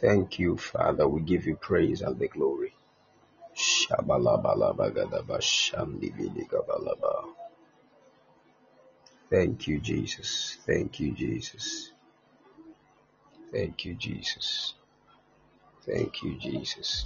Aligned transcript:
Thank 0.00 0.38
you, 0.38 0.56
Father. 0.56 1.06
We 1.06 1.20
give 1.20 1.44
you 1.46 1.56
praise 1.56 2.00
and 2.00 2.18
the 2.18 2.28
glory. 2.28 2.72
Shabalabalabagadaba 3.54 5.40
shandibiligabalaba. 5.40 7.24
Thank 9.28 9.68
you, 9.68 9.78
Jesus. 9.78 10.56
Thank 10.66 11.00
you, 11.00 11.12
Jesus. 11.12 11.92
Thank 13.52 13.84
you, 13.84 13.94
Jesus. 13.94 14.72
Thank 15.84 16.22
you, 16.22 16.38
Jesus. 16.38 17.04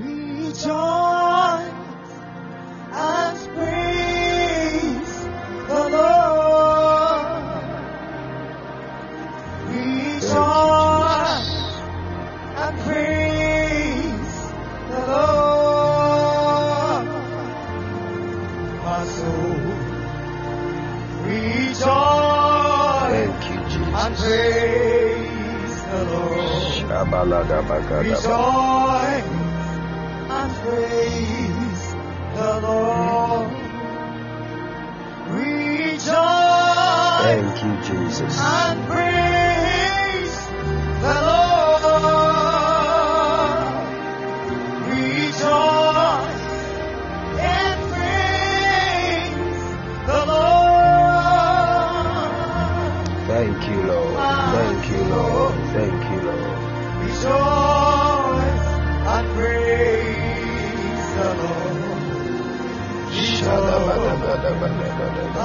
Rejoice 0.00 1.05
Rejoice 27.28 28.24
and 30.30 30.52
praise 30.62 31.94
the 32.36 32.60
Lord. 32.62 33.50
Rejoice 35.34 36.06
Thank 37.26 37.64
you, 37.64 37.72
Jesus. 37.82 38.38
and 38.38 38.86
praise 38.86 39.15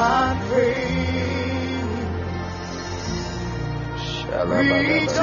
And 0.03 0.39
praise. 0.49 0.91
Rejoice 4.47 5.19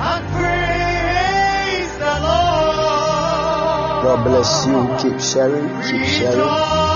and 0.00 0.24
praise 0.34 1.92
the 1.98 2.14
Lord. 2.26 4.02
God 4.04 4.20
bless 4.24 4.66
you. 4.66 5.10
Keep 5.10 5.20
sharing. 5.20 5.68
Keep 5.82 6.04
sharing. 6.04 6.87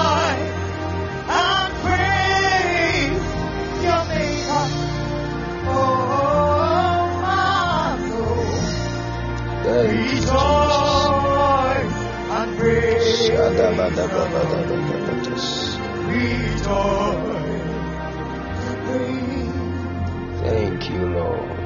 Thank 20.40 20.88
you, 20.90 21.06
Lord. 21.06 21.58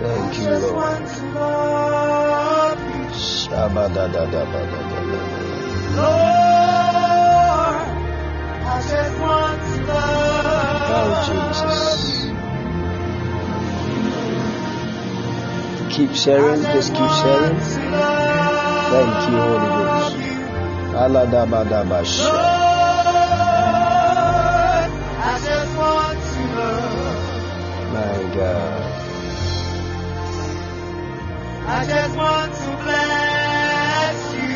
Thank 0.00 0.38
you, 0.38 0.50
Lord. 0.50 1.08
Lord. 5.96 6.38
I 8.60 8.82
just 8.86 9.16
want 9.18 9.60
to 9.60 9.76
love 9.88 10.28
Oh, 10.90 11.08
Jesus. 11.28 12.02
Keep 15.96 16.12
sharing. 16.14 16.62
Just 16.62 16.90
keep 16.94 17.10
sharing. 17.22 17.58
Thank 18.90 19.16
you, 19.30 19.36
Holy 19.38 19.68
Ghost. 19.68 19.87
Aladabadabasha. 21.02 22.26
Lord, 22.26 23.18
I 25.30 25.34
just 25.48 25.72
want 25.78 26.18
to 26.30 26.40
love. 26.58 27.22
My 27.94 28.18
God. 28.36 28.82
I 31.66 31.78
just 31.92 32.14
want 32.16 32.50
to 32.62 32.70
bless 32.82 34.18
you. 34.34 34.54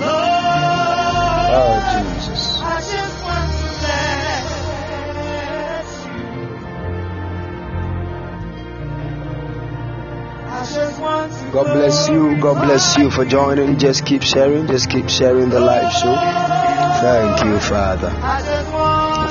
Lord. 0.00 0.30
Oh, 1.54 1.74
Jesus. 1.92 2.11
God 11.52 11.74
bless 11.74 12.08
you. 12.08 12.40
God 12.40 12.64
bless 12.64 12.96
you 12.96 13.10
for 13.10 13.26
joining. 13.26 13.78
Just 13.78 14.06
keep 14.06 14.22
sharing. 14.22 14.66
Just 14.66 14.88
keep 14.88 15.10
sharing 15.10 15.50
the 15.50 15.60
live 15.60 15.92
show. 15.92 16.14
Thank 17.04 17.44
you, 17.44 17.60
Father. 17.60 18.08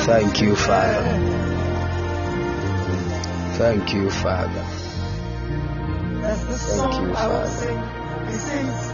Thank 0.05 0.39
you, 0.39 0.55
Father. 0.55 1.17
Thank 3.57 3.93
you, 3.95 4.11
Father. 4.11 4.63
Thank 6.21 7.01
you, 7.01 7.13
Father. 7.15 7.47
sing. 7.47 7.79
It 8.29 8.39
sings, 8.39 8.91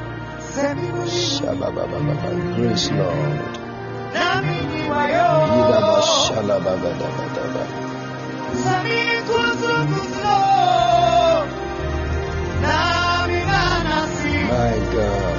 My 14.57 14.73
God. 14.91 15.38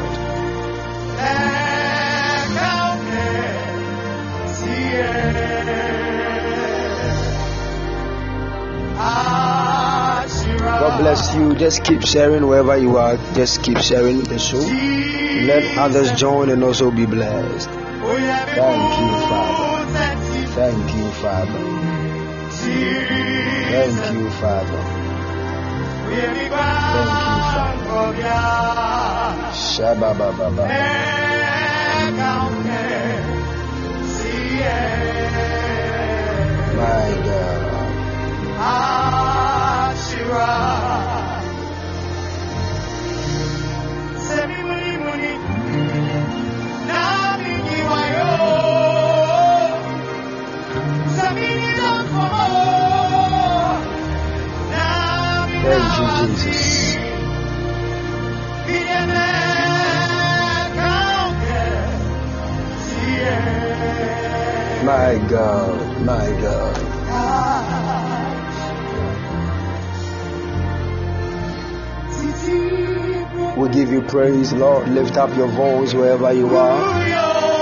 God 10.79 11.01
bless 11.01 11.35
you. 11.35 11.57
Just 11.57 11.83
keep 11.83 12.03
sharing 12.03 12.47
wherever 12.47 12.77
you 12.77 12.97
are. 12.97 13.17
Just 13.35 13.65
keep 13.65 13.79
sharing 13.79 14.21
the 14.23 14.39
show. 14.39 14.59
Let 14.61 15.77
others 15.79 16.13
join 16.13 16.51
and 16.51 16.63
also 16.63 16.93
be 16.93 17.05
blessed. 17.05 17.69
Thank 17.69 19.01
you, 19.01 19.11
Father. 19.27 19.87
Thank 20.55 20.95
you, 20.95 21.11
Father. 21.11 21.65
Thank 23.73 24.15
you, 24.15 24.31
Father. 24.31 24.83
Thank 26.07 26.53
you, 26.53 26.61
Father. 28.21 29.08
Shababababa. 29.79 30.67
My 36.77 37.15
God. 37.25 37.49
Thank 55.69 56.31
you, 56.31 56.53
Jesus. 56.53 56.78
My 64.89 65.19
God. 65.29 66.01
My 66.07 66.29
God. 66.41 66.77
We 73.59 73.69
give 73.69 73.91
you 73.93 74.01
praise, 74.01 74.55
Lord. 74.55 74.89
Lift 74.89 75.19
up 75.19 75.37
your 75.37 75.49
voice 75.49 75.93
wherever 75.93 76.33
you 76.33 76.57
are 76.57 76.81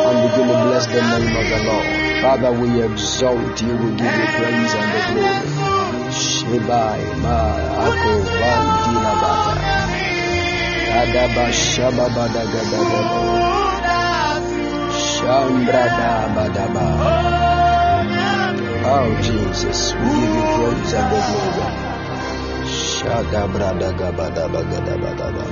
and 0.07 0.31
begin 0.31 0.47
to 0.47 0.55
bless 0.69 0.87
the 0.87 1.03
name 1.03 1.37
of 1.37 1.49
the 1.51 1.65
Lord. 1.67 1.87
Father, 2.23 2.53
we 2.53 2.81
exalt 2.85 3.61
you. 3.61 3.73
We 3.75 3.91
give 3.97 4.15
you 4.21 4.27
praise 4.39 4.75
and 4.79 4.93
the 4.95 5.01
glory. 5.11 5.51
Shebai 6.15 7.03
ma 7.27 7.59
ako 7.91 8.13
bandila 8.39 9.15
bada. 9.19 9.83
Adaba 11.03 11.51
shababada. 11.51 13.66
Oh 18.89 19.11
Jesus, 19.23 19.93
we 19.93 19.99
give 20.01 20.33
you 20.33 20.45
praise 20.57 20.93
and 20.95 21.09
the 21.13 21.21
glory. 21.29 21.69
Shadabradagabadabagadabadaba. 22.67 25.45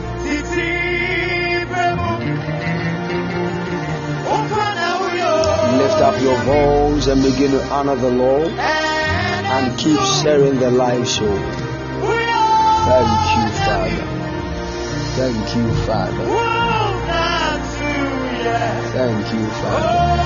Lift 5.78 6.00
up 6.00 6.20
your 6.22 6.36
voice 6.44 7.06
and 7.08 7.22
begin 7.22 7.50
to 7.50 7.62
honor 7.70 7.96
the 7.96 8.10
Lord 8.10 8.50
and 8.52 9.78
keep 9.78 9.98
sharing 10.22 10.58
the 10.58 10.70
live 10.70 11.06
show. 11.08 11.36
Thank 12.86 13.36
you, 13.36 13.48
Father. 13.66 14.06
Thank 15.16 15.56
you, 15.56 15.66
Father. 15.86 16.53
Thank 18.94 19.32
you, 19.34 19.46
Father. 19.58 20.24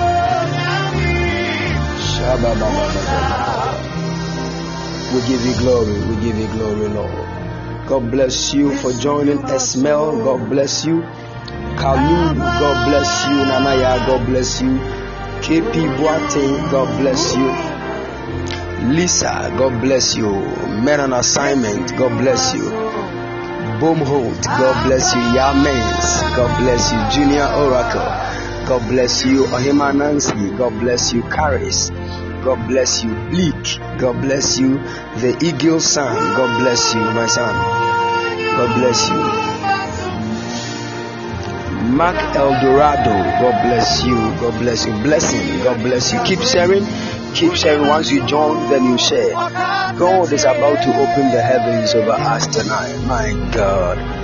We 5.14 5.20
give 5.26 5.42
you 5.46 5.54
glory. 5.58 5.98
We 6.08 6.14
give 6.22 6.36
you 6.36 6.48
glory, 6.48 6.88
Lord. 6.88 7.28
God 7.86 8.10
bless 8.10 8.52
you 8.52 8.74
for 8.76 8.92
joining 8.92 9.38
Esmel. 9.38 10.22
God 10.22 10.50
bless 10.50 10.84
you. 10.84 11.00
Kalulu, 11.80 12.34
God 12.36 12.88
bless 12.88 13.26
you. 13.28 13.36
Nanaya, 13.48 14.06
God 14.06 14.26
bless 14.26 14.60
you. 14.60 14.76
KP 15.40 15.72
Boate, 15.96 16.70
God 16.70 17.00
bless 17.00 17.34
you. 17.34 17.48
Lisa, 18.92 19.50
God 19.56 19.80
bless 19.80 20.14
you. 20.16 20.28
Men 20.84 21.00
on 21.00 21.12
assignment, 21.14 21.96
God 21.96 22.18
bless 22.20 22.52
you. 22.54 22.68
Boomholt, 23.80 24.44
God 24.44 24.86
bless 24.86 25.14
you. 25.14 25.22
Yamens, 25.38 26.36
God 26.36 26.52
bless 26.60 26.92
you. 26.92 26.98
Junior 27.16 27.46
Oracle, 27.46 28.12
God 28.68 28.86
bless 28.86 29.24
you. 29.24 29.44
Ohima 29.44 30.58
God 30.58 30.78
bless 30.78 31.14
you. 31.14 31.22
Caris, 31.22 31.88
God 32.44 32.68
bless 32.68 33.02
you. 33.02 33.14
Bleak, 33.30 33.78
God 33.98 34.20
bless 34.20 34.58
you. 34.58 34.76
The 35.22 35.38
Eagle 35.42 35.80
Son, 35.80 36.14
God 36.36 36.60
bless 36.60 36.94
you, 36.94 37.00
my 37.00 37.26
son. 37.26 37.54
God 38.56 38.74
bless 38.76 39.08
you. 39.08 39.48
Mark 41.96 42.16
Eldorado, 42.36 43.16
God 43.40 43.62
bless 43.62 44.04
you. 44.04 44.16
God 44.38 44.58
bless 44.60 44.84
you. 44.84 44.92
Blessing, 45.02 45.64
God 45.64 45.80
bless 45.80 46.12
you. 46.12 46.22
Keep 46.24 46.40
sharing. 46.40 46.84
Keep 47.34 47.54
sharing. 47.54 47.88
Once 47.88 48.10
you 48.10 48.26
join, 48.26 48.68
then 48.68 48.84
you 48.84 48.98
share. 48.98 49.32
God 49.32 50.30
is 50.30 50.44
about 50.44 50.82
to 50.82 50.90
open 50.90 51.30
the 51.32 51.40
heavens 51.40 51.94
over 51.94 52.10
us 52.10 52.46
tonight. 52.48 52.98
My 53.06 53.32
God. 53.50 54.17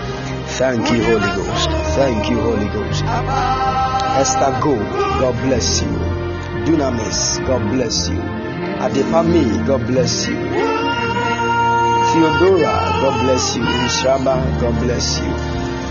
Thank 0.56 0.88
you, 0.92 1.02
Holy 1.02 1.26
Ghost. 1.34 1.68
Thank 1.98 2.30
you, 2.30 2.40
Holy 2.40 2.68
Ghost. 2.68 3.02
Esther 3.02 4.56
Go, 4.62 4.76
God 5.18 5.34
bless 5.42 5.82
you. 5.82 5.88
Dunamis, 6.64 7.44
God 7.44 7.68
bless 7.72 8.08
you. 8.08 8.20
Adepami, 8.78 9.66
God 9.66 9.84
bless 9.88 10.28
you. 10.28 10.36
Theodora, 12.14 12.70
God 13.02 13.22
bless 13.24 13.56
you. 13.56 13.62
Ishaba, 13.64 14.36
God 14.60 14.80
bless 14.80 15.18
you. 15.18 15.34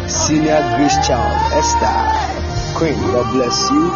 Senior 0.08 0.64
Grace 0.78 0.96
Child, 1.06 1.36
Esther, 1.60 2.78
Queen, 2.80 2.96
God 3.12 3.34
bless 3.34 3.70
you. 3.70 3.90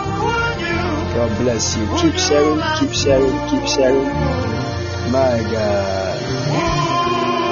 God 1.16 1.38
bless 1.40 1.78
you. 1.78 1.88
Keep 1.96 2.16
sharing, 2.20 2.60
keep 2.78 2.92
sharing, 2.92 3.36
keep 3.50 3.66
sharing. 3.70 4.04
My 5.16 5.40
God. 5.50 6.20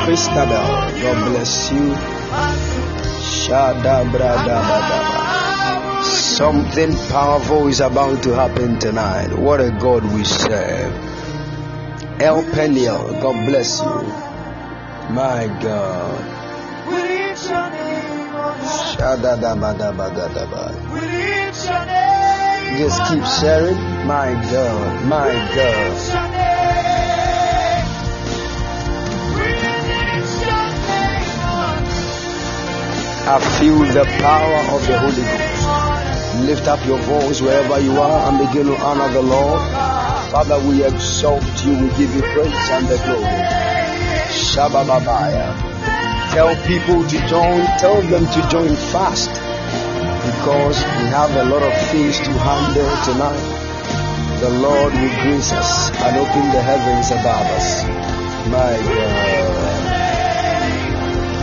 Christabel, 0.03 0.67
God 1.01 1.31
bless 1.31 1.71
you. 1.71 2.84
Something 6.03 6.93
powerful 7.09 7.67
is 7.67 7.79
about 7.79 8.21
to 8.23 8.35
happen 8.35 8.77
tonight. 8.79 9.33
What 9.33 9.61
a 9.61 9.71
God 9.71 10.03
we 10.13 10.23
serve. 10.23 10.93
El 12.21 12.43
Peniel, 12.51 13.19
God 13.21 13.45
bless 13.47 13.79
you. 13.79 14.03
My 15.13 15.47
God. 15.61 16.21
Shadadabadabadaba. 18.95 20.71
Just 22.77 22.99
keep 23.07 23.25
sharing. 23.39 23.77
My 24.07 24.33
God, 24.51 25.05
my 25.05 25.33
God. 25.55 26.24
I 33.27 33.39
feel 33.57 33.79
the 33.79 34.05
power 34.21 34.59
of 34.75 34.85
the 34.85 34.99
Holy 34.99 35.25
Ghost. 35.25 36.45
Lift 36.45 36.67
up 36.67 36.85
your 36.85 36.99
voice 36.99 37.41
wherever 37.41 37.79
you 37.79 37.99
are 37.99 38.29
and 38.29 38.37
begin 38.37 38.67
to 38.67 38.77
honor 38.77 39.11
the 39.11 39.21
Lord. 39.23 39.61
Father, 40.29 40.59
we 40.67 40.83
exalt 40.85 41.41
you, 41.65 41.73
we 41.73 41.89
give 41.97 42.13
you 42.13 42.21
praise 42.21 42.69
and 42.69 42.85
the 42.85 42.97
glory. 43.01 43.41
Shabababaya. 44.29 45.57
Tell 46.33 46.53
people 46.67 47.01
to 47.01 47.17
join, 47.27 47.65
tell 47.81 47.99
them 48.03 48.25
to 48.29 48.47
join 48.49 48.75
fast 48.93 49.29
because 49.29 50.77
we 50.77 51.05
have 51.09 51.33
a 51.35 51.45
lot 51.45 51.63
of 51.63 51.73
things 51.89 52.19
to 52.19 52.29
handle 52.29 52.93
tonight. 53.09 54.39
The 54.39 54.49
Lord 54.61 54.93
will 54.93 55.15
grace 55.23 55.51
us 55.51 55.89
and 55.89 56.17
open 56.17 56.51
the 56.53 56.61
heavens 56.61 57.09
above 57.09 57.47
us. 57.57 57.83
My 58.53 58.77
God. 58.93 59.54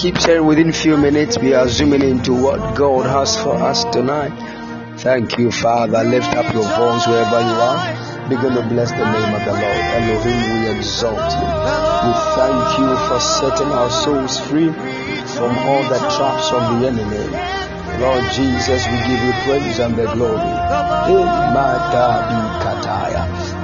Keep 0.00 0.16
sharing 0.16 0.46
within 0.46 0.72
few 0.72 0.96
minutes. 0.96 1.38
We 1.38 1.52
are 1.52 1.68
zooming 1.68 2.00
into 2.00 2.32
what 2.32 2.74
God 2.74 3.04
has 3.04 3.36
for 3.36 3.52
us 3.52 3.84
tonight. 3.84 4.32
Thank 4.96 5.36
you, 5.36 5.52
Father. 5.52 6.02
Lift 6.04 6.32
up 6.32 6.54
your 6.54 6.64
voice 6.64 7.06
wherever 7.06 7.40
you 7.44 7.56
are. 7.60 8.28
Begin 8.30 8.54
to 8.54 8.62
bless 8.66 8.92
the 8.92 9.04
name 9.04 9.34
of 9.36 9.44
the 9.44 9.52
Lord. 9.52 9.76
Elohim, 9.92 10.40
we 10.56 10.78
exalt 10.78 11.20
you. 11.20 11.48
We 12.00 12.12
thank 12.32 12.78
you 12.80 12.90
for 13.12 13.20
setting 13.20 13.68
our 13.76 13.90
souls 13.90 14.40
free 14.48 14.72
from 15.36 15.52
all 15.68 15.82
the 15.92 15.98
traps 16.16 16.48
of 16.48 16.80
the 16.80 16.88
enemy. 16.88 17.60
Lord 18.00 18.24
Jesus, 18.32 18.80
we 18.88 18.96
give 19.04 19.20
you 19.20 19.32
praise 19.44 19.78
and 19.80 19.96
the 19.96 20.06
glory. 20.16 20.48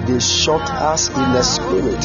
They 0.07 0.21
shot 0.21 0.71
us 0.71 1.09
in 1.09 1.33
the 1.33 1.43
spirit, 1.43 2.05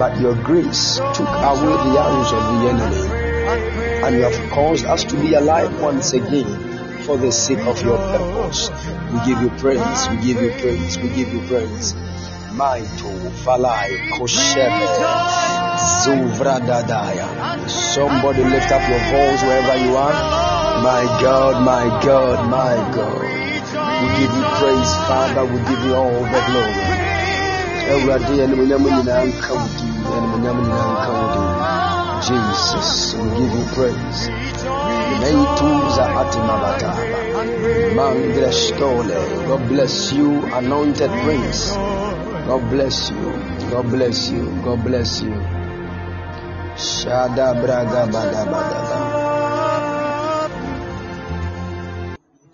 but 0.00 0.20
your 0.20 0.34
grace 0.34 0.96
took 1.14 1.30
away 1.30 1.76
the 1.86 1.94
arrows 1.94 2.32
of 2.32 2.42
the 2.42 2.70
enemy. 2.70 3.27
And 3.48 4.16
you 4.16 4.22
have 4.22 4.50
caused 4.50 4.84
us 4.84 5.04
to 5.04 5.16
be 5.20 5.34
alive 5.34 5.80
once 5.80 6.12
again 6.12 7.00
for 7.04 7.16
the 7.16 7.32
sake 7.32 7.64
of 7.66 7.82
your 7.82 7.96
purpose. 7.96 8.68
We 9.12 9.18
give 9.24 9.40
you 9.40 9.50
praise, 9.58 10.08
we 10.10 10.16
give 10.18 10.42
you 10.42 10.50
praise, 10.60 10.98
we 10.98 11.08
give 11.08 11.32
you 11.32 11.40
praise. 11.48 11.94
Maito, 12.52 13.08
Valai, 13.44 13.96
Zuvradadaya. 16.04 17.28
Somebody 17.68 18.44
lift 18.44 18.70
up 18.72 18.82
your 18.88 18.98
voice 18.98 19.42
wherever 19.42 19.76
you 19.84 19.96
are. 19.96 20.12
My 20.82 21.02
God, 21.20 21.64
my 21.64 21.86
God, 22.04 22.50
my 22.50 22.76
God. 22.94 23.22
We 24.02 24.08
give 24.20 24.32
you 24.34 24.44
praise, 24.60 24.92
Father. 25.08 25.44
We 25.44 25.58
give 25.68 25.84
you 25.84 25.94
all 25.94 26.20
the 26.22 26.40
glory. 26.48 26.84
Awurade 27.88 28.42
animuonyam 28.44 28.82
nyinaa 28.84 29.24
nka 29.24 29.52
wo 29.54 29.64
din, 29.78 29.92
animuonyam 30.16 30.58
nyinaa 30.60 30.92
nka 30.92 31.10
wo 31.16 31.24
din. 31.32 31.57
Jesus, 32.20 33.14
we 33.14 33.28
give 33.38 33.52
you 33.54 33.64
praise. 33.74 34.28
God 39.46 39.68
bless 39.68 40.12
you, 40.12 40.44
anointed 40.54 41.10
prince. 41.22 41.70
God 42.48 42.70
bless 42.70 43.10
you. 43.10 43.32
God 43.70 43.90
bless 43.90 44.30
you. 44.30 44.44
God 44.64 44.82
bless 44.84 45.20
you. 45.20 45.36
Shada 46.78 47.52
braga 47.60 48.06
bada 48.08 48.42
bada 48.48 48.80
ba. 48.88 48.98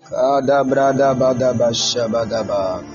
Kada 0.09 0.59
brada 0.63 1.09
bada 1.15 1.53
ba 1.57 1.69
shabada 1.71 2.43
ba. 2.43 2.94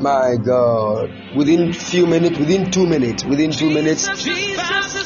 My 0.00 0.36
God. 0.36 1.10
Within 1.36 1.72
few 1.74 2.06
minutes, 2.06 2.38
within 2.38 2.70
two 2.70 2.86
minutes, 2.86 3.22
within 3.24 3.50
two 3.52 3.68
minutes, 3.70 4.08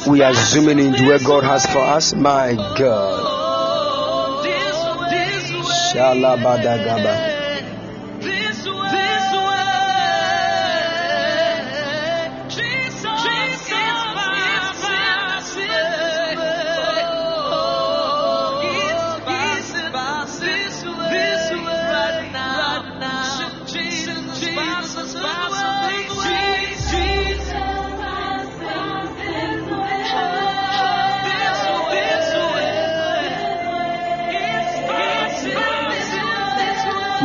we 0.07 0.21
are 0.21 0.33
zooming 0.33 0.79
into 0.79 1.03
where 1.05 1.19
God 1.19 1.43
has 1.43 1.65
for 1.65 1.79
us. 1.79 2.13
My 2.13 2.53
God. 2.53 3.33
Shalabadagaba. 5.91 7.34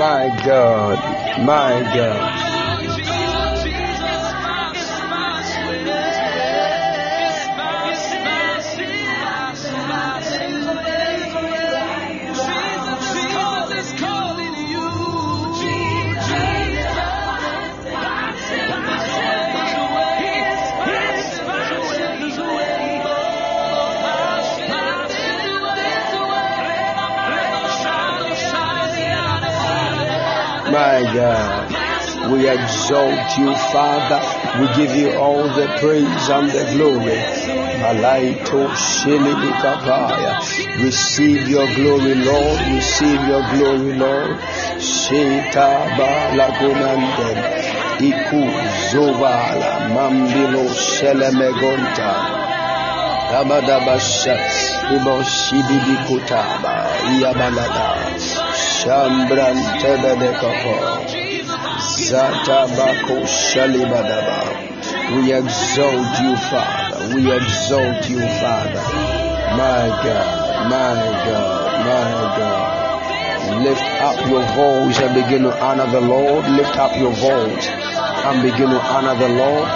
My 0.01 0.31
God, 0.47 0.99
my 1.45 1.83
God. 1.95 2.40
Exalt 32.91 33.39
you, 33.39 33.55
Father. 33.71 34.19
We 34.59 34.67
give 34.75 34.97
you 34.97 35.13
all 35.19 35.45
the 35.45 35.67
praise 35.79 36.29
and 36.29 36.51
the 36.51 36.65
glory. 36.75 37.19
Receive 40.83 41.49
your 41.49 41.67
glory, 41.75 42.15
Lord. 42.17 42.61
Receive 42.75 43.21
your 43.29 43.43
glory, 43.55 43.93
Lord. 43.95 44.39
Sheta 44.83 45.87
Balagunande. 45.97 47.31
Iku 48.01 48.43
Zovala. 48.91 49.95
Mambilo 49.95 50.67
Shelemegonta. 50.75 52.11
Abadabasha. 53.39 54.35
Ibo 54.91 55.23
Shibibikutaba. 55.23 56.91
Iabalada. 57.21 58.19
Shambran 58.51 59.57
Shalibadaba. 59.81 61.00
We 65.15 65.33
exalt 65.33 66.11
you, 66.19 66.35
Father. 66.51 67.15
We 67.15 67.31
exalt 67.31 68.11
you, 68.11 68.19
Father. 68.43 68.83
My 69.55 69.87
God, 70.03 70.71
my 70.71 70.99
God, 71.25 71.87
my 71.87 72.37
God. 72.37 73.63
Lift 73.63 73.83
up 74.03 74.29
your 74.29 74.43
voice 74.59 74.99
and 74.99 75.15
begin 75.15 75.43
to 75.45 75.57
honor 75.63 75.89
the 75.91 76.01
Lord. 76.01 76.49
Lift 76.51 76.77
up 76.79 76.97
your 76.97 77.13
voice 77.13 77.69
and 77.69 78.43
begin 78.43 78.71
to 78.71 78.81
honor 78.81 79.15
the 79.15 79.29
Lord. 79.29 79.69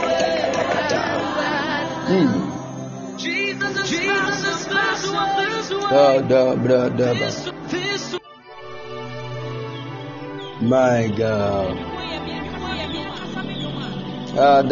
Da 6.28 6.54
bra 6.56 6.88
da. 6.88 7.14
My 10.60 11.08
God. 11.16 11.76
Ah. 14.36 14.62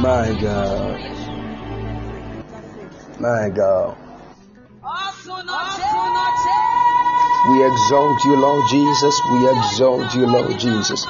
My 0.00 0.28
God. 0.40 1.00
My 3.18 3.48
God. 3.48 3.96
We 7.50 7.64
exalt 7.64 8.24
you, 8.24 8.36
Lord 8.36 8.64
Jesus. 8.68 9.20
We 9.32 9.48
exalt 9.48 10.14
you, 10.14 10.26
Lord 10.26 10.58
Jesus. 10.58 11.06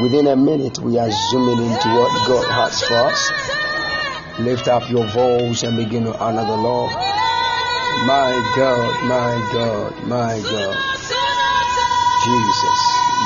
Within 0.00 0.26
a 0.26 0.36
minute, 0.36 0.78
we 0.78 0.98
are 0.98 1.10
zooming 1.10 1.56
into 1.56 1.88
what 1.88 2.28
God 2.28 2.44
has 2.52 2.82
for 2.82 3.08
us. 3.08 4.38
Lift 4.38 4.68
up 4.68 4.90
your 4.90 5.06
voice 5.06 5.62
and 5.62 5.78
begin 5.78 6.04
to 6.04 6.14
honor 6.18 6.44
the 6.44 6.56
Lord. 6.56 6.92
My 6.92 8.36
God, 8.56 8.92
my 9.08 9.32
God, 9.56 10.04
my 10.06 10.36
God. 10.42 10.76
Jesus, 12.26 12.80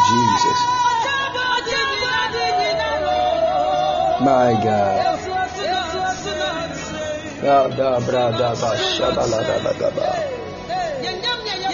Jesus. 0.07 0.61
My 4.23 4.55
God. 4.63 5.11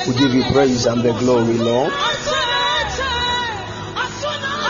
We 0.08 0.14
give 0.14 0.32
you 0.32 0.44
praise 0.52 0.86
and 0.86 1.02
the 1.02 1.12
glory, 1.18 1.58
Lord. 1.58 1.92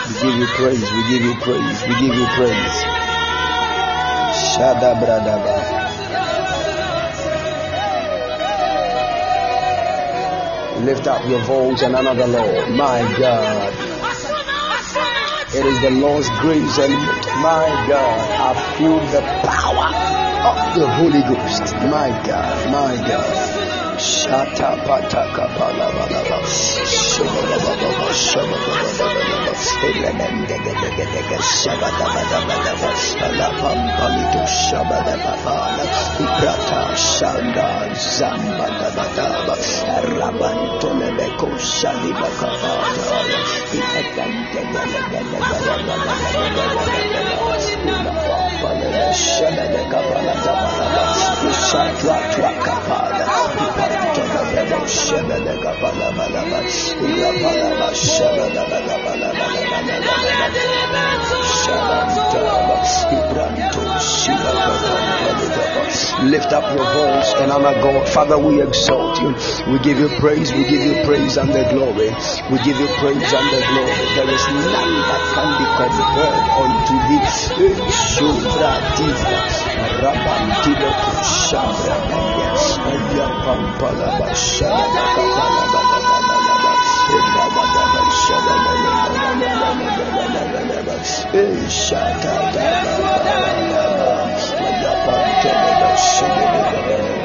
We 0.07 0.13
give 0.13 0.39
you 0.39 0.47
praise, 0.47 0.91
we 0.91 1.01
give 1.09 1.21
you 1.21 1.35
praise, 1.41 1.81
we 1.83 1.93
give 1.99 2.15
you 2.15 2.27
praise. 2.37 2.77
Shada 4.55 4.95
bradaba. 4.95 5.55
Lift 10.85 11.07
up 11.07 11.27
your 11.27 11.41
voice 11.41 11.81
and 11.81 11.95
honor 11.95 12.15
the 12.15 12.27
Lord. 12.27 12.69
My 12.71 13.01
God. 13.19 13.73
It 15.53 15.65
is 15.65 15.81
the 15.81 15.91
Lord's 15.91 16.29
grace 16.39 16.77
and 16.77 16.93
my 17.43 17.67
God, 17.89 18.19
I 18.47 18.77
feel 18.77 18.99
the 19.11 19.21
power 19.43 19.89
of 20.47 20.79
the 20.79 20.87
Holy 20.87 21.21
Ghost. 21.23 21.73
My 21.91 22.09
God, 22.25 22.71
my 22.71 22.95
God. 23.07 23.66
Shata 24.27 24.75
pataka 24.83 25.47
shabadababala. 34.67 35.83
Iprata 36.19 36.81
shanda 36.97 37.67
Lift 66.23 66.51
up 66.53 66.63
your 66.75 66.83
voice 66.83 67.33
and 67.37 67.51
honor 67.51 67.73
God. 67.81 68.09
Father, 68.09 68.37
we 68.37 68.61
exalt 68.61 69.21
you. 69.21 69.35
We 69.71 69.79
give 69.79 69.99
you 69.99 70.09
praise. 70.19 70.51
We 70.51 70.63
give 70.63 70.83
you 70.83 71.03
praise 71.05 71.37
and 71.37 71.53
the 71.53 71.63
glory. 71.69 72.09
We 72.51 72.57
give 72.65 72.79
you 72.79 72.87
praise 72.97 73.33
and 73.33 73.47
the 73.53 73.61
glory. 73.69 73.93
There 74.17 74.29
is 74.29 74.45
none 74.73 74.93
that 75.07 75.23
can 75.37 75.49
be 75.59 75.65
compared 75.77 76.47
unto 76.57 76.95
thee. 77.07 77.21
Rabantilo 80.01 80.91
shut 81.23 81.87
up, 81.93 82.09
Pampala 83.45 84.09
Bashada 84.19 85.03
Kapala 85.15 85.63
Badabala 85.73 86.73
Ekabadaba 87.17 88.03
Shabala 88.23 88.93
Eshata 91.33 92.35
Dabala 92.53 94.11
Yapanteleba 94.83 95.89
Shibibala 95.97 97.16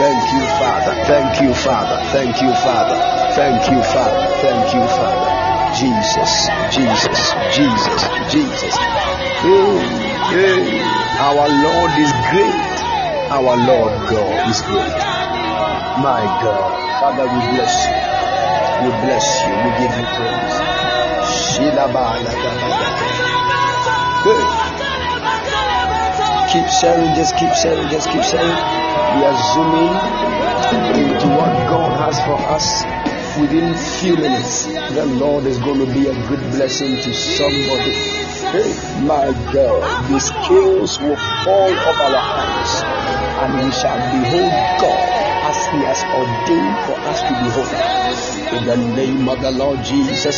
Thank 0.00 0.32
you, 0.32 0.44
Father. 0.60 0.94
Thank 1.04 1.40
you, 1.40 1.54
Father. 1.54 1.98
Thank 2.12 2.40
you, 2.40 2.52
Father. 2.52 2.96
Thank 3.34 3.70
you, 3.70 3.82
Father. 3.82 4.26
Thank 4.40 4.74
you, 4.74 4.84
Father. 4.96 5.30
Jesus, 5.76 6.48
Jesus, 6.72 7.32
Jesus, 7.54 8.02
Jesus. 8.32 8.74
Hey, 9.40 9.78
hey. 10.32 10.80
Our 11.20 11.48
Lord 11.48 11.92
is 12.00 12.12
great. 12.32 12.80
Our 13.30 13.56
Lord 13.56 13.92
God 14.10 14.48
is 14.48 14.60
great. 14.62 14.96
My 16.00 16.24
God. 16.42 17.00
Father, 17.00 17.24
we 17.24 17.56
bless 17.56 17.86
you. 17.86 17.99
We 18.80 18.88
bless 19.04 19.26
you. 19.44 19.52
We 19.52 19.70
give 19.76 19.92
you 19.92 20.06
praise. 20.16 20.56
Hey. 24.24 24.42
Keep 26.52 26.66
sharing, 26.80 27.14
just 27.14 27.36
keep 27.36 27.52
sharing, 27.54 27.88
just 27.90 28.08
keep 28.08 28.22
sharing. 28.22 28.56
We 29.14 29.20
are 29.28 29.38
zooming 29.54 29.94
into 31.12 31.28
what 31.28 31.52
God 31.68 31.92
has 32.00 32.18
for 32.24 32.38
us 32.56 32.66
within 33.38 33.74
few 34.00 34.16
minutes. 34.16 34.64
The 34.94 35.06
Lord 35.06 35.44
is 35.44 35.58
going 35.58 35.78
to 35.78 35.92
be 35.92 36.08
a 36.08 36.14
good 36.28 36.40
blessing 36.50 36.96
to 36.96 37.12
somebody. 37.14 37.92
Hey, 38.50 38.72
my 39.06 39.30
God, 39.52 40.10
the 40.10 40.18
scales 40.18 40.98
will 40.98 41.16
fall 41.44 41.70
off 41.70 42.00
our 42.00 42.18
hands 42.18 42.72
and 43.40 43.64
we 43.64 43.70
shall 43.70 44.00
behold 44.10 44.52
God 44.80 45.08
as 45.48 45.58
He 45.70 45.78
has 45.86 46.00
ordained 46.18 46.78
for 46.86 46.96
us 47.08 47.20
to 47.22 47.32
behold. 47.44 48.39
In 48.52 48.64
the 48.66 48.76
name 48.96 49.28
of 49.28 49.40
the 49.40 49.50
Lord 49.52 49.78
Jesus. 49.84 50.36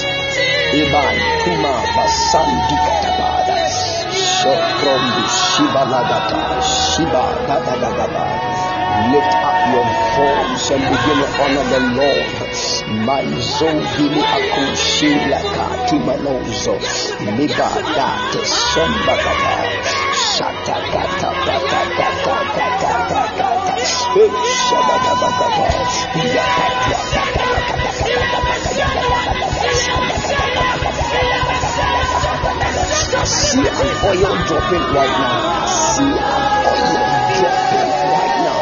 Iban 0.76 1.16
Kuma 1.44 1.74
Basandi 1.96 2.76
Katabada. 2.84 3.56
Shokrom 4.12 5.04
Shiba 5.28 5.82
Lagata. 5.92 6.40
Shiba 6.60 7.22
Dadadagaba. 7.48 8.24
Lift 9.12 9.34
up 9.48 9.58
your 9.72 9.88
voice 10.16 10.70
and 10.70 10.82
begin 10.92 11.18
to 11.20 11.28
honor 11.40 11.66
the 11.72 11.80
Lord. 11.96 12.28
My 13.08 13.24
zovili 13.56 14.20
akushila 14.20 15.40
kati 15.56 15.96
malozo. 16.06 16.74
Liba 17.36 17.68
date 17.96 18.44
somba 18.46 19.14
kata. 19.24 19.54
Shata 20.36 20.76
kata 20.92 21.30
kata 21.46 21.80
kata 21.96 22.34
kata 22.80 23.31
see 33.26 33.60
an 33.60 33.74
oil 34.06 34.34
dropping 34.46 34.86
right 34.94 35.14
now. 35.18 35.66
See 35.66 36.02
an 36.02 36.16
oil 36.70 37.02
dropping 37.38 37.90
right 38.12 38.36
now. 38.46 38.60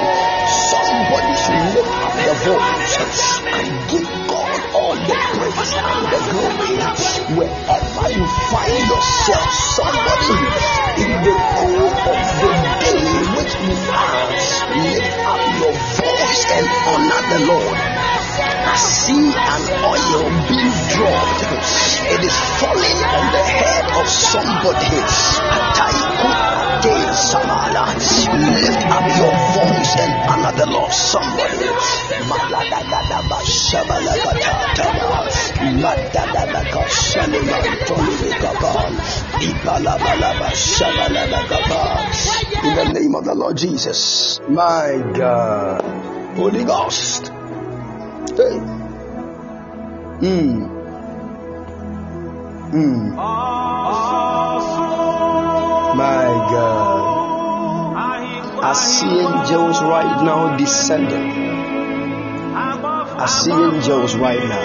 Somebody 0.70 1.32
should 1.42 1.62
lift 1.74 1.94
up 2.00 2.12
their 2.16 2.36
voice 2.48 2.96
and 3.44 3.70
give 3.90 4.08
God 4.28 4.60
all 4.74 4.94
the 4.94 5.16
praise 5.36 5.74
and 5.76 6.04
the 6.12 6.20
glory. 6.30 6.74
Wherever 7.36 8.06
you 8.16 8.26
find 8.50 8.82
yourself, 8.90 9.49
somebody 9.76 10.34
in 11.02 11.12
the 11.25 11.34
cool 11.56 11.88
of 12.08 12.21
the 12.40 12.50
day 12.80 12.89
lift 13.68 15.18
up 15.26 15.42
your 15.60 15.73
voice 15.73 16.44
and 16.56 16.66
honor 16.86 17.23
the 17.28 17.46
Lord. 17.46 18.20
I 18.40 18.76
see 18.76 19.26
an 19.28 19.62
oil 19.84 20.24
being 20.48 20.74
dropped. 20.94 21.42
It 22.14 22.20
is 22.24 22.36
falling 22.60 23.00
on 23.04 23.24
the 23.32 23.44
head 23.44 23.84
of 24.00 24.06
somebody. 24.08 25.00
Lift 28.30 28.82
up 28.88 29.06
your 29.20 29.34
voice 29.54 29.92
and 30.00 30.12
honor 30.30 30.52
the 30.56 30.66
Lord. 30.66 30.92
Somebody. 30.92 31.58
In 42.62 42.76
the 42.76 42.92
name 42.92 43.14
of 43.14 43.24
the 43.24 43.34
Lord 43.34 43.56
Jesus. 43.56 44.40
My 44.48 45.02
God. 45.14 45.82
Holy 46.36 46.64
Ghost. 46.64 47.32
Hey. 48.28 48.61
Mm. 50.21 50.69
Mm. 52.73 53.17
My 55.97 56.25
God. 56.52 57.00
I 58.63 58.73
see 58.75 59.09
angels 59.09 59.80
right 59.80 60.23
now 60.23 60.56
descending. 60.59 61.30
I 62.54 63.26
see 63.26 63.52
angels 63.52 64.15
right 64.17 64.45
now. 64.45 64.65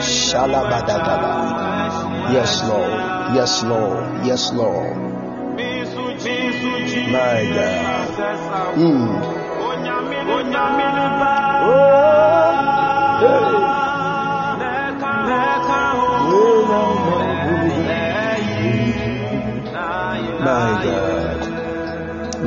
Shalabadagaba. 0.00 2.32
Yes, 2.32 2.62
Lord. 2.64 2.90
Yes, 3.36 3.62
Lord. 3.64 4.24
Yes, 4.26 4.52
Lord. 4.52 4.96
My 7.12 7.44
God. 7.52 8.76
Mm. 8.76 9.20
My 11.28 12.37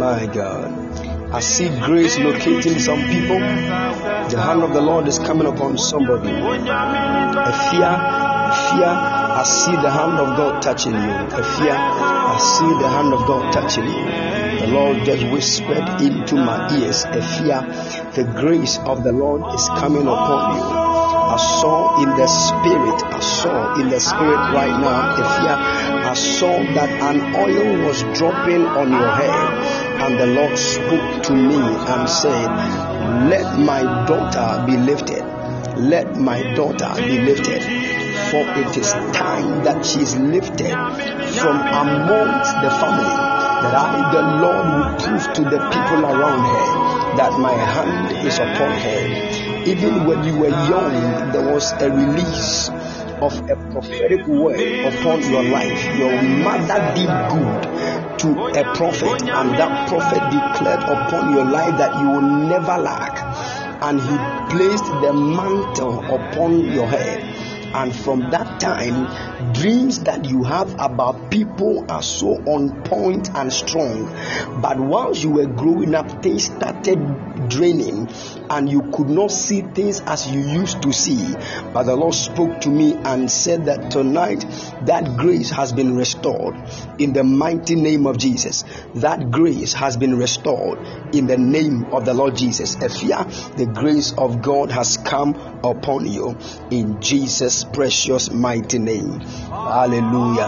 My 0.02 0.26
God. 0.26 1.32
I 1.32 1.42
see 1.42 1.70
grace 1.70 2.18
locating 2.18 2.80
some 2.80 3.02
people. 3.02 3.38
The 3.38 4.42
hand 4.42 4.64
of 4.64 4.74
the 4.74 4.82
Lord 4.82 5.08
is 5.08 5.20
coming 5.20 5.46
upon 5.46 5.78
somebody. 5.78 6.32
A 6.32 7.54
fear, 7.70 7.86
a 7.86 8.56
fear. 8.66 8.94
I 9.42 9.44
see 9.44 9.72
the 9.74 9.92
hand 9.92 10.20
of 10.20 10.36
God 10.36 10.60
touching 10.64 10.94
you. 10.94 11.00
Ephia, 11.42 11.78
I 11.78 12.38
see 12.40 12.82
the 12.82 12.90
hand 12.90 13.14
of 13.14 13.28
God 13.28 13.54
touching 13.54 13.86
you. 13.86 14.62
The 14.66 14.68
Lord 14.74 15.06
just 15.06 15.24
whispered 15.32 16.02
into 16.02 16.36
my 16.36 16.76
ears. 16.80 17.06
Ephia, 17.06 17.62
the 18.16 18.24
grace 18.24 18.80
of 18.80 19.04
the 19.04 19.12
Lord 19.12 19.54
is 19.54 19.68
coming 19.70 20.08
upon 20.08 20.58
you. 20.58 20.91
I 21.32 21.38
saw 21.38 22.04
in 22.04 22.10
the 22.10 22.28
spirit, 22.28 23.04
I 23.06 23.20
saw 23.22 23.80
in 23.80 23.88
the 23.88 24.02
spirit 24.02 24.52
right 24.52 24.78
now, 24.82 25.16
if 25.16 25.32
you 25.40 26.02
I 26.12 26.14
saw 26.14 26.60
that 26.76 26.90
an 27.08 27.36
oil 27.38 27.88
was 27.88 28.04
dropping 28.20 28.66
on 28.66 28.92
your 28.92 29.08
head, 29.08 29.54
and 30.04 30.20
the 30.20 30.26
Lord 30.28 30.58
spoke 30.58 31.24
to 31.24 31.34
me 31.34 31.56
and 31.56 32.10
said, 32.10 32.50
Let 33.32 33.58
my 33.58 33.82
daughter 34.06 34.66
be 34.68 34.76
lifted. 34.76 35.24
Let 35.80 36.18
my 36.18 36.44
daughter 36.54 36.92
be 36.98 37.22
lifted. 37.22 37.64
For 38.28 38.44
it 38.60 38.76
is 38.76 38.92
time 39.16 39.64
that 39.64 39.86
she 39.86 40.02
is 40.02 40.18
lifted 40.18 40.76
from 41.40 41.56
amongst 41.64 42.52
the 42.60 42.72
family, 42.76 43.16
that 43.64 43.72
I, 43.72 44.12
the 44.12 44.24
Lord, 44.44 44.66
will 44.68 45.00
prove 45.00 45.34
to 45.36 45.42
the 45.44 45.64
people 45.72 46.04
around 46.12 46.44
her 46.44 47.16
that 47.16 47.40
my 47.40 47.54
hand 47.54 48.28
is 48.28 48.36
upon 48.36 48.72
her 48.72 49.41
even 49.68 50.06
when 50.06 50.24
you 50.24 50.38
were 50.40 50.50
young, 50.50 51.32
there 51.32 51.54
was 51.54 51.72
a 51.74 51.90
release 51.90 52.70
of 53.22 53.38
a 53.50 53.56
prophetic 53.72 54.26
word 54.28 54.60
upon 54.94 55.22
your 55.30 55.44
life. 55.44 55.98
Your 55.98 56.22
mother 56.22 56.80
did 56.96 57.10
good 57.30 58.20
to 58.20 58.60
a 58.60 58.76
prophet, 58.76 59.22
and 59.22 59.52
that 59.52 59.90
prophet 59.90 60.24
declared 60.32 60.84
upon 60.84 61.34
your 61.34 61.46
life 61.46 61.78
that 61.78 62.00
you 62.02 62.10
will 62.10 62.22
never 62.22 62.78
lack. 62.78 63.20
And 63.84 64.00
he 64.00 64.56
placed 64.56 64.86
the 64.86 65.14
mantle 65.14 66.00
upon 66.14 66.72
your 66.72 66.88
head. 66.88 67.51
And 67.74 67.96
from 67.96 68.32
that 68.32 68.60
time, 68.60 69.54
dreams 69.54 70.02
that 70.02 70.26
you 70.26 70.44
have 70.44 70.74
about 70.80 71.32
people 71.32 71.86
are 71.90 72.04
so 72.04 72.36
on 72.46 72.84
point 72.84 73.30
and 73.34 73.52
strong. 73.52 74.06
But 74.62 74.80
once 74.80 75.24
you 75.24 75.32
were 75.32 75.46
growing 75.46 75.96
up, 75.96 76.22
things 76.22 76.46
started 76.46 77.00
draining 77.50 78.10
and 78.50 78.70
you 78.70 78.82
could 78.94 79.10
not 79.10 79.32
see 79.32 79.62
things 79.62 80.02
as 80.02 80.30
you 80.30 80.42
used 80.42 80.82
to 80.82 80.92
see. 80.92 81.34
But 81.74 81.84
the 81.84 81.96
Lord 81.96 82.14
spoke 82.14 82.62
to 82.62 82.70
me 82.70 82.94
and 82.94 83.30
said 83.32 83.66
that 83.66 83.92
tonight 83.92 84.46
that 84.86 85.18
grace 85.18 85.50
has 85.52 85.72
been 85.72 85.96
restored 85.96 86.56
in 87.00 87.14
the 87.14 87.24
mighty 87.24 87.76
name 87.76 88.06
of 88.08 88.18
Jesus. 88.18 88.64
That 88.96 89.32
grace 89.32 89.74
has 89.74 89.98
been 89.98 90.18
restored 90.18 90.80
in 91.14 91.28
the 91.28 91.38
name 91.38 91.86
of 91.86 92.06
the 92.06 92.14
Lord 92.14 92.36
Jesus. 92.36 92.76
Ephia, 92.76 93.26
the 93.56 93.66
grace 93.66 94.14
of 94.18 94.42
God 94.42 94.72
has 94.72 94.98
come 94.98 95.36
upon 95.64 96.06
you 96.06 96.38
in 96.70 97.02
Jesus' 97.02 97.61
precious 97.64 98.32
mighty 98.32 98.80
name. 98.80 99.20
Hallelujah. 99.20 100.48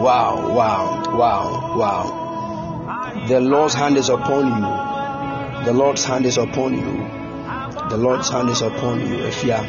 Wow, 0.00 0.52
wow, 0.54 1.16
wow, 1.16 1.78
wow. 1.78 3.26
The 3.28 3.40
Lord's 3.40 3.74
hand 3.74 3.96
is 3.96 4.08
upon 4.08 4.46
you 4.46 5.64
The 5.64 5.74
Lord's 5.74 6.04
hand 6.04 6.24
is 6.24 6.38
upon 6.38 6.72
you. 6.72 7.90
The 7.90 7.98
Lord's 7.98 8.30
hand 8.30 8.48
is 8.48 8.62
upon 8.62 9.00
you. 9.06 9.16
If 9.26 9.44
you 9.44 9.52
are 9.52 9.66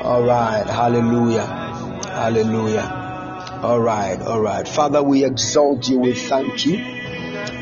all 0.00 0.22
right, 0.22 0.64
hallelujah, 0.64 1.44
hallelujah. 1.44 3.60
All 3.64 3.80
right, 3.80 4.20
all 4.22 4.40
right. 4.40 4.66
Father, 4.68 5.02
we 5.02 5.24
exalt 5.24 5.88
you. 5.88 5.98
We 5.98 6.14
thank 6.14 6.64
you. 6.64 6.74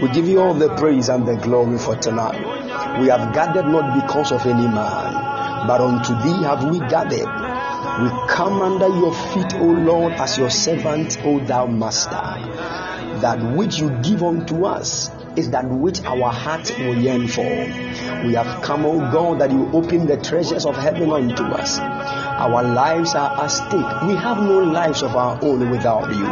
We 0.03 0.11
give 0.13 0.29
you 0.29 0.41
all 0.41 0.53
the 0.53 0.69
praise 0.77 1.09
and 1.09 1.27
the 1.27 1.37
glory 1.37 1.79
for 1.79 1.97
tonight. 1.97 2.39
We 3.01 3.09
have 3.09 3.33
gathered 3.33 3.65
not 3.67 3.95
because 4.03 4.33
of 4.33 4.45
any 4.45 4.67
man, 4.67 5.67
but 5.67 5.81
unto 5.81 6.13
thee 6.23 6.43
have 6.45 6.65
we 6.71 6.79
gathered. 6.81 7.46
We 7.99 8.11
come 8.29 8.61
under 8.61 8.89
your 8.89 9.15
feet, 9.15 9.55
O 9.55 9.65
Lord, 9.65 10.13
as 10.15 10.37
your 10.37 10.51
servant, 10.51 11.19
O 11.25 11.39
thou 11.41 11.67
master. 11.67 12.11
That 13.21 13.57
which 13.57 13.79
you 13.79 13.89
give 14.03 14.23
unto 14.23 14.67
us 14.67 15.11
is 15.35 15.51
that 15.53 15.65
which 15.71 16.03
our 16.05 16.31
heart 16.31 16.71
will 16.79 17.01
yearn 17.01 17.27
for. 17.27 17.43
We 18.27 18.35
have 18.35 18.63
come, 18.63 18.85
O 18.85 18.99
God, 19.11 19.41
that 19.41 19.51
you 19.51 19.71
open 19.73 20.07
the 20.07 20.19
treasures 20.19 20.67
of 20.67 20.77
heaven 20.77 21.11
unto 21.11 21.45
us. 21.45 21.79
Our 21.79 22.63
lives 22.63 23.15
are 23.15 23.45
at 23.45 23.47
stake. 23.47 24.03
We 24.03 24.15
have 24.15 24.43
no 24.43 24.59
lives 24.59 25.03
of 25.03 25.17
our 25.17 25.39
own 25.43 25.71
without 25.71 26.15
you. 26.15 26.27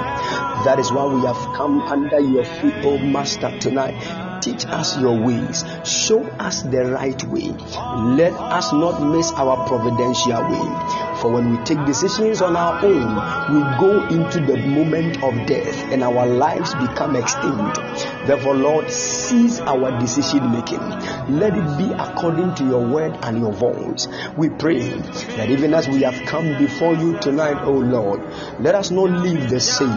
That 0.64 0.79
is 0.79 0.92
why 0.92 1.07
we 1.07 1.22
have 1.22 1.57
come 1.57 1.81
under 1.81 2.20
your 2.20 2.44
feet, 2.44 2.74
O 2.85 2.98
Master, 2.98 3.59
tonight. 3.59 4.23
Teach 4.44 4.66
us 4.66 5.00
your 5.00 5.18
ways. 5.18 5.64
Show 5.87 6.22
us 6.22 6.61
the 6.64 6.85
right 6.85 7.24
way. 7.24 7.48
Let 7.48 8.35
us 8.35 8.74
not 8.74 9.00
miss 9.02 9.33
our 9.33 9.66
providential 9.66 10.42
way. 10.42 11.14
For 11.22 11.33
when 11.33 11.50
we 11.57 11.64
take 11.64 11.83
decisions 11.87 12.42
on 12.42 12.54
our 12.54 12.85
own, 12.85 13.14
we 13.54 13.62
go 13.80 14.07
into 14.09 14.40
the 14.44 14.59
moment 14.59 15.22
of 15.22 15.46
death 15.46 15.90
and 15.90 16.02
our 16.04 16.26
lives 16.26 16.74
become 16.74 17.16
extinct. 17.16 17.76
Therefore, 18.26 18.54
Lord, 18.54 18.90
seize 18.90 19.61
our 19.61 19.98
decision 19.98 20.52
making. 20.52 20.78
Let 21.38 21.57
it 21.57 21.78
be 21.78 21.94
according 21.94 22.54
to 22.57 22.66
your 22.66 22.87
word 22.87 23.16
and 23.22 23.38
your 23.38 23.52
voice. 23.54 24.09
We 24.37 24.50
pray 24.50 24.90
that 24.90 25.48
even 25.48 25.72
as 25.72 25.88
we 25.88 26.02
have 26.02 26.26
come 26.26 26.59
before 26.59 26.92
you 26.92 27.18
tonight, 27.18 27.64
O 27.64 27.72
Lord, 27.72 28.20
let 28.61 28.74
us 28.74 28.90
not 28.90 29.09
leave 29.11 29.48
the 29.48 29.61
same. 29.61 29.88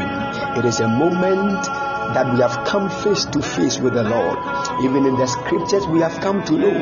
It 0.58 0.64
is 0.64 0.80
a 0.80 0.88
moment 0.88 1.68
that 2.14 2.34
we 2.34 2.40
have 2.42 2.66
come 2.66 2.90
face 2.90 3.26
to 3.26 3.42
face 3.42 3.80
with 3.80 3.94
the 3.94 4.04
Lord. 4.04 4.38
Even 4.84 5.06
in 5.06 5.16
the 5.16 5.28
scriptures, 5.28 5.86
we 5.88 6.00
have 6.00 6.20
come 6.22 6.44
to 6.46 6.54
know 6.54 6.74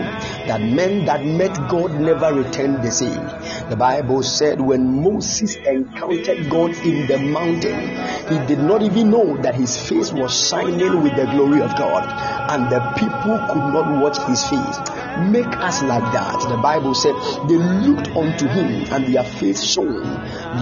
that 0.47 0.61
men 0.61 1.05
that 1.05 1.25
met 1.25 1.53
God 1.69 1.99
never 1.99 2.33
returned 2.33 2.83
the 2.83 2.91
same. 2.91 3.25
The 3.69 3.75
Bible 3.77 4.23
said 4.23 4.61
when 4.61 5.01
Moses 5.03 5.55
encountered 5.55 6.49
God 6.49 6.75
in 6.85 7.07
the 7.07 7.17
mountain, 7.17 7.89
he 8.29 8.47
did 8.47 8.59
not 8.59 8.81
even 8.81 9.11
know 9.11 9.37
that 9.41 9.55
his 9.55 9.77
face 9.77 10.11
was 10.11 10.47
shining 10.49 11.01
with 11.01 11.15
the 11.15 11.25
glory 11.25 11.61
of 11.61 11.75
God, 11.75 12.03
and 12.51 12.71
the 12.71 12.79
people 12.97 13.37
could 13.47 13.73
not 13.73 14.01
watch 14.01 14.17
his 14.27 14.43
face. 14.43 15.04
Make 15.17 15.47
us 15.59 15.81
like 15.81 16.03
that. 16.11 16.49
The 16.49 16.57
Bible 16.57 16.93
said 16.93 17.15
they 17.47 17.55
looked 17.55 18.09
unto 18.09 18.47
him 18.47 18.91
and 18.91 19.13
their 19.13 19.23
face 19.23 19.63
shone. 19.63 20.03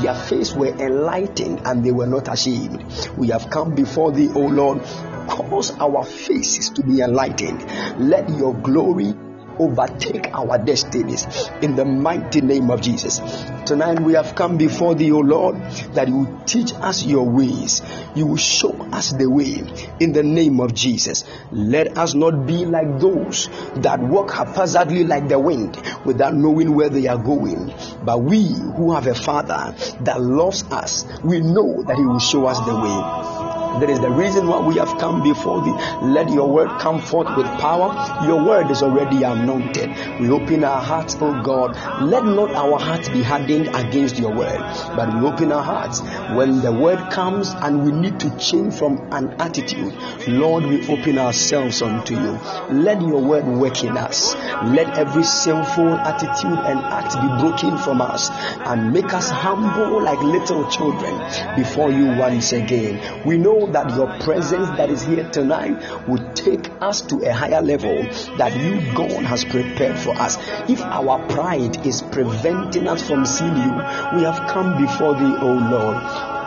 Their 0.02 0.13
face 0.13 0.54
were 0.54 0.68
enlightened 0.68 1.62
and 1.66 1.84
they 1.84 1.92
were 1.92 2.06
not 2.08 2.32
ashamed. 2.32 2.84
We 3.18 3.30
have 3.30 3.50
come 3.50 3.74
before 3.74 4.12
thee, 4.12 4.30
O 4.36 4.42
Lord. 4.42 4.82
Cause 5.28 5.72
our 5.80 6.04
faces 6.04 6.70
to 6.72 6.84
be 6.84 7.02
enlightened. 7.02 7.63
Let 7.98 8.30
your 8.30 8.54
glory 8.54 9.13
overtake 9.60 10.34
our 10.34 10.58
destinies 10.58 11.26
in 11.62 11.76
the 11.76 11.86
mighty 11.86 12.42
name 12.42 12.70
of 12.70 12.82
Jesus. 12.82 13.20
Tonight 13.66 14.00
we 14.00 14.13
have 14.13 14.36
come 14.36 14.58
before 14.58 14.96
thee, 14.96 15.12
O 15.12 15.20
Lord, 15.20 15.56
that 15.94 16.08
you 16.08 16.18
will 16.18 16.42
teach 16.46 16.74
us 16.74 17.06
your 17.06 17.30
ways. 17.30 17.82
You 18.16 18.28
will 18.28 18.38
show 18.38 18.72
us 18.92 19.12
the 19.12 19.30
way 19.30 19.63
in 20.00 20.13
the 20.13 20.24
name 20.24 20.60
of 20.60 20.74
Jesus. 20.74 21.24
Let 21.52 21.98
us 21.98 22.13
not 22.13 22.46
be 22.46 22.66
like 22.66 23.00
those 23.00 23.50
that 23.76 24.00
walk 24.00 24.32
haphazardly 24.32 25.04
like 25.06 25.28
the 25.30 25.39
wind 25.39 25.82
without 26.06 26.34
knowing 26.34 26.76
where 26.76 26.89
they 26.89 27.08
are 27.08 27.18
going. 27.18 27.74
But 28.04 28.22
we 28.22 28.48
who 28.48 28.94
have 28.94 29.08
a 29.08 29.16
Father 29.16 29.76
that 30.02 30.22
loves 30.22 30.63
us, 30.63 31.06
we 31.24 31.39
know 31.39 31.84
that 31.84 31.96
He 31.96 32.06
will 32.06 32.20
show 32.20 32.46
us 32.46 32.60
the 32.66 32.76
way. 32.76 33.44
That 33.74 33.89
is 33.89 34.00
the 34.00 34.12
reason 34.12 34.48
why 34.48 34.60
we 34.60 34.76
have 34.76 35.00
come 35.00 35.24
before 35.24 35.63
thee. 35.63 35.74
Let 36.04 36.30
your 36.30 36.48
word 36.48 36.80
come 36.80 37.02
forth 37.02 37.36
with 37.36 37.48
power. 37.60 38.28
Your 38.28 38.46
word 38.46 38.70
is 38.70 38.84
already 38.84 39.24
anointed. 39.43 39.89
We 40.19 40.29
open 40.29 40.63
our 40.63 40.82
hearts, 40.82 41.15
oh 41.19 41.41
God. 41.43 41.75
Let 42.01 42.23
not 42.25 42.51
our 42.51 42.79
hearts 42.79 43.10
be 43.10 43.21
hardened 43.21 43.67
against 43.75 44.17
your 44.17 44.34
word, 44.34 44.60
but 44.95 45.13
we 45.13 45.27
open 45.27 45.51
our 45.51 45.63
hearts 45.63 45.99
when 46.36 46.62
the 46.62 46.71
word 46.71 47.12
comes 47.12 47.49
and 47.49 47.84
we 47.84 47.91
need 47.91 48.19
to 48.21 48.36
change 48.38 48.73
from 48.75 48.97
an 49.12 49.29
attitude. 49.41 49.93
Lord, 50.27 50.65
we 50.65 50.88
open 50.88 51.17
ourselves 51.17 51.82
unto 51.82 52.15
you. 52.15 52.39
Let 52.69 53.01
your 53.01 53.21
word 53.21 53.45
work 53.45 53.84
in 53.84 53.97
us. 53.97 54.34
Let 54.63 54.97
every 54.97 55.23
sinful 55.23 55.89
attitude 55.89 56.60
and 56.60 56.79
act 56.79 57.13
be 57.21 57.27
broken 57.41 57.77
from 57.77 58.01
us 58.01 58.29
and 58.32 58.93
make 58.93 59.13
us 59.13 59.29
humble 59.29 60.01
like 60.01 60.21
little 60.21 60.69
children 60.69 61.17
before 61.56 61.91
you 61.91 62.08
once 62.17 62.53
again. 62.53 63.23
We 63.25 63.38
know 63.38 63.71
that 63.71 63.95
your 63.95 64.08
presence 64.19 64.69
that 64.77 64.89
is 64.89 65.03
here 65.03 65.29
tonight 65.29 66.08
will 66.08 66.34
take 66.34 66.69
us 66.82 67.01
to 67.01 67.17
a 67.27 67.34
higher 67.34 67.62
level 67.62 68.03
that 68.38 68.56
you, 68.56 68.93
God, 68.95 69.23
has 69.34 69.43
prepared 69.46 69.98
for 69.98 70.15
us. 70.15 70.38
If 70.69 70.80
our 70.82 71.17
pride 71.28 71.88
is 71.88 72.04
preventing 72.04 72.88
us 72.88 73.02
from 73.02 73.26
seeing 73.26 73.58
you, 73.58 73.74
we 74.15 74.22
have 74.30 74.48
come 74.48 74.78
before 74.80 75.15
thee, 75.15 75.36
O 75.41 75.54
Lord. 75.72 75.98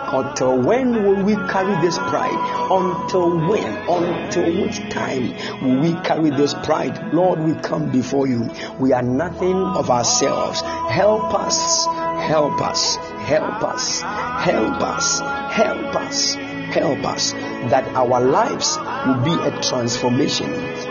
Until 0.09 0.63
when 0.63 1.03
will 1.03 1.25
we 1.25 1.35
carry 1.35 1.75
this 1.85 1.99
pride? 1.99 2.39
Until 2.71 3.41
when? 3.49 3.73
Until 3.89 4.63
which 4.63 4.79
time 4.89 5.35
will 5.61 5.81
we 5.81 6.01
carry 6.03 6.31
this 6.31 6.55
pride? 6.55 7.13
Lord, 7.13 7.41
we 7.41 7.55
come 7.55 7.91
before 7.91 8.29
you. 8.29 8.49
We 8.79 8.93
are 8.93 9.03
nothing 9.03 9.57
of 9.57 9.91
ourselves. 9.91 10.61
Help 10.61 11.35
us, 11.35 11.87
help 11.87 12.63
us, 12.63 12.95
help 13.27 13.63
us, 13.65 14.01
help 14.01 14.81
us, 14.85 15.21
help 15.21 15.97
us, 15.97 15.97
help 15.97 15.97
us, 15.97 16.37
that 16.75 17.87
our 17.95 18.21
lives 18.21 18.77
will 19.07 19.23
be 19.25 19.33
a 19.43 19.61
transformation 19.63 20.51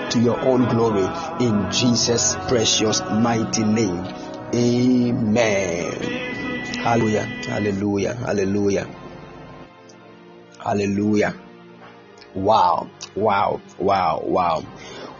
to 0.09 0.19
your 0.19 0.39
own 0.41 0.67
glory 0.69 1.05
in 1.45 1.71
Jesus' 1.71 2.35
precious 2.47 3.01
mighty 3.01 3.63
name. 3.63 4.05
Amen. 4.53 5.91
Hallelujah. 6.77 7.23
Hallelujah. 7.23 8.13
Hallelujah. 8.15 8.87
Hallelujah. 10.63 11.35
Wow. 12.33 12.89
Wow. 13.15 13.61
Wow. 13.79 14.21
Wow. 14.23 14.65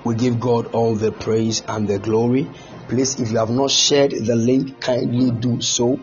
We 0.04 0.16
give 0.16 0.40
God 0.40 0.74
all 0.74 0.96
the 0.96 1.12
praise 1.12 1.64
and 1.68 1.88
the 1.88 2.00
glory. 2.00 2.50
Please, 2.88 3.20
if 3.20 3.32
you 3.32 3.38
have 3.40 3.50
not 3.50 3.72
shared 3.72 4.12
the 4.12 4.36
link, 4.36 4.80
kindly 4.80 5.32
do 5.32 5.60
so. 5.62 6.00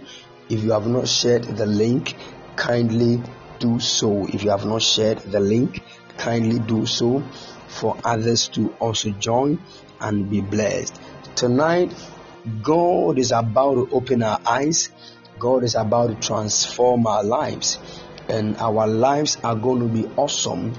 If 0.48 0.64
you 0.64 0.72
have 0.72 0.86
not 0.86 1.06
shared 1.06 1.44
the 1.44 1.66
link, 1.66 2.16
kindly 2.56 3.22
do 3.62 3.78
so. 3.78 4.26
If 4.26 4.42
you 4.42 4.50
have 4.50 4.66
not 4.66 4.82
shared 4.82 5.18
the 5.18 5.38
link, 5.38 5.82
kindly 6.18 6.58
do 6.58 6.84
so 6.84 7.22
for 7.68 7.96
others 8.04 8.48
to 8.48 8.74
also 8.80 9.10
join 9.10 9.60
and 10.00 10.28
be 10.28 10.40
blessed. 10.40 11.00
Tonight, 11.36 11.94
God 12.62 13.18
is 13.18 13.30
about 13.30 13.74
to 13.74 13.88
open 13.94 14.22
our 14.24 14.40
eyes. 14.44 14.90
God 15.38 15.62
is 15.62 15.76
about 15.76 16.08
to 16.08 16.14
transform 16.16 17.06
our 17.06 17.22
lives 17.22 17.78
and 18.28 18.56
our 18.56 18.86
lives 18.86 19.38
are 19.44 19.54
going 19.54 19.80
to 19.80 19.88
be 19.88 20.06
awesome. 20.16 20.74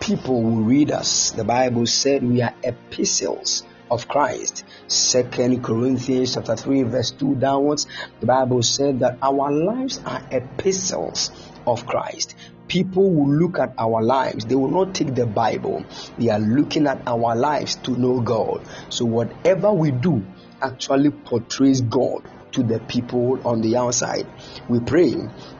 People 0.00 0.42
will 0.42 0.62
read 0.62 0.90
us. 0.90 1.30
The 1.30 1.44
Bible 1.44 1.86
said 1.86 2.22
we 2.24 2.42
are 2.42 2.54
epistles 2.62 3.62
of 3.90 4.08
Christ. 4.08 4.64
Second 4.88 5.62
Corinthians 5.62 6.34
chapter 6.34 6.56
3 6.56 6.82
verse 6.82 7.12
2 7.12 7.36
downwards. 7.36 7.86
The 8.20 8.26
Bible 8.26 8.62
said 8.62 9.00
that 9.00 9.18
our 9.22 9.52
lives 9.52 10.00
are 10.04 10.22
epistles 10.30 11.30
of 11.66 11.86
Christ. 11.86 12.34
People 12.68 13.10
will 13.10 13.32
look 13.32 13.58
at 13.58 13.74
our 13.78 14.02
lives. 14.02 14.46
They 14.46 14.54
will 14.54 14.70
not 14.70 14.94
take 14.94 15.14
the 15.14 15.26
Bible. 15.26 15.84
They 16.18 16.30
are 16.30 16.38
looking 16.38 16.86
at 16.86 17.02
our 17.06 17.36
lives 17.36 17.76
to 17.76 17.92
know 17.92 18.20
God. 18.20 18.66
So 18.88 19.04
whatever 19.04 19.72
we 19.72 19.90
do 19.90 20.24
actually 20.62 21.10
portrays 21.10 21.80
God 21.82 22.22
to 22.52 22.62
the 22.62 22.80
people 22.80 23.46
on 23.46 23.60
the 23.60 23.76
outside. 23.76 24.26
We 24.68 24.80
pray 24.80 25.14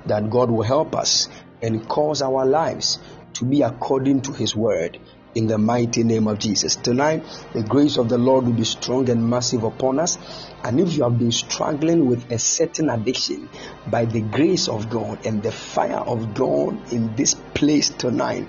that 0.07 0.31
God 0.31 0.51
will 0.51 0.63
help 0.63 0.97
us 0.97 1.29
and 1.61 1.87
cause 1.89 2.23
our 2.23 2.47
lives 2.47 2.99
to 3.35 3.45
be 3.45 3.63
according 3.63 4.23
to 4.23 4.33
His 4.33 4.55
word 4.55 4.99
in 5.35 5.47
the 5.47 5.59
mighty 5.59 6.05
name 6.05 6.29
of 6.29 6.39
Jesus. 6.39 6.77
Tonight, 6.77 7.25
the 7.53 7.63
grace 7.63 7.97
of 7.99 8.09
the 8.09 8.19
Lord 8.19 8.47
will 8.47 8.53
be 8.53 8.65
strong 8.65 9.09
and 9.11 9.29
massive 9.29 9.65
upon 9.65 9.99
us. 9.99 10.19
And 10.63 10.81
if 10.81 10.97
you 10.97 11.05
have 11.05 11.19
been 11.19 11.33
struggling 11.33 12.07
with 12.07 12.31
a 12.31 12.39
certain 12.39 12.89
addiction, 12.89 13.49
by 13.87 14.05
the 14.05 14.21
grace 14.21 14.69
of 14.69 14.89
God 14.91 15.27
and 15.27 15.43
the 15.43 15.53
fire 15.53 16.01
of 16.01 16.35
God 16.35 16.93
in 16.93 17.15
this 17.17 17.35
place 17.55 17.91
tonight, 17.91 18.49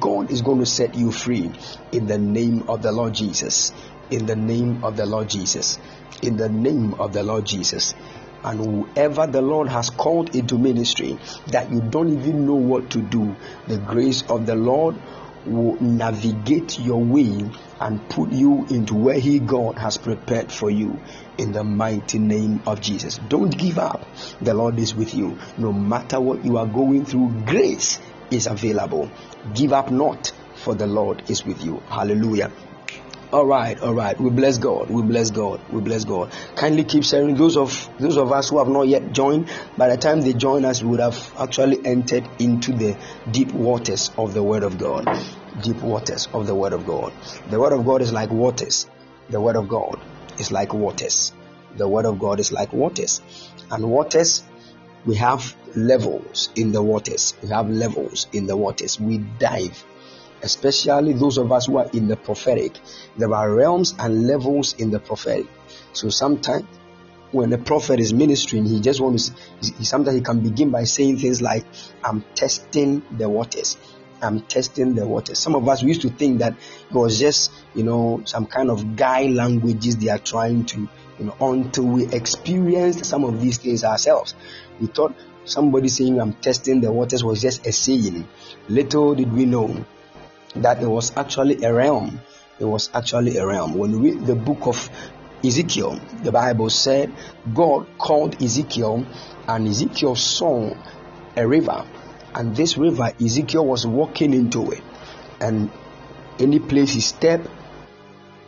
God 0.00 0.30
is 0.30 0.42
going 0.42 0.60
to 0.60 0.66
set 0.66 0.94
you 0.94 1.12
free 1.12 1.50
in 1.92 2.06
the 2.06 2.18
name 2.18 2.64
of 2.68 2.82
the 2.82 2.92
Lord 2.92 3.14
Jesus. 3.14 3.72
In 4.10 4.26
the 4.26 4.36
name 4.36 4.84
of 4.84 4.96
the 4.96 5.06
Lord 5.06 5.28
Jesus 5.28 5.78
in 6.22 6.36
the 6.36 6.48
name 6.48 6.94
of 6.94 7.12
the 7.12 7.22
Lord 7.22 7.44
Jesus. 7.44 7.94
And 8.42 8.58
whoever 8.58 9.26
the 9.26 9.40
Lord 9.40 9.68
has 9.68 9.88
called 9.88 10.34
into 10.36 10.58
ministry 10.58 11.18
that 11.48 11.70
you 11.70 11.80
don't 11.80 12.10
even 12.10 12.46
know 12.46 12.56
what 12.56 12.90
to 12.90 13.00
do, 13.00 13.34
the 13.68 13.78
grace 13.78 14.22
of 14.28 14.44
the 14.44 14.54
Lord 14.54 14.96
will 15.46 15.80
navigate 15.80 16.78
your 16.78 17.02
way 17.02 17.50
and 17.80 18.08
put 18.08 18.32
you 18.32 18.66
into 18.70 18.94
where 18.94 19.18
He, 19.18 19.38
God, 19.38 19.78
has 19.78 19.98
prepared 19.98 20.50
for 20.50 20.70
you 20.70 21.00
in 21.38 21.52
the 21.52 21.64
mighty 21.64 22.18
name 22.18 22.62
of 22.66 22.80
Jesus. 22.80 23.18
Don't 23.28 23.56
give 23.56 23.78
up. 23.78 24.06
The 24.40 24.54
Lord 24.54 24.78
is 24.78 24.94
with 24.94 25.14
you. 25.14 25.38
No 25.58 25.72
matter 25.72 26.20
what 26.20 26.44
you 26.44 26.58
are 26.58 26.66
going 26.66 27.04
through, 27.04 27.42
grace 27.46 27.98
is 28.30 28.46
available. 28.46 29.10
Give 29.54 29.72
up 29.72 29.90
not, 29.90 30.32
for 30.54 30.74
the 30.74 30.86
Lord 30.86 31.28
is 31.30 31.44
with 31.44 31.64
you. 31.64 31.78
Hallelujah. 31.88 32.50
All 33.34 33.44
right, 33.44 33.76
all 33.80 33.92
right. 33.92 34.16
We 34.20 34.30
bless 34.30 34.58
God. 34.58 34.90
We 34.90 35.02
bless 35.02 35.32
God. 35.32 35.60
We 35.72 35.80
bless 35.80 36.04
God. 36.04 36.32
Kindly 36.54 36.84
keep 36.84 37.02
sharing. 37.02 37.34
Those 37.34 37.56
of 37.56 37.90
those 37.98 38.16
of 38.16 38.30
us 38.30 38.50
who 38.50 38.58
have 38.58 38.68
not 38.68 38.86
yet 38.86 39.10
joined, 39.10 39.50
by 39.76 39.88
the 39.88 39.96
time 39.96 40.20
they 40.20 40.34
join 40.34 40.64
us, 40.64 40.84
we 40.84 40.90
would 40.90 41.00
have 41.00 41.32
actually 41.36 41.84
entered 41.84 42.30
into 42.38 42.70
the 42.70 42.96
deep 43.28 43.52
waters 43.52 44.12
of 44.16 44.34
the 44.34 44.42
Word 44.44 44.62
of 44.62 44.78
God. 44.78 45.08
Deep 45.60 45.78
waters 45.78 46.28
of 46.32 46.46
the 46.46 46.54
Word 46.54 46.74
of 46.74 46.86
God. 46.86 47.12
The 47.50 47.58
Word 47.58 47.72
of 47.72 47.84
God 47.84 48.02
is 48.02 48.12
like 48.12 48.30
waters. 48.30 48.86
The 49.30 49.40
Word 49.40 49.56
of 49.56 49.68
God 49.68 50.00
is 50.38 50.52
like 50.52 50.72
waters. 50.72 51.32
The 51.76 51.88
Word 51.88 52.06
of 52.06 52.20
God 52.20 52.38
is 52.38 52.52
like 52.52 52.72
waters, 52.72 53.20
and 53.68 53.90
waters 53.90 54.44
we 55.04 55.16
have 55.16 55.56
levels 55.74 56.50
in 56.54 56.70
the 56.70 56.80
waters. 56.80 57.34
We 57.42 57.48
have 57.48 57.68
levels 57.68 58.28
in 58.32 58.46
the 58.46 58.56
waters. 58.56 59.00
We 59.00 59.18
dive 59.18 59.84
especially 60.44 61.14
those 61.14 61.38
of 61.38 61.50
us 61.50 61.66
who 61.66 61.78
are 61.78 61.88
in 61.92 62.06
the 62.06 62.16
prophetic. 62.16 62.78
There 63.16 63.32
are 63.34 63.50
realms 63.50 63.94
and 63.98 64.26
levels 64.26 64.74
in 64.74 64.90
the 64.90 65.00
prophetic. 65.00 65.46
So 65.94 66.10
sometimes 66.10 66.66
when 67.32 67.52
a 67.52 67.58
prophet 67.58 67.98
is 67.98 68.12
ministering, 68.12 68.66
he 68.66 68.80
just 68.80 69.00
wants 69.00 69.30
to, 69.62 69.84
sometimes 69.84 70.16
he 70.16 70.22
can 70.22 70.40
begin 70.40 70.70
by 70.70 70.84
saying 70.84 71.18
things 71.18 71.40
like, 71.40 71.64
I'm 72.04 72.24
testing 72.34 73.02
the 73.16 73.28
waters. 73.28 73.78
I'm 74.22 74.42
testing 74.42 74.94
the 74.94 75.06
waters. 75.06 75.38
Some 75.38 75.54
of 75.54 75.66
us 75.68 75.82
we 75.82 75.88
used 75.88 76.02
to 76.02 76.10
think 76.10 76.40
that 76.40 76.52
it 76.52 76.94
was 76.94 77.18
just, 77.18 77.50
you 77.74 77.82
know, 77.82 78.22
some 78.26 78.46
kind 78.46 78.70
of 78.70 78.96
guy 78.96 79.26
languages 79.26 79.96
they 79.96 80.10
are 80.10 80.18
trying 80.18 80.66
to, 80.66 80.88
you 81.18 81.24
know, 81.24 81.36
until 81.40 81.84
we 81.84 82.06
experienced 82.06 83.06
some 83.06 83.24
of 83.24 83.40
these 83.40 83.58
things 83.58 83.82
ourselves. 83.82 84.34
We 84.78 84.88
thought 84.88 85.16
somebody 85.46 85.88
saying 85.88 86.20
I'm 86.20 86.34
testing 86.34 86.82
the 86.82 86.92
waters 86.92 87.24
was 87.24 87.40
just 87.40 87.66
a 87.66 87.72
saying. 87.72 88.28
Little 88.68 89.14
did 89.14 89.32
we 89.32 89.46
know 89.46 89.84
that 90.56 90.82
it 90.82 90.86
was 90.86 91.12
actually 91.16 91.62
a 91.64 91.72
realm. 91.72 92.20
It 92.58 92.64
was 92.64 92.90
actually 92.94 93.36
a 93.36 93.46
realm. 93.46 93.74
When 93.74 94.00
we 94.00 94.12
read 94.12 94.26
the 94.26 94.34
book 94.36 94.66
of 94.66 94.90
Ezekiel, 95.44 96.00
the 96.22 96.32
Bible 96.32 96.70
said 96.70 97.12
God 97.52 97.86
called 97.98 98.42
Ezekiel, 98.42 99.04
and 99.46 99.68
Ezekiel 99.68 100.16
saw 100.16 100.74
a 101.36 101.46
river, 101.46 101.84
and 102.34 102.56
this 102.56 102.78
river 102.78 103.12
Ezekiel 103.20 103.66
was 103.66 103.86
walking 103.86 104.32
into 104.32 104.70
it, 104.70 104.82
and 105.40 105.70
any 106.38 106.58
place 106.58 106.94
he 106.94 107.00
stepped 107.00 107.48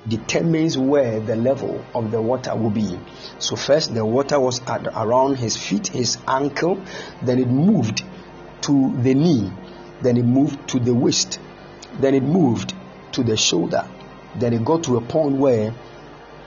determines 0.09 0.79
where 0.79 1.21
the 1.21 1.37
level 1.37 1.85
of 1.95 2.11
the 2.11 2.23
water 2.23 2.55
will 2.55 2.71
be. 2.71 2.99
So 3.38 3.57
first 3.57 3.92
the 3.92 4.05
water 4.05 4.38
was 4.38 4.61
at 4.69 4.87
around 4.87 5.37
his 5.37 5.57
feet, 5.57 5.88
his 5.88 6.16
ankle, 6.29 6.81
then 7.23 7.40
it 7.40 7.49
moved 7.49 8.05
to 8.62 8.97
the 9.03 9.14
knee, 9.14 9.53
then 10.01 10.16
it 10.16 10.25
moved 10.25 10.69
to 10.69 10.79
the 10.79 10.95
waist, 10.95 11.40
then 12.00 12.14
it 12.14 12.22
moved 12.22 12.74
to 13.12 13.22
the 13.22 13.37
shoulder. 13.37 13.88
Then 14.35 14.52
it 14.52 14.64
got 14.64 14.85
to 14.85 14.96
a 14.96 15.00
point 15.00 15.37
where 15.37 15.74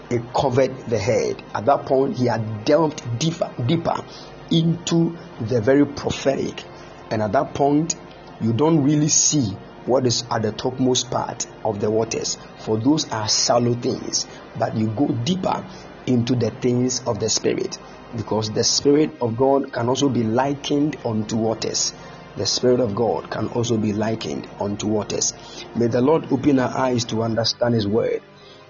it 0.10 0.34
covered 0.34 0.76
the 0.88 0.98
head. 0.98 1.42
At 1.54 1.66
that 1.66 1.86
point, 1.86 2.18
he 2.18 2.26
had 2.26 2.66
delved 2.66 3.02
deeper, 3.20 3.52
deeper 3.66 4.04
into 4.52 5.18
the 5.40 5.62
very 5.62 5.86
prophetic. 5.86 6.64
And 7.12 7.22
at 7.22 7.32
that 7.34 7.54
point, 7.54 7.96
you 8.42 8.54
don't 8.54 8.84
really 8.84 9.10
see 9.10 9.52
what 9.86 10.06
is 10.06 10.24
at 10.30 10.44
the 10.44 10.52
topmost 10.52 11.10
part 11.10 11.48
of 11.66 11.80
the 11.80 11.90
waters, 11.90 12.38
for 12.60 12.78
those 12.78 13.12
are 13.12 13.28
shallow 13.28 13.74
things. 13.74 14.28
But 14.58 14.78
you 14.78 14.88
go 14.88 15.08
deeper 15.08 15.66
into 16.06 16.36
the 16.36 16.52
things 16.52 17.02
of 17.08 17.20
the 17.20 17.30
Spirit, 17.30 17.78
because 18.16 18.52
the 18.52 18.64
Spirit 18.64 19.12
of 19.22 19.38
God 19.38 19.72
can 19.72 19.90
also 19.90 20.10
be 20.10 20.24
likened 20.24 20.98
unto 21.06 21.38
waters 21.38 21.94
the 22.40 22.46
Spirit 22.46 22.80
of 22.80 22.96
God 22.96 23.30
can 23.30 23.50
also 23.50 23.78
be 23.78 23.92
likened 23.92 24.48
unto 24.62 24.88
waters. 24.88 25.34
May 25.76 25.88
the 25.88 26.00
Lord 26.00 26.32
open 26.32 26.58
our 26.58 26.70
eyes 26.70 27.04
to 27.06 27.22
understand 27.22 27.76
His 27.76 27.86
word. 27.86 28.22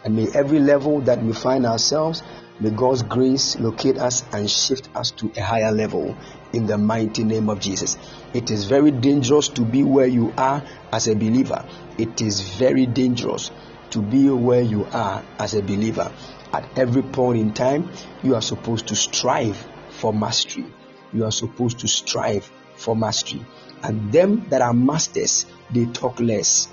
And 0.04 0.16
may 0.16 0.28
every 0.34 0.58
level 0.58 1.02
that 1.02 1.22
we 1.22 1.34
find 1.34 1.68
ourselves, 1.68 2.24
may 2.60 2.72
God's 2.72 3.04
grace 3.04 3.60
locate 3.60 4.00
us 4.00 4.24
and 4.34 4.50
shift 4.50 4.90
us 4.96 5.12
to 5.12 5.32
a 5.38 5.42
higher 5.42 5.72
level 5.72 6.18
in 6.52 6.66
the 6.66 6.80
mighty 6.80 7.24
name 7.24 7.48
of 7.48 7.60
Jesus. 7.60 7.96
It 8.34 8.50
is 8.50 8.66
very 8.66 8.90
dangerous 8.90 9.50
to 9.50 9.62
be 9.62 9.84
where 9.84 10.08
you 10.08 10.34
are 10.36 10.64
as 10.92 11.08
a 11.08 11.14
believer. 11.14 11.64
It 12.00 12.22
is 12.22 12.42
very 12.42 12.88
dangerous 12.88 13.52
to 13.92 14.02
be 14.02 14.32
where 14.32 14.64
you 14.64 14.86
are 14.86 15.24
as 15.38 15.54
a 15.54 15.62
believer. 15.62 16.12
At 16.54 16.76
every 16.76 17.04
point 17.04 17.40
in 17.40 17.54
time, 17.54 17.92
you 18.24 18.34
are 18.34 18.42
supposed 18.42 18.88
to 18.88 18.96
strive 18.96 19.64
for 19.92 20.12
mastery. 20.12 20.66
You 21.14 21.26
are 21.26 21.32
supposed 21.32 21.78
to 21.82 21.88
strive 21.88 22.52
for 22.76 22.96
mastery. 22.96 23.46
And 23.84 24.12
them 24.12 24.48
that 24.50 24.62
are 24.62 24.74
masters, 24.74 25.46
they 25.72 25.86
talk 25.86 26.20
less. 26.20 26.68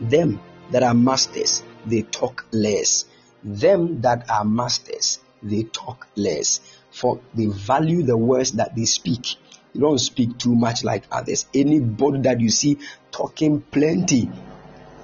Them 0.00 0.40
that 0.70 0.82
are 0.82 0.94
masters, 0.94 1.62
they 1.86 2.02
talk 2.02 2.46
less. 2.52 3.06
Them 3.42 4.00
that 4.02 4.28
are 4.30 4.44
masters, 4.44 5.20
they 5.42 5.62
talk 5.64 6.06
less. 6.16 6.60
For 6.90 7.20
they 7.34 7.46
value 7.46 8.02
the 8.02 8.16
words 8.16 8.52
that 8.52 8.74
they 8.76 8.84
speak. 8.84 9.36
You 9.72 9.80
don't 9.80 9.98
speak 9.98 10.38
too 10.38 10.54
much 10.54 10.84
like 10.84 11.04
others. 11.10 11.46
Anybody 11.54 12.20
that 12.22 12.40
you 12.40 12.50
see 12.50 12.78
talking 13.10 13.60
plenty 13.60 14.30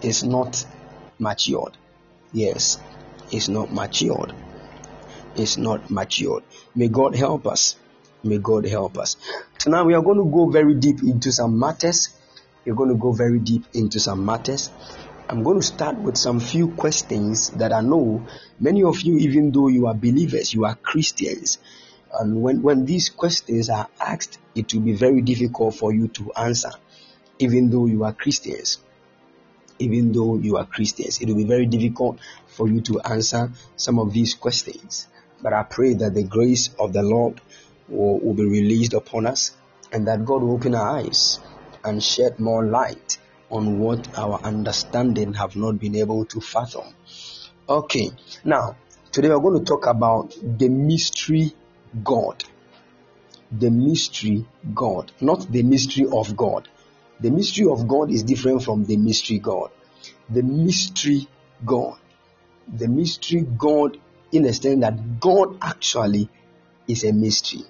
is 0.02 0.24
not 0.24 0.64
matured. 1.18 1.76
Yes, 2.32 2.78
it's 3.30 3.48
not 3.48 3.72
matured. 3.72 4.34
It's 5.37 5.56
not 5.56 5.90
matured. 5.90 6.44
May 6.74 6.88
God 6.88 7.14
help 7.14 7.46
us 7.46 7.76
May 8.24 8.38
God 8.38 8.66
help 8.66 8.96
us. 8.96 9.18
Tonight 9.58 9.82
we 9.82 9.92
are 9.92 10.00
going 10.00 10.16
to 10.16 10.24
go 10.24 10.48
very 10.48 10.74
deep 10.74 11.02
into 11.02 11.30
some 11.30 11.58
matters. 11.58 12.08
We're 12.64 12.74
going 12.74 12.88
to 12.88 12.96
go 12.96 13.12
very 13.12 13.38
deep 13.38 13.64
into 13.74 14.00
some 14.00 14.24
matters. 14.24 14.70
I'm 15.28 15.42
going 15.42 15.60
to 15.60 15.66
start 15.66 15.98
with 15.98 16.16
some 16.16 16.40
few 16.40 16.68
questions 16.68 17.50
that 17.50 17.70
I 17.70 17.82
know 17.82 18.26
many 18.58 18.82
of 18.82 19.02
you, 19.02 19.18
even 19.18 19.52
though 19.52 19.68
you 19.68 19.88
are 19.88 19.94
believers, 19.94 20.54
you 20.54 20.64
are 20.64 20.74
Christians. 20.74 21.58
And 22.18 22.40
when, 22.40 22.62
when 22.62 22.87
these 22.87 23.10
questions 23.10 23.68
are 23.68 23.88
asked, 24.00 24.38
it 24.54 24.72
will 24.72 24.80
be 24.80 24.94
very 24.94 25.20
difficult 25.20 25.74
for 25.74 25.92
you 25.92 26.08
to 26.08 26.32
answer, 26.32 26.70
even 27.38 27.68
though 27.68 27.84
you 27.84 28.04
are 28.04 28.14
Christians. 28.14 28.78
Even 29.78 30.12
though 30.12 30.38
you 30.38 30.56
are 30.56 30.64
Christians, 30.64 31.20
it 31.20 31.28
will 31.28 31.37
be 31.37 31.44
very 31.44 31.66
difficult 31.66 32.20
for 32.46 32.68
you 32.68 32.80
to 32.82 33.00
answer 33.00 33.52
some 33.76 33.98
of 33.98 34.14
these 34.14 34.32
questions. 34.32 35.08
But 35.42 35.52
I 35.52 35.64
pray 35.64 35.92
that 35.94 36.14
the 36.14 36.22
grace 36.22 36.70
of 36.78 36.94
the 36.94 37.02
Lord 37.02 37.42
will, 37.88 38.18
will 38.18 38.35
be 38.35 38.44
released 38.44 38.94
upon 38.94 39.27
us 39.27 39.53
and 39.92 40.07
that 40.07 40.25
God 40.25 40.42
will 40.42 40.53
open 40.53 40.75
our 40.75 40.99
eyes 40.99 41.40
and 41.85 42.03
shed 42.03 42.38
more 42.38 42.64
light 42.64 43.18
on 43.51 43.79
what 43.79 44.18
our 44.18 44.40
understanding 44.42 45.35
have 45.35 45.55
not 45.57 45.79
been 45.79 45.94
able 45.94 46.25
to 46.27 46.40
fathom. 46.40 46.94
Okay, 47.68 48.11
now 48.44 48.77
today 49.12 49.29
we're 49.29 49.40
going 49.40 49.59
to 49.59 49.64
talk 49.64 49.87
about 49.87 50.35
the 50.42 50.68
mystery 50.68 51.55
God. 52.03 52.44
The 53.53 53.70
mystery 53.70 54.47
God, 54.75 55.12
not 55.20 55.51
the 55.51 55.62
mystery 55.62 56.07
of 56.11 56.37
God. 56.37 56.68
The 57.20 57.31
mystery 57.31 57.66
of 57.68 57.87
God 57.87 58.11
is 58.11 58.25
different 58.25 58.64
from 58.64 58.85
the 58.85 58.97
mystery 58.97 59.38
God. 59.38 59.70
The 60.29 60.42
mystery 60.42 61.29
God. 61.64 61.99
The 62.66 62.88
mystery 62.88 63.42
God, 63.42 63.99
in 64.33 64.44
a 64.47 64.53
sense 64.53 64.81
that 64.81 65.20
God 65.20 65.59
actually 65.62 66.29
is 66.88 67.05
a 67.05 67.12
mystery 67.12 67.62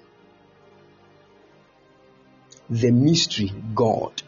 the 2.69 2.91
mystery 2.91 3.51
God. 3.73 4.21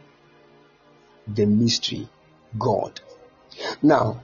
The 1.28 1.46
mystery 1.46 2.08
God. 2.58 3.00
Now, 3.82 4.24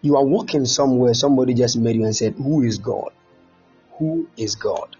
you 0.00 0.16
are 0.16 0.24
walking 0.24 0.64
somewhere, 0.64 1.14
somebody 1.14 1.54
just 1.54 1.76
met 1.76 1.94
you 1.94 2.04
and 2.04 2.16
said, 2.16 2.34
Who 2.34 2.62
is 2.62 2.78
God? 2.78 3.12
Who 3.98 4.28
is 4.36 4.54
God? 4.54 4.96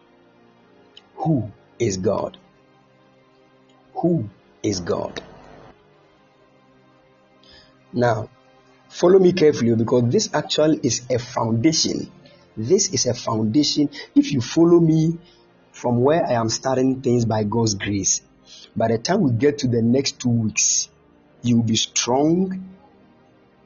Who 1.17 1.51
is 1.79 1.97
God? 1.97 2.37
Who 3.95 4.29
is 4.63 4.81
God? 4.81 5.23
Now, 7.93 8.29
follow 8.89 9.19
me 9.19 9.33
carefully 9.33 9.75
because 9.75 10.13
this 10.13 10.31
actually 10.35 10.81
is 10.83 11.03
a 11.11 11.19
foundation. 11.19 12.11
This 12.57 12.93
is 12.93 13.07
a 13.07 13.15
foundation. 13.15 13.89
If 14.15 14.33
you 14.33 14.41
follow 14.41 14.81
me 14.81 15.19
from 15.79 16.03
where 16.03 16.27
I 16.27 16.33
am 16.33 16.49
starting 16.49 17.03
things 17.03 17.25
by 17.25 17.45
God's 17.45 17.75
grace. 17.75 18.21
By 18.75 18.89
the 18.89 18.99
time 18.99 19.21
we 19.21 19.31
get 19.31 19.59
to 19.59 19.69
the 19.69 19.81
next 19.81 20.21
two 20.21 20.29
weeks, 20.29 20.89
you 21.43 21.59
will 21.59 21.63
be 21.63 21.77
strong 21.77 22.75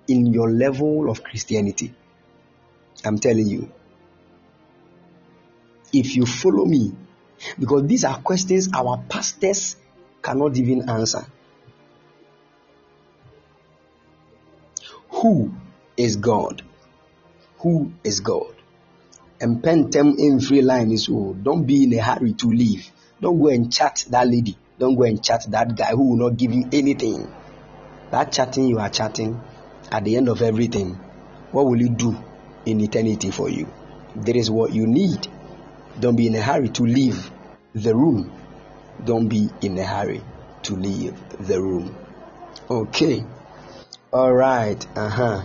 in 0.07 0.27
your 0.27 0.51
level 0.51 1.09
of 1.09 1.25
Christianity. 1.25 1.95
I'm 3.03 3.19
telling 3.19 3.47
you. 3.47 3.73
If 5.95 6.15
you 6.15 6.27
follow 6.27 6.67
me, 6.67 6.93
because 7.59 7.87
these 7.87 8.05
are 8.05 8.19
questions 8.19 8.69
our 8.75 9.03
pastors 9.09 9.77
cannot 10.21 10.59
even 10.59 10.91
answer. 10.91 11.25
Who 15.09 15.55
is 15.97 16.17
God? 16.17 16.61
Who 17.61 17.93
is 18.05 18.21
God? 18.21 18.52
And 19.43 19.61
pentem 19.61 20.15
in 20.19 20.39
free 20.39 20.63
line 20.63 20.93
is 20.93 21.09
oh, 21.11 21.35
don't 21.35 21.65
be 21.65 21.83
in 21.83 21.93
a 21.95 22.01
hurry 22.01 22.33
to 22.35 22.47
leave. 22.47 22.89
Don't 23.21 23.41
go 23.41 23.49
and 23.49 23.73
chat 23.73 24.05
that 24.11 24.29
lady. 24.29 24.57
Don't 24.79 24.95
go 24.95 25.03
and 25.03 25.23
chat 25.23 25.45
that 25.51 25.77
guy 25.77 25.91
who 25.91 26.11
will 26.11 26.29
not 26.31 26.37
give 26.37 26.53
you 26.53 26.69
anything. 26.73 27.29
That 28.13 28.31
chatting 28.31 28.69
you 28.69 28.79
are 28.79 28.89
chatting 28.89 29.41
at 29.91 30.05
the 30.05 30.17
end 30.17 30.29
of 30.29 30.43
everything, 30.43 30.95
what 31.51 31.67
will 31.67 31.81
it 31.81 31.97
do 31.97 32.17
in 32.67 32.81
eternity 32.81 33.33
for 33.33 33.51
you? 33.51 33.67
That 34.15 34.37
is 34.37 34.49
what 34.49 34.73
you 34.73 34.87
need. 34.87 35.27
Don't 35.99 36.15
be 36.15 36.29
in 36.29 36.37
a 36.37 36.41
hurry 36.41 36.69
to 36.69 36.85
leave 36.85 37.31
the 37.75 37.97
room. 37.97 38.33
Don't 39.05 39.27
be 39.27 39.51
in 39.61 39.77
a 39.77 39.85
hurry 39.85 40.23
to 40.63 40.77
leave 40.77 41.17
the 41.39 41.61
room. 41.61 41.97
Okay. 42.71 43.25
All 44.13 44.33
right. 44.33 44.87
Uh 44.97 45.09
huh. 45.09 45.45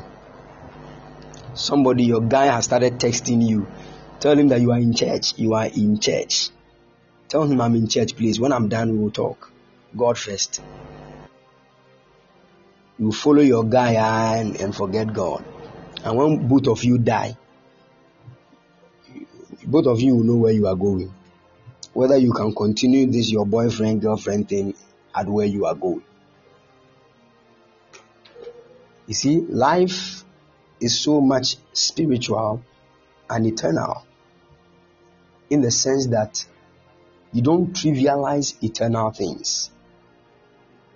Somebody, 1.56 2.04
your 2.04 2.22
guy 2.22 2.46
has 2.46 2.66
started 2.66 3.00
texting 3.00 3.48
you. 3.48 3.66
Tell 4.20 4.38
him 4.38 4.48
that 4.48 4.62
you 4.62 4.72
are 4.72 4.80
in 4.80 4.94
church. 4.94 5.38
You 5.38 5.54
are 5.54 5.68
in 5.68 6.00
church. 6.00 6.50
Tell 7.30 7.44
him 7.44 7.62
I'm 7.62 7.76
in 7.76 7.88
church, 7.88 8.16
please. 8.16 8.40
When 8.40 8.52
I'm 8.52 8.68
done, 8.68 8.92
we 8.94 8.98
will 8.98 9.12
talk. 9.12 9.52
God 9.96 10.18
first. 10.18 10.62
You 12.98 13.12
follow 13.12 13.42
your 13.42 13.64
guy 13.64 14.38
and, 14.38 14.60
and 14.60 14.76
forget 14.76 15.14
God. 15.14 15.46
And 16.04 16.18
when 16.18 16.48
both 16.48 16.68
of 16.68 16.84
you 16.84 16.98
die, 16.98 17.38
both 19.66 19.86
of 19.86 20.00
you 20.02 20.16
will 20.16 20.24
know 20.24 20.38
where 20.38 20.54
you 20.54 20.66
are 20.66 20.76
going. 20.76 21.14
Whether 21.94 22.18
you 22.18 22.34
can 22.34 22.56
continue 22.56 23.06
this 23.06 23.32
your 23.32 23.46
boyfriend 23.46 24.02
girlfriend 24.02 24.50
thing 24.50 24.74
at 25.14 25.28
where 25.28 25.46
you 25.46 25.66
are 25.66 25.76
going. 25.76 26.04
You 29.06 29.14
see, 29.14 29.42
life 29.42 30.24
is 30.80 31.00
so 31.00 31.22
much 31.22 31.58
spiritual 31.74 32.64
and 33.30 33.46
eternal 33.46 34.07
in 35.50 35.62
the 35.62 35.72
sense 35.72 36.08
that 36.08 36.46
you 37.32 37.42
don't 37.42 37.74
trivialize 37.74 38.62
eternal 38.64 39.12
things. 39.12 39.70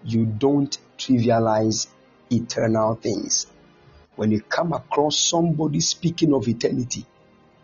You 0.03 0.25
don't 0.25 0.77
trivialize 0.97 1.87
eternal 2.31 2.95
things. 2.95 3.47
When 4.15 4.31
you 4.31 4.41
come 4.41 4.73
across 4.73 5.17
somebody 5.17 5.79
speaking 5.79 6.33
of 6.33 6.47
eternity, 6.47 7.05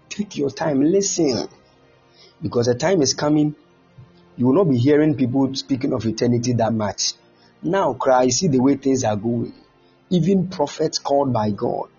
take 0.10 0.38
your 0.38 0.50
time, 0.50 0.82
listen. 0.82 1.48
Because 2.42 2.68
the 2.68 2.76
time 2.76 3.02
is 3.02 3.14
coming, 3.14 3.56
you 4.36 4.48
will 4.48 4.54
not 4.54 4.70
be 4.70 4.78
hearing 4.78 5.16
people 5.16 5.54
speaking 5.56 5.94
of 5.94 6.06
eternity 6.06 6.54
that 6.54 6.74
much. 6.74 7.14
Now, 7.64 7.94
cry, 7.94 8.30
see 8.30 8.48
the 8.48 8.60
way 8.60 8.76
things 8.76 9.04
are 9.04 9.16
going. 9.16 9.54
Even 10.10 10.50
prophets 10.50 11.00
called 11.00 11.34
by 11.34 11.52
God 11.52 11.90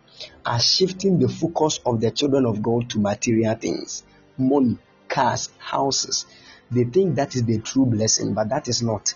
are 0.46 0.61
shifting 0.61 1.18
the 1.18 1.29
focus 1.29 1.81
of 1.85 2.01
the 2.01 2.11
children 2.11 2.46
of 2.46 2.62
God 2.62 2.90
to 2.90 3.01
material 3.01 3.55
things 3.55 4.03
money, 4.38 4.79
cars, 5.09 5.51
houses. 5.59 6.27
They 6.70 6.85
think 6.85 7.16
that 7.16 7.35
is 7.35 7.44
the 7.44 7.59
true 7.59 7.87
blessing, 7.87 8.35
but 8.35 8.51
that 8.51 8.68
is 8.68 8.83
not. 8.83 9.14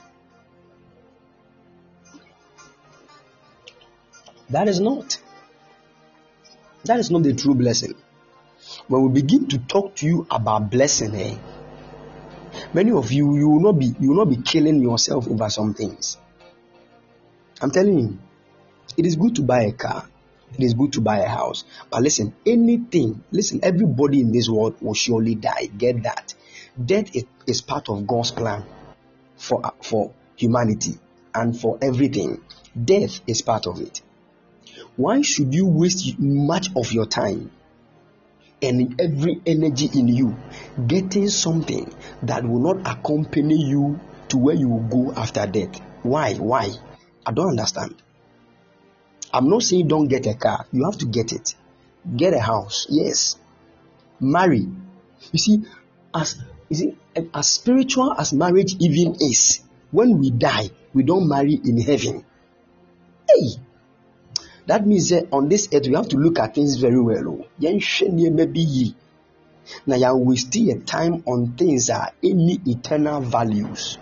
That 4.50 4.68
is 4.68 4.80
not. 4.80 5.18
That 6.84 6.98
is 6.98 7.10
not 7.10 7.22
the 7.22 7.34
true 7.34 7.54
blessing. 7.54 7.94
When 8.88 9.02
we 9.02 9.20
begin 9.20 9.48
to 9.48 9.58
talk 9.58 9.96
to 9.96 10.06
you 10.06 10.26
about 10.30 10.70
blessing, 10.70 11.14
eh, 11.14 11.36
many 12.72 12.92
of 12.92 13.12
you 13.12 13.36
you 13.36 13.48
will 13.48 13.60
not 13.60 13.78
be 13.78 13.94
you 13.98 14.10
will 14.10 14.24
not 14.24 14.30
be 14.30 14.42
killing 14.42 14.80
yourself 14.82 15.28
over 15.28 15.48
some 15.48 15.74
things. 15.74 16.16
I'm 17.60 17.70
telling 17.70 17.98
you, 17.98 18.18
it 18.96 19.06
is 19.06 19.16
good 19.16 19.36
to 19.36 19.42
buy 19.42 19.62
a 19.62 19.72
car. 19.72 20.08
It 20.54 20.62
is 20.64 20.74
good 20.74 20.92
to 20.94 21.00
buy 21.00 21.18
a 21.18 21.28
house. 21.28 21.64
But 21.90 22.02
listen, 22.02 22.34
anything, 22.44 23.24
listen, 23.30 23.60
everybody 23.62 24.20
in 24.20 24.32
this 24.32 24.48
world 24.48 24.76
will 24.80 24.94
surely 24.94 25.34
die. 25.34 25.66
Get 25.66 26.02
that. 26.02 26.34
Death 26.82 27.10
is, 27.46 27.60
part 27.60 27.88
of 27.88 28.06
God's 28.06 28.30
plan 28.30 28.64
for, 29.36 29.64
uh, 29.64 29.70
for 29.80 30.12
humanity 30.36 30.98
and 31.34 31.58
for 31.58 31.78
everything. 31.80 32.42
Death 32.84 33.20
is 33.26 33.42
part 33.42 33.66
of 33.66 33.80
it. 33.80 34.02
Why 34.96 35.22
should 35.22 35.54
you 35.54 35.66
waste 35.66 36.18
much 36.18 36.68
of 36.76 36.92
your 36.92 37.06
time 37.06 37.50
and 38.60 39.00
every 39.00 39.40
energy 39.46 39.88
in 39.94 40.08
you 40.08 40.36
getting 40.86 41.28
something 41.28 41.92
that 42.22 42.46
will 42.46 42.74
not 42.74 42.90
accompany 42.90 43.56
you 43.56 44.00
to 44.28 44.38
where 44.38 44.54
you 44.54 44.68
will 44.68 44.88
go 44.88 45.12
after 45.14 45.46
death? 45.46 45.80
Why? 46.02 46.34
Why? 46.34 46.70
I 47.24 47.32
don't 47.32 47.50
understand. 47.50 48.02
I'm 49.32 49.48
not 49.48 49.62
saying 49.62 49.88
don't 49.88 50.08
get 50.08 50.26
a 50.26 50.34
car. 50.34 50.66
You 50.72 50.84
have 50.84 50.98
to 50.98 51.06
get 51.06 51.32
it. 51.32 51.54
Get 52.16 52.34
a 52.34 52.40
house. 52.40 52.86
Yes. 52.90 53.36
Marry. 54.20 54.68
You 55.32 55.38
see, 55.38 55.62
as 56.14 56.36
you 56.68 56.76
see, 56.76 56.96
as 57.34 57.48
spiritual 57.48 58.12
as 58.12 58.32
marriage 58.32 58.74
even 58.80 59.16
is, 59.20 59.60
when 59.90 60.18
we 60.18 60.30
die, 60.30 60.70
we 60.92 61.02
don't 61.02 61.28
marry 61.28 61.54
in 61.54 61.80
heaven. 61.80 62.24
Hey, 63.28 63.60
that 64.66 64.86
means 64.86 65.10
that 65.10 65.28
on 65.32 65.48
this 65.48 65.68
earth 65.72 65.86
we 65.86 65.94
have 65.94 66.08
to 66.08 66.16
look 66.16 66.38
at 66.38 66.54
things 66.54 66.76
very 66.76 67.00
well. 67.00 67.24
Oh. 67.28 67.46
Now 69.86 69.96
you 69.96 70.16
waste 70.16 70.56
your 70.56 70.78
time 70.80 71.22
on 71.26 71.52
things 71.56 71.86
that 71.86 72.00
are 72.00 72.12
any 72.22 72.60
eternal 72.66 73.20
values. 73.20 73.98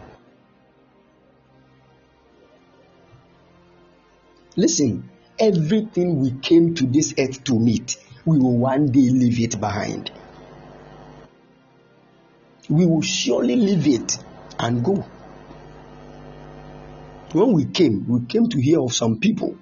Listen, 4.56 5.09
everything 5.40 6.20
we 6.20 6.32
came 6.32 6.74
to 6.74 6.86
this 6.86 7.14
earth 7.18 7.42
to 7.44 7.58
meet, 7.58 7.96
we 8.24 8.38
will 8.38 8.56
one 8.56 8.86
day 8.92 9.08
leave 9.08 9.40
it 9.40 9.58
behind. 9.58 10.10
We 12.68 12.86
will 12.86 13.02
surely 13.02 13.56
leave 13.56 13.88
it 13.88 14.18
and 14.58 14.84
go. 14.84 15.04
When 17.32 17.52
we 17.52 17.64
came, 17.64 18.06
we 18.06 18.26
came 18.26 18.48
to 18.48 18.60
hear 18.60 18.80
of 18.80 18.92
some 18.92 19.18
people 19.18 19.56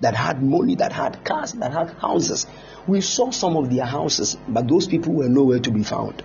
that 0.00 0.14
had 0.14 0.42
money, 0.42 0.74
that 0.76 0.92
had 0.92 1.24
cars, 1.24 1.52
that 1.52 1.72
had 1.72 1.90
houses. 1.90 2.46
We 2.86 3.00
saw 3.00 3.30
some 3.30 3.56
of 3.56 3.70
their 3.70 3.84
houses, 3.84 4.36
but 4.48 4.68
those 4.68 4.86
people 4.86 5.14
were 5.14 5.28
nowhere 5.28 5.60
to 5.60 5.70
be 5.70 5.84
found. 5.84 6.22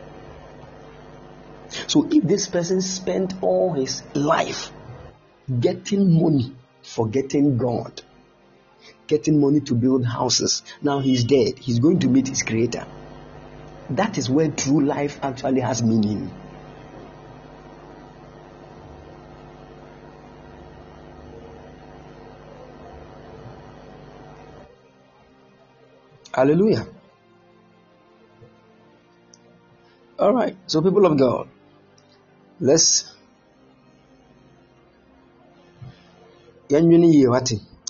So 1.87 2.07
if 2.09 2.23
this 2.23 2.47
person 2.47 2.81
spent 2.81 3.35
all 3.41 3.73
his 3.73 4.01
life 4.13 4.71
getting 5.59 6.21
money, 6.21 6.55
forgetting 6.81 7.57
God, 7.57 8.01
getting 9.09 9.41
money 9.41 9.59
to 9.59 9.75
build 9.75 10.05
houses. 10.05 10.63
Now 10.81 10.99
he's 10.99 11.25
dead. 11.25 11.59
He's 11.59 11.79
going 11.79 11.99
to 11.99 12.07
meet 12.07 12.27
his 12.29 12.43
creator. 12.43 12.85
That 13.89 14.17
is 14.17 14.29
where 14.29 14.49
true 14.49 14.85
life 14.85 15.19
actually 15.23 15.61
has 15.61 15.81
meaning. 15.81 16.31
Hallelujah. 26.31 26.85
All 30.19 30.33
right. 30.33 30.55
So, 30.67 30.81
people 30.81 31.05
of 31.05 31.17
God, 31.17 31.49
let's 32.59 33.11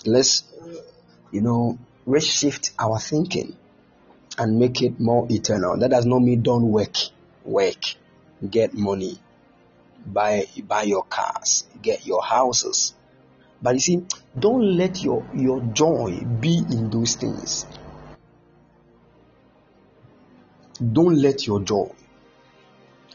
let's 0.06 0.44
you 1.30 1.40
know, 1.40 1.78
reshift 2.06 2.72
our 2.78 2.98
thinking 2.98 3.56
and 4.38 4.58
make 4.58 4.82
it 4.82 4.98
more 4.98 5.26
eternal. 5.30 5.78
That 5.78 5.90
does 5.90 6.06
not 6.06 6.20
mean 6.20 6.42
don't 6.42 6.70
work. 6.70 6.96
Work. 7.44 7.96
Get 8.48 8.74
money. 8.74 9.18
Buy 10.06 10.46
buy 10.66 10.82
your 10.82 11.04
cars. 11.04 11.66
Get 11.82 12.06
your 12.06 12.22
houses. 12.22 12.94
But 13.62 13.74
you 13.74 13.80
see, 13.80 14.06
don't 14.38 14.76
let 14.76 15.02
your, 15.02 15.28
your 15.34 15.60
joy 15.60 16.20
be 16.40 16.58
in 16.58 16.88
those 16.88 17.16
things. 17.16 17.66
Don't 20.80 21.16
let 21.16 21.46
your 21.46 21.60
joy. 21.60 21.90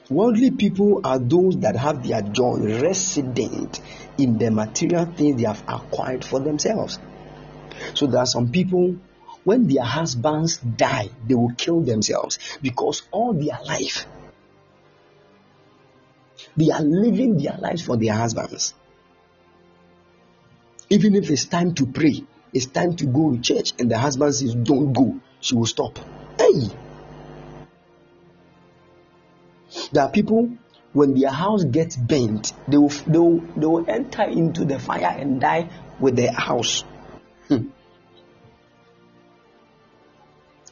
Worldly 0.07 0.51
people 0.51 1.01
are 1.03 1.17
those 1.17 1.57
that 1.61 1.75
have 1.75 2.07
their 2.07 2.21
joy 2.21 2.79
resident 2.79 3.81
in 4.19 4.37
the 4.37 4.51
material 4.51 5.05
things 5.05 5.41
they 5.41 5.47
have 5.47 5.63
acquired 5.67 6.23
for 6.23 6.39
themselves. 6.39 6.99
So 7.93 8.07
there 8.07 8.19
are 8.19 8.25
some 8.25 8.51
people, 8.51 8.95
when 9.43 9.67
their 9.67 9.83
husbands 9.83 10.57
die, 10.57 11.09
they 11.27 11.35
will 11.35 11.53
kill 11.55 11.81
themselves 11.81 12.39
because 12.61 13.03
all 13.11 13.33
their 13.33 13.59
life, 13.65 14.05
they 16.57 16.71
are 16.71 16.81
living 16.81 17.37
their 17.37 17.57
lives 17.59 17.81
for 17.83 17.97
their 17.97 18.13
husbands. 18.13 18.73
Even 20.89 21.15
if 21.15 21.29
it's 21.29 21.45
time 21.45 21.73
to 21.75 21.85
pray, 21.85 22.23
it's 22.53 22.67
time 22.67 22.95
to 22.95 23.05
go 23.05 23.31
to 23.31 23.41
church, 23.41 23.73
and 23.79 23.89
the 23.91 23.97
husband 23.97 24.33
says, 24.33 24.55
Don't 24.55 24.93
go, 24.93 25.19
she 25.41 25.55
will 25.55 25.65
stop. 25.65 25.99
Hey! 26.39 26.69
There 29.91 30.03
are 30.03 30.09
people 30.09 30.51
when 30.93 31.19
their 31.19 31.31
house 31.31 31.65
gets 31.65 31.97
burnt, 31.97 32.53
they 32.69 32.77
will, 32.77 32.89
they 32.89 33.19
will, 33.19 33.39
they 33.57 33.65
will 33.65 33.85
enter 33.89 34.23
into 34.23 34.63
the 34.63 34.79
fire 34.79 35.13
and 35.19 35.41
die 35.41 35.69
with 35.99 36.15
their 36.15 36.31
house. 36.31 36.85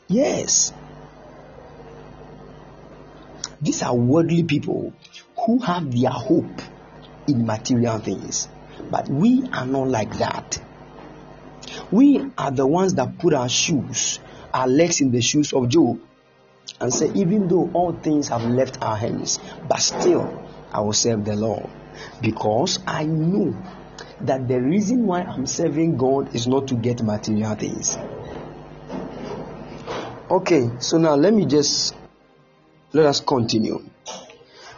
Yes. 0.07 0.73
These 3.61 3.81
are 3.81 3.95
worldly 3.95 4.43
people 4.43 4.93
who 5.45 5.59
have 5.59 5.91
their 5.91 6.11
hope 6.11 6.61
in 7.27 7.45
material 7.45 7.99
things. 7.99 8.47
But 8.89 9.07
we 9.07 9.47
are 9.53 9.65
not 9.65 9.87
like 9.87 10.17
that. 10.17 10.61
We 11.91 12.29
are 12.37 12.51
the 12.51 12.67
ones 12.67 12.95
that 12.95 13.17
put 13.19 13.33
our 13.33 13.49
shoes, 13.49 14.19
our 14.53 14.67
legs 14.67 14.99
in 15.01 15.11
the 15.11 15.21
shoes 15.21 15.53
of 15.53 15.69
Job, 15.69 15.99
and 16.81 16.93
say, 16.93 17.11
even 17.13 17.47
though 17.47 17.69
all 17.73 17.93
things 17.93 18.27
have 18.27 18.43
left 18.43 18.81
our 18.81 18.97
hands, 18.97 19.39
but 19.67 19.79
still 19.79 20.45
I 20.71 20.81
will 20.81 20.93
serve 20.93 21.23
the 21.23 21.35
Lord. 21.35 21.69
Because 22.21 22.79
I 22.85 23.05
know 23.05 23.55
that 24.21 24.47
the 24.47 24.59
reason 24.59 25.05
why 25.05 25.21
I'm 25.21 25.45
serving 25.45 25.97
God 25.97 26.35
is 26.35 26.47
not 26.47 26.67
to 26.69 26.75
get 26.75 27.01
material 27.01 27.55
things. 27.55 27.97
Okay, 30.33 30.67
so 30.79 30.97
now 30.97 31.13
let 31.13 31.31
me 31.31 31.45
just 31.45 31.93
let 32.91 33.05
us 33.05 33.19
continue. 33.19 33.87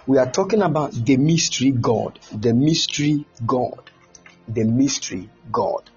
We 0.05 0.17
are 0.17 0.29
talking 0.29 0.61
about 0.61 0.91
the 0.91 1.15
mystery 1.15 1.71
God, 1.71 2.19
the 2.29 2.53
mystery 2.53 3.25
God, 3.45 3.89
the 4.49 4.65
mystery 4.65 5.29
God, 5.49 5.89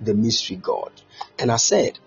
the 0.00 0.14
mystery 0.14 0.56
God. 0.56 0.92
And 1.38 1.52
I 1.52 1.56
said, 1.56 1.98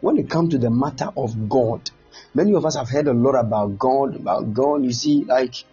when 0.00 0.18
it 0.18 0.30
comes 0.30 0.52
to 0.52 0.58
the 0.58 0.70
matter 0.70 1.08
of 1.16 1.48
God, 1.48 1.90
many 2.32 2.54
of 2.54 2.64
us 2.64 2.76
have 2.76 2.88
heard 2.88 3.08
a 3.08 3.12
lot 3.12 3.34
about 3.34 3.76
God, 3.76 4.14
about 4.14 4.54
God. 4.54 4.84
You 4.84 4.92
see, 4.92 5.24
like 5.24 5.64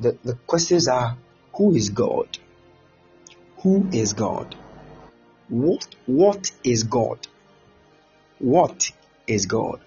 the, 0.00 0.18
the 0.24 0.34
questions 0.48 0.88
are 0.88 1.16
who 1.54 1.72
is 1.76 1.90
God? 1.90 2.36
Who 3.58 3.88
is 3.92 4.12
God? 4.12 4.56
What 5.48 5.86
what 6.06 6.50
is 6.64 6.82
God? 6.82 7.28
What 8.42 8.90
is 9.28 9.46
God? 9.46 9.78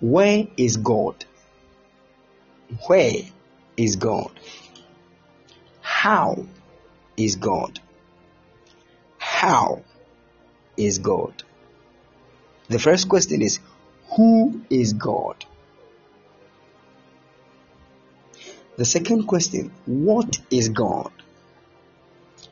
Where 0.00 0.46
is 0.58 0.76
God? 0.76 1.24
Where 2.86 3.22
is 3.74 3.96
God? 3.96 4.38
How 5.80 6.44
is 7.16 7.36
God? 7.36 7.80
How 9.16 9.82
is 10.76 10.98
God? 10.98 11.42
The 12.68 12.78
first 12.78 13.08
question 13.08 13.40
is 13.40 13.60
Who 14.14 14.60
is 14.68 14.92
God? 14.92 15.46
The 18.76 18.84
second 18.84 19.26
question 19.26 19.72
What 19.86 20.38
is 20.50 20.68
God? 20.68 21.12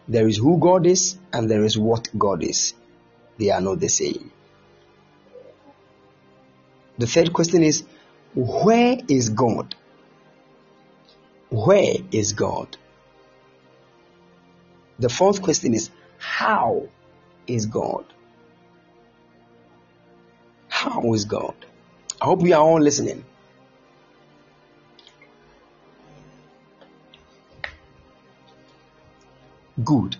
There 0.08 0.26
is 0.26 0.38
who 0.38 0.58
God 0.58 0.86
is 0.86 1.18
and 1.34 1.50
there 1.50 1.64
is 1.64 1.76
what 1.76 2.08
God 2.16 2.42
is. 2.42 2.72
They 3.36 3.50
are 3.50 3.60
not 3.60 3.78
the 3.80 3.90
same. 3.90 4.32
The 6.98 7.06
third 7.06 7.32
question 7.32 7.62
is 7.62 7.84
Where 8.34 8.98
is 9.08 9.28
God? 9.30 9.74
Where 11.50 11.96
is 12.10 12.32
God? 12.32 12.76
The 14.98 15.08
fourth 15.08 15.42
question 15.42 15.74
is 15.74 15.90
How 16.18 16.88
is 17.46 17.66
God? 17.66 18.04
How 20.68 21.12
is 21.12 21.24
God? 21.24 21.54
I 22.20 22.26
hope 22.26 22.40
we 22.40 22.52
are 22.52 22.62
all 22.62 22.80
listening. 22.80 23.24
Good. 29.84 30.16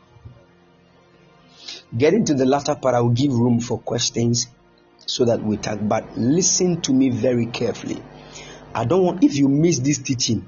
Getting 1.97 2.27
to 2.27 2.35
the 2.35 2.45
latter 2.45 2.75
part, 2.75 2.95
I 2.95 3.01
will 3.01 3.11
give 3.11 3.33
room 3.33 3.61
for 3.61 3.79
questions 3.79 4.49
so 5.07 5.25
that 5.25 5.43
we 5.43 5.57
talk. 5.57 5.79
But 5.81 6.19
listen 6.19 6.81
to 6.83 6.93
me 6.93 7.11
very 7.11 7.47
carefully. 7.47 8.03
I 8.75 8.85
don't 8.85 9.05
want, 9.05 9.25
if 9.25 9.37
you 9.37 9.49
miss 9.49 9.79
this 9.79 9.99
teaching, 9.99 10.45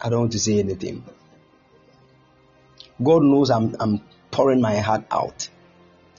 I 0.00 0.08
don't 0.08 0.20
want 0.20 0.32
to 0.32 0.38
say 0.38 0.58
anything. 0.58 1.04
God 3.02 3.22
knows 3.22 3.50
I'm, 3.50 3.74
I'm 3.80 4.02
pouring 4.30 4.60
my 4.60 4.76
heart 4.76 5.04
out. 5.10 5.48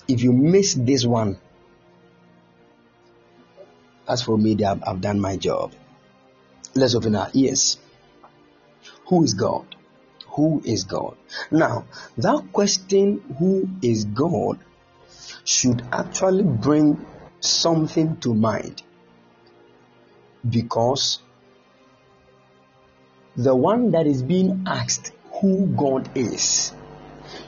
If 0.08 0.24
you 0.24 0.34
miss 0.34 0.74
this 0.74 1.06
one, 1.06 1.38
as 4.08 4.24
for 4.24 4.38
me, 4.38 4.58
I've, 4.64 4.84
I've 4.84 5.02
done 5.02 5.20
my 5.20 5.38
job. 5.38 5.74
Let's 6.74 6.96
open 6.96 7.16
our 7.16 7.30
ears. 7.34 7.78
Who 9.08 9.24
is 9.24 9.34
God? 9.34 9.76
Who 10.30 10.62
is 10.66 10.86
God? 10.86 11.18
Now, 11.52 11.86
that 12.18 12.52
question, 12.52 13.22
who 13.38 13.70
is 13.82 14.06
God, 14.06 14.60
should 15.44 15.82
actually 15.92 16.44
bring 16.44 17.06
something 17.40 18.18
to 18.18 18.34
mind 18.34 18.84
because 20.48 21.20
the 23.36 23.56
one 23.56 23.92
that 23.92 24.08
is 24.08 24.24
being 24.24 24.64
asked 24.68 25.12
who 25.40 25.68
God 25.68 26.10
is 26.16 26.74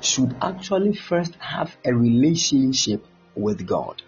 should 0.01 0.35
actually 0.41 0.93
first 0.93 1.35
have 1.35 1.75
a 1.85 1.93
relationship 1.93 3.05
with 3.35 3.65
God. 3.65 4.01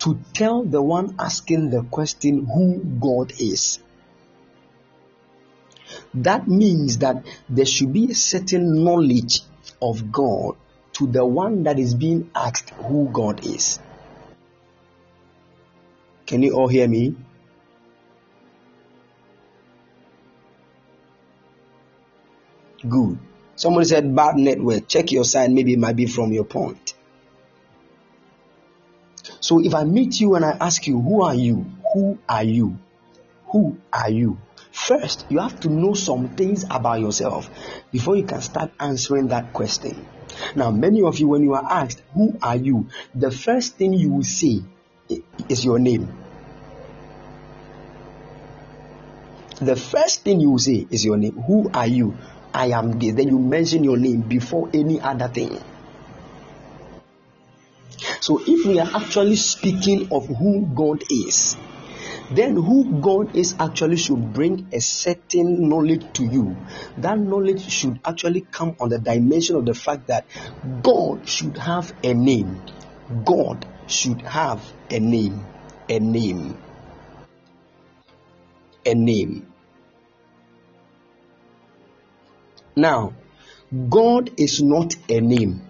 To 0.00 0.18
tell 0.32 0.62
the 0.62 0.82
one 0.82 1.16
asking 1.18 1.70
the 1.70 1.82
question 1.82 2.46
who 2.46 2.78
God 3.00 3.32
is, 3.38 3.80
that 6.14 6.48
means 6.48 6.98
that 6.98 7.24
there 7.48 7.66
should 7.66 7.92
be 7.92 8.10
a 8.10 8.14
certain 8.14 8.84
knowledge 8.84 9.42
of 9.80 10.10
God 10.12 10.56
to 10.96 11.06
the 11.06 11.24
one 11.24 11.64
that 11.64 11.78
is 11.78 11.94
being 11.94 12.30
asked 12.34 12.70
who 12.70 13.10
God 13.12 13.44
is. 13.44 13.78
Can 16.24 16.42
you 16.42 16.54
all 16.54 16.68
hear 16.68 16.88
me? 16.88 17.14
Good. 22.88 23.18
Somebody 23.56 23.86
said 23.86 24.16
bad 24.16 24.36
network. 24.36 24.88
Check 24.88 25.12
your 25.12 25.24
sign. 25.24 25.54
Maybe 25.54 25.74
it 25.74 25.78
might 25.78 25.96
be 25.96 26.06
from 26.06 26.32
your 26.32 26.44
point. 26.44 26.94
So 29.40 29.62
if 29.62 29.74
I 29.74 29.84
meet 29.84 30.18
you 30.18 30.34
and 30.34 30.44
I 30.46 30.56
ask 30.60 30.86
you, 30.86 30.98
who 30.98 31.22
are 31.22 31.34
you? 31.34 31.66
Who 31.92 32.18
are 32.26 32.42
you? 32.42 32.78
Who 33.48 33.76
are 33.92 34.10
you? 34.10 34.38
First, 34.76 35.24
you 35.30 35.38
have 35.38 35.58
to 35.60 35.70
know 35.70 35.94
some 35.94 36.36
things 36.36 36.64
about 36.70 37.00
yourself 37.00 37.48
before 37.90 38.14
you 38.14 38.24
can 38.24 38.42
start 38.42 38.72
answering 38.78 39.28
that 39.28 39.54
question. 39.54 40.06
Now, 40.54 40.70
many 40.70 41.02
of 41.02 41.18
you, 41.18 41.28
when 41.28 41.42
you 41.42 41.54
are 41.54 41.64
asked, 41.64 42.02
Who 42.12 42.36
are 42.42 42.56
you? 42.56 42.86
the 43.14 43.30
first 43.30 43.76
thing 43.76 43.94
you 43.94 44.10
will 44.10 44.22
say 44.22 44.60
is 45.48 45.64
your 45.64 45.78
name. 45.78 46.14
The 49.62 49.76
first 49.76 50.24
thing 50.24 50.40
you 50.40 50.50
will 50.50 50.58
say 50.58 50.86
is 50.90 51.06
your 51.06 51.16
name. 51.16 51.40
Who 51.46 51.70
are 51.72 51.86
you? 51.86 52.14
I 52.52 52.66
am 52.66 52.98
this. 52.98 53.14
Then 53.14 53.28
you 53.28 53.38
mention 53.38 53.82
your 53.82 53.96
name 53.96 54.20
before 54.20 54.68
any 54.74 55.00
other 55.00 55.28
thing. 55.28 55.58
So, 58.20 58.42
if 58.46 58.66
we 58.66 58.78
are 58.78 58.90
actually 58.94 59.36
speaking 59.36 60.12
of 60.12 60.26
who 60.26 60.66
God 60.74 61.02
is, 61.10 61.56
then 62.30 62.56
who 62.56 63.00
God 63.00 63.36
is 63.36 63.54
actually 63.58 63.96
should 63.96 64.32
bring 64.32 64.68
a 64.72 64.80
certain 64.80 65.68
knowledge 65.68 66.04
to 66.14 66.24
you. 66.24 66.56
That 66.98 67.18
knowledge 67.18 67.68
should 67.70 68.00
actually 68.04 68.40
come 68.40 68.76
on 68.80 68.88
the 68.88 68.98
dimension 68.98 69.56
of 69.56 69.66
the 69.66 69.74
fact 69.74 70.08
that 70.08 70.26
God 70.82 71.28
should 71.28 71.56
have 71.56 71.92
a 72.02 72.14
name. 72.14 72.62
God 73.24 73.66
should 73.86 74.22
have 74.22 74.62
a 74.90 74.98
name. 74.98 75.44
A 75.88 75.98
name. 75.98 76.58
A 78.84 78.94
name. 78.94 79.52
Now, 82.74 83.14
God 83.88 84.38
is 84.38 84.62
not 84.62 84.94
a 85.08 85.20
name. 85.20 85.62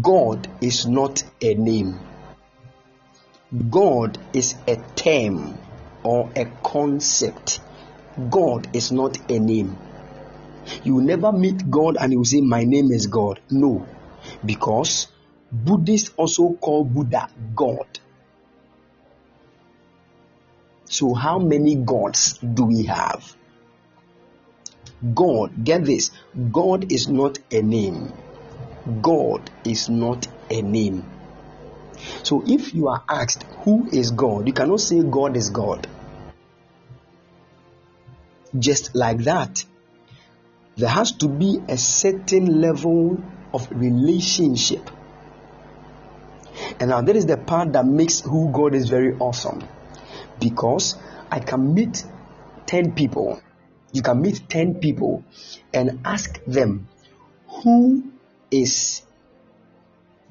God 0.00 0.48
is 0.60 0.86
not 0.86 1.22
a 1.40 1.54
name. 1.54 1.98
God 3.70 4.18
is 4.32 4.54
a 4.66 4.76
term 4.96 5.58
or 6.02 6.30
a 6.34 6.46
concept. 6.62 7.60
God 8.30 8.74
is 8.74 8.90
not 8.90 9.18
a 9.30 9.38
name. 9.38 9.76
You 10.84 10.96
will 10.96 11.04
never 11.04 11.32
meet 11.32 11.70
God 11.70 11.96
and 12.00 12.12
you 12.12 12.24
say, 12.24 12.40
My 12.40 12.64
name 12.64 12.90
is 12.90 13.06
God. 13.08 13.40
No, 13.50 13.86
because 14.44 15.08
Buddhists 15.50 16.12
also 16.16 16.54
call 16.54 16.84
Buddha 16.84 17.28
God. 17.54 17.98
So, 20.86 21.12
how 21.12 21.38
many 21.38 21.74
gods 21.74 22.38
do 22.38 22.64
we 22.64 22.84
have? 22.84 23.36
God, 25.14 25.64
get 25.64 25.84
this 25.84 26.10
God 26.52 26.92
is 26.92 27.08
not 27.08 27.38
a 27.50 27.60
name. 27.60 28.12
God 29.02 29.50
is 29.64 29.88
not 29.88 30.26
a 30.50 30.62
name. 30.62 31.04
So 32.22 32.42
if 32.46 32.74
you 32.74 32.88
are 32.88 33.02
asked 33.08 33.44
who 33.64 33.88
is 33.92 34.10
God, 34.10 34.46
you 34.46 34.52
cannot 34.52 34.80
say 34.80 35.02
God 35.02 35.36
is 35.36 35.50
God. 35.50 35.86
Just 38.58 38.94
like 38.94 39.18
that. 39.24 39.64
There 40.76 40.88
has 40.88 41.12
to 41.12 41.28
be 41.28 41.60
a 41.68 41.76
certain 41.76 42.60
level 42.60 43.22
of 43.52 43.68
relationship 43.70 44.90
And 46.80 46.90
now, 46.90 47.00
that 47.00 47.16
is 47.16 47.26
the 47.26 47.36
part 47.36 47.72
that 47.72 47.86
makes 47.86 48.20
who 48.20 48.50
God 48.52 48.74
is 48.74 48.88
very 48.88 49.14
awesome. 49.18 49.62
Because 50.40 50.96
I 51.30 51.40
can 51.40 51.74
meet 51.74 52.04
10 52.66 52.92
people, 52.92 53.40
you 53.92 54.02
can 54.02 54.20
meet 54.20 54.48
10 54.48 54.76
people 54.76 55.24
and 55.72 56.00
ask 56.04 56.42
them, 56.44 56.88
Who 57.62 58.12
is 58.50 59.02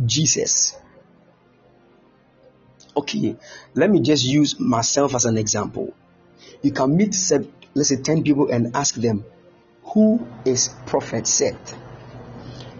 Jesus? 0.06 0.76
Okay, 2.96 3.38
let 3.74 3.90
me 3.90 4.02
just 4.02 4.26
use 4.26 4.60
myself 4.60 5.16
as 5.16 5.26
an 5.26 5.38
example. 5.38 5.94
You 6.62 6.72
can 6.72 6.96
meet, 6.96 7.16
let's 7.74 7.90
say, 7.90 7.96
10 7.96 8.24
people 8.24 8.50
and 8.52 8.76
ask 8.76 8.96
them, 8.96 9.24
Who 9.94 10.28
is 10.46 10.70
Prophet 10.86 11.26
Seth? 11.26 11.78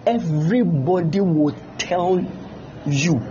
Everybody 0.06 1.22
will 1.22 1.56
tell 1.78 2.26
you 2.86 3.22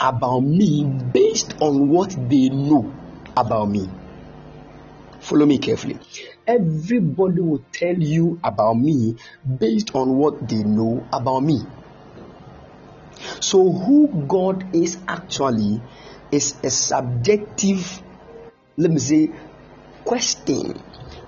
about 0.00 0.40
me 0.40 0.84
based 0.84 1.54
on 1.60 1.88
what 1.88 2.10
they 2.28 2.48
know 2.48 2.92
about 3.36 3.66
me. 3.68 3.88
Follow 5.20 5.46
me 5.46 5.58
carefully. 5.58 5.98
Everybody 6.46 7.40
will 7.40 7.64
tell 7.72 7.96
you 7.96 8.38
about 8.44 8.74
me 8.74 9.16
based 9.58 9.94
on 9.94 10.16
what 10.16 10.48
they 10.48 10.62
know 10.62 11.06
about 11.12 11.40
me. 11.40 11.62
So, 13.40 13.72
who 13.72 14.26
God 14.28 14.74
is 14.74 14.98
actually 15.08 15.80
is 16.34 16.54
a 16.62 16.70
subjective, 16.70 18.02
let 18.76 18.90
me 18.90 18.98
say, 18.98 19.30
question 20.04 20.80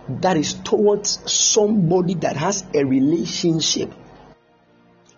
that 0.09 0.36
is 0.36 0.54
towards 0.54 1.32
somebody 1.32 2.14
that 2.14 2.36
has 2.36 2.64
a 2.74 2.84
relationship 2.84 3.92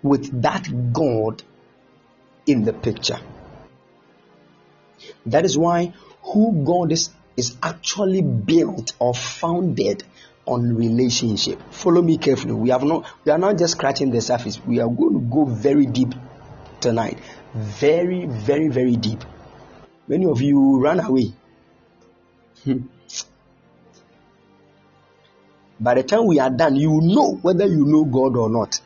with 0.02 0.42
that 0.42 0.92
God 0.92 1.42
in 2.46 2.64
the 2.64 2.72
picture. 2.72 3.18
That 5.26 5.44
is 5.44 5.56
why 5.58 5.92
who 6.22 6.64
God 6.64 6.92
is 6.92 7.10
is 7.36 7.56
actually 7.62 8.20
built 8.20 8.94
or 8.98 9.14
founded 9.14 10.02
on 10.44 10.74
relationship. 10.74 11.60
Follow 11.70 12.02
me 12.02 12.18
carefully. 12.18 12.52
We 12.52 12.70
have 12.70 12.82
not 12.82 13.06
we 13.24 13.32
are 13.32 13.38
not 13.38 13.58
just 13.58 13.72
scratching 13.72 14.10
the 14.10 14.20
surface. 14.20 14.60
We 14.64 14.80
are 14.80 14.88
going 14.88 15.14
to 15.14 15.20
go 15.20 15.44
very 15.44 15.86
deep 15.86 16.14
tonight. 16.80 17.18
Very, 17.54 18.26
very, 18.26 18.68
very 18.68 18.96
deep. 18.96 19.24
Many 20.08 20.26
of 20.26 20.40
you 20.40 20.80
run 20.80 21.00
away. 21.00 21.32
By 25.80 25.94
the 25.94 26.02
time 26.02 26.26
we 26.26 26.40
are 26.40 26.50
done, 26.50 26.74
you 26.76 26.90
will 26.90 27.02
know 27.02 27.34
whether 27.34 27.66
you 27.66 27.84
know 27.84 28.04
God 28.04 28.36
or 28.36 28.50
not. 28.50 28.80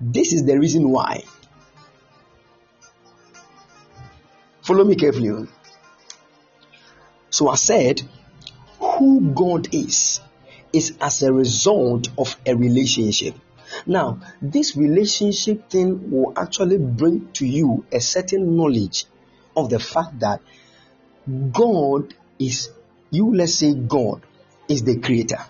This 0.00 0.32
is 0.32 0.44
the 0.44 0.58
reason 0.58 0.88
why. 0.88 1.22
Follow 4.62 4.84
me 4.84 4.96
carefully. 4.96 5.46
So 7.28 7.48
I 7.48 7.54
said, 7.56 8.02
who 8.78 9.32
God 9.32 9.72
is, 9.74 10.20
is 10.72 10.96
as 11.00 11.22
a 11.22 11.32
result 11.32 12.08
of 12.18 12.36
a 12.46 12.54
relationship. 12.54 13.34
Now, 13.86 14.20
this 14.40 14.76
relationship 14.76 15.70
thing 15.70 16.10
will 16.10 16.32
actually 16.36 16.78
bring 16.78 17.32
to 17.34 17.46
you 17.46 17.84
a 17.92 18.00
certain 18.00 18.56
knowledge 18.56 19.04
of 19.56 19.70
the 19.70 19.78
fact 19.78 20.20
that 20.20 20.40
God 21.52 22.14
is, 22.38 22.70
you 23.10 23.34
let's 23.34 23.54
say 23.54 23.74
God 23.74 24.22
is 24.68 24.84
the 24.84 24.98
creator. 24.98 25.44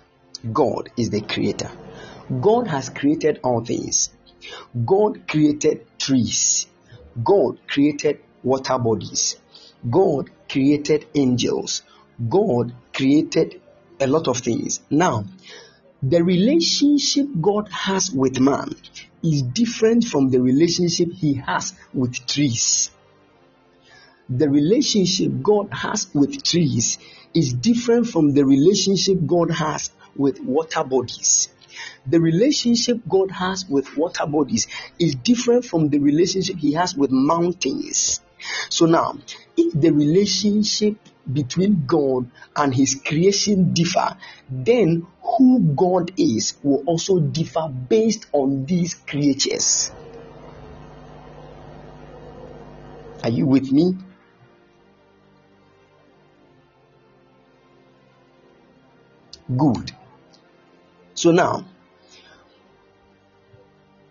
God 0.53 0.91
is 0.97 1.11
the 1.11 1.21
creator. 1.21 1.71
God 2.41 2.66
has 2.68 2.89
created 2.91 3.41
all 3.43 3.64
things. 3.64 4.11
God 4.85 5.27
created 5.29 5.87
trees. 5.99 6.66
God 7.23 7.59
created 7.66 8.21
water 8.43 8.79
bodies. 8.79 9.37
God 9.89 10.31
created 10.49 11.07
angels. 11.14 11.83
God 12.29 12.73
created 12.93 13.61
a 13.99 14.07
lot 14.07 14.29
of 14.29 14.39
things. 14.39 14.81
Now, 14.91 15.25
the 16.03 16.24
relationship 16.24 17.26
God 17.40 17.68
has 17.68 18.11
with 18.11 18.40
man 18.40 18.74
is 19.22 19.42
different 19.42 20.05
from 20.05 20.30
the 20.30 20.40
relationship 20.40 21.12
he 21.12 21.34
has 21.34 21.74
with 21.92 22.26
trees. 22.26 22.90
The 24.30 24.48
relationship 24.48 25.42
God 25.42 25.68
has 25.72 26.09
with 26.14 26.42
trees 26.42 26.98
is 27.34 27.53
different 27.53 28.07
from 28.07 28.32
the 28.32 28.46
relationship 28.46 29.18
God 29.26 29.51
has 29.51 29.90
with 30.16 30.40
water 30.40 30.84
bodies. 30.84 31.51
The 32.07 32.20
relationship 32.20 33.01
God 33.07 33.30
has 33.32 33.66
with 33.68 33.96
water 33.96 34.26
bodies 34.26 34.68
is 34.98 35.14
different 35.14 35.66
from 35.66 35.90
the 35.90 35.98
relationship 35.98 36.57
he 36.57 36.72
has 36.72 36.96
with 36.96 37.11
mountains. 37.11 38.20
So 38.70 38.86
now, 38.86 39.18
if 39.57 39.78
the 39.78 39.90
relationship 39.90 40.96
between 41.33 41.85
God 41.87 42.31
and 42.57 42.74
his 42.74 42.95
creation 42.95 43.72
differ, 43.72 44.16
then 44.49 45.07
who 45.22 45.61
God 45.74 46.12
is 46.18 46.55
will 46.62 46.83
also 46.87 47.20
differ 47.20 47.68
based 47.68 48.26
on 48.33 48.66
these 48.66 48.95
creatures. 48.95 49.91
Are 53.22 53.31
you 53.31 53.47
with 53.47 53.70
me? 53.70 53.97
Good. 59.57 59.93
So 61.14 61.33
now, 61.33 61.64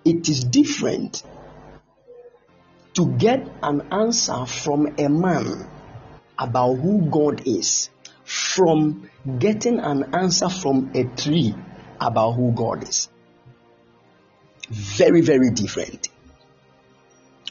it 0.06 0.30
is 0.30 0.44
different 0.44 1.24
to 2.94 3.08
get 3.18 3.48
an 3.64 3.88
answer 3.92 4.46
from 4.46 4.96
a 4.98 5.08
man 5.08 5.70
about 6.40 6.76
who 6.76 7.10
God 7.12 7.48
is 7.48 7.90
from 8.24 9.10
getting 9.40 9.80
an 9.80 10.16
answer 10.16 10.50
from 10.50 10.92
a 10.96 11.04
tree 11.04 11.54
about 12.00 12.34
who 12.34 12.52
God 12.52 12.88
is. 12.88 13.10
Very, 14.70 15.22
very 15.22 15.50
different. 15.52 16.10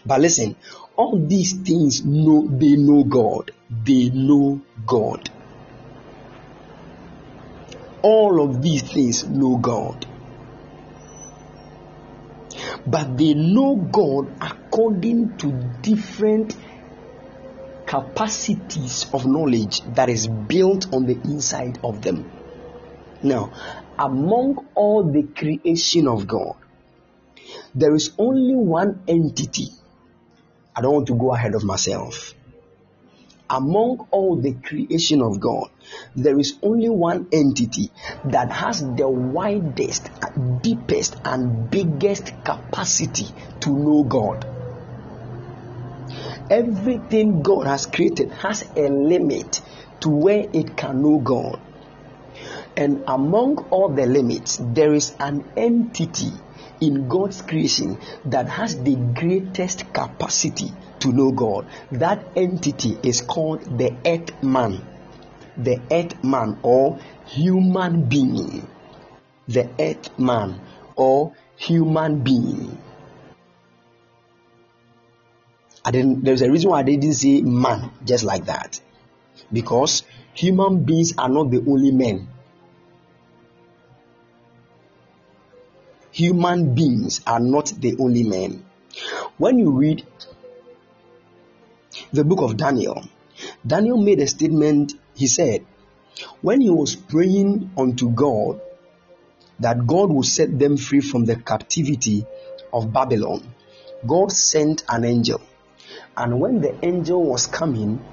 But 0.07 0.21
listen, 0.21 0.57
all 0.97 1.19
these 1.19 1.53
things 1.53 2.05
know 2.05 2.47
they 2.47 2.77
know 2.77 3.05
God. 3.05 3.51
They 3.85 4.09
know 4.11 4.63
God. 4.87 5.29
All 8.03 8.41
of 8.41 8.63
these 8.63 8.83
things 8.83 9.25
know 9.25 9.57
God. 9.57 10.07
But 12.87 13.19
they 13.19 13.35
know 13.35 13.77
God 13.77 14.33
according 14.41 15.37
to 15.39 15.53
different 15.83 16.57
capacities 17.89 19.07
of 19.15 19.27
knowledge 19.27 19.81
that 19.95 20.11
is 20.11 20.29
built 20.29 20.93
on 20.95 21.07
the 21.07 21.15
inside 21.25 21.79
of 21.83 22.03
them. 22.03 22.31
Now, 23.23 23.53
among 23.99 24.69
all 24.75 25.11
the 25.11 25.23
creation 25.23 26.07
of 26.07 26.27
God, 26.27 26.55
there 27.75 27.95
is 27.95 28.13
only 28.19 28.55
one 28.55 29.03
entity. 29.09 29.69
I 30.77 30.83
don't 30.83 30.93
want 30.93 31.07
to 31.07 31.15
go 31.15 31.33
ahead 31.35 31.55
of 31.55 31.65
myself. 31.65 32.35
Among 33.51 34.07
all 34.11 34.37
the 34.37 34.53
creation 34.53 35.23
of 35.23 35.41
God, 35.41 35.71
there 36.15 36.39
is 36.39 36.59
only 36.63 36.91
one 36.91 37.29
entity 37.33 37.91
that 38.27 38.53
has 38.53 38.81
the 38.83 39.09
widest, 39.09 40.11
deepest, 40.61 41.17
and 41.25 41.71
biggest 41.71 42.27
capacity 42.45 43.29
to 43.61 43.71
know 43.71 44.05
God. 44.05 44.47
Everything 46.51 47.43
God 47.43 47.67
has 47.67 47.87
created 47.87 48.31
has 48.33 48.65
a 48.77 48.89
limit 48.89 49.61
to 50.01 50.09
where 50.09 50.47
it 50.53 50.77
can 50.77 51.03
know 51.03 51.19
God. 51.19 51.61
And 52.77 53.05
among 53.07 53.59
all 53.71 53.89
the 53.89 54.07
limits, 54.07 54.59
there 54.61 54.95
is 54.95 55.15
an 55.19 55.45
entity 55.57 56.31
in 56.81 57.09
God's 57.09 57.43
creation 57.43 57.99
that 58.27 58.49
has 58.49 58.81
the 58.83 58.95
greatest 58.95 59.93
capacity 59.93 60.73
to 61.01 61.13
know 61.13 61.33
God. 61.33 61.67
That 61.93 62.25
entity 62.37 62.97
is 63.03 63.21
called 63.21 63.79
the 63.79 63.97
earth 64.07 64.43
man. 64.43 64.87
The 65.57 65.81
earth 65.91 66.23
man 66.23 66.61
or 66.63 67.01
human 67.27 68.09
being. 68.09 68.69
The 69.49 69.69
earth 69.79 70.17
man 70.19 70.61
or 70.95 71.35
human 71.57 72.21
being. 72.23 72.79
I 75.89 75.91
didn't 75.91 76.23
there's 76.23 76.43
a 76.43 76.51
reason 76.51 76.69
why 76.69 76.81
I 76.81 76.83
didn't 76.83 77.15
say 77.15 77.41
man 77.41 77.91
just 78.05 78.23
like 78.23 78.45
that. 78.45 78.79
Because 79.51 80.03
human 80.35 80.85
beings 80.85 81.15
are 81.17 81.31
not 81.31 81.51
the 81.51 81.65
only 81.67 81.93
men. 81.93 82.29
Human 86.11 86.75
beings 86.75 87.23
are 87.27 87.41
not 87.41 87.73
the 87.79 87.97
only 87.99 88.23
men. 88.23 88.67
When 89.39 89.59
you 89.59 89.71
read 89.71 90.05
the 92.13 92.23
book 92.23 92.43
of 92.43 92.59
Daniel, 92.59 93.09
Daniel 93.67 93.97
made 93.97 94.21
a 94.21 94.27
statement. 94.27 94.93
He 95.15 95.27
said, 95.27 95.65
when 96.43 96.61
he 96.61 96.69
was 96.69 96.97
praying 96.97 97.71
unto 97.79 98.11
God 98.11 98.61
that 99.59 99.87
God 99.87 100.11
will 100.11 100.23
set 100.23 100.59
them 100.59 100.77
free 100.77 101.01
from 101.01 101.25
the 101.25 101.37
captivity 101.37 102.27
of 102.75 102.93
Babylon, 102.93 103.55
God 104.07 104.31
sent 104.33 104.85
an 104.87 105.07
angel. 105.07 105.41
And 106.19 106.41
when 106.41 106.61
the 106.61 106.85
angel 106.85 107.23
was 107.23 107.47
coming, 107.47 108.05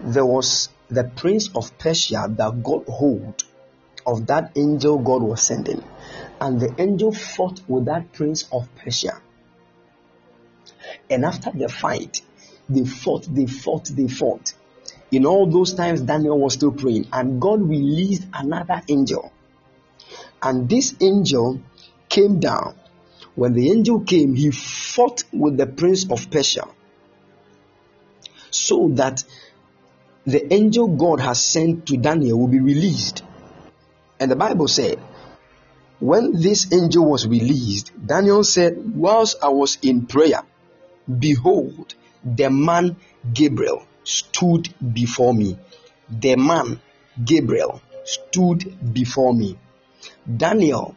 there 0.00 0.24
was 0.24 0.68
the 0.88 1.02
prince 1.02 1.50
of 1.56 1.76
Persia 1.76 2.26
that 2.28 2.62
got 2.62 2.86
hold 2.88 3.42
of 4.06 4.28
that 4.28 4.52
angel 4.54 4.98
God 4.98 5.24
was 5.24 5.42
sending. 5.42 5.82
And 6.40 6.60
the 6.60 6.72
angel 6.80 7.10
fought 7.10 7.60
with 7.66 7.86
that 7.86 8.12
prince 8.12 8.48
of 8.52 8.68
Persia. 8.76 9.20
And 11.10 11.24
after 11.24 11.50
the 11.50 11.68
fight, 11.68 12.22
they 12.68 12.84
fought, 12.84 13.26
they 13.28 13.46
fought, 13.46 13.86
they 13.86 14.06
fought. 14.06 14.54
In 15.10 15.26
all 15.26 15.50
those 15.50 15.74
times, 15.74 16.02
Daniel 16.02 16.38
was 16.38 16.54
still 16.54 16.70
praying, 16.70 17.08
and 17.12 17.40
God 17.40 17.68
released 17.68 18.24
another 18.32 18.82
angel. 18.88 19.32
And 20.40 20.68
this 20.68 20.94
angel 21.00 21.60
came 22.08 22.38
down. 22.38 22.76
When 23.34 23.54
the 23.54 23.72
angel 23.72 24.00
came, 24.00 24.36
he 24.36 24.52
fought 24.52 25.24
with 25.32 25.56
the 25.56 25.66
prince 25.66 26.08
of 26.08 26.30
Persia 26.30 26.68
so 28.68 28.88
that 28.92 29.24
the 30.26 30.52
angel 30.52 30.88
God 30.88 31.20
has 31.20 31.42
sent 31.42 31.86
to 31.86 31.96
Daniel 31.96 32.38
will 32.38 32.48
be 32.48 32.60
released. 32.60 33.22
And 34.20 34.30
the 34.30 34.36
Bible 34.36 34.68
said, 34.68 34.98
when 36.00 36.32
this 36.40 36.72
angel 36.72 37.10
was 37.10 37.26
released, 37.26 37.92
Daniel 38.06 38.44
said, 38.44 38.76
Whilst 38.94 39.36
I 39.42 39.48
was 39.48 39.78
in 39.82 40.06
prayer, 40.06 40.42
behold, 41.18 41.94
the 42.22 42.50
man 42.50 42.96
Gabriel 43.32 43.86
stood 44.04 44.72
before 44.92 45.32
me. 45.32 45.58
The 46.10 46.36
man 46.36 46.80
Gabriel 47.24 47.80
stood 48.04 48.92
before 48.92 49.34
me. 49.34 49.58
Daniel 50.36 50.94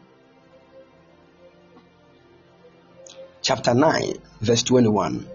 chapter 3.40 3.74
9, 3.74 4.14
verse 4.40 4.62
21. 4.62 5.26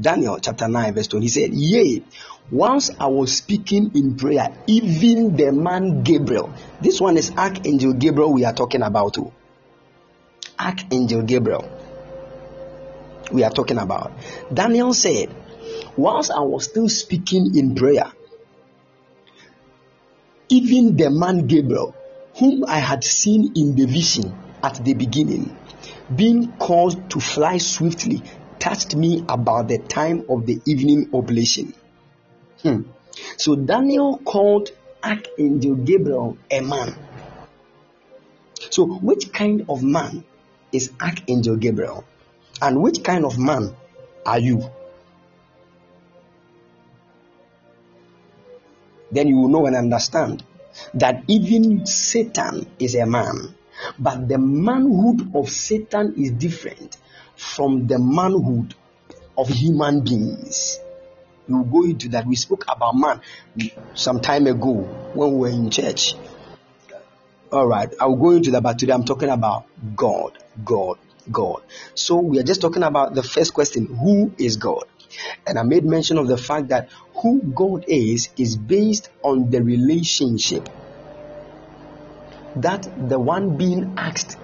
Daniel 0.00 0.38
chapter 0.40 0.68
9, 0.68 0.94
verse 0.94 1.08
20. 1.08 1.24
He 1.24 1.28
said, 1.28 1.50
Yea, 1.52 2.02
once 2.50 2.90
I 2.98 3.06
was 3.06 3.36
speaking 3.36 3.90
in 3.94 4.16
prayer, 4.16 4.56
even 4.66 5.36
the 5.36 5.52
man 5.52 6.02
Gabriel, 6.02 6.52
this 6.80 7.00
one 7.00 7.16
is 7.16 7.32
Archangel 7.36 7.94
Gabriel 7.94 8.32
we 8.32 8.44
are 8.44 8.52
talking 8.52 8.82
about. 8.82 9.14
Too. 9.14 9.32
Archangel 10.58 11.22
Gabriel 11.22 11.68
we 13.32 13.44
are 13.44 13.50
talking 13.50 13.78
about. 13.78 14.12
Daniel 14.52 14.94
said, 14.94 15.34
Whilst 15.96 16.30
I 16.30 16.40
was 16.40 16.64
still 16.64 16.88
speaking 16.88 17.56
in 17.56 17.74
prayer, 17.74 18.10
even 20.48 20.96
the 20.96 21.10
man 21.10 21.46
Gabriel, 21.46 21.94
whom 22.38 22.64
I 22.66 22.78
had 22.78 23.04
seen 23.04 23.52
in 23.56 23.74
the 23.74 23.84
vision 23.86 24.34
at 24.62 24.82
the 24.84 24.94
beginning, 24.94 25.56
being 26.14 26.52
called 26.52 27.10
to 27.10 27.20
fly 27.20 27.58
swiftly, 27.58 28.22
touched 28.60 28.94
me 28.94 29.24
about 29.28 29.68
the 29.68 29.78
time 29.78 30.24
of 30.28 30.46
the 30.46 30.60
evening 30.66 31.10
oblation. 31.12 31.74
Hmm. 32.62 32.82
So 33.36 33.56
Daniel 33.56 34.18
called 34.18 34.70
Archangel 35.02 35.76
Gabriel 35.76 36.38
a 36.50 36.60
man. 36.60 36.94
So, 38.70 38.86
which 38.86 39.32
kind 39.32 39.64
of 39.68 39.82
man 39.82 40.24
is 40.72 40.92
Archangel 41.00 41.56
Gabriel? 41.56 42.04
And 42.60 42.82
which 42.82 43.02
kind 43.04 43.24
of 43.24 43.38
man 43.38 43.74
are 44.26 44.38
you? 44.38 44.70
Then 49.10 49.28
you 49.28 49.36
will 49.36 49.48
know 49.48 49.66
and 49.66 49.76
understand 49.76 50.42
that 50.94 51.22
even 51.28 51.86
Satan 51.86 52.66
is 52.78 52.94
a 52.94 53.06
man, 53.06 53.54
but 53.98 54.28
the 54.28 54.38
manhood 54.38 55.34
of 55.34 55.48
Satan 55.48 56.14
is 56.18 56.32
different 56.32 56.98
from 57.38 57.86
the 57.86 57.98
manhood 57.98 58.74
of 59.36 59.48
human 59.48 60.00
beings. 60.00 60.78
We 61.46 61.54
will 61.54 61.64
go 61.64 61.84
into 61.84 62.08
that. 62.10 62.26
We 62.26 62.36
spoke 62.36 62.64
about 62.68 62.94
man 62.94 63.20
some 63.94 64.20
time 64.20 64.46
ago 64.46 64.74
when 65.14 65.32
we 65.32 65.38
were 65.38 65.48
in 65.48 65.70
church. 65.70 66.14
All 67.50 67.66
right, 67.66 67.88
I 67.98 68.06
will 68.06 68.16
go 68.16 68.30
into 68.30 68.50
that, 68.50 68.62
but 68.62 68.78
today 68.78 68.92
I'm 68.92 69.04
talking 69.04 69.30
about 69.30 69.66
God, 69.96 70.36
God, 70.64 70.98
God. 71.30 71.62
So 71.94 72.16
we 72.16 72.38
are 72.38 72.42
just 72.42 72.60
talking 72.60 72.82
about 72.82 73.14
the 73.14 73.22
first 73.22 73.54
question 73.54 73.86
who 73.86 74.32
is 74.36 74.56
God? 74.56 74.84
And 75.46 75.58
I 75.58 75.62
made 75.62 75.84
mention 75.84 76.18
of 76.18 76.26
the 76.26 76.36
fact 76.36 76.68
that 76.68 76.90
who 77.14 77.40
God 77.40 77.84
is 77.88 78.28
is 78.36 78.56
based 78.56 79.08
on 79.22 79.50
the 79.50 79.62
relationship 79.62 80.68
that 82.56 82.86
the 83.08 83.18
one 83.18 83.56
being 83.56 83.94
asked 83.96 84.36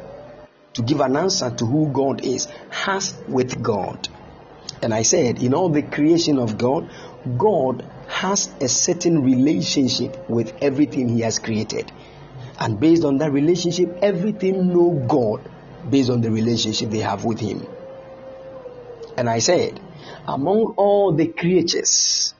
to 0.75 0.83
give 0.83 1.01
an 1.01 1.16
answer 1.16 1.51
to 1.51 1.66
who 1.66 1.89
God 1.89 2.25
is 2.25 2.47
has 2.70 3.14
with 3.29 3.62
God. 3.62 4.09
And 4.83 4.93
I 4.93 5.03
said, 5.03 5.43
in 5.43 5.55
all 5.55 5.68
the 5.68 5.83
creation 5.83 6.39
of 6.39 6.59
God, 6.59 6.91
God 7.39 7.89
has 8.09 8.51
a 8.61 8.68
certain 8.68 9.22
relationship 9.22 10.29
with 10.29 10.53
everything 10.61 11.09
He 11.09 11.20
has 11.20 11.39
created. 11.39 11.91
And 12.59 12.79
based 12.79 13.05
on 13.05 13.18
that 13.18 13.33
relationship, 13.33 13.99
everything 14.03 14.68
know 14.68 14.91
God 15.09 15.49
based 15.89 16.11
on 16.11 16.20
the 16.20 16.31
relationship 16.31 16.91
they 16.91 16.99
have 16.99 17.25
with 17.25 17.41
Him. 17.41 17.66
And 19.16 19.31
I 19.31 19.39
said, 19.39 19.81
among 20.27 20.75
all 20.77 21.12
the 21.12 21.29
creatures, 21.29 22.35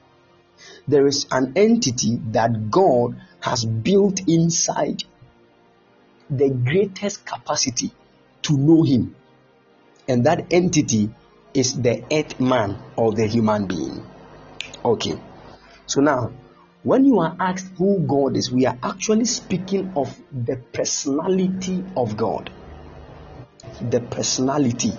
there 0.87 1.07
is 1.07 1.27
an 1.31 1.53
entity 1.57 2.21
that 2.33 2.71
God 2.71 3.21
has 3.41 3.65
built 3.65 4.29
inside 4.29 5.05
the 6.29 6.51
greatest 6.51 7.25
capacity 7.25 7.93
to 8.45 8.57
know 8.57 8.83
Him. 8.83 9.15
And 10.09 10.27
that 10.27 10.53
entity 10.53 11.11
is 11.55 11.81
the 11.81 12.05
earth 12.13 12.41
man 12.41 12.79
or 12.97 13.13
the 13.13 13.27
human 13.27 13.67
being. 13.67 14.05
Okay. 14.85 15.19
So 15.87 16.01
now, 16.01 16.33
when 16.83 17.05
you 17.07 17.21
are 17.21 17.35
asked 17.41 17.73
who 17.79 18.01
God 18.01 18.37
is, 18.37 18.53
we 18.53 18.67
are 18.67 18.77
actually 18.83 19.25
speaking 19.25 19.93
of 19.97 20.15
the 20.33 20.57
personality 20.57 21.85
of 21.97 22.17
God. 22.17 22.51
The 23.81 24.01
personality 24.01 24.93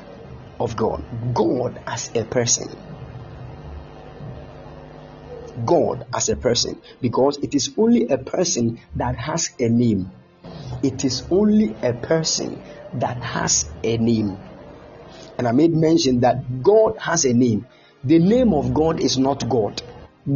of 0.60 0.76
God. 0.76 1.04
God 1.34 1.80
as 1.86 2.10
a 2.16 2.24
person. 2.24 2.70
God 5.66 6.08
as 6.14 6.30
a 6.30 6.36
person. 6.36 6.82
Because 7.02 7.38
it 7.38 7.54
is 7.54 7.74
only 7.78 8.08
a 8.08 8.18
person 8.18 8.80
that 8.96 9.16
has 9.16 9.52
a 9.60 9.70
name. 9.70 10.12
It 10.82 11.06
is 11.06 11.24
only 11.30 11.76
a 11.84 11.94
person 11.94 12.62
that 13.00 13.18
has 13.18 13.70
a 13.84 13.98
name. 13.98 14.38
And 15.38 15.48
I 15.48 15.52
made 15.52 15.74
mention 15.74 16.22
that 16.22 16.64
God 16.64 16.98
has 16.98 17.26
a 17.26 17.34
name. 17.34 17.68
The 18.04 18.20
name 18.20 18.54
of 18.54 18.74
God 18.74 19.00
is 19.00 19.18
not 19.18 19.48
God. 19.50 19.82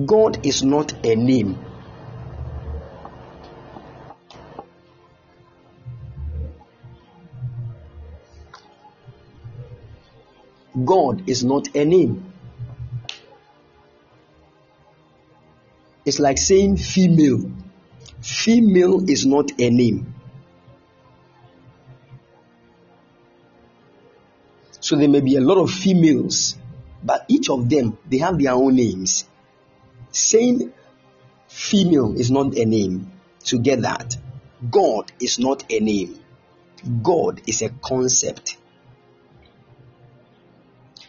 God 0.06 0.46
is 0.46 0.64
not 0.64 0.94
a 1.06 1.16
name. 1.16 1.58
God 10.86 11.28
is 11.30 11.44
not 11.44 11.76
a 11.76 11.86
name. 11.86 12.32
It's 16.06 16.20
like 16.20 16.38
saying 16.38 16.78
female. 16.78 17.52
Female 18.22 19.10
is 19.10 19.26
not 19.26 19.52
a 19.60 19.70
name. 19.70 20.14
So 24.90 24.96
there 24.96 25.08
may 25.08 25.22
be 25.22 25.36
a 25.36 25.40
lot 25.40 25.60
of 25.60 25.70
females, 25.70 26.58
but 27.04 27.24
each 27.28 27.48
of 27.52 27.70
them 27.70 28.00
they 28.10 28.18
have 28.18 28.40
their 28.40 28.54
own 28.54 28.74
names. 28.76 29.24
Saying 30.10 30.74
female 31.48 32.20
is 32.20 32.32
not 32.32 32.58
a 32.58 32.66
name. 32.66 33.12
To 33.44 33.60
get 33.60 33.84
that, 33.84 34.18
God 34.72 35.12
is 35.22 35.38
not 35.38 35.64
a 35.70 35.80
name. 35.80 36.20
God 37.04 37.40
is 37.46 37.62
a 37.62 37.70
concept. 37.70 38.58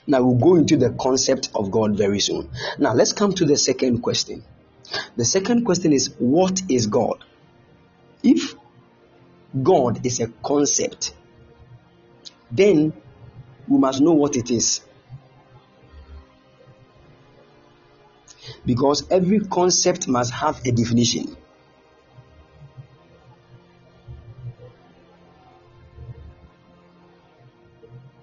Now 0.06 0.24
we'll 0.24 0.34
go 0.34 0.56
into 0.56 0.76
the 0.76 0.90
concept 0.90 1.48
of 1.54 1.70
God 1.70 1.96
very 1.96 2.20
soon. 2.20 2.50
Now 2.78 2.92
let's 2.92 3.14
come 3.14 3.32
to 3.32 3.46
the 3.46 3.56
second 3.56 4.02
question. 4.02 4.44
The 5.16 5.24
second 5.24 5.64
question 5.64 5.94
is 5.94 6.14
what 6.18 6.60
is 6.68 6.86
God? 6.86 7.24
If 8.22 8.54
God 9.62 10.04
is 10.04 10.20
a 10.20 10.26
concept, 10.26 11.14
then 12.50 12.92
we 13.70 13.78
must 13.78 14.00
know 14.00 14.12
what 14.12 14.36
it 14.36 14.50
is. 14.50 14.82
Because 18.66 19.08
every 19.10 19.40
concept 19.40 20.08
must 20.08 20.32
have 20.32 20.60
a 20.66 20.72
definition. 20.72 21.36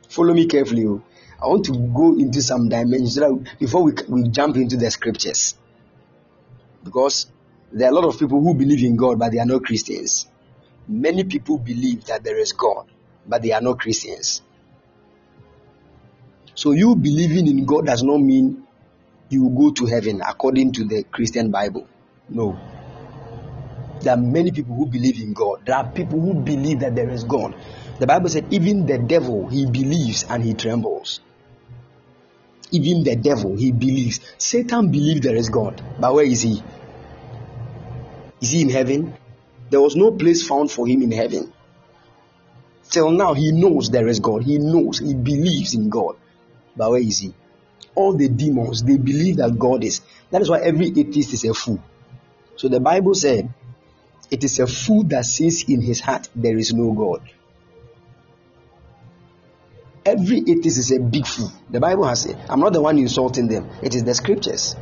Follow 0.09 0.33
me 0.33 0.47
carefully. 0.47 0.85
Oh. 0.85 1.01
I 1.41 1.47
want 1.47 1.65
to 1.65 1.71
go 1.71 2.17
into 2.17 2.41
some 2.41 2.67
dimensions 2.67 3.47
before 3.59 3.83
we, 3.83 3.93
we 4.09 4.27
jump 4.29 4.57
into 4.57 4.75
the 4.75 4.91
scriptures. 4.91 5.55
Because 6.83 7.27
there 7.71 7.87
are 7.87 7.91
a 7.91 7.95
lot 7.95 8.05
of 8.05 8.19
people 8.19 8.41
who 8.41 8.53
believe 8.53 8.83
in 8.83 8.95
God, 8.95 9.19
but 9.19 9.31
they 9.31 9.39
are 9.39 9.45
not 9.45 9.63
Christians. 9.63 10.27
Many 10.87 11.23
people 11.23 11.57
believe 11.57 12.05
that 12.05 12.23
there 12.23 12.37
is 12.37 12.53
God, 12.53 12.87
but 13.25 13.41
they 13.41 13.51
are 13.53 13.61
not 13.61 13.79
Christians. 13.79 14.41
So 16.57 16.71
you 16.71 16.95
believing 16.95 17.45
in 17.45 17.65
God 17.65 17.85
does 17.85 18.01
not 18.01 18.17
mean 18.17 18.63
you 19.29 19.43
will 19.43 19.69
go 19.69 19.73
to 19.73 19.85
heaven 19.85 20.21
according 20.25 20.71
to 20.71 20.85
the 20.85 21.03
Christian 21.03 21.51
Bible. 21.51 21.87
No. 22.29 22.57
There 24.01 24.15
are 24.15 24.17
many 24.17 24.51
people 24.51 24.75
who 24.75 24.87
believe 24.87 25.21
in 25.21 25.33
God. 25.33 25.67
There 25.67 25.75
are 25.75 25.87
people 25.87 26.19
who 26.19 26.33
believe 26.33 26.79
that 26.79 26.95
there 26.95 27.11
is 27.11 27.25
God. 27.25 27.53
The 27.99 28.07
Bible 28.07 28.29
said, 28.29 28.51
even 28.51 28.87
the 28.87 28.97
devil, 28.97 29.47
he 29.47 29.67
believes 29.67 30.25
and 30.27 30.43
he 30.43 30.55
trembles. 30.55 31.19
Even 32.71 33.03
the 33.03 33.15
devil, 33.15 33.55
he 33.55 33.71
believes. 33.71 34.19
Satan 34.39 34.89
believes 34.89 35.21
there 35.21 35.35
is 35.35 35.49
God. 35.49 35.79
But 35.99 36.15
where 36.15 36.25
is 36.25 36.41
he? 36.41 36.63
Is 38.41 38.49
he 38.49 38.63
in 38.63 38.71
heaven? 38.71 39.13
There 39.69 39.81
was 39.81 39.95
no 39.95 40.09
place 40.09 40.47
found 40.47 40.71
for 40.71 40.87
him 40.87 41.03
in 41.03 41.11
heaven. 41.11 41.53
Till 42.89 43.11
now, 43.11 43.35
he 43.35 43.51
knows 43.51 43.91
there 43.91 44.07
is 44.07 44.19
God. 44.19 44.41
He 44.41 44.57
knows, 44.57 44.97
he 44.97 45.13
believes 45.13 45.75
in 45.75 45.89
God. 45.89 46.15
But 46.77 46.91
where 46.91 47.01
is 47.01 47.19
he? 47.19 47.33
All 47.95 48.13
the 48.13 48.29
demons, 48.29 48.83
they 48.83 48.97
believe 48.97 49.37
that 49.37 49.57
God 49.57 49.83
is. 49.83 50.01
That 50.29 50.41
is 50.41 50.49
why 50.49 50.61
every 50.61 50.87
atheist 50.87 51.33
is 51.33 51.43
a 51.45 51.53
fool. 51.53 51.81
So 52.55 52.67
the 52.67 52.79
Bible 52.79 53.15
said, 53.15 53.51
it 54.29 54.43
is 54.43 54.59
a 54.59 54.67
fool 54.67 55.03
that 55.05 55.25
says 55.25 55.65
in 55.67 55.81
his 55.81 55.99
heart, 55.99 56.29
there 56.35 56.57
is 56.57 56.73
no 56.73 56.91
God. 56.91 57.21
Every 60.05 60.37
atheist 60.39 60.77
is 60.77 60.91
a 60.91 60.99
big 60.99 61.25
fool. 61.25 61.51
The 61.69 61.79
Bible 61.79 62.05
has 62.05 62.21
said, 62.21 62.37
I'm 62.49 62.59
not 62.59 62.73
the 62.73 62.81
one 62.81 62.97
insulting 62.97 63.47
them, 63.47 63.69
it 63.81 63.95
is 63.95 64.03
the 64.03 64.13
scriptures. 64.13 64.75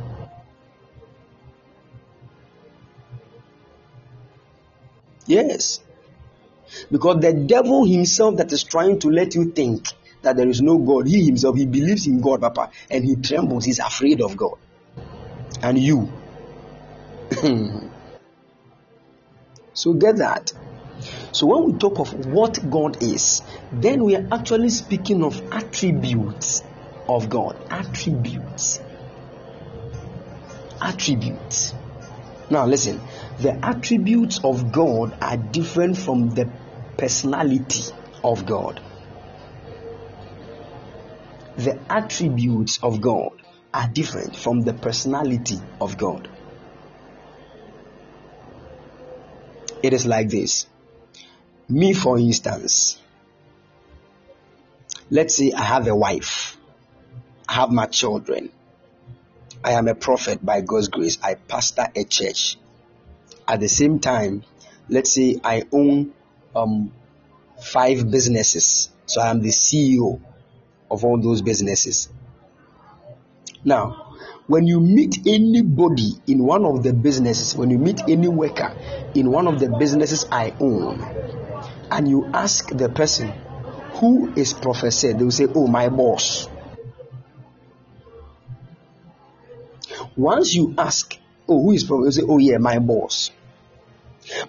Yes. 5.26 5.80
Because 6.90 7.20
the 7.20 7.32
devil 7.32 7.84
himself 7.84 8.36
that 8.36 8.52
is 8.52 8.62
trying 8.62 8.98
to 9.00 9.10
let 9.10 9.34
you 9.34 9.50
think 9.50 9.88
that 10.22 10.36
there 10.36 10.48
is 10.48 10.62
no 10.62 10.78
God, 10.78 11.06
he 11.06 11.24
himself, 11.24 11.56
he 11.56 11.66
believes 11.66 12.06
in 12.06 12.20
God, 12.20 12.40
Papa, 12.40 12.70
and 12.90 13.04
he 13.04 13.16
trembles, 13.16 13.64
he's 13.64 13.78
afraid 13.78 14.20
of 14.20 14.36
God. 14.36 14.58
And 15.62 15.78
you. 15.78 16.10
so 19.72 19.92
get 19.94 20.16
that. 20.16 20.52
So 21.32 21.46
when 21.46 21.64
we 21.64 21.78
talk 21.78 21.98
of 21.98 22.26
what 22.26 22.58
God 22.70 23.02
is, 23.02 23.42
then 23.72 24.04
we 24.04 24.16
are 24.16 24.26
actually 24.32 24.70
speaking 24.70 25.22
of 25.22 25.40
attributes 25.52 26.62
of 27.08 27.28
God. 27.28 27.56
Attributes. 27.70 28.80
Attributes. 30.80 31.74
Now 32.48 32.66
listen, 32.66 33.00
the 33.40 33.52
attributes 33.64 34.40
of 34.44 34.72
God 34.72 35.16
are 35.20 35.36
different 35.36 35.98
from 35.98 36.30
the 36.30 36.48
personality 36.96 37.92
of 38.22 38.46
God. 38.46 38.80
The 41.56 41.80
attributes 41.88 42.78
of 42.82 43.00
God 43.00 43.32
are 43.72 43.88
different 43.88 44.36
from 44.36 44.60
the 44.62 44.74
personality 44.74 45.58
of 45.80 45.96
God. 45.96 46.28
It 49.82 49.92
is 49.92 50.04
like 50.04 50.28
this. 50.28 50.66
Me, 51.68 51.94
for 51.94 52.18
instance, 52.18 52.98
let's 55.10 55.34
say 55.36 55.52
I 55.52 55.62
have 55.62 55.86
a 55.88 55.94
wife, 55.94 56.58
I 57.48 57.54
have 57.54 57.70
my 57.70 57.86
children, 57.86 58.50
I 59.64 59.72
am 59.72 59.88
a 59.88 59.94
prophet 59.94 60.44
by 60.44 60.60
God's 60.60 60.88
grace, 60.88 61.18
I 61.22 61.34
pastor 61.34 61.86
a 61.94 62.04
church. 62.04 62.58
At 63.48 63.60
the 63.60 63.68
same 63.68 63.98
time, 63.98 64.44
let's 64.88 65.12
say 65.12 65.40
I 65.42 65.64
own 65.72 66.12
um, 66.54 66.92
five 67.60 68.10
businesses, 68.10 68.90
so 69.06 69.20
I 69.20 69.30
am 69.30 69.40
the 69.40 69.48
CEO 69.48 70.20
of 70.90 71.04
all 71.04 71.20
those 71.20 71.42
businesses. 71.42 72.08
Now, 73.64 74.14
when 74.46 74.66
you 74.66 74.80
meet 74.80 75.26
anybody 75.26 76.12
in 76.26 76.44
one 76.44 76.64
of 76.64 76.82
the 76.82 76.92
businesses, 76.92 77.56
when 77.56 77.70
you 77.70 77.78
meet 77.78 78.02
any 78.08 78.28
worker 78.28 78.76
in 79.14 79.30
one 79.30 79.48
of 79.48 79.58
the 79.58 79.68
businesses 79.68 80.26
I 80.30 80.54
own, 80.60 81.02
and 81.90 82.08
you 82.08 82.30
ask 82.32 82.68
the 82.68 82.88
person 82.88 83.32
who 83.94 84.32
is 84.36 84.52
professor, 84.52 85.12
they 85.12 85.24
will 85.24 85.30
say, 85.30 85.46
Oh, 85.52 85.66
my 85.66 85.88
boss. 85.88 86.48
Once 90.16 90.54
you 90.54 90.74
ask, 90.78 91.18
Oh, 91.48 91.62
who 91.62 91.72
is 91.72 91.84
professor? 91.84 92.20
Say, 92.20 92.26
Oh, 92.28 92.38
yeah, 92.38 92.58
my 92.58 92.78
boss. 92.78 93.30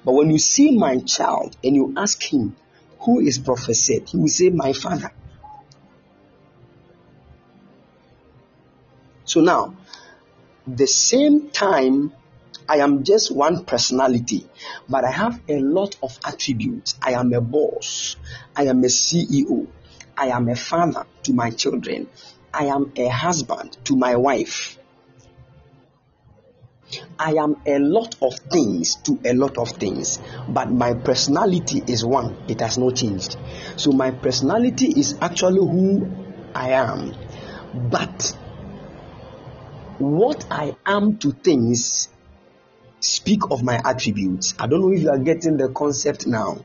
But 0.04 0.14
when 0.14 0.30
you 0.30 0.40
see 0.40 0.78
my 0.78 0.98
child 1.00 1.56
and 1.64 1.76
you 1.76 1.94
ask 1.98 2.22
him, 2.22 2.56
Who 3.00 3.20
is 3.20 3.40
professor? 3.40 4.00
He 4.06 4.18
will 4.18 4.28
say, 4.28 4.50
My 4.50 4.74
father. 4.74 5.12
So 9.28 9.42
now, 9.42 9.76
the 10.66 10.88
same 10.88 11.50
time 11.50 12.14
I 12.70 12.78
am 12.78 13.04
just 13.04 13.30
one 13.30 13.66
personality, 13.66 14.48
but 14.88 15.04
I 15.04 15.12
have 15.12 15.42
a 15.50 15.60
lot 15.60 15.98
of 16.02 16.18
attributes. 16.26 16.98
I 17.02 17.12
am 17.12 17.34
a 17.34 17.42
boss. 17.42 18.16
I 18.56 18.68
am 18.68 18.84
a 18.86 18.88
CEO. 18.88 19.68
I 20.18 20.28
am 20.28 20.48
a 20.48 20.56
father 20.56 21.06
to 21.24 21.34
my 21.34 21.50
children. 21.50 22.08
I 22.54 22.68
am 22.68 22.94
a 22.96 23.08
husband 23.10 23.78
to 23.86 23.98
my 23.98 24.16
wife. 24.16 24.78
I 27.20 27.34
am 27.34 27.58
a 27.66 27.80
lot 27.80 28.16
of 28.22 28.34
things 28.36 28.96
to 29.04 29.20
a 29.26 29.34
lot 29.34 29.58
of 29.58 29.72
things, 29.72 30.20
but 30.48 30.72
my 30.72 30.94
personality 30.94 31.84
is 31.86 32.06
one. 32.06 32.38
It 32.48 32.62
has 32.62 32.78
not 32.78 32.96
changed. 32.96 33.36
So 33.76 33.92
my 33.92 34.12
personality 34.12 34.88
is 34.88 35.16
actually 35.20 35.60
who 35.60 36.10
I 36.56 36.70
am, 36.72 37.14
but 37.74 38.38
what 40.00 40.46
I 40.52 40.76
am 40.86 41.18
to 41.20 41.32
things 41.32 42.10
speak 43.00 43.42
of 43.52 43.64
my 43.64 43.80
attributes. 43.84 44.54
I 44.60 44.68
don't 44.68 44.82
know 44.82 44.92
if 44.92 45.02
you 45.02 45.10
are 45.10 45.18
getting 45.18 45.58
the 45.58 45.70
concept 45.70 46.28
now. 46.28 46.64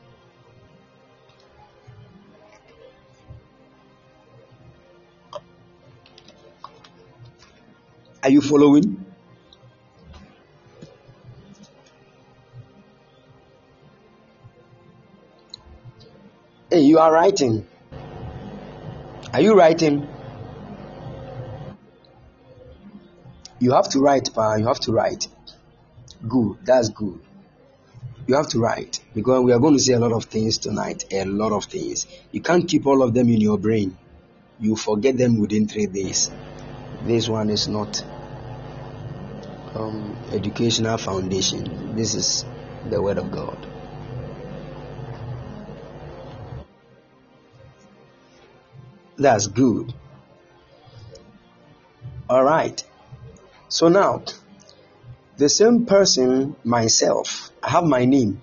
Are 8.23 8.29
you 8.29 8.41
following? 8.41 9.05
Hey, 16.69 16.81
you 16.81 16.99
are 16.99 17.11
writing. 17.11 17.67
Are 19.33 19.41
you 19.41 19.55
writing? 19.55 20.12
You 23.63 23.71
have 23.71 23.87
to 23.91 24.01
write, 24.01 24.33
pa. 24.33 24.55
You 24.55 24.67
have 24.67 24.81
to 24.81 24.91
write. 24.91 25.29
Good. 26.27 26.57
That's 26.65 26.89
good. 26.89 27.21
You 28.27 28.35
have 28.35 28.49
to 28.49 28.59
write 28.59 28.99
because 29.15 29.41
we 29.41 29.53
are 29.53 29.59
going 29.59 29.75
to 29.75 29.79
say 29.79 29.93
a 29.93 29.99
lot 29.99 30.11
of 30.11 30.25
things 30.25 30.57
tonight. 30.57 31.05
A 31.13 31.23
lot 31.23 31.53
of 31.53 31.63
things. 31.63 32.05
You 32.33 32.41
can't 32.41 32.67
keep 32.67 32.85
all 32.85 33.01
of 33.01 33.13
them 33.13 33.29
in 33.29 33.39
your 33.39 33.57
brain. 33.57 33.97
You 34.59 34.75
forget 34.75 35.15
them 35.15 35.39
within 35.39 35.69
three 35.69 35.85
days. 35.85 36.29
This 37.03 37.29
one 37.29 37.49
is 37.49 37.69
not 37.69 38.03
um, 39.75 40.17
educational 40.33 40.97
foundation. 40.97 41.95
This 41.95 42.15
is 42.15 42.43
the 42.89 43.01
word 43.01 43.17
of 43.17 43.31
God. 43.31 43.65
That's 49.15 49.47
good. 49.47 49.93
All 52.29 52.43
right. 52.43 52.83
So 53.73 53.87
now 53.89 54.21
the 55.37 55.49
same 55.49 55.87
person, 55.87 56.55
myself, 56.63 57.51
I 57.63 57.71
have 57.71 57.85
my 57.85 58.05
name. 58.05 58.39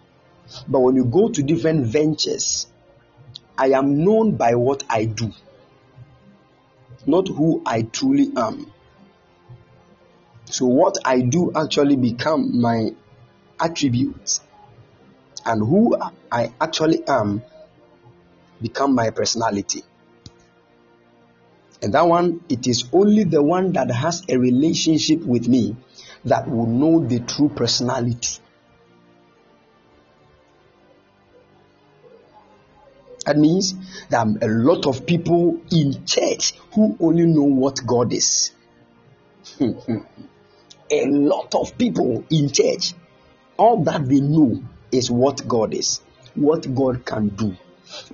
But 0.66 0.80
when 0.80 0.96
you 0.96 1.04
go 1.04 1.28
to 1.28 1.40
different 1.44 1.86
ventures, 1.86 2.66
I 3.56 3.68
am 3.68 4.02
known 4.02 4.34
by 4.34 4.56
what 4.56 4.82
I 4.90 5.04
do, 5.04 5.30
not 7.06 7.28
who 7.28 7.62
I 7.64 7.82
truly 7.82 8.32
am. 8.36 8.72
So 10.46 10.66
what 10.66 10.98
I 11.04 11.20
do 11.20 11.52
actually 11.54 11.94
become 11.94 12.60
my 12.60 12.90
attributes, 13.60 14.40
and 15.46 15.60
who 15.60 15.96
I 16.32 16.52
actually 16.60 17.06
am 17.06 17.44
become 18.60 18.96
my 18.96 19.10
personality. 19.10 19.84
And 21.82 21.94
that 21.94 22.06
one, 22.06 22.44
it 22.48 22.66
is 22.66 22.84
only 22.92 23.24
the 23.24 23.42
one 23.42 23.72
that 23.72 23.90
has 23.90 24.22
a 24.28 24.38
relationship 24.38 25.20
with 25.22 25.48
me 25.48 25.76
that 26.24 26.48
will 26.48 26.66
know 26.66 27.06
the 27.06 27.20
true 27.20 27.48
personality. 27.48 28.38
That 33.24 33.36
means 33.36 33.74
there 34.08 34.20
are 34.20 34.26
a 34.42 34.48
lot 34.48 34.86
of 34.86 35.06
people 35.06 35.60
in 35.70 36.04
church 36.04 36.54
who 36.74 36.96
only 37.00 37.26
know 37.26 37.44
what 37.44 37.80
God 37.86 38.12
is. 38.12 38.52
a 39.60 41.06
lot 41.06 41.54
of 41.54 41.78
people 41.78 42.24
in 42.30 42.50
church, 42.50 42.94
all 43.56 43.82
that 43.84 44.06
they 44.06 44.20
know 44.20 44.62
is 44.90 45.10
what 45.10 45.46
God 45.46 45.74
is, 45.74 46.00
what 46.34 46.74
God 46.74 47.04
can 47.06 47.28
do, 47.28 47.56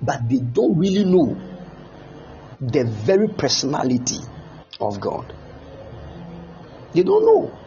but 0.03 0.29
they 0.29 0.39
don't 0.39 0.79
really 0.79 1.05
know 1.05 1.56
the 2.61 2.85
very 2.85 3.29
personality 3.29 4.19
of 4.81 5.01
God. 5.01 5.35
They 6.93 7.03
don't 7.03 7.25
know. 7.25 7.59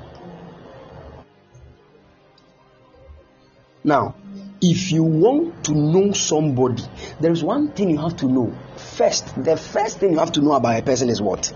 Now, 3.83 4.15
if 4.61 4.91
you 4.91 5.03
want 5.03 5.65
to 5.65 5.73
know 5.73 6.11
somebody, 6.11 6.83
there 7.19 7.31
is 7.31 7.43
one 7.43 7.71
thing 7.71 7.89
you 7.89 7.97
have 7.97 8.17
to 8.17 8.25
know. 8.25 8.53
First, 8.75 9.41
the 9.41 9.55
first 9.55 9.99
thing 9.99 10.13
you 10.13 10.19
have 10.19 10.33
to 10.33 10.41
know 10.41 10.53
about 10.53 10.79
a 10.79 10.83
person 10.83 11.09
is 11.09 11.21
what? 11.21 11.47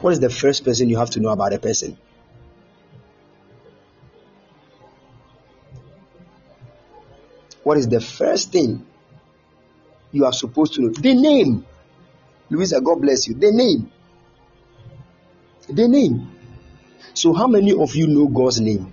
What 0.00 0.12
is 0.12 0.20
the 0.20 0.30
first 0.30 0.64
person 0.64 0.88
you 0.88 0.98
have 0.98 1.10
to 1.10 1.20
know 1.20 1.28
about 1.28 1.52
a 1.52 1.58
person? 1.58 1.96
What 7.62 7.78
is 7.78 7.86
the 7.88 8.00
first 8.00 8.50
thing 8.50 8.84
you 10.12 10.24
are 10.24 10.32
supposed 10.32 10.74
to 10.74 10.82
know? 10.82 10.90
The 10.90 11.14
name. 11.14 11.66
Louisa, 12.50 12.80
God 12.80 13.00
bless 13.00 13.26
you. 13.28 13.34
The 13.34 13.50
name. 13.50 13.90
The 15.68 15.88
name. 15.88 16.30
So, 17.14 17.32
how 17.32 17.46
many 17.46 17.72
of 17.72 17.94
you 17.94 18.06
know 18.06 18.26
God's 18.26 18.60
name? 18.60 18.92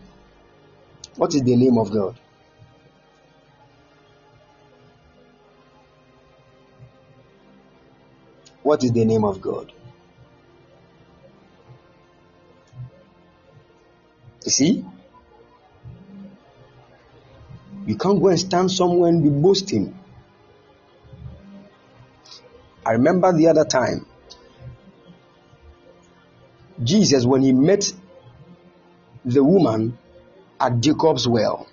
What 1.15 1.35
is 1.35 1.41
the 1.41 1.55
name 1.55 1.77
of 1.77 1.91
God? 1.91 2.17
What 8.63 8.83
is 8.83 8.91
the 8.91 9.03
name 9.03 9.25
of 9.25 9.41
God? 9.41 9.71
You 14.45 14.51
see? 14.51 14.85
You 17.85 17.97
can't 17.97 18.21
go 18.21 18.27
and 18.29 18.39
stand 18.39 18.71
somewhere 18.71 19.09
and 19.09 19.23
be 19.23 19.29
boasting. 19.29 19.98
I 22.89 22.93
remember 22.93 23.31
the 23.31 23.49
other 23.49 23.65
time, 23.65 24.07
Jesus, 26.83 27.23
when 27.23 27.43
he 27.43 27.53
met 27.53 27.93
the 29.23 29.43
woman 29.43 29.95
at 30.59 30.79
Jacob's 30.79 31.27
well, 31.27 31.67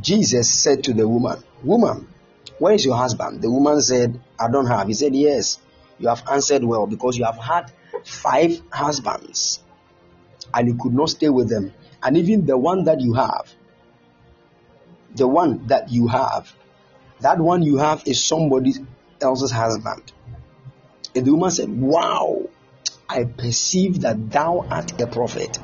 Jesus 0.00 0.48
said 0.48 0.84
to 0.84 0.94
the 0.94 1.06
woman, 1.06 1.44
Woman, 1.62 2.08
where 2.58 2.72
is 2.72 2.86
your 2.86 2.96
husband? 2.96 3.42
The 3.42 3.50
woman 3.50 3.82
said, 3.82 4.18
I 4.38 4.50
don't 4.50 4.66
have. 4.66 4.88
He 4.88 4.94
said, 4.94 5.14
Yes, 5.14 5.60
you 5.98 6.08
have 6.08 6.22
answered 6.32 6.64
well 6.64 6.86
because 6.86 7.18
you 7.18 7.26
have 7.26 7.36
had 7.36 7.70
five 8.02 8.62
husbands 8.72 9.62
and 10.54 10.68
you 10.68 10.78
could 10.80 10.94
not 10.94 11.10
stay 11.10 11.28
with 11.28 11.50
them. 11.50 11.74
And 12.02 12.16
even 12.16 12.46
the 12.46 12.56
one 12.56 12.84
that 12.84 13.02
you 13.02 13.12
have, 13.12 13.52
the 15.14 15.28
one 15.28 15.66
that 15.66 15.90
you 15.90 16.08
have, 16.08 16.50
that 17.20 17.38
one 17.38 17.62
you 17.62 17.78
have 17.78 18.02
is 18.06 18.22
somebody 18.22 18.74
else's 19.20 19.50
husband. 19.50 20.12
And 21.14 21.26
the 21.26 21.32
woman 21.32 21.50
said, 21.50 21.68
Wow, 21.68 22.48
I 23.08 23.24
perceive 23.24 24.02
that 24.02 24.30
thou 24.30 24.66
art 24.70 25.00
a 25.00 25.06
prophet. 25.06 25.58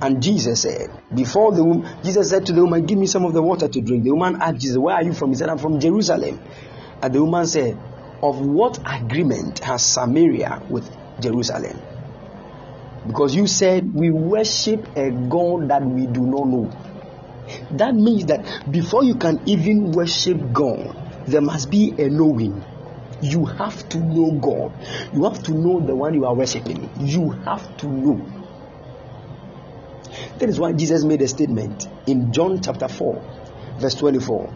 And 0.00 0.22
Jesus 0.22 0.62
said, 0.62 0.90
Before 1.14 1.52
the 1.52 1.64
woman, 1.64 1.90
Jesus 2.04 2.30
said 2.30 2.46
to 2.46 2.52
the 2.52 2.62
woman, 2.62 2.86
Give 2.86 2.98
me 2.98 3.06
some 3.06 3.24
of 3.24 3.32
the 3.32 3.42
water 3.42 3.68
to 3.68 3.80
drink. 3.80 4.04
The 4.04 4.12
woman 4.12 4.40
asked 4.40 4.60
Jesus, 4.60 4.78
Where 4.78 4.94
are 4.94 5.02
you 5.02 5.12
from? 5.12 5.30
He 5.30 5.36
said, 5.36 5.48
I'm 5.48 5.58
from 5.58 5.80
Jerusalem. 5.80 6.40
And 7.02 7.12
the 7.12 7.22
woman 7.22 7.46
said, 7.46 7.78
Of 8.22 8.40
what 8.40 8.78
agreement 8.84 9.60
has 9.60 9.84
Samaria 9.84 10.62
with 10.68 10.88
Jerusalem? 11.20 11.80
Because 13.06 13.34
you 13.34 13.46
said 13.46 13.92
we 13.94 14.10
worship 14.10 14.96
a 14.96 15.10
God 15.10 15.68
that 15.68 15.82
we 15.82 16.06
do 16.06 16.20
not 16.20 16.46
know. 16.46 16.70
That 17.72 17.94
means 17.94 18.26
that 18.26 18.70
before 18.70 19.04
you 19.04 19.14
can 19.14 19.40
even 19.46 19.92
worship 19.92 20.52
God, 20.52 20.96
there 21.26 21.40
must 21.40 21.70
be 21.70 21.94
a 21.98 22.08
knowing. 22.08 22.64
You 23.20 23.44
have 23.46 23.88
to 23.90 23.98
know 23.98 24.38
God. 24.40 24.72
You 25.12 25.24
have 25.24 25.42
to 25.44 25.52
know 25.52 25.80
the 25.80 25.94
one 25.94 26.14
you 26.14 26.24
are 26.24 26.34
worshiping. 26.34 26.88
You 27.00 27.30
have 27.30 27.76
to 27.78 27.88
know. 27.88 28.24
That 30.38 30.48
is 30.48 30.60
why 30.60 30.72
Jesus 30.72 31.04
made 31.04 31.20
a 31.22 31.28
statement 31.28 31.86
in 32.06 32.32
John 32.32 32.60
chapter 32.62 32.88
4, 32.88 33.76
verse 33.78 33.94
24. 33.94 34.54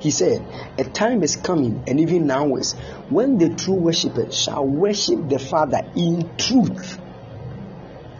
He 0.00 0.10
said, 0.10 0.46
A 0.78 0.84
time 0.84 1.22
is 1.22 1.36
coming, 1.36 1.82
and 1.86 1.98
even 1.98 2.26
now 2.26 2.54
is, 2.56 2.74
when 3.08 3.38
the 3.38 3.48
true 3.48 3.74
worshippers 3.74 4.40
shall 4.40 4.64
worship 4.64 5.28
the 5.28 5.38
Father 5.38 5.80
in 5.96 6.36
truth 6.36 7.00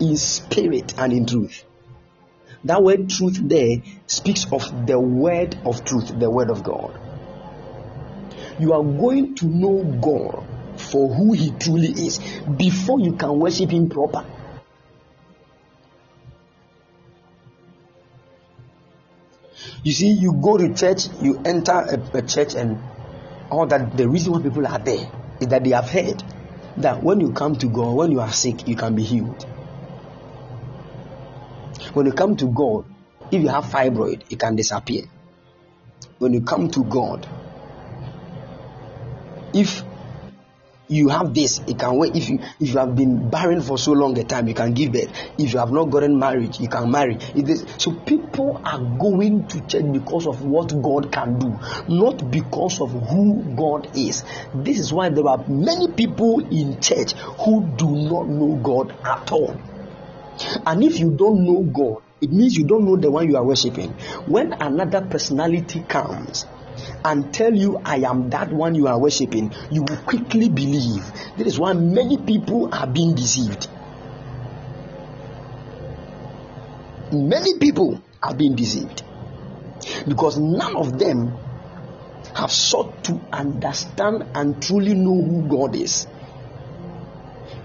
in 0.01 0.17
spirit 0.17 0.95
and 0.99 1.13
in 1.13 1.27
truth. 1.27 1.64
That 2.65 2.83
word 2.83 3.11
truth 3.11 3.39
there 3.43 3.77
speaks 4.07 4.47
of 4.51 4.87
the 4.87 4.99
word 4.99 5.59
of 5.65 5.85
truth, 5.85 6.19
the 6.19 6.31
word 6.31 6.51
of 6.51 6.63
God. 6.63 6.99
You 8.59 8.73
are 8.73 8.83
going 8.83 9.35
to 9.37 9.47
know 9.47 9.85
God 10.01 10.47
for 10.81 11.13
who 11.13 11.33
He 11.33 11.51
truly 11.53 11.89
is 11.89 12.19
before 12.57 13.01
you 13.01 13.13
can 13.15 13.39
worship 13.39 13.71
Him 13.71 13.89
proper. 13.89 14.25
You 19.83 19.93
see, 19.93 20.13
you 20.13 20.33
go 20.33 20.57
to 20.57 20.73
church, 20.73 21.09
you 21.21 21.43
enter 21.45 21.73
a, 21.73 22.19
a 22.19 22.23
church, 22.23 22.55
and 22.55 22.79
all 23.51 23.67
that. 23.67 23.97
The 23.97 24.09
reason 24.09 24.33
why 24.33 24.41
people 24.41 24.67
are 24.67 24.79
there 24.79 25.11
is 25.41 25.49
that 25.49 25.63
they 25.63 25.71
have 25.71 25.91
heard 25.91 26.23
that 26.79 27.03
when 27.03 27.21
you 27.21 27.33
come 27.33 27.57
to 27.57 27.67
God, 27.67 27.95
when 27.95 28.11
you 28.11 28.21
are 28.21 28.33
sick, 28.33 28.67
you 28.67 28.77
can 28.77 28.95
be 28.95 29.03
healed. 29.03 29.47
When 31.93 32.07
you 32.07 32.13
come 32.13 32.37
to 32.37 32.47
God, 32.47 32.85
if 33.31 33.43
you 33.43 33.49
have 33.49 33.65
fibroid, 33.65 34.31
it 34.31 34.39
can 34.39 34.57
disappear. 34.57 35.05
When 36.19 36.33
you 36.33 36.43
come 36.43 36.71
to 36.71 36.85
God, 36.85 37.27
if 39.53 39.83
you 40.89 41.09
have 41.09 41.33
this, 41.33 41.61
it 41.67 41.79
can 41.79 41.97
wait. 41.97 42.15
If 42.15 42.29
you 42.29 42.39
if 42.61 42.69
you 42.69 42.79
have 42.79 42.95
been 42.95 43.31
barren 43.31 43.61
for 43.63 43.79
so 43.79 43.93
long 43.93 44.19
a 44.19 44.25
time, 44.25 44.49
you 44.49 44.55
can 44.55 44.75
give 44.75 44.93
birth. 44.93 45.11
If 45.39 45.53
you 45.53 45.59
have 45.59 45.73
not 45.73 45.87
gotten 45.87 46.19
married, 46.19 46.59
you 46.61 46.69
can 46.69 46.91
marry. 46.91 47.19
so 47.79 47.93
people 47.93 48.61
are 48.65 48.79
going 48.79 49.47
to 49.49 49.61
church 49.67 49.85
because 49.93 50.27
of 50.27 50.43
what 50.45 50.69
God 50.83 51.11
can 51.11 51.39
do, 51.39 51.59
not 51.89 52.31
because 52.31 52.81
of 52.81 52.91
who 52.91 53.55
God 53.57 53.97
is. 53.97 54.25
This 54.55 54.79
is 54.79 54.93
why 54.93 55.09
there 55.09 55.27
are 55.27 55.45
many 55.49 55.93
people 55.93 56.41
in 56.51 56.81
church 56.81 57.13
who 57.13 57.67
do 57.77 57.91
not 57.91 58.29
know 58.29 58.61
God 58.63 58.95
at 59.05 59.33
all. 59.33 59.59
And 60.67 60.83
if 60.83 60.99
you 60.99 61.11
don't 61.11 61.45
know 61.45 61.63
God, 61.63 62.03
it 62.21 62.31
means 62.31 62.57
you 62.57 62.67
don't 62.67 62.85
know 62.85 62.97
the 62.97 63.11
one 63.11 63.29
you 63.29 63.37
are 63.37 63.45
worshiping. 63.45 63.91
When 64.27 64.53
another 64.53 65.03
personality 65.03 65.85
comes 65.89 66.47
and 67.05 67.33
tell 67.33 67.55
you, 67.55 67.81
I 67.85 67.97
am 67.99 68.31
that 68.31 68.53
one 68.53 68.75
you 68.75 68.87
are 68.87 69.01
worshiping, 69.01 69.53
you 69.71 69.83
will 69.83 69.99
quickly 69.99 70.49
believe. 70.49 71.05
That 71.37 71.47
is 71.47 71.59
why 71.59 71.73
many 71.75 72.17
people 72.19 72.75
are 72.75 72.87
being 72.87 73.15
deceived. 73.15 73.69
Many 77.13 77.59
people 77.59 78.03
are 78.23 78.35
being 78.35 78.57
deceived 78.57 79.03
because 80.09 80.39
none 80.39 80.77
of 80.77 80.99
them 80.99 81.37
have 82.35 82.51
sought 82.51 83.05
to 83.05 83.21
understand 83.33 84.25
and 84.35 84.61
truly 84.61 84.95
know 84.95 85.23
who 85.23 85.47
God 85.49 85.77
is. 85.77 86.07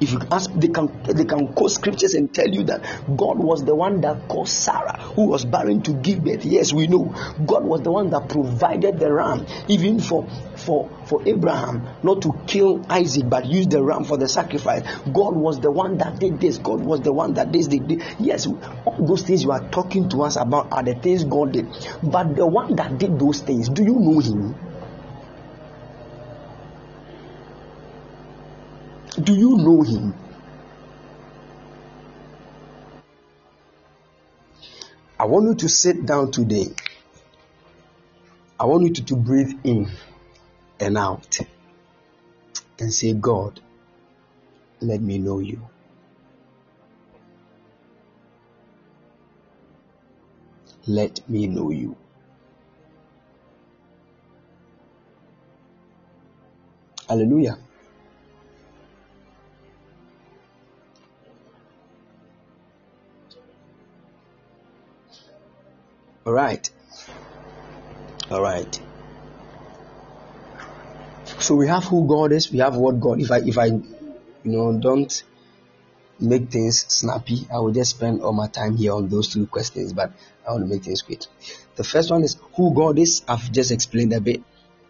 If 0.02 0.12
you 0.12 0.20
ask, 0.32 0.52
they 0.54 0.70
can 0.70 0.88
they 1.04 1.26
can 1.26 1.54
quote 1.54 1.72
scriptures 1.72 2.14
and 2.14 2.34
tell 2.34 2.48
you 2.48 2.64
that 2.64 2.82
God 3.18 3.38
was 3.38 3.66
the 3.66 3.76
one 3.76 4.02
that 4.02 4.28
caused 4.28 4.54
Sarah, 4.54 4.98
who 5.16 5.28
was 5.28 5.46
barren, 5.46 5.82
to 5.84 5.94
give 5.94 6.24
birth. 6.24 6.46
Yes, 6.46 6.72
we 6.74 6.88
know 6.88 7.14
God 7.46 7.66
was 7.66 7.82
the 7.82 7.92
one 7.92 8.10
that 8.12 8.30
provided 8.30 9.00
the 9.00 9.12
ram, 9.12 9.46
even 9.68 10.00
for 10.00 10.28
for 10.56 10.90
for 11.06 11.28
Abraham 11.28 11.88
not 12.04 12.22
to 12.22 12.34
kill 12.48 12.86
Isaac, 12.90 13.30
but 13.30 13.46
use 13.46 13.68
the 13.68 13.84
ram 13.84 14.04
for 14.06 14.18
the 14.18 14.30
sacrifice. 14.30 14.84
God 15.06 15.36
was 15.36 15.60
the 15.60 15.72
one 15.72 15.98
that 15.98 16.20
did 16.20 16.40
this. 16.40 16.58
God 16.58 16.82
was 16.82 17.02
the 17.02 17.14
one 17.14 17.34
that 17.34 17.52
this 17.52 17.68
did 17.68 17.88
this. 17.90 18.04
Yes, 18.20 18.48
all 18.48 19.06
those 19.06 19.24
things 19.24 19.44
you 19.44 19.52
are 19.52 19.70
talking 19.70 20.08
to 20.10 20.24
us 20.24 20.38
about 20.38 20.72
are 20.72 20.84
the 20.84 20.96
things 20.96 21.24
God 21.26 21.54
did. 21.54 21.68
But 22.04 22.36
the 22.36 22.48
one 22.48 22.76
that 22.76 22.98
did 22.98 23.20
those 23.20 23.42
things, 23.42 23.70
do 23.70 23.84
you 23.84 23.96
know 24.00 24.20
Him? 24.20 24.56
Do 29.24 29.36
you 29.36 29.58
know 29.58 29.82
him? 29.82 30.14
I 35.20 35.26
want 35.26 35.48
you 35.48 35.56
to 35.56 35.68
sit 35.68 36.06
down 36.06 36.32
today. 36.32 36.68
I 38.58 38.66
want 38.66 38.84
you 38.84 38.94
to, 38.94 39.06
to 39.06 39.16
breathe 39.18 39.60
in 39.66 39.90
and 40.80 40.98
out 40.98 41.40
and 42.80 42.94
say, 42.94 43.14
God, 43.14 43.60
let 44.80 45.02
me 45.02 45.18
know 45.18 45.40
you. 45.40 45.68
Let 50.88 51.28
me 51.30 51.48
know 51.48 51.72
you. 51.72 51.98
Hallelujah. 57.10 57.58
All 66.26 66.34
right. 66.34 66.70
All 68.30 68.42
right. 68.42 68.80
So 71.40 71.56
we 71.56 71.68
have 71.68 71.86
who 71.86 72.08
God 72.08 72.32
is. 72.32 72.52
We 72.52 72.60
have 72.60 72.76
what 72.76 73.00
God. 73.00 73.20
If 73.22 73.32
I 73.32 73.38
if 73.40 73.58
I 73.58 73.66
you 73.66 73.82
know 74.44 74.78
don't 74.80 75.24
make 76.20 76.50
things 76.50 76.86
snappy, 76.88 77.48
I 77.52 77.60
will 77.60 77.72
just 77.72 77.92
spend 77.92 78.22
all 78.22 78.34
my 78.34 78.48
time 78.48 78.76
here 78.76 78.94
on 78.94 79.08
those 79.08 79.34
two 79.34 79.48
questions. 79.48 79.94
But 79.94 80.12
I 80.48 80.52
want 80.52 80.64
to 80.64 80.70
make 80.74 80.84
things 80.84 81.02
quick. 81.02 81.22
The 81.76 81.84
first 81.84 82.12
one 82.12 82.24
is 82.24 82.38
who 82.56 82.74
God 82.74 83.00
is. 83.00 83.24
I've 83.28 83.52
just 83.52 83.72
explained 83.72 84.14
a 84.14 84.22
bit. 84.22 84.44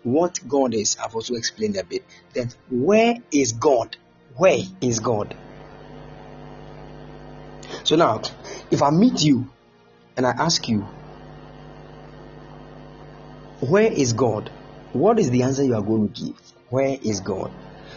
What 0.03 0.39
God 0.47 0.73
is, 0.73 0.97
I've 0.97 1.13
also 1.13 1.35
explained 1.35 1.77
a 1.77 1.83
bit. 1.83 2.03
Then 2.33 2.49
where 2.69 3.17
is 3.31 3.51
God? 3.51 3.97
Where 4.37 4.59
is 4.81 4.99
God? 4.99 5.35
So 7.83 7.95
now, 7.95 8.21
if 8.71 8.81
I 8.81 8.89
meet 8.89 9.21
you 9.21 9.49
and 10.15 10.25
I 10.25 10.31
ask 10.31 10.67
you, 10.67 10.87
where 13.61 13.91
is 13.91 14.13
God? 14.13 14.49
What 14.93 15.19
is 15.19 15.29
the 15.29 15.43
answer 15.43 15.63
you 15.63 15.75
are 15.75 15.81
going 15.81 16.09
to 16.09 16.21
give? 16.21 16.53
Where 16.69 16.97
is 17.01 17.19
God? 17.19 17.51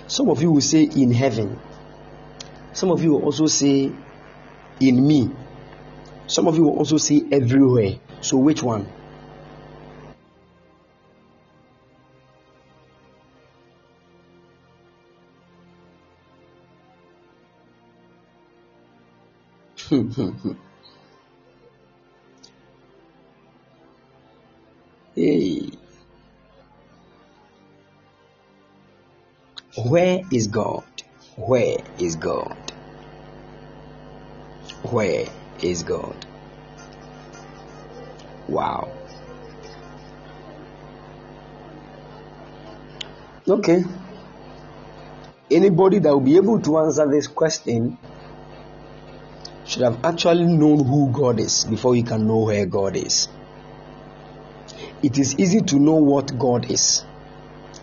Some 0.07 0.29
of 0.29 0.43
you 0.43 0.51
will 0.51 0.61
say 0.61 0.83
in 0.85 1.13
heaven. 1.13 1.59
Some 2.73 2.91
of 2.91 3.03
you 3.03 3.13
will 3.13 3.23
also 3.25 3.47
say 3.47 3.93
in 4.81 5.07
me. 5.07 5.31
Some 6.27 6.49
of 6.49 6.57
you 6.57 6.65
will 6.65 6.79
also 6.79 6.97
say 6.97 7.23
everywhere. 7.31 7.97
So 8.21 8.39
which 8.39 8.63
one? 8.63 8.87
hey. 25.15 25.71
Where 29.87 30.21
is 30.31 30.49
God? 30.49 30.85
Where 31.37 31.79
is 31.99 32.17
God? 32.17 32.57
Where 34.83 35.27
is 35.63 35.83
God? 35.83 36.27
Wow. 38.49 38.93
Okay. 43.49 43.83
Anybody 45.51 45.99
that 46.01 46.11
will 46.11 46.21
be 46.21 46.37
able 46.37 46.61
to 46.61 46.79
answer 46.79 47.09
this 47.09 47.29
question 47.29 47.99
should 49.65 49.83
have 49.83 50.05
actually 50.05 50.45
known 50.45 50.85
who 50.85 51.11
God 51.13 51.41
is 51.41 51.65
before 51.65 51.97
you 51.97 52.03
can 52.03 52.27
know 52.27 52.45
where 52.45 52.67
God 52.67 52.97
is. 52.97 53.29
It 55.03 55.18
is 55.18 55.36
easy 55.38 55.61
to 55.61 55.78
know 55.80 55.96
what 55.96 56.38
God 56.38 56.70
is. 56.70 57.05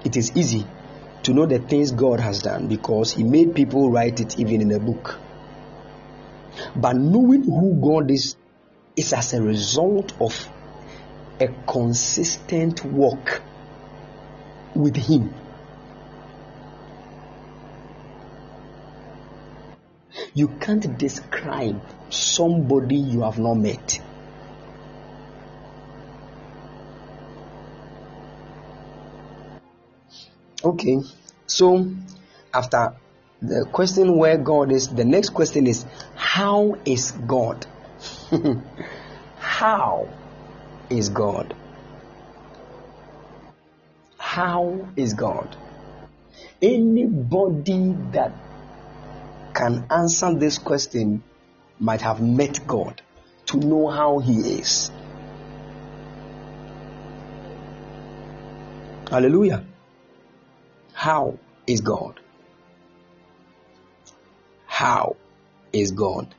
It 0.05 0.15
is 0.15 0.31
easy 0.37 0.65
to 1.23 1.33
know 1.33 1.45
the 1.45 1.59
things 1.59 1.91
God 1.91 2.21
has 2.21 2.41
done 2.41 2.67
because 2.67 3.11
He 3.11 3.23
made 3.23 3.53
people 3.55 3.91
write 3.91 4.21
it 4.21 4.39
even 4.39 4.61
in 4.61 4.71
a 4.71 4.79
book. 4.79 5.19
But 6.75 6.95
knowing 6.95 7.43
who 7.43 7.79
God 7.81 8.09
is 8.09 8.35
is 8.95 9.13
as 9.13 9.33
a 9.33 9.41
result 9.41 10.13
of 10.21 10.49
a 11.39 11.47
consistent 11.67 12.83
walk 12.85 13.41
with 14.73 14.95
Him. 14.95 15.33
You 20.33 20.47
can't 20.47 20.97
describe 20.97 21.81
somebody 22.09 22.95
you 22.95 23.23
have 23.23 23.39
not 23.39 23.55
met. 23.55 23.99
Okay, 30.63 30.99
so 31.47 31.89
after 32.53 32.93
the 33.41 33.65
question 33.71 34.17
where 34.17 34.37
God 34.37 34.73
is, 34.73 34.89
the 34.89 35.05
next 35.05 35.29
question 35.29 35.67
is 35.67 35.85
how 36.15 36.77
is 36.83 37.11
God? 37.11 37.65
how 39.37 40.09
is 40.89 41.07
God? 41.07 41.55
How 44.17 44.87
is 44.97 45.13
God? 45.13 45.55
Anybody 46.61 47.95
that 48.11 48.33
can 49.53 49.85
answer 49.89 50.33
this 50.35 50.57
question 50.57 51.23
might 51.79 52.01
have 52.01 52.21
met 52.21 52.67
God 52.67 53.01
to 53.45 53.57
know 53.57 53.87
how 53.87 54.19
He 54.19 54.59
is. 54.59 54.91
Hallelujah. 59.09 59.63
How 60.99 61.39
is 61.65 61.79
God? 61.79 62.19
How 64.65 65.15
is 65.71 65.91
God? 65.91 66.35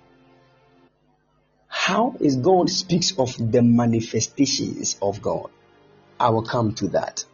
How 1.66 2.14
is 2.20 2.36
God 2.36 2.68
speaks 2.68 3.14
of 3.18 3.34
the 3.38 3.62
manifestations 3.62 4.98
of 5.00 5.22
God. 5.22 5.48
I 6.18 6.28
will 6.28 6.42
come 6.42 6.74
to 6.74 6.88
that. 6.88 7.24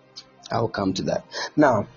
I 0.53 0.61
will 0.61 0.69
come 0.69 0.95
to 0.95 1.03
that. 1.11 1.25
Now, 1.57 1.89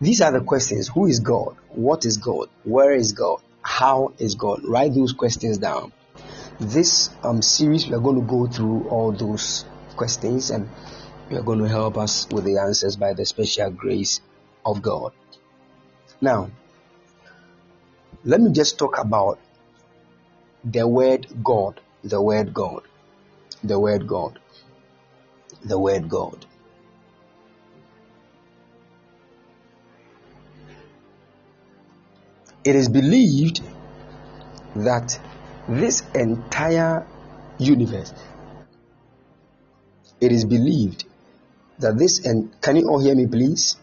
these 0.00 0.20
are 0.20 0.30
the 0.30 0.40
questions. 0.40 0.86
Who 0.86 1.06
is 1.06 1.18
God? 1.18 1.56
What 1.70 2.04
is 2.04 2.18
God? 2.18 2.48
Where 2.62 2.92
is 2.92 3.10
God? 3.10 3.40
How 3.62 4.12
is 4.20 4.36
God? 4.36 4.60
Write 4.62 4.94
those 4.94 5.12
questions 5.12 5.58
down. 5.58 5.92
This 6.60 7.10
um, 7.24 7.42
series, 7.42 7.88
we 7.88 7.94
are 7.94 8.00
going 8.00 8.20
to 8.20 8.26
go 8.26 8.46
through 8.46 8.88
all 8.88 9.10
those 9.10 9.64
questions 9.96 10.50
and 10.50 10.68
we 11.28 11.36
are 11.36 11.42
going 11.42 11.58
to 11.58 11.68
help 11.68 11.98
us 11.98 12.28
with 12.30 12.44
the 12.44 12.58
answers 12.58 12.94
by 12.94 13.14
the 13.14 13.26
special 13.26 13.72
grace 13.72 14.20
of 14.66 14.82
God. 14.82 15.12
Now, 16.20 16.50
let 18.24 18.40
me 18.40 18.52
just 18.52 18.78
talk 18.78 18.98
about 18.98 19.38
the 20.64 20.86
word 20.86 21.28
God, 21.44 21.80
the 22.02 22.20
word 22.20 22.52
God, 22.52 22.82
the 23.62 23.78
word 23.78 24.06
God, 24.08 24.40
the 25.64 25.78
word 25.78 26.08
God. 26.08 26.44
It 32.64 32.74
is 32.74 32.88
believed 32.88 33.60
that 34.74 35.20
this 35.68 36.02
entire 36.14 37.06
universe, 37.58 38.12
it 40.20 40.32
is 40.32 40.44
believed 40.44 41.04
that 41.78 41.96
this, 41.96 42.24
and 42.24 42.60
can 42.60 42.76
you 42.76 42.88
all 42.88 42.98
hear 42.98 43.14
me, 43.14 43.26
please? 43.26 43.76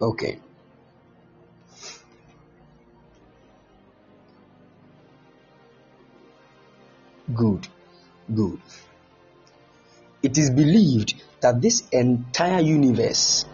Okay. 0.00 0.38
Good. 7.34 7.68
Good. 8.34 8.60
It 10.22 10.38
is 10.38 10.50
believed 10.50 11.14
that 11.40 11.60
this 11.60 11.86
entire 11.90 12.60
universe 12.60 13.44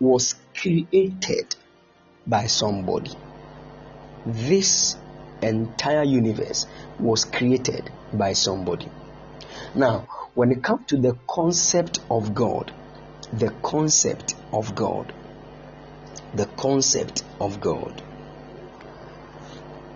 was 0.00 0.34
created 0.54 1.54
by 2.26 2.46
somebody. 2.46 3.12
This 4.26 4.96
entire 5.42 6.04
universe 6.04 6.66
was 6.98 7.24
created 7.24 7.90
by 8.12 8.32
somebody. 8.32 8.88
Now, 9.74 10.06
when 10.34 10.52
it 10.52 10.62
comes 10.62 10.86
to 10.88 10.96
the 10.96 11.16
concept 11.28 12.00
of 12.10 12.34
God, 12.34 12.72
the 13.32 13.50
concept 13.62 14.34
of 14.52 14.74
God. 14.74 15.12
The 16.34 16.46
concept 16.46 17.24
of 17.40 17.60
God. 17.60 18.02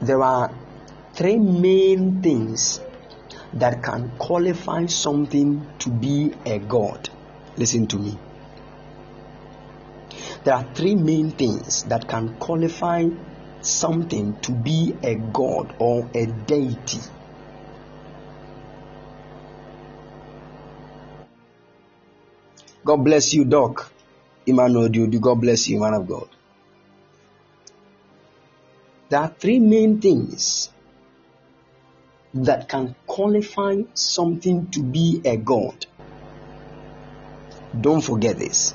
There 0.01 0.22
are 0.22 0.55
three 1.14 1.39
main 1.39 2.22
things 2.22 2.80
that 3.55 3.82
can 3.82 4.11
qualify 4.18 4.87
something 4.87 5.66
to 5.78 5.91
be 5.91 6.32
a 6.45 6.59
God. 6.59 7.09
Listen 7.57 7.87
to 7.89 7.99
me. 7.99 8.18
There 10.45 10.55
are 10.55 10.64
three 10.74 10.95
main 10.95 11.30
things 11.30 11.84
that 11.84 12.07
can 12.07 12.37
qualify 12.39 13.05
something 13.61 14.39
to 14.41 14.53
be 14.53 14.95
a 15.03 15.14
God 15.14 15.74
or 15.78 16.09
a 16.14 16.26
deity. 16.26 17.01
God 22.87 23.03
bless 23.05 23.34
you, 23.34 23.45
Doc. 23.45 23.91
Emmanuel 24.47 24.89
Dudu, 24.89 25.20
God 25.20 25.41
bless 25.41 25.68
you, 25.68 25.80
man 25.80 25.95
of 25.95 26.07
God. 26.07 26.28
There 29.09 29.18
are 29.18 29.28
three 29.28 29.59
main 29.59 30.01
things 30.01 30.70
that 32.32 32.68
can 32.68 32.95
qualify 33.09 33.82
something 33.95 34.70
to 34.70 34.84
be 34.84 35.20
a 35.24 35.37
God. 35.37 35.87
Don't 37.80 38.03
forget 38.03 38.39
this. 38.39 38.72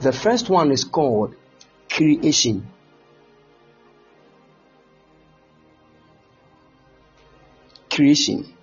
The 0.00 0.12
first 0.12 0.48
one 0.48 0.72
is 0.72 0.84
called 0.84 1.34
creation. 1.90 2.66
Creation. 7.90 8.54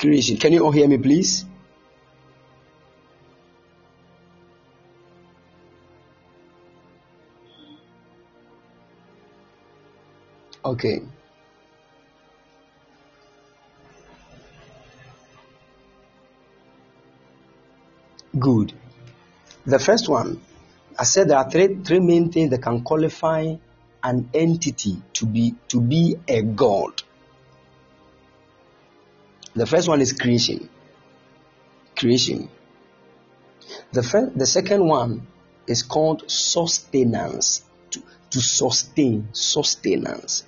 Creation. 0.00 0.38
Can 0.38 0.54
you 0.54 0.64
all 0.64 0.72
hear 0.72 0.88
me, 0.88 0.96
please? 0.96 1.44
Okay. 10.64 11.02
Good. 18.38 18.72
The 19.66 19.78
first 19.78 20.08
one, 20.08 20.40
I 20.98 21.04
said 21.04 21.28
there 21.28 21.36
are 21.36 21.50
three, 21.50 21.74
three 21.84 22.00
main 22.00 22.32
things 22.32 22.48
that 22.50 22.62
can 22.62 22.82
qualify 22.82 23.54
an 24.02 24.30
entity 24.32 24.96
to 25.12 25.26
be 25.26 25.56
to 25.68 25.80
be 25.82 26.16
a 26.26 26.40
god. 26.40 27.02
The 29.54 29.66
first 29.66 29.88
one 29.88 30.00
is 30.00 30.12
creation. 30.12 30.68
Creation. 31.96 32.48
The 33.92 34.02
first, 34.02 34.38
the 34.38 34.46
second 34.46 34.86
one 34.86 35.26
is 35.66 35.82
called 35.82 36.30
sustenance. 36.30 37.62
To, 37.90 38.02
to 38.30 38.40
sustain, 38.40 39.28
sustenance. 39.32 40.44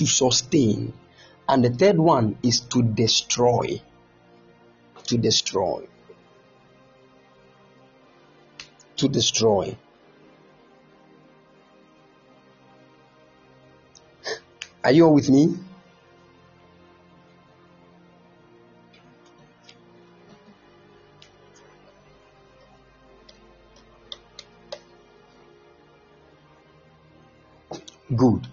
to 0.00 0.06
sustain. 0.06 0.94
And 1.46 1.62
the 1.62 1.70
third 1.70 1.98
one 1.98 2.38
is 2.42 2.60
to 2.72 2.82
destroy. 2.82 3.82
To 5.08 5.18
destroy. 5.18 5.86
To 9.00 9.08
destroy. 9.08 9.78
Are 14.84 14.92
you 14.92 15.06
all 15.06 15.14
with 15.14 15.30
me? 15.30 15.56
Good. 28.14 28.46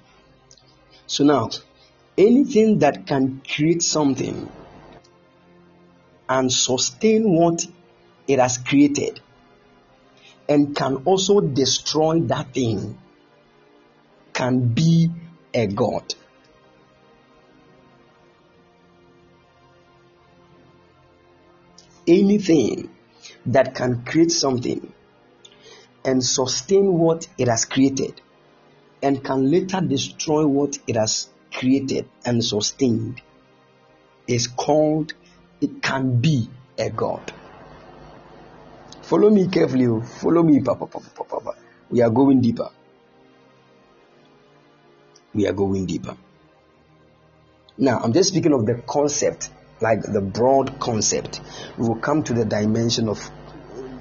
So 1.08 1.26
now, 1.26 1.50
anything 2.18 2.80
that 2.80 3.06
can 3.06 3.41
create 3.45 3.84
something 3.84 4.50
and 6.30 6.50
sustain 6.50 7.34
what 7.34 7.66
it 8.30 8.39
has 8.39 8.58
created 8.58 9.20
and 10.50 10.76
can 10.76 10.98
also 11.06 11.39
destroy 11.39 12.22
that 12.22 12.54
thing 12.54 12.98
can 14.34 14.68
be 14.74 15.12
a 15.54 15.68
god. 15.68 16.14
Anything 22.08 22.89
that 23.48 23.76
can 23.76 24.06
create 24.06 24.32
something 24.32 24.93
and 26.06 26.24
sustain 26.24 26.93
what 26.93 27.28
it 27.38 27.50
has 27.50 27.66
created 27.66 28.22
and 29.02 29.24
can 29.24 29.52
later 29.52 29.82
destroy 29.82 30.45
what 30.45 30.80
it 30.88 30.95
has 30.95 31.28
created 31.52 32.08
and 32.26 32.43
sustained 32.43 33.22
is 34.28 34.48
called, 34.48 35.14
it 35.62 35.82
can 35.82 36.20
be 36.20 36.50
a 36.78 36.89
God. 36.89 37.34
Follow 39.08 39.30
me 39.30 39.47
carefully. 39.47 39.88
Oh. 39.88 40.01
Follow 40.01 40.43
me, 40.43 40.60
Papa, 40.60 40.86
Papa, 40.86 41.24
Papa. 41.24 41.55
We 41.89 42.01
are 42.01 42.10
going 42.10 42.41
deeper. 42.41 42.70
We 45.34 45.47
are 45.47 45.53
going 45.53 45.86
deeper. 45.86 46.18
Now, 47.78 47.99
I'm 47.99 48.12
just 48.12 48.30
speaking 48.30 48.51
of 48.51 48.66
the 48.66 48.84
concept, 48.86 49.49
like 49.80 50.01
the 50.01 50.20
broad 50.20 50.78
concept. 50.82 51.39
We 51.78 51.88
will 51.88 51.95
come 51.95 52.22
to 52.24 52.34
the 52.34 52.43
dimension 52.43 53.08
of 53.08 53.32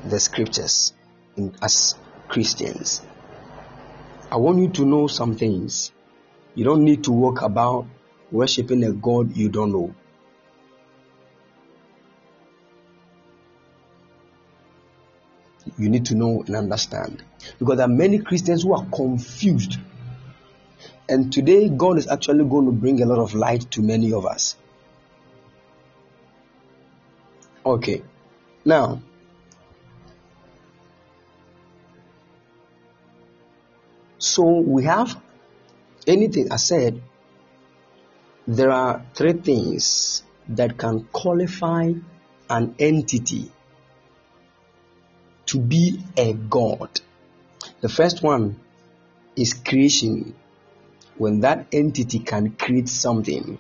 the 0.09 0.19
scriptures 0.19 0.93
in, 1.37 1.55
as 1.63 1.95
Christians. 2.27 3.01
I 4.33 4.39
want 4.39 4.59
you 4.59 4.71
to 4.71 4.85
know 4.85 5.07
some 5.07 5.37
things. 5.37 5.93
You 6.57 6.65
don't 6.65 6.83
need 6.83 7.05
to 7.05 7.13
walk 7.13 7.43
about 7.43 7.87
worshiping 8.33 8.83
a 8.83 8.91
God 8.91 9.37
you 9.37 9.51
don't 9.51 9.71
know. 9.71 9.95
You 15.79 15.89
need 15.89 16.07
to 16.07 16.15
know 16.15 16.43
and 16.47 16.57
understand. 16.57 17.23
Because 17.59 17.77
there 17.77 17.87
are 17.87 17.89
many 17.89 18.19
Christians 18.19 18.63
who 18.63 18.75
are 18.75 18.85
confused. 18.87 19.79
And 21.09 21.33
today, 21.33 21.69
God 21.69 21.99
is 21.99 22.09
actually 22.09 22.45
going 22.45 22.67
to 22.67 22.73
bring 22.73 23.03
a 23.03 23.07
lot 23.07 23.19
of 23.19 23.35
light 23.35 23.71
to 23.73 23.83
many 23.83 24.13
of 24.13 24.27
us. 24.27 24.57
Okay. 27.65 28.03
Now, 28.65 29.03
So 34.19 34.61
we 34.61 34.85
have 34.85 35.21
anything 36.07 36.51
I 36.51 36.57
said, 36.57 37.01
there 38.47 38.71
are 38.71 39.05
three 39.15 39.35
things 39.35 40.23
that 40.49 40.77
can 40.77 41.05
qualify 41.13 41.93
an 42.51 42.75
entity 42.79 43.51
to 45.47 45.59
be 45.59 46.01
a 46.17 46.33
god. 46.33 47.01
The 47.81 47.89
first 47.89 48.23
one 48.23 48.61
is 49.37 49.55
creation, 49.55 50.35
when 51.17 51.41
that 51.41 51.67
entity 51.73 52.19
can 52.19 52.53
create 52.53 52.89
something. 52.89 53.59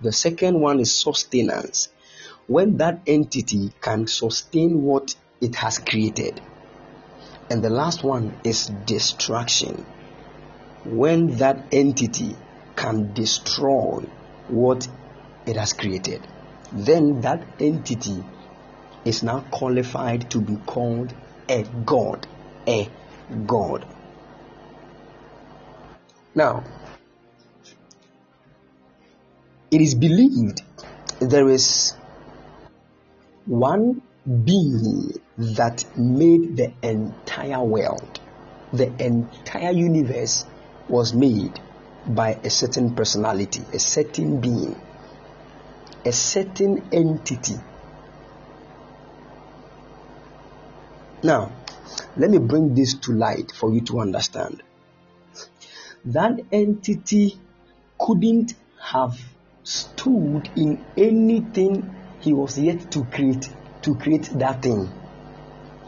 The 0.00 0.12
second 0.12 0.60
one 0.60 0.80
is 0.80 0.94
sustenance, 0.94 1.88
when 2.46 2.76
that 2.78 3.00
entity 3.06 3.72
can 3.80 4.06
sustain 4.06 4.82
what 4.82 5.14
it 5.40 5.54
has 5.56 5.78
created. 5.78 6.40
And 7.48 7.62
the 7.62 7.70
last 7.70 8.02
one 8.02 8.38
is 8.44 8.66
destruction. 8.86 9.86
When 10.84 11.36
that 11.38 11.66
entity 11.72 12.36
can 12.74 13.14
destroy 13.14 14.04
what 14.48 14.88
it 15.46 15.56
has 15.56 15.72
created, 15.72 16.26
then 16.72 17.20
that 17.22 17.46
entity 17.60 18.24
is 19.06 19.22
now 19.22 19.40
qualified 19.50 20.28
to 20.32 20.40
be 20.40 20.56
called 20.66 21.14
a 21.48 21.62
god. 21.84 22.26
A 22.66 22.90
god. 23.46 23.86
Now, 26.34 26.64
it 29.70 29.80
is 29.80 29.94
believed 29.94 30.60
there 31.20 31.48
is 31.48 31.94
one 33.46 34.02
being 34.44 35.12
that 35.38 35.84
made 35.96 36.56
the 36.56 36.72
entire 36.82 37.62
world. 37.62 38.20
The 38.72 38.92
entire 39.02 39.70
universe 39.70 40.44
was 40.88 41.14
made 41.14 41.60
by 42.06 42.38
a 42.42 42.50
certain 42.50 42.94
personality, 42.94 43.62
a 43.72 43.78
certain 43.78 44.40
being, 44.40 44.80
a 46.04 46.12
certain 46.12 46.88
entity. 46.92 47.56
Now, 51.26 51.50
let 52.16 52.30
me 52.30 52.38
bring 52.38 52.76
this 52.76 52.94
to 52.94 53.12
light 53.12 53.50
for 53.50 53.74
you 53.74 53.80
to 53.86 53.98
understand. 53.98 54.62
That 56.04 56.38
entity 56.52 57.40
couldn't 57.98 58.54
have 58.80 59.18
stood 59.64 60.48
in 60.54 60.84
anything 60.96 61.92
he 62.20 62.32
was 62.32 62.56
yet 62.56 62.92
to 62.92 63.04
create 63.06 63.50
to 63.82 63.96
create 63.96 64.30
that 64.38 64.62
thing. 64.62 64.88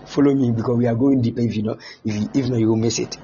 Follow 0.06 0.34
me 0.34 0.50
because 0.50 0.76
we 0.76 0.88
are 0.88 0.96
going 0.96 1.22
deeper. 1.22 1.42
If 1.42 1.54
you 1.54 1.62
know, 1.62 1.78
if 2.04 2.16
you, 2.16 2.30
if 2.34 2.48
not, 2.48 2.58
you 2.58 2.70
will 2.70 2.76
miss 2.76 2.98
it. 2.98 3.16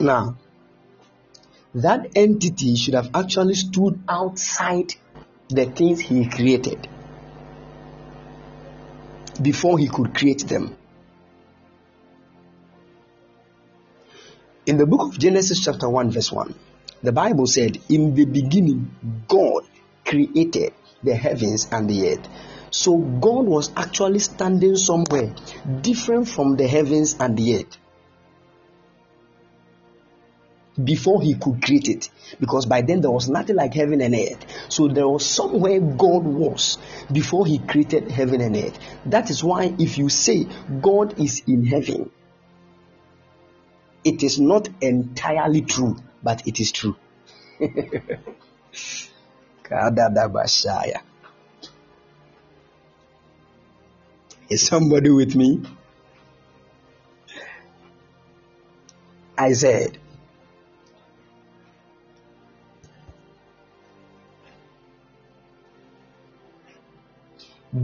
Now, 0.00 0.38
that 1.74 2.12
entity 2.16 2.76
should 2.76 2.94
have 2.94 3.10
actually 3.12 3.56
stood 3.56 4.00
outside 4.08 4.94
the 5.50 5.66
things 5.66 6.00
he 6.00 6.26
created 6.30 6.88
before 9.42 9.78
he 9.78 9.88
could 9.88 10.14
create 10.14 10.46
them. 10.46 10.76
In 14.66 14.78
the 14.78 14.86
book 14.86 15.02
of 15.02 15.18
Genesis, 15.18 15.64
chapter 15.64 15.88
1, 15.88 16.10
verse 16.10 16.32
1, 16.32 16.54
the 17.02 17.12
Bible 17.12 17.46
said, 17.46 17.78
In 17.88 18.14
the 18.14 18.24
beginning, 18.24 18.90
God 19.28 19.62
created 20.04 20.72
the 21.02 21.14
heavens 21.14 21.68
and 21.70 21.88
the 21.88 22.10
earth. 22.10 22.28
So 22.70 22.96
God 22.96 23.46
was 23.46 23.70
actually 23.76 24.18
standing 24.18 24.76
somewhere 24.76 25.34
different 25.82 26.28
from 26.28 26.56
the 26.56 26.66
heavens 26.66 27.16
and 27.20 27.36
the 27.36 27.56
earth 27.56 27.78
before 30.82 31.22
he 31.22 31.34
could 31.34 31.62
create 31.62 31.88
it. 31.88 32.10
Because 32.40 32.66
by 32.66 32.82
then 32.82 33.00
there 33.00 33.10
was 33.10 33.28
nothing 33.28 33.56
like 33.56 33.74
heaven 33.74 34.00
and 34.00 34.14
earth. 34.14 34.44
So 34.68 34.88
there 34.88 35.08
was 35.08 35.24
somewhere 35.24 35.80
god 35.80 36.24
was 36.24 36.78
before 37.10 37.46
he 37.46 37.58
created 37.58 38.10
heaven 38.10 38.40
and 38.40 38.56
earth. 38.56 38.78
That 39.06 39.30
is 39.30 39.42
why 39.42 39.74
if 39.78 39.98
you 39.98 40.08
say 40.08 40.46
god 40.80 41.18
is 41.18 41.42
in 41.46 41.64
heaven 41.66 42.10
it 44.06 44.22
is 44.22 44.38
not 44.38 44.68
entirely 44.80 45.62
true 45.62 45.96
but 46.22 46.46
it 46.46 46.60
is 46.60 46.70
true. 46.70 46.94
Is 54.48 54.64
somebody 54.64 55.10
with 55.10 55.34
me? 55.34 55.60
I 59.36 59.52
said 59.54 59.98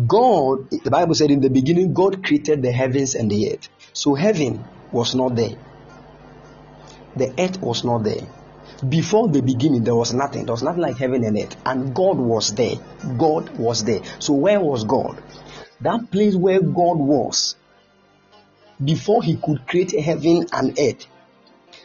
God, 0.06 0.70
the 0.70 0.90
Bible 0.90 1.14
said 1.14 1.30
in 1.30 1.40
the 1.40 1.50
beginning, 1.50 1.92
God 1.92 2.24
created 2.24 2.62
the 2.62 2.72
heavens 2.72 3.14
and 3.14 3.30
the 3.30 3.52
earth. 3.52 3.68
So 3.92 4.14
heaven 4.14 4.64
was 4.90 5.14
not 5.14 5.36
there, 5.36 5.56
the 7.16 7.34
earth 7.38 7.60
was 7.60 7.84
not 7.84 8.04
there. 8.04 8.26
Before 8.88 9.28
the 9.28 9.42
beginning, 9.42 9.84
there 9.84 9.94
was 9.94 10.12
nothing. 10.12 10.44
There 10.44 10.52
was 10.52 10.62
nothing 10.62 10.80
like 10.80 10.96
heaven 10.96 11.24
and 11.24 11.38
earth. 11.38 11.56
And 11.64 11.94
God 11.94 12.16
was 12.16 12.54
there. 12.54 12.76
God 13.16 13.56
was 13.56 13.84
there. 13.84 14.00
So 14.18 14.32
where 14.32 14.58
was 14.60 14.84
God? 14.84 15.22
That 15.80 16.10
place 16.10 16.34
where 16.34 16.60
God 16.60 16.98
was 16.98 17.54
before 18.82 19.22
he 19.22 19.36
could 19.36 19.68
create 19.68 19.92
heaven 20.00 20.46
and 20.52 20.78
earth. 20.78 21.06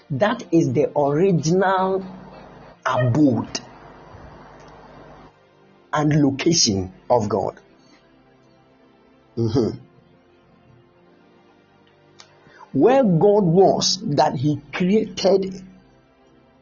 That 0.10 0.44
is 0.52 0.74
the 0.74 0.98
original 0.98 2.04
abode 2.86 3.60
and 5.94 6.22
location 6.24 6.94
of 7.10 7.30
God. 7.30 7.60
Mm-hmm. 9.38 9.78
Where 12.74 13.04
God 13.04 13.44
was, 13.44 14.00
that 14.04 14.36
He 14.36 14.60
created 14.74 15.62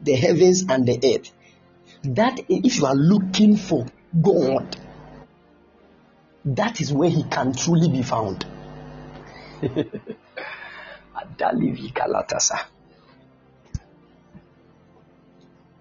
the 0.00 0.14
heavens 0.14 0.64
and 0.68 0.86
the 0.86 0.98
earth. 1.02 1.32
That 2.02 2.38
if 2.48 2.78
you 2.78 2.86
are 2.86 2.94
looking 2.94 3.56
for 3.56 3.86
God, 4.20 4.76
that 6.44 6.80
is 6.80 6.92
where 6.92 7.10
He 7.10 7.24
can 7.24 7.54
truly 7.54 7.88
be 7.88 8.02
found. 8.02 8.44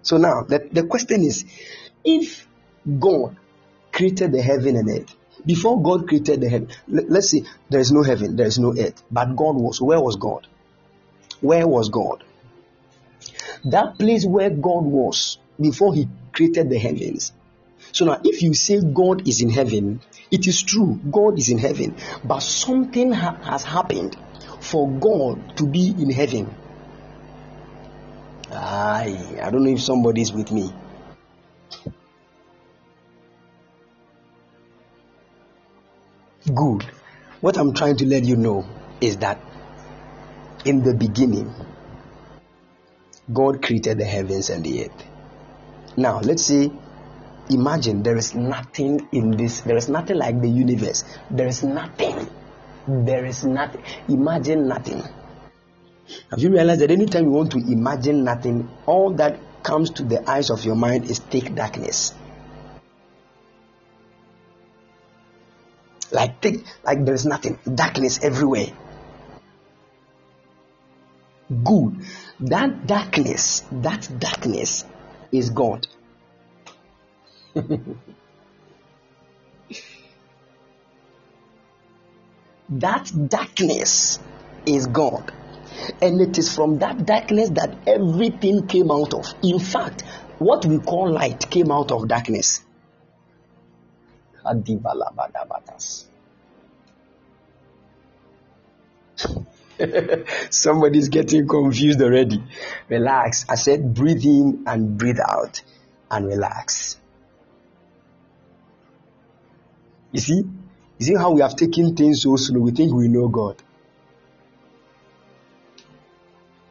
so 0.02 0.18
now 0.18 0.44
the, 0.44 0.68
the 0.72 0.84
question 0.84 1.24
is 1.24 1.44
if 2.04 2.48
God 3.00 3.36
created 3.92 4.32
the 4.32 4.42
heaven 4.42 4.78
and 4.78 4.90
earth, 4.90 5.14
before 5.46 5.82
God 5.82 6.08
created 6.08 6.42
the 6.42 6.50
heaven, 6.50 6.70
let's 6.88 7.30
see, 7.30 7.46
there 7.70 7.80
is 7.80 7.92
no 7.92 8.04
heaven, 8.04 8.36
there 8.36 8.48
is 8.48 8.60
no 8.60 8.74
earth, 8.78 9.04
but 9.12 9.36
God 9.36 9.56
was. 9.56 9.82
Where 9.82 10.00
was 10.00 10.16
God? 10.16 10.48
Where 11.42 11.68
was 11.68 11.90
God? 11.90 12.24
That 13.66 13.98
place 13.98 14.26
where 14.26 14.50
God 14.50 14.84
was 14.84 15.38
before 15.60 15.94
He 15.94 16.08
created 16.32 16.70
the 16.70 16.78
heavens. 16.78 17.34
So 17.92 18.06
now, 18.06 18.20
if 18.24 18.42
you 18.42 18.54
say 18.54 18.82
God 18.82 19.28
is 19.28 19.42
in 19.42 19.50
heaven, 19.50 20.02
it 20.32 20.48
is 20.48 20.62
true, 20.62 21.00
God 21.10 21.40
is 21.40 21.50
in 21.50 21.58
heaven, 21.58 21.96
but 22.24 22.40
something 22.42 23.12
ha- 23.12 23.38
has 23.42 23.64
happened 23.64 24.18
for 24.60 24.90
God 24.90 25.58
to 25.58 25.68
be 25.68 25.90
in 25.90 26.10
heaven. 26.10 26.54
I, 28.52 29.40
I 29.42 29.50
don't 29.50 29.64
know 29.64 29.72
if 29.72 29.82
somebody 29.82 30.22
is 30.22 30.34
with 30.34 30.52
me. 30.52 30.74
Good. 36.54 36.84
What 37.42 37.58
I'm 37.58 37.74
trying 37.74 37.98
to 37.98 38.06
let 38.06 38.24
you 38.24 38.36
know 38.36 38.68
is 39.02 39.18
that 39.18 39.42
in 40.64 40.84
the 40.84 40.94
beginning, 40.94 41.52
God 43.34 43.64
created 43.64 43.98
the 43.98 44.06
heavens 44.06 44.52
and 44.52 44.64
the 44.64 44.86
earth. 44.86 45.04
Now, 45.98 46.20
let's 46.20 46.44
say, 46.44 46.72
imagine 47.50 48.04
there 48.04 48.18
is 48.18 48.36
nothing 48.36 49.08
in 49.12 49.32
this, 49.32 49.62
there 49.62 49.76
is 49.76 49.90
nothing 49.90 50.18
like 50.18 50.40
the 50.40 50.50
universe. 50.50 51.04
There 51.32 51.48
is 51.48 51.64
nothing. 51.64 52.30
There 52.88 53.26
is 53.26 53.44
nothing. 53.44 53.82
Imagine 54.08 54.68
nothing. 54.68 55.02
Have 56.30 56.40
you 56.40 56.52
realized 56.52 56.82
that 56.82 56.92
anytime 56.92 57.24
you 57.24 57.32
want 57.32 57.52
to 57.54 57.58
imagine 57.58 58.24
nothing, 58.24 58.70
all 58.86 59.12
that 59.16 59.40
comes 59.64 59.90
to 59.92 60.04
the 60.04 60.30
eyes 60.30 60.52
of 60.52 60.64
your 60.64 60.76
mind 60.76 61.10
is 61.10 61.18
thick 61.18 61.56
darkness? 61.56 62.14
Like 66.16 66.42
thick, 66.42 66.64
like 66.84 67.06
there 67.06 67.14
is 67.14 67.26
nothing, 67.26 67.60
darkness 67.76 68.24
everywhere. 68.24 68.68
Good. 71.64 72.02
That 72.40 72.88
darkness, 72.88 73.62
that 73.72 74.10
darkness 74.20 74.86
is 75.32 75.52
God. 75.52 75.88
that 82.70 83.12
darkness 83.28 84.20
is 84.66 84.88
God. 84.88 85.32
And 86.02 86.22
it 86.22 86.38
is 86.38 86.56
from 86.56 86.80
that 86.80 87.06
darkness 87.06 87.50
that 87.52 87.78
everything 87.86 88.66
came 88.68 88.90
out 88.90 89.14
of. 89.14 89.26
In 89.44 89.60
fact, 89.60 90.02
what 90.40 90.66
we 90.66 90.80
call 90.80 91.12
light 91.12 91.50
came 91.52 91.70
out 91.72 91.92
of 91.92 92.08
darkness. 92.08 92.65
Somebody's 100.50 101.10
getting 101.10 101.48
confused 101.48 102.02
already. 102.02 102.42
Relax. 102.90 103.46
I 103.50 103.56
said 103.56 103.94
breathe 103.94 104.24
in 104.24 104.64
and 104.68 104.98
breathe 104.98 105.20
out 105.20 105.62
and 106.10 106.28
relax. 106.28 106.98
You 110.12 110.22
see? 110.22 110.44
You 110.98 111.06
see 111.06 111.16
how 111.16 111.32
we 111.32 111.42
have 111.42 111.56
taken 111.56 111.96
things 111.96 112.22
so 112.22 112.38
slow? 112.38 112.62
We 112.62 112.72
think 112.72 112.94
we 112.94 113.10
know 113.10 113.28
God. 113.28 113.62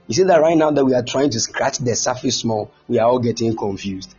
You 0.06 0.14
see 0.14 0.24
that 0.24 0.40
right 0.40 0.56
now 0.56 0.70
that 0.70 0.84
we 0.84 0.94
are 0.94 1.02
trying 1.02 1.30
to 1.30 1.40
scratch 1.40 1.78
the 1.78 1.94
surface 1.94 2.38
small, 2.38 2.70
we 2.88 2.98
are 2.98 3.08
all 3.08 3.18
getting 3.18 3.56
confused. 3.56 4.14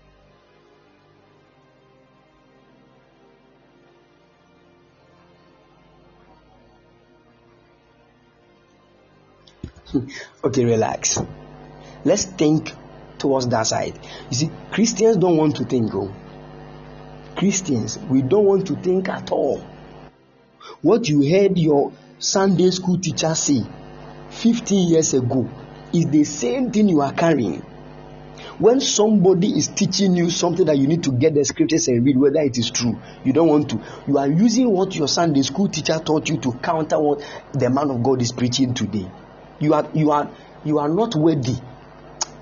okay, 10.43 10.65
relax. 10.65 11.19
Let's 12.03 12.25
think 12.25 12.71
towards 13.17 13.47
that 13.47 13.67
side. 13.67 13.97
You 14.29 14.37
see, 14.37 14.51
Christians 14.71 15.17
don't 15.17 15.37
want 15.37 15.55
to 15.57 15.65
think. 15.65 15.93
Oh. 15.93 16.13
Christians, 17.35 17.97
we 18.09 18.21
don't 18.21 18.45
want 18.45 18.67
to 18.67 18.75
think 18.75 19.09
at 19.09 19.31
all. 19.31 19.59
What 20.81 21.09
you 21.09 21.21
heard 21.29 21.57
your 21.57 21.91
Sunday 22.19 22.71
school 22.71 22.99
teacher 22.99 23.33
say 23.35 23.63
50 24.29 24.75
years 24.75 25.13
ago 25.13 25.49
is 25.93 26.07
the 26.07 26.23
same 26.23 26.71
thing 26.71 26.89
you 26.89 27.01
are 27.01 27.13
carrying. 27.13 27.61
When 28.57 28.79
somebody 28.79 29.49
is 29.57 29.67
teaching 29.67 30.15
you 30.15 30.29
something 30.29 30.65
that 30.67 30.77
you 30.77 30.87
need 30.87 31.03
to 31.03 31.11
get 31.11 31.33
the 31.33 31.43
scriptures 31.43 31.89
and 31.89 32.05
read 32.05 32.17
whether 32.17 32.39
it 32.39 32.57
is 32.57 32.71
true, 32.71 32.97
you 33.25 33.33
don't 33.33 33.49
want 33.49 33.69
to. 33.71 33.81
You 34.07 34.17
are 34.17 34.27
using 34.27 34.69
what 34.69 34.95
your 34.95 35.09
Sunday 35.09 35.41
school 35.41 35.67
teacher 35.67 35.99
taught 35.99 36.29
you 36.29 36.37
to 36.37 36.53
counter 36.53 36.99
what 36.99 37.21
the 37.53 37.69
man 37.69 37.89
of 37.91 38.01
God 38.01 38.21
is 38.21 38.31
preaching 38.31 38.73
today 38.73 39.09
you 39.59 39.73
are 39.73 39.87
you 39.93 40.11
are 40.11 40.29
you 40.63 40.79
are 40.79 40.89
not 40.89 41.15
worthy 41.15 41.55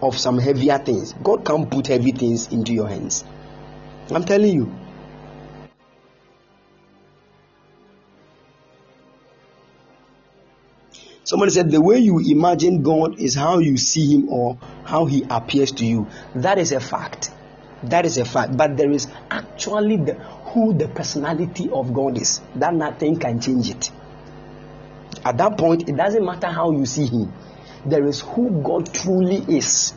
of 0.02 0.18
some 0.18 0.38
heavier 0.38 0.78
things 0.78 1.14
god 1.24 1.46
can't 1.46 1.70
put 1.70 1.88
heavy 1.88 2.12
things 2.12 2.52
into 2.52 2.74
your 2.74 2.88
hands 2.88 3.24
i'm 4.12 4.24
telling 4.24 4.54
you 4.54 4.76
Somebody 11.26 11.52
said 11.52 11.72
the 11.72 11.82
way 11.82 12.00
you 12.00 12.20
imagine 12.20 12.84
God 12.84 13.18
is 13.18 13.34
how 13.34 13.60
you 13.60 13.78
see 13.78 14.14
Him 14.14 14.30
or 14.30 14.58
how 14.84 15.06
He 15.06 15.26
appears 15.30 15.72
to 15.74 15.86
you. 15.86 16.08
That 16.36 16.60
is 16.60 16.74
a 16.74 16.82
fact. 16.82 17.32
That 17.84 18.06
is 18.06 18.18
a 18.18 18.26
fact. 18.26 18.58
But 18.58 18.76
there 18.76 18.92
is 18.92 19.08
actually 19.32 19.98
the, 19.98 20.16
who 20.16 20.74
the 20.74 20.90
personality 20.90 21.70
of 21.70 21.94
God 21.94 22.22
is. 22.22 22.42
That 22.56 22.74
nothing 22.74 23.18
can 23.20 23.40
change 23.40 23.70
it. 23.70 23.90
At 25.26 25.38
that 25.38 25.58
point, 25.58 25.88
it 25.88 25.96
doesn't 25.96 26.26
matter 26.26 26.48
how 26.48 26.72
you 26.72 26.86
see 26.86 27.06
him, 27.06 27.34
there 27.86 28.06
is 28.06 28.22
who 28.22 28.62
God 28.64 28.94
truly 28.94 29.38
is. 29.58 29.94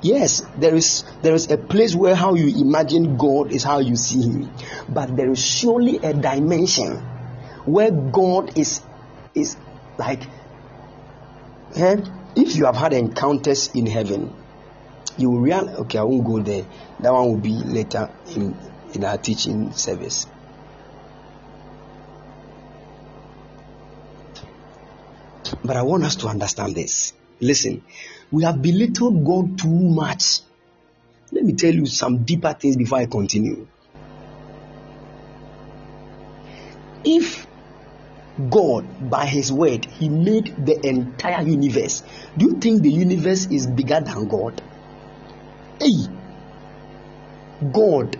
Yes, 0.00 0.42
there 0.56 0.76
is 0.76 1.04
there 1.22 1.34
is 1.34 1.50
a 1.50 1.58
place 1.58 1.94
where 1.94 2.14
how 2.14 2.34
you 2.34 2.64
imagine 2.64 3.16
God 3.16 3.50
is 3.50 3.64
how 3.64 3.80
you 3.80 3.96
see 3.96 4.22
him. 4.22 4.50
But 4.88 5.16
there 5.16 5.30
is 5.30 5.44
surely 5.44 5.96
a 5.96 6.14
dimension 6.14 6.98
where 7.64 7.90
God 7.90 8.56
is 8.56 8.80
is 9.34 9.56
like 9.98 10.22
eh, 11.74 11.96
if 12.36 12.54
you 12.54 12.66
have 12.66 12.76
had 12.76 12.92
encounters 12.92 13.70
in 13.74 13.86
heaven, 13.86 14.32
you 15.16 15.30
will 15.30 15.40
realize 15.40 15.74
okay, 15.80 15.98
I 15.98 16.04
won't 16.04 16.24
go 16.24 16.42
there. 16.42 16.64
That 17.00 17.12
one 17.12 17.26
will 17.26 17.40
be 17.40 17.54
later 17.54 18.08
in, 18.28 18.56
in 18.94 19.04
our 19.04 19.18
teaching 19.18 19.72
service. 19.72 20.28
But 25.64 25.76
I 25.76 25.82
want 25.82 26.04
us 26.04 26.16
to 26.16 26.28
understand 26.28 26.74
this. 26.74 27.12
Listen, 27.40 27.82
we 28.30 28.44
have 28.44 28.60
belittled 28.62 29.24
God 29.24 29.58
too 29.58 29.68
much. 29.68 30.40
Let 31.32 31.44
me 31.44 31.52
tell 31.54 31.74
you 31.74 31.86
some 31.86 32.24
deeper 32.24 32.52
things 32.52 32.76
before 32.76 32.98
I 32.98 33.06
continue. 33.06 33.66
If 37.04 37.46
God, 38.50 39.10
by 39.10 39.26
His 39.26 39.52
word, 39.52 39.84
He 39.84 40.08
made 40.08 40.54
the 40.64 40.86
entire 40.86 41.42
universe, 41.42 42.02
do 42.36 42.46
you 42.46 42.52
think 42.54 42.82
the 42.82 42.90
universe 42.90 43.46
is 43.46 43.66
bigger 43.66 44.00
than 44.00 44.28
God? 44.28 44.62
Hey, 45.80 46.06
God, 47.72 48.16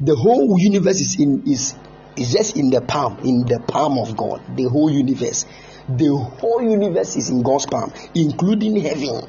the 0.00 0.14
whole 0.16 0.58
universe 0.58 1.00
is 1.00 1.18
in 1.18 1.42
is 1.46 1.74
is 2.16 2.32
just 2.32 2.56
in 2.56 2.70
the 2.70 2.80
palm, 2.80 3.18
in 3.20 3.46
the 3.46 3.60
palm 3.60 3.98
of 3.98 4.16
God. 4.16 4.42
The 4.56 4.64
whole 4.64 4.90
universe. 4.90 5.46
The 5.88 6.14
whole 6.14 6.62
universe 6.62 7.16
is 7.16 7.30
in 7.30 7.42
God's 7.42 7.66
palm, 7.66 7.92
including 8.14 8.76
heaven. 8.80 9.28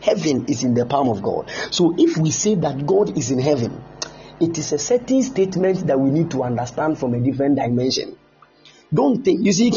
Heaven 0.00 0.46
is 0.46 0.62
in 0.62 0.74
the 0.74 0.86
palm 0.86 1.08
of 1.08 1.22
God. 1.22 1.50
So 1.70 1.94
if 1.98 2.16
we 2.16 2.30
say 2.30 2.54
that 2.56 2.86
God 2.86 3.18
is 3.18 3.30
in 3.30 3.40
heaven, 3.40 3.82
it 4.40 4.56
is 4.56 4.72
a 4.72 4.78
certain 4.78 5.22
statement 5.22 5.86
that 5.88 5.98
we 5.98 6.10
need 6.10 6.30
to 6.30 6.44
understand 6.44 6.98
from 6.98 7.14
a 7.14 7.20
different 7.20 7.56
dimension. 7.56 8.16
Don't 8.94 9.24
think, 9.24 9.44
you 9.44 9.52
see, 9.52 9.72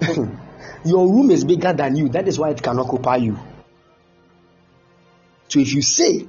your 0.84 1.06
room 1.08 1.30
is 1.30 1.44
bigger 1.44 1.72
than 1.72 1.96
you. 1.96 2.08
That 2.08 2.26
is 2.26 2.38
why 2.38 2.50
it 2.50 2.62
can 2.62 2.78
occupy 2.78 3.16
you. 3.16 3.38
So 5.48 5.60
if 5.60 5.72
you 5.72 5.82
say 5.82 6.28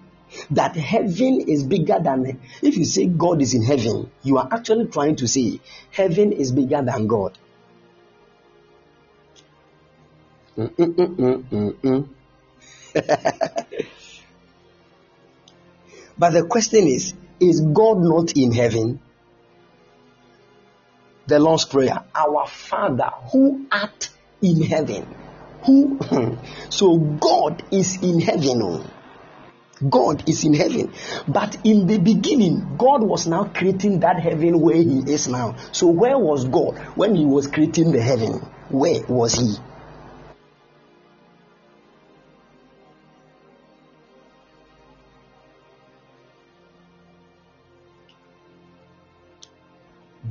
that 0.52 0.76
heaven 0.76 1.42
is 1.48 1.64
bigger 1.64 2.00
than, 2.02 2.40
if 2.62 2.78
you 2.78 2.86
say 2.86 3.06
God 3.06 3.42
is 3.42 3.54
in 3.54 3.64
heaven, 3.64 4.12
you 4.24 4.38
are 4.38 4.48
actually 4.52 4.88
trying 4.88 5.16
to 5.18 5.28
say 5.28 5.60
heaven 5.92 6.32
is 6.32 6.52
bigger 6.52 6.82
than 6.82 7.08
God. 7.08 7.38
Mm, 10.58 10.70
mm, 10.76 11.74
mm, 11.82 12.08
but 16.18 16.32
the 16.32 16.44
question 16.44 16.88
is 16.88 17.14
is 17.40 17.62
God 17.62 18.00
not 18.00 18.34
in 18.36 18.52
heaven? 18.52 19.00
The 21.28 21.40
Lord's 21.40 21.66
Prayer 21.66 22.04
Our 22.14 22.46
Father 22.48 23.10
who 23.32 23.66
art 23.72 24.10
in 24.42 24.62
heaven. 24.64 25.08
Who? 25.64 25.98
so 26.70 26.98
God 26.98 27.64
is 27.72 28.04
in 28.04 28.20
heaven. 28.20 28.84
God 29.90 30.28
is 30.30 30.44
in 30.44 30.54
heaven. 30.54 30.94
But 31.28 31.58
in 31.64 31.88
the 31.88 31.98
beginning, 31.98 32.78
God 32.78 33.04
was 33.04 33.28
now 33.28 33.46
creating 33.46 34.02
that 34.02 34.20
heaven 34.20 34.60
where 34.60 34.76
He 34.76 35.00
is 35.12 35.28
now. 35.28 35.56
So, 35.72 35.88
where 35.88 36.18
was 36.18 36.46
God 36.46 36.78
when 36.96 37.16
He 37.16 37.26
was 37.26 37.48
creating 37.48 37.92
the 37.92 38.02
heaven? 38.02 38.34
Where 38.70 39.04
was 39.08 39.34
He? 39.34 39.56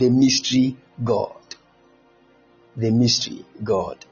the 0.01 0.09
mystery 0.09 0.77
God. 1.05 1.55
The 2.77 2.91
mystery 2.91 3.45
God. 3.63 4.05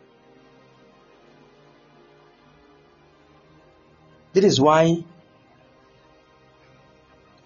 That 4.35 4.45
is 4.45 4.61
why 4.61 5.05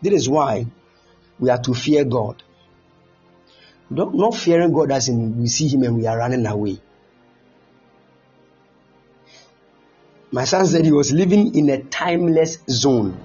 that 0.02 0.12
is 0.12 0.28
why 0.28 0.66
we 1.38 1.50
are 1.50 1.58
to 1.62 1.74
fear 1.74 2.04
God. 2.04 2.42
Not, 3.90 4.14
not 4.14 4.34
fearing 4.34 4.72
God 4.72 4.90
as 4.90 5.08
in 5.08 5.40
we 5.40 5.48
see 5.48 5.68
Him 5.68 5.82
and 5.82 5.96
we 5.96 6.06
are 6.06 6.16
running 6.16 6.46
away. 6.46 6.80
My 10.30 10.44
son 10.44 10.66
said 10.66 10.86
he 10.86 10.92
was 10.92 11.12
living 11.12 11.54
in 11.54 11.68
a 11.68 11.82
timeless 11.82 12.58
zone. 12.70 13.20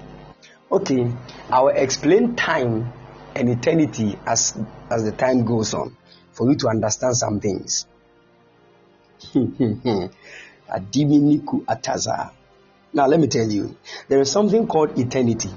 Okay, 0.69 1.09
I 1.49 1.61
will 1.61 1.69
explain 1.69 2.35
time 2.35 2.91
and 3.33 3.49
eternity 3.49 4.19
as 4.25 4.59
as 4.91 5.05
the 5.05 5.13
time 5.13 5.45
goes 5.45 5.73
on 5.73 5.95
for 6.33 6.49
you 6.49 6.57
to 6.57 6.67
understand 6.67 7.15
some 7.15 7.39
things. 7.39 7.85
Now 12.93 13.07
let 13.07 13.19
me 13.19 13.27
tell 13.27 13.47
you, 13.47 13.77
there 14.09 14.19
is 14.19 14.29
something 14.29 14.67
called 14.67 14.99
eternity. 14.99 15.49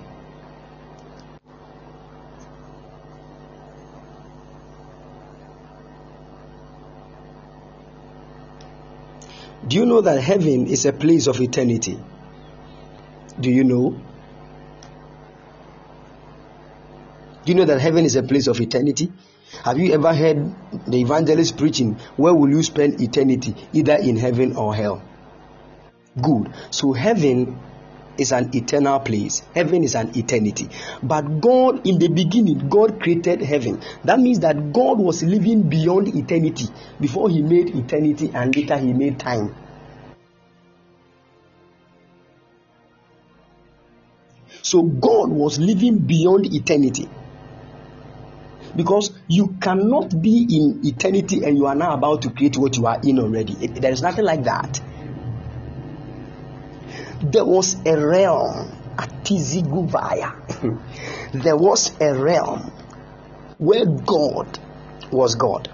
Do 9.70 9.76
you 9.76 9.86
know 9.86 10.01
that 10.01 10.20
heaven 10.20 10.66
is 10.66 10.84
a 10.84 10.92
place 10.92 11.28
of 11.28 11.40
eternity? 11.40 11.97
Do 13.38 13.48
you 13.48 13.62
know? 13.62 13.90
Do 17.44 17.52
you 17.52 17.55
know 17.55 17.64
that 17.66 17.80
heaven 17.80 18.05
is 18.05 18.16
a 18.16 18.24
place 18.24 18.48
of 18.48 18.60
eternity? 18.60 19.12
Have 19.64 19.78
you 19.78 19.92
ever 19.92 20.12
heard 20.12 20.52
the 20.88 21.01
evangelist 21.01 21.56
preaching, 21.56 22.01
Where 22.16 22.34
will 22.34 22.51
you 22.51 22.64
spend 22.64 23.01
eternity? 23.01 23.55
Either 23.72 23.94
in 23.94 24.16
heaven 24.16 24.56
or 24.56 24.74
hell. 24.74 25.05
Good. 26.20 26.52
So, 26.72 26.92
heaven 26.92 27.56
is 28.18 28.32
an 28.32 28.51
eternal 28.52 28.98
place. 28.98 29.42
Heaven 29.55 29.84
is 29.84 29.94
an 29.94 30.18
eternity. 30.18 30.68
But 31.01 31.40
God, 31.40 31.86
in 31.86 32.01
the 32.01 32.09
beginning, 32.09 32.68
God 32.68 33.01
created 33.01 33.40
heaven. 33.40 33.80
That 34.02 34.18
means 34.18 34.40
that 34.40 34.72
God 34.72 34.98
was 34.98 35.22
living 35.22 35.68
beyond 35.68 36.09
eternity 36.09 36.66
before 37.01 37.30
He 37.30 37.40
made 37.40 37.74
eternity 37.76 38.32
and 38.34 38.55
later 38.56 38.76
He 38.76 38.92
made 38.92 39.20
time. 39.20 39.55
So, 44.70 44.82
God 44.82 45.30
was 45.30 45.59
living 45.59 45.98
beyond 45.98 46.47
eternity. 46.55 47.09
Because 48.76 49.10
you 49.26 49.56
cannot 49.60 50.22
be 50.22 50.47
in 50.48 50.86
eternity 50.86 51.42
and 51.42 51.56
you 51.56 51.66
are 51.66 51.74
now 51.74 51.92
about 51.94 52.22
to 52.22 52.30
create 52.30 52.56
what 52.56 52.76
you 52.76 52.86
are 52.86 53.01
in 53.02 53.18
already. 53.18 53.55
It, 53.55 53.74
there 53.74 53.90
is 53.90 54.01
nothing 54.01 54.24
like 54.24 54.44
that. 54.44 54.80
There 57.20 57.44
was 57.44 57.74
a 57.84 57.98
realm, 57.98 58.70
at 58.97 59.09
Atiziguvaya. 59.10 60.36
there 61.42 61.56
was 61.56 61.90
a 62.01 62.14
realm 62.14 62.70
where 63.59 63.86
God 63.86 64.56
was 65.10 65.34
God. 65.34 65.68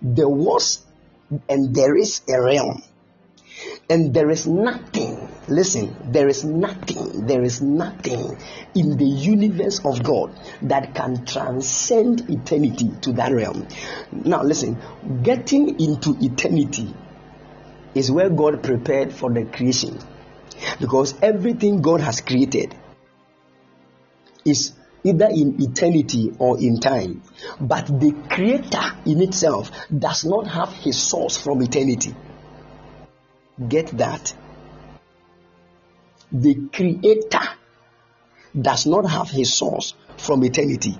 There 0.00 0.28
was 0.28 0.86
and 1.48 1.74
there 1.74 1.96
is 1.96 2.22
a 2.28 2.40
realm 2.40 2.84
and 3.90 4.14
there 4.14 4.30
is 4.30 4.46
nothing, 4.46 5.23
listen, 5.48 5.96
there 6.12 6.28
is 6.28 6.44
nothing, 6.44 7.26
there 7.26 7.42
is 7.42 7.60
nothing 7.60 8.38
in 8.74 8.96
the 8.96 9.04
universe 9.04 9.80
of 9.84 10.02
God 10.02 10.38
that 10.62 10.94
can 10.94 11.24
transcend 11.26 12.30
eternity 12.30 12.90
to 13.02 13.12
that 13.14 13.32
realm. 13.32 13.66
Now, 14.12 14.42
listen, 14.42 14.78
getting 15.22 15.80
into 15.80 16.16
eternity 16.20 16.94
is 17.94 18.10
where 18.10 18.30
God 18.30 18.62
prepared 18.62 19.12
for 19.12 19.32
the 19.32 19.44
creation. 19.44 19.98
Because 20.80 21.14
everything 21.20 21.82
God 21.82 22.00
has 22.00 22.20
created 22.20 22.74
is 24.44 24.72
either 25.04 25.26
in 25.26 25.62
eternity 25.62 26.32
or 26.38 26.58
in 26.58 26.80
time. 26.80 27.22
But 27.60 27.86
the 27.86 28.12
creator 28.30 28.82
in 29.04 29.20
itself 29.20 29.70
does 29.96 30.24
not 30.24 30.46
have 30.46 30.72
his 30.72 31.00
source 31.00 31.36
from 31.36 31.62
eternity. 31.62 32.14
Get 33.68 33.88
that? 33.98 34.34
The 36.34 36.68
creator 36.72 37.48
does 38.60 38.86
not 38.86 39.08
have 39.08 39.30
his 39.30 39.54
source 39.54 39.94
from 40.16 40.44
eternity. 40.44 40.98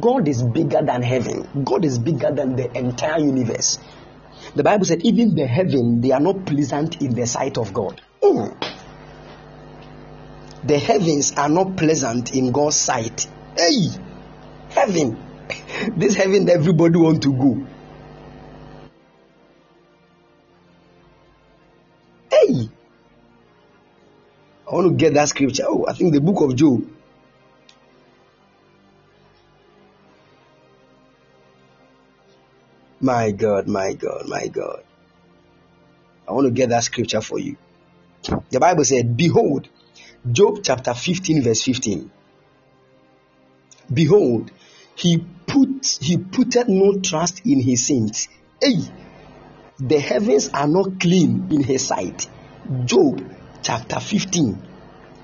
God 0.00 0.28
is 0.28 0.44
bigger 0.44 0.80
than 0.80 1.02
heaven. 1.02 1.64
God 1.64 1.84
is 1.84 1.98
bigger 1.98 2.30
than 2.30 2.54
the 2.54 2.70
entire 2.76 3.18
universe. 3.18 3.80
The 4.54 4.62
Bible 4.62 4.84
said, 4.84 5.02
even 5.02 5.34
the 5.34 5.46
heaven, 5.46 6.00
they 6.00 6.12
are 6.12 6.20
not 6.20 6.46
pleasant 6.46 7.02
in 7.02 7.14
the 7.14 7.26
sight 7.26 7.58
of 7.58 7.72
God. 7.74 8.00
Mm. 8.22 8.56
The 10.64 10.78
heavens 10.78 11.32
are 11.32 11.48
not 11.48 11.76
pleasant 11.76 12.34
in 12.34 12.52
God's 12.52 12.76
sight. 12.76 13.26
Hey, 13.56 13.88
heaven. 14.70 15.18
this 15.96 16.14
heaven 16.14 16.48
everybody 16.48 16.96
want 16.98 17.22
to 17.24 17.32
go. 17.32 17.66
Want 24.72 24.88
to 24.88 24.94
get 24.94 25.14
that 25.14 25.28
scripture. 25.28 25.64
Oh, 25.66 25.86
I 25.88 25.92
think 25.92 26.12
the 26.12 26.20
book 26.20 26.40
of 26.40 26.56
Job. 26.56 26.84
My 33.00 33.30
God, 33.30 33.68
my 33.68 33.92
God, 33.92 34.26
my 34.26 34.48
God. 34.48 34.82
I 36.28 36.32
want 36.32 36.46
to 36.46 36.50
get 36.50 36.70
that 36.70 36.82
scripture 36.82 37.20
for 37.20 37.38
you. 37.38 37.56
The 38.50 38.58
Bible 38.58 38.84
said, 38.84 39.16
Behold, 39.16 39.68
Job 40.30 40.60
chapter 40.62 40.94
15, 40.94 41.42
verse 41.42 41.62
15. 41.62 42.10
Behold, 43.92 44.50
he 44.96 45.24
put 45.46 45.98
he 46.00 46.16
putted 46.16 46.68
no 46.68 46.98
trust 46.98 47.42
in 47.46 47.60
his 47.60 47.86
saints. 47.86 48.28
Hey, 48.60 48.78
the 49.78 50.00
heavens 50.00 50.48
are 50.52 50.66
not 50.66 50.98
clean 50.98 51.48
in 51.52 51.62
his 51.62 51.86
sight. 51.86 52.28
Job 52.84 53.22
chapter 53.62 54.00
15, 54.00 54.62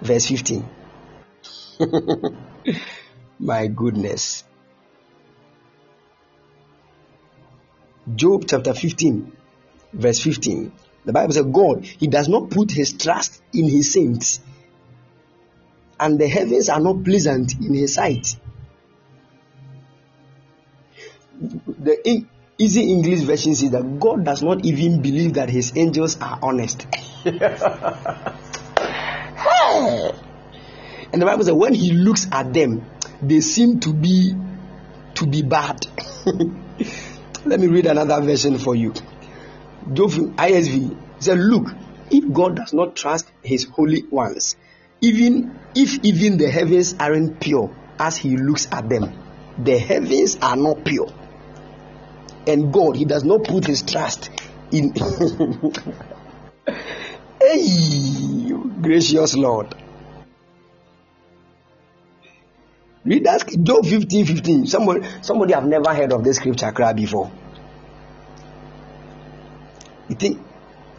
verse 0.00 0.26
15. 0.26 0.68
My 3.38 3.66
goodness. 3.66 4.44
Job 8.14 8.44
chapter 8.48 8.74
15, 8.74 9.32
verse 9.92 10.20
15. 10.20 10.72
The 11.04 11.12
Bible 11.12 11.32
says, 11.32 11.46
God, 11.46 11.84
He 11.84 12.06
does 12.06 12.28
not 12.28 12.50
put 12.50 12.70
His 12.70 12.92
trust 12.92 13.42
in 13.52 13.68
His 13.68 13.92
saints, 13.92 14.40
and 15.98 16.18
the 16.18 16.28
heavens 16.28 16.68
are 16.68 16.80
not 16.80 17.04
pleasant 17.04 17.54
in 17.60 17.74
His 17.74 17.94
sight. 17.94 18.36
The 21.40 22.26
easy 22.62 22.90
English 22.90 23.20
version 23.20 23.54
says 23.54 23.70
that 23.72 23.98
God 23.98 24.24
does 24.24 24.42
not 24.42 24.64
even 24.64 25.02
believe 25.02 25.34
that 25.34 25.50
His 25.50 25.72
angels 25.76 26.16
are 26.20 26.38
honest. 26.42 26.86
and 27.24 27.34
the 31.12 31.26
Bible 31.26 31.44
says, 31.44 31.54
when 31.54 31.74
He 31.74 31.92
looks 31.92 32.28
at 32.30 32.52
them, 32.52 32.84
they 33.20 33.40
seem 33.40 33.80
to 33.80 33.92
be 33.92 34.34
to 35.14 35.26
be 35.26 35.42
bad. 35.42 35.86
Let 37.44 37.60
me 37.60 37.66
read 37.66 37.86
another 37.86 38.20
version 38.22 38.58
for 38.58 38.74
you. 38.74 38.92
Job 39.92 40.10
ISV 40.10 40.96
said, 41.18 41.38
Look, 41.38 41.68
if 42.10 42.32
God 42.32 42.56
does 42.56 42.72
not 42.72 42.94
trust 42.94 43.30
his 43.42 43.64
holy 43.64 44.02
ones, 44.04 44.56
even 45.00 45.58
if 45.74 46.04
even 46.04 46.38
the 46.38 46.48
heavens 46.48 46.94
aren't 46.98 47.40
pure 47.40 47.74
as 47.98 48.16
he 48.16 48.36
looks 48.36 48.68
at 48.70 48.88
them, 48.88 49.12
the 49.58 49.78
heavens 49.78 50.36
are 50.40 50.56
not 50.56 50.84
pure. 50.84 51.08
And 52.46 52.72
God, 52.72 52.96
he 52.96 53.04
does 53.04 53.24
not 53.24 53.44
put 53.44 53.66
his 53.66 53.82
trust 53.82 54.30
in 54.72 54.94
Hey 57.40 58.52
gracious 58.80 59.36
Lord. 59.36 59.74
Read 63.04 63.24
that 63.24 63.48
Job 63.62 63.84
15 63.84 64.26
15. 64.26 64.66
Somebody 64.66 65.06
somebody 65.22 65.52
have 65.54 65.64
never 65.64 65.92
heard 65.92 66.12
of 66.12 66.22
this 66.22 66.36
scripture 66.36 66.70
cry 66.70 66.92
before. 66.92 67.32
You 70.08 70.14
think 70.14 70.40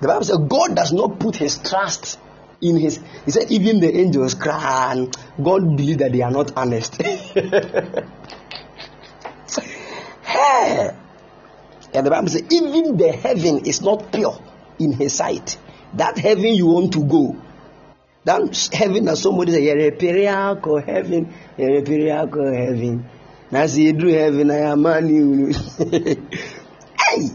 the 0.00 0.06
Bible 0.08 0.24
says 0.24 0.38
God 0.38 0.76
does 0.76 0.92
not 0.92 1.18
put 1.18 1.36
his 1.36 1.58
trust 1.58 2.20
in 2.60 2.76
his 2.76 3.00
he 3.24 3.32
said 3.32 3.50
even 3.50 3.80
the 3.80 3.92
angels 3.96 4.34
cry 4.34 4.92
and 4.92 5.16
God 5.42 5.76
believe 5.76 5.98
that 5.98 6.12
they 6.12 6.22
are 6.22 6.30
not 6.30 6.56
honest. 6.56 7.02
hey. 10.32 10.96
And 11.94 12.06
the 12.06 12.10
Bible 12.10 12.28
says 12.28 12.44
even 12.50 12.96
the 12.96 13.12
heaven 13.12 13.66
is 13.66 13.82
not 13.82 14.12
pure 14.12 14.38
in 14.78 14.92
his 14.92 15.14
sight. 15.14 15.58
That 15.94 16.16
heaven 16.18 16.54
you 16.54 16.66
want 16.66 16.92
to 16.94 17.04
go. 17.04 17.36
That 18.24 18.70
heaven 18.72 19.04
that 19.06 19.18
somebody 19.18 19.52
say, 19.52 19.90
periaco 19.90 20.84
heaven, 20.84 21.34
periaco 21.58 22.54
heaven. 22.54 23.08
See 23.68 23.92
do 23.92 24.08
heaven, 24.08 24.50
I 24.50 24.58
am 24.70 24.82
man. 24.82 25.52
Hey! 26.98 27.28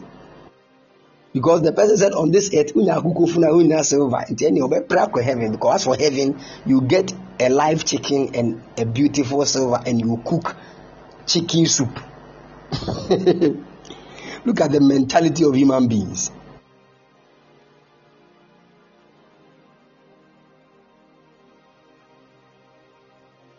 Because 1.33 1.61
the 1.61 1.71
person 1.71 1.97
said 1.97 2.13
on 2.13 2.31
this 2.31 2.51
earth, 2.55 2.73
unya 2.73 2.99
kukufuna 2.99 3.51
unya 3.51 3.83
silver. 3.83 4.25
Nti 4.27 4.47
any 4.47 4.61
for 4.61 5.21
heaven. 5.21 5.51
Because 5.51 5.83
for 5.83 5.95
heaven, 5.95 6.39
you 6.65 6.81
get 6.81 7.13
a 7.39 7.49
live 7.49 7.85
chicken 7.85 8.33
and 8.33 8.63
a 8.77 8.85
beautiful 8.85 9.45
silver, 9.45 9.79
and 9.85 10.01
you 10.01 10.19
cook 10.25 10.55
chicken 11.27 11.67
soup. 11.67 11.99
Look 14.45 14.61
at 14.61 14.71
the 14.71 14.79
mentality 14.81 15.43
of 15.45 15.55
human 15.55 15.87
beings. 15.87 16.31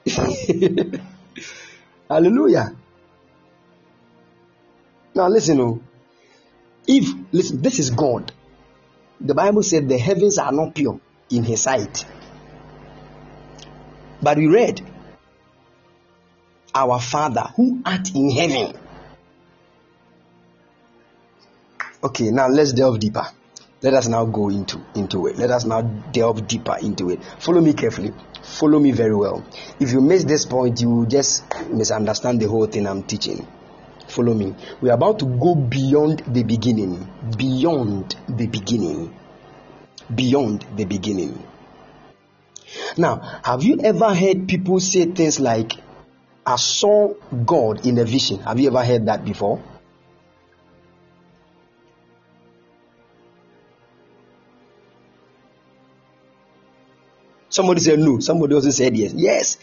Hallelujah. 2.09 2.75
Now 5.15 5.29
listen, 5.29 5.61
oh. 5.61 5.81
If 6.87 7.09
listen, 7.33 7.61
this 7.61 7.79
is 7.79 7.91
God. 7.91 8.33
The 9.21 9.35
Bible 9.35 9.63
said 9.63 9.89
the 9.89 9.99
heavens 9.99 10.39
are 10.39 10.53
not 10.53 10.75
pure 10.75 11.01
in 11.31 11.45
his 11.45 11.63
sight. 11.63 12.05
But 14.23 14.39
we 14.39 14.47
read, 14.47 14.81
Our 16.75 17.01
Father 17.01 17.51
who 17.57 17.83
art 17.85 18.15
in 18.15 18.31
heaven. 18.31 18.77
Okay, 22.03 22.31
now 22.31 22.47
let's 22.49 22.73
delve 22.73 23.01
deeper. 23.01 23.27
Let 23.83 23.95
us 23.95 24.09
now 24.09 24.25
go 24.25 24.49
into, 24.49 24.81
into 24.95 25.27
it. 25.27 25.37
Let 25.37 25.51
us 25.51 25.65
now 25.65 25.83
delve 25.83 26.47
deeper 26.47 26.77
into 26.81 27.11
it. 27.11 27.21
Follow 27.39 27.61
me 27.61 27.73
carefully. 27.73 28.13
Follow 28.43 28.79
me 28.79 28.93
very 28.93 29.15
well. 29.15 29.45
If 29.81 29.93
you 29.93 30.01
miss 30.01 30.25
this 30.25 30.47
point, 30.47 30.81
you 30.81 30.91
will 30.91 31.07
just 31.07 31.45
misunderstand 31.69 32.41
the 32.41 32.49
whole 32.49 32.67
thing 32.67 32.87
I'm 32.87 33.03
teaching. 33.03 33.47
Follow 34.09 34.35
me. 34.35 34.55
We're 34.81 34.95
about 34.95 35.19
to 35.21 35.27
go 35.27 35.55
beyond 35.55 36.21
the 36.21 36.43
beginning. 36.45 37.09
Beyond 37.37 38.17
the 38.29 38.47
beginning. 38.47 39.15
Beyond 40.15 40.67
the 40.77 40.85
beginning. 40.85 41.47
Now, 42.97 43.41
have 43.45 43.63
you 43.63 43.81
ever 43.83 44.15
heard 44.15 44.49
people 44.49 44.81
say 44.81 45.07
things 45.07 45.41
like, 45.41 45.73
I 46.47 46.57
saw 46.57 47.13
God 47.45 47.87
in 47.87 47.99
a 47.99 48.05
vision? 48.05 48.41
Have 48.41 48.59
you 48.59 48.69
ever 48.69 48.85
heard 48.85 49.07
that 49.07 49.25
before? 49.25 49.63
Somebody 57.59 57.81
said 57.81 57.99
no. 57.99 58.21
Somebody 58.21 58.55
also 58.55 58.71
said 58.71 58.97
yes. 58.97 59.13
Yes. 59.17 59.59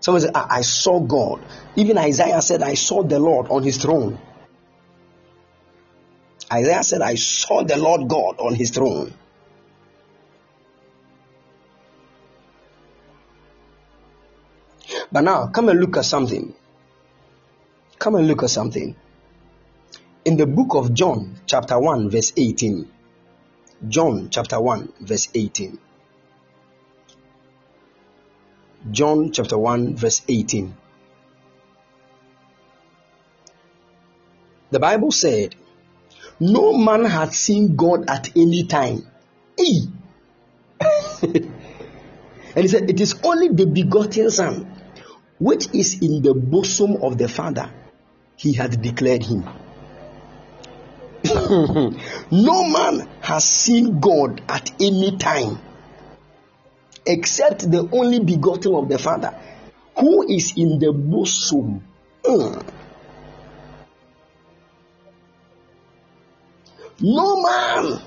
Somebody 0.00 0.24
said, 0.24 0.34
I, 0.34 0.56
I 0.56 0.60
saw 0.62 0.98
God. 0.98 1.40
Even 1.76 1.98
Isaiah 1.98 2.42
said, 2.42 2.64
I 2.64 2.74
saw 2.74 3.04
the 3.04 3.20
Lord 3.20 3.46
on 3.48 3.62
his 3.62 3.76
throne. 3.76 4.18
Isaiah 6.52 6.82
said, 6.82 7.02
I 7.02 7.14
saw 7.14 7.62
the 7.62 7.76
Lord 7.76 8.08
God 8.08 8.40
on 8.40 8.56
his 8.56 8.70
throne. 8.70 9.14
But 15.12 15.20
now, 15.20 15.46
come 15.46 15.68
and 15.68 15.78
look 15.78 15.96
at 15.98 16.06
something. 16.06 16.56
Come 18.00 18.16
and 18.16 18.26
look 18.26 18.42
at 18.42 18.50
something. 18.50 18.96
In 20.24 20.36
the 20.36 20.46
book 20.48 20.74
of 20.74 20.92
John, 20.92 21.36
chapter 21.46 21.78
1, 21.78 22.10
verse 22.10 22.32
18. 22.36 22.90
John, 23.86 24.28
chapter 24.28 24.60
1, 24.60 24.92
verse 25.02 25.28
18. 25.32 25.78
John 28.90 29.32
chapter 29.32 29.58
1, 29.58 29.96
verse 29.96 30.22
18. 30.28 30.76
The 34.70 34.80
Bible 34.80 35.10
said, 35.10 35.54
No 36.38 36.76
man 36.76 37.04
hath 37.04 37.34
seen 37.34 37.76
God 37.76 38.08
at 38.08 38.36
any 38.36 38.64
time. 38.64 39.06
Hey. 39.58 39.80
and 41.22 41.50
he 42.54 42.68
said, 42.68 42.88
It 42.90 43.00
is 43.00 43.18
only 43.24 43.48
the 43.48 43.66
begotten 43.66 44.30
Son, 44.30 44.70
which 45.38 45.74
is 45.74 46.00
in 46.02 46.22
the 46.22 46.34
bosom 46.34 47.02
of 47.02 47.18
the 47.18 47.28
Father, 47.28 47.70
he 48.36 48.52
hath 48.52 48.80
declared 48.80 49.24
him. 49.24 49.48
no 52.30 52.64
man 52.68 53.08
has 53.20 53.44
seen 53.44 53.98
God 53.98 54.42
at 54.48 54.70
any 54.80 55.16
time 55.16 55.58
except 57.06 57.70
the 57.70 57.88
only 57.92 58.20
begotten 58.20 58.74
of 58.74 58.88
the 58.88 58.98
Father, 58.98 59.34
who 59.98 60.28
is 60.28 60.54
in 60.56 60.78
the 60.78 60.92
bosom. 60.92 61.82
Mm. 62.24 62.66
No 67.00 67.42
man 67.42 68.00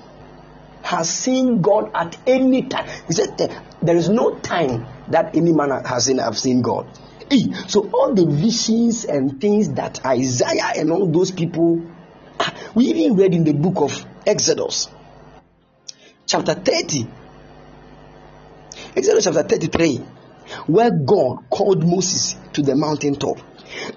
has 0.82 1.08
seen 1.08 1.62
God 1.62 1.90
at 1.94 2.16
any 2.26 2.62
time. 2.62 2.88
He 3.06 3.12
said 3.12 3.38
there 3.80 3.96
is 3.96 4.08
no 4.08 4.38
time 4.38 4.86
that 5.08 5.36
any 5.36 5.52
man 5.52 5.70
has 5.84 6.06
seen 6.06 6.18
have 6.18 6.36
seen 6.36 6.62
God. 6.62 6.86
So 7.68 7.88
all 7.92 8.12
the 8.12 8.26
visions 8.26 9.04
and 9.04 9.40
things 9.40 9.74
that 9.74 10.04
Isaiah 10.04 10.72
and 10.76 10.90
all 10.90 11.06
those 11.06 11.30
people, 11.30 11.80
ah, 12.40 12.52
we 12.74 12.86
even 12.86 13.16
read 13.16 13.34
in 13.34 13.44
the 13.44 13.52
book 13.52 13.76
of 13.76 14.04
Exodus, 14.26 14.88
chapter 16.26 16.54
30, 16.54 17.06
Exodus 18.96 19.24
chapter 19.24 19.42
33, 19.42 19.98
where 20.66 20.90
God 20.90 21.48
called 21.48 21.86
Moses 21.86 22.36
to 22.54 22.62
the 22.62 22.74
mountaintop. 22.74 23.38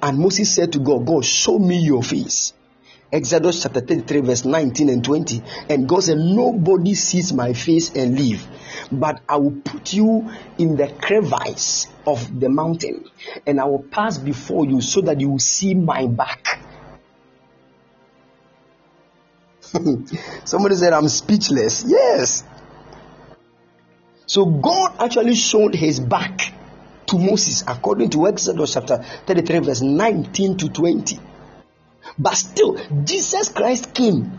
And 0.01 0.19
Moses 0.19 0.53
said 0.53 0.73
to 0.73 0.79
God, 0.79 1.05
God, 1.05 1.25
show 1.25 1.57
me 1.57 1.79
your 1.79 2.03
face. 2.03 2.53
Exodus 3.11 3.61
chapter 3.61 3.81
33, 3.81 4.21
verse 4.21 4.45
19 4.45 4.89
and 4.89 5.03
20. 5.03 5.43
And 5.69 5.87
God 5.87 6.03
said, 6.03 6.17
Nobody 6.17 6.95
sees 6.95 7.31
my 7.33 7.53
face 7.53 7.95
and 7.95 8.19
live, 8.19 8.47
but 8.91 9.21
I 9.29 9.37
will 9.37 9.61
put 9.63 9.93
you 9.93 10.31
in 10.57 10.75
the 10.75 10.87
crevice 10.87 11.87
of 12.05 12.39
the 12.39 12.49
mountain, 12.49 13.09
and 13.45 13.59
I 13.59 13.65
will 13.65 13.83
pass 13.83 14.17
before 14.17 14.65
you 14.65 14.81
so 14.81 15.01
that 15.01 15.21
you 15.21 15.29
will 15.29 15.39
see 15.39 15.75
my 15.75 16.07
back. 16.07 16.59
Somebody 20.43 20.75
said, 20.75 20.93
I'm 20.93 21.07
speechless. 21.07 21.85
Yes. 21.87 22.43
So 24.33 24.47
God 24.47 24.95
actually 24.97 25.35
showed 25.35 25.75
his 25.75 25.99
back 25.99 26.55
to 27.05 27.19
Moses 27.19 27.63
according 27.67 28.09
to 28.09 28.27
Exodus 28.27 28.73
chapter 28.73 28.97
33, 29.27 29.59
verse 29.59 29.81
19 29.83 30.57
to 30.57 30.69
20. 30.69 31.19
But 32.17 32.33
still, 32.33 32.79
Jesus 33.03 33.49
Christ 33.49 33.93
came 33.93 34.31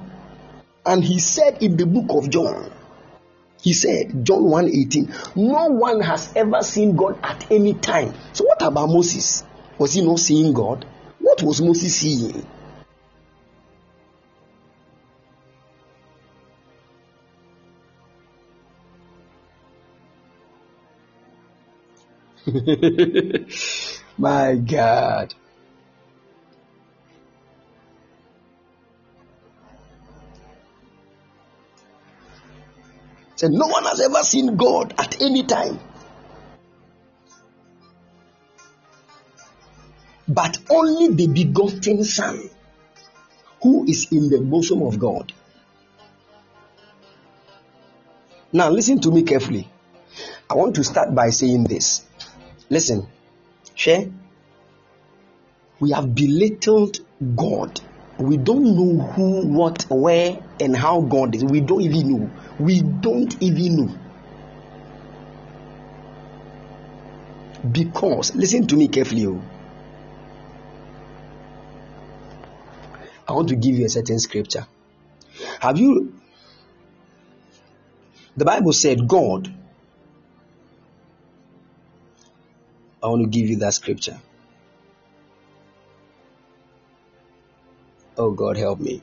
and 0.85 1.05
he 1.05 1.21
said 1.21 1.63
in 1.63 1.77
the 1.77 1.87
book 1.87 2.07
of 2.09 2.29
John, 2.29 2.73
he 3.63 3.73
said, 3.73 4.27
John 4.27 4.43
1 4.43 4.69
18, 4.71 5.15
no 5.37 5.67
one 5.67 6.01
has 6.01 6.33
ever 6.35 6.63
seen 6.63 6.97
God 6.97 7.21
at 7.23 7.53
any 7.53 7.75
time. 7.75 8.15
So, 8.33 8.47
what 8.47 8.63
about 8.63 8.89
Moses? 8.89 9.45
Was 9.79 9.93
he 9.93 10.05
not 10.05 10.19
seeing 10.19 10.55
God? 10.55 10.85
What 11.21 11.41
was 11.41 11.63
Moses 11.63 11.95
seeing? 11.95 12.45
My 24.19 24.55
God. 24.55 25.35
Said 33.35 33.51
no 33.51 33.67
one 33.67 33.85
has 33.85 34.01
ever 34.01 34.23
seen 34.23 34.57
God 34.57 34.95
at 34.99 35.21
any 35.21 35.43
time. 35.43 35.81
But 40.29 40.59
only 40.71 41.09
the 41.15 41.27
begotten 41.27 42.05
Son 42.05 42.49
who 43.63 43.85
is 43.89 44.13
in 44.13 44.31
the 44.31 44.41
bosom 44.41 44.83
of 44.83 44.99
God. 45.01 45.33
Now, 48.53 48.71
listen 48.71 49.01
to 49.01 49.11
me 49.11 49.25
carefully. 49.25 49.69
I 50.49 50.55
want 50.55 50.77
to 50.77 50.85
start 50.85 51.13
by 51.13 51.31
saying 51.31 51.65
this. 51.65 52.05
Listen, 52.71 53.07
share. 53.75 54.11
We 55.81 55.91
have 55.91 56.15
belittled 56.15 56.99
God. 57.37 57.81
We 58.19 58.37
don't 58.37 58.65
know 58.65 59.05
who, 59.07 59.47
what, 59.49 59.87
where, 59.91 60.39
and 60.61 60.77
how 60.77 61.01
God 61.01 61.35
is. 61.35 61.45
We 61.45 61.61
don't 61.61 61.83
even 61.83 62.13
know. 62.13 62.31
We 62.59 62.81
don't 62.81 63.43
even 63.43 63.77
know. 63.77 63.99
Because, 67.71 68.35
listen 68.35 68.67
to 68.69 68.77
me 68.77 68.89
carefully. 68.89 69.27
Oh. 69.27 69.43
I 73.27 73.33
want 73.33 73.49
to 73.49 73.57
give 73.57 73.75
you 73.75 73.87
a 73.87 73.89
certain 73.89 74.19
scripture. 74.19 74.67
Have 75.61 75.79
you? 75.79 76.15
The 78.37 78.45
Bible 78.45 78.73
said, 78.73 79.09
God. 79.09 79.53
I 83.05 83.09
want 83.09 83.21
to 83.21 83.29
give 83.29 83.51
you 83.51 83.57
that 83.57 83.75
scripture. 83.75 84.19
Oh 88.17 88.31
God, 88.31 88.57
help 88.57 88.81
me. 88.81 89.03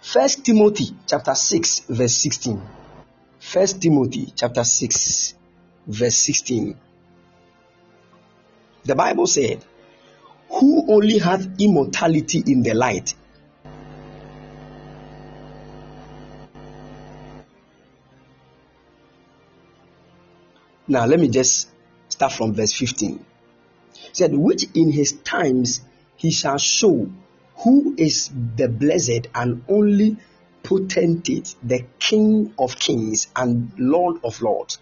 First 0.00 0.46
Timothy 0.46 0.96
chapter 1.06 1.34
6 1.34 1.80
verse 1.90 2.14
16. 2.14 2.62
First 3.38 3.82
Timothy 3.82 4.32
chapter 4.34 4.64
6 4.64 5.34
verse 5.86 6.16
16. 6.16 6.74
The 8.84 8.94
Bible 8.94 9.26
said, 9.26 9.62
Who 10.48 10.90
only 10.90 11.18
hath 11.18 11.46
immortality 11.60 12.42
in 12.46 12.62
the 12.62 12.72
light. 12.72 13.14
Now 20.90 21.06
let 21.06 21.20
me 21.20 21.28
just 21.28 21.68
start 22.08 22.32
from 22.32 22.52
verse 22.52 22.72
15. 22.72 23.24
It 23.94 24.16
said, 24.16 24.34
Which 24.34 24.66
in 24.74 24.90
his 24.90 25.12
times 25.12 25.82
he 26.16 26.32
shall 26.32 26.58
show 26.58 27.08
who 27.58 27.94
is 27.96 28.28
the 28.56 28.68
blessed 28.68 29.28
and 29.32 29.62
only 29.68 30.16
potentate, 30.64 31.54
the 31.62 31.84
King 32.00 32.54
of 32.58 32.76
kings 32.76 33.28
and 33.36 33.70
Lord 33.78 34.16
of 34.24 34.42
lords, 34.42 34.80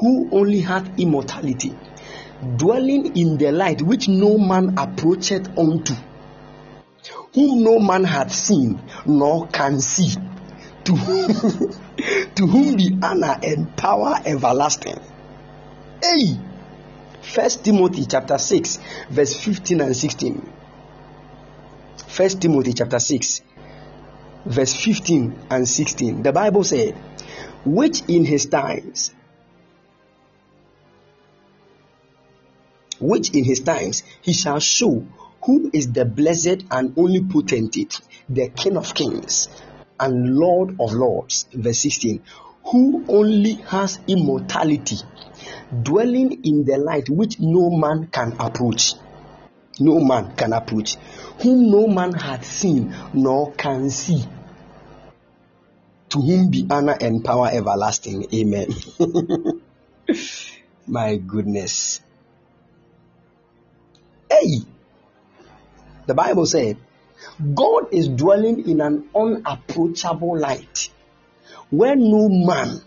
who 0.00 0.28
only 0.30 0.60
hath 0.60 0.98
immortality, 0.98 1.74
dwelling 2.58 3.16
in 3.16 3.38
the 3.38 3.50
light 3.50 3.80
which 3.80 4.08
no 4.08 4.36
man 4.36 4.76
approacheth 4.76 5.58
unto, 5.58 5.94
whom 7.34 7.64
no 7.64 7.78
man 7.78 8.04
hath 8.04 8.34
seen 8.34 8.78
nor 9.06 9.46
can 9.46 9.80
see, 9.80 10.14
to 10.84 10.94
whom, 10.94 11.72
to 12.34 12.46
whom 12.46 12.76
be 12.76 12.98
honor 13.02 13.38
and 13.42 13.74
power 13.74 14.20
everlasting. 14.26 15.00
Hey! 16.02 16.38
First 17.20 17.62
Timothy 17.64 18.06
chapter 18.06 18.38
6, 18.38 18.78
verse 19.10 19.34
15 19.34 19.80
and 19.82 19.94
16. 19.96 20.52
First 22.08 22.40
Timothy 22.40 22.72
chapter 22.72 22.98
6, 22.98 23.42
verse 24.46 24.74
15 24.74 25.38
and 25.50 25.68
16. 25.68 26.22
The 26.22 26.32
Bible 26.32 26.64
said, 26.64 26.94
which 27.64 28.02
in 28.08 28.24
his 28.24 28.46
times, 28.46 29.12
which 32.98 33.30
in 33.34 33.44
his 33.44 33.60
times 33.60 34.02
he 34.22 34.32
shall 34.32 34.58
show 34.58 35.06
who 35.44 35.70
is 35.72 35.92
the 35.92 36.04
blessed 36.04 36.64
and 36.70 36.94
only 36.96 37.22
potentate, 37.22 38.00
the 38.28 38.48
King 38.48 38.76
of 38.78 38.94
kings 38.94 39.48
and 39.98 40.36
Lord 40.36 40.76
of 40.80 40.92
lords. 40.92 41.46
Verse 41.52 41.78
16, 41.78 42.22
who 42.64 43.04
only 43.08 43.54
has 43.54 43.98
immortality, 44.06 44.96
dwelling 45.82 46.44
in 46.44 46.64
the 46.64 46.78
light 46.78 47.08
which 47.08 47.40
no 47.40 47.70
man 47.70 48.08
can 48.08 48.36
approach. 48.38 48.94
No 49.78 49.98
man 50.00 50.36
can 50.36 50.52
approach 50.52 50.96
whom 51.42 51.70
no 51.70 51.86
man 51.86 52.12
hath 52.12 52.44
seen 52.44 52.94
nor 53.14 53.52
can 53.52 53.88
see, 53.90 54.22
to 56.10 56.20
whom 56.20 56.50
be 56.50 56.66
honor 56.70 56.96
and 57.00 57.24
power 57.24 57.48
everlasting. 57.50 58.26
Amen. 58.34 58.68
My 60.86 61.16
goodness. 61.16 62.00
Hey, 64.30 64.60
the 66.06 66.14
Bible 66.14 66.46
said, 66.46 66.76
God 67.54 67.92
is 67.92 68.08
dwelling 68.08 68.68
in 68.68 68.80
an 68.80 69.08
unapproachable 69.14 70.38
light 70.38 70.90
where 71.70 71.96
no 71.96 72.28
man 72.28 72.80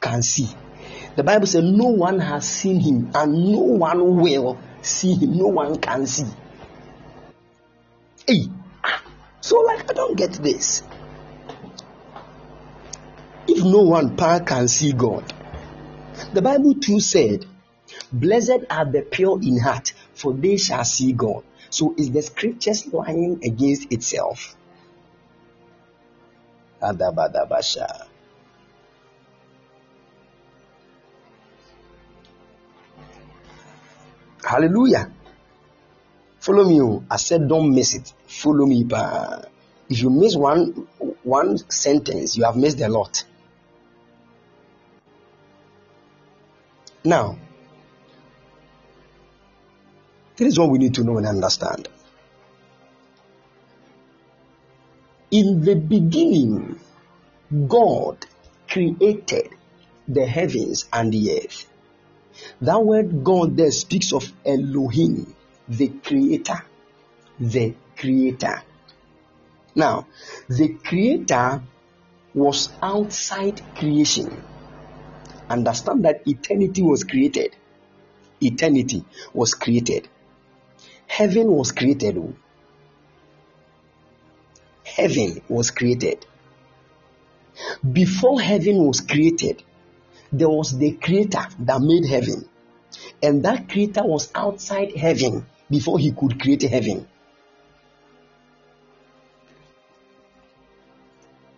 can 0.00 0.22
see. 0.22 0.48
The 1.16 1.24
Bible 1.24 1.46
says, 1.46 1.64
No 1.64 1.86
one 1.88 2.20
has 2.20 2.48
seen 2.48 2.80
him, 2.80 3.10
and 3.14 3.52
no 3.52 3.60
one 3.60 4.16
will 4.16 4.58
see 4.82 5.14
him. 5.14 5.36
No 5.36 5.48
one 5.48 5.78
can 5.78 6.06
see. 6.06 6.26
Hey, 8.26 8.44
so 9.40 9.60
like 9.60 9.90
I 9.90 9.94
don't 9.94 10.16
get 10.16 10.32
this. 10.34 10.82
If 13.48 13.64
no 13.64 13.82
one 13.82 14.16
can 14.16 14.68
see 14.68 14.92
God, 14.92 15.32
the 16.32 16.42
Bible 16.42 16.74
too 16.74 17.00
said, 17.00 17.46
Blessed 18.12 18.66
are 18.70 18.84
the 18.84 19.02
pure 19.02 19.40
in 19.42 19.58
heart, 19.58 19.92
for 20.14 20.32
they 20.32 20.56
shall 20.56 20.84
see 20.84 21.12
God. 21.12 21.42
So 21.70 21.94
is 21.96 22.10
the 22.10 22.22
scriptures 22.22 22.86
lying 22.92 23.40
against 23.44 23.92
itself? 23.92 24.56
Adabadabasha. 26.80 28.09
Hallelujah. 34.50 35.08
Follow 36.40 36.64
me. 36.64 36.80
Oh. 36.80 37.04
I 37.08 37.18
said 37.18 37.48
don't 37.48 37.72
miss 37.72 37.94
it. 37.94 38.12
Follow 38.26 38.66
me. 38.66 38.84
If 39.88 40.02
you 40.02 40.10
miss 40.10 40.34
one 40.34 40.88
one 41.22 41.56
sentence, 41.70 42.36
you 42.36 42.42
have 42.42 42.56
missed 42.56 42.80
a 42.80 42.88
lot. 42.88 43.22
Now, 47.04 47.38
this 50.36 50.48
is 50.48 50.58
what 50.58 50.70
we 50.70 50.78
need 50.78 50.94
to 50.94 51.04
know 51.04 51.16
and 51.18 51.28
understand. 51.28 51.88
In 55.30 55.60
the 55.60 55.76
beginning, 55.76 56.80
God 57.68 58.26
created 58.68 59.50
the 60.08 60.26
heavens 60.26 60.88
and 60.92 61.12
the 61.12 61.38
earth. 61.38 61.66
That 62.60 62.84
word 62.84 63.24
God 63.24 63.56
there 63.56 63.70
speaks 63.70 64.12
of 64.12 64.32
Elohim, 64.44 65.34
the 65.68 65.88
creator. 65.88 66.62
The 67.38 67.74
creator. 67.96 68.62
Now, 69.74 70.06
the 70.48 70.68
creator 70.68 71.62
was 72.34 72.68
outside 72.82 73.62
creation. 73.76 74.44
Understand 75.48 76.04
that 76.04 76.26
eternity 76.26 76.82
was 76.82 77.04
created. 77.04 77.56
Eternity 78.40 79.04
was 79.32 79.54
created. 79.54 80.08
Heaven 81.06 81.50
was 81.50 81.72
created. 81.72 82.18
oh. 82.18 82.34
Heaven 84.84 85.42
was 85.48 85.70
created. 85.70 86.24
Before 87.92 88.40
heaven 88.40 88.84
was 88.84 89.00
created, 89.00 89.62
there 90.32 90.48
was 90.48 90.76
the 90.76 90.92
creator 90.92 91.44
that 91.60 91.80
made 91.80 92.06
heaven. 92.06 92.48
And 93.22 93.44
that 93.44 93.68
creator 93.68 94.02
was 94.04 94.30
outside 94.34 94.96
heaven 94.96 95.46
before 95.70 95.98
he 95.98 96.12
could 96.12 96.40
create 96.40 96.62
heaven. 96.62 97.06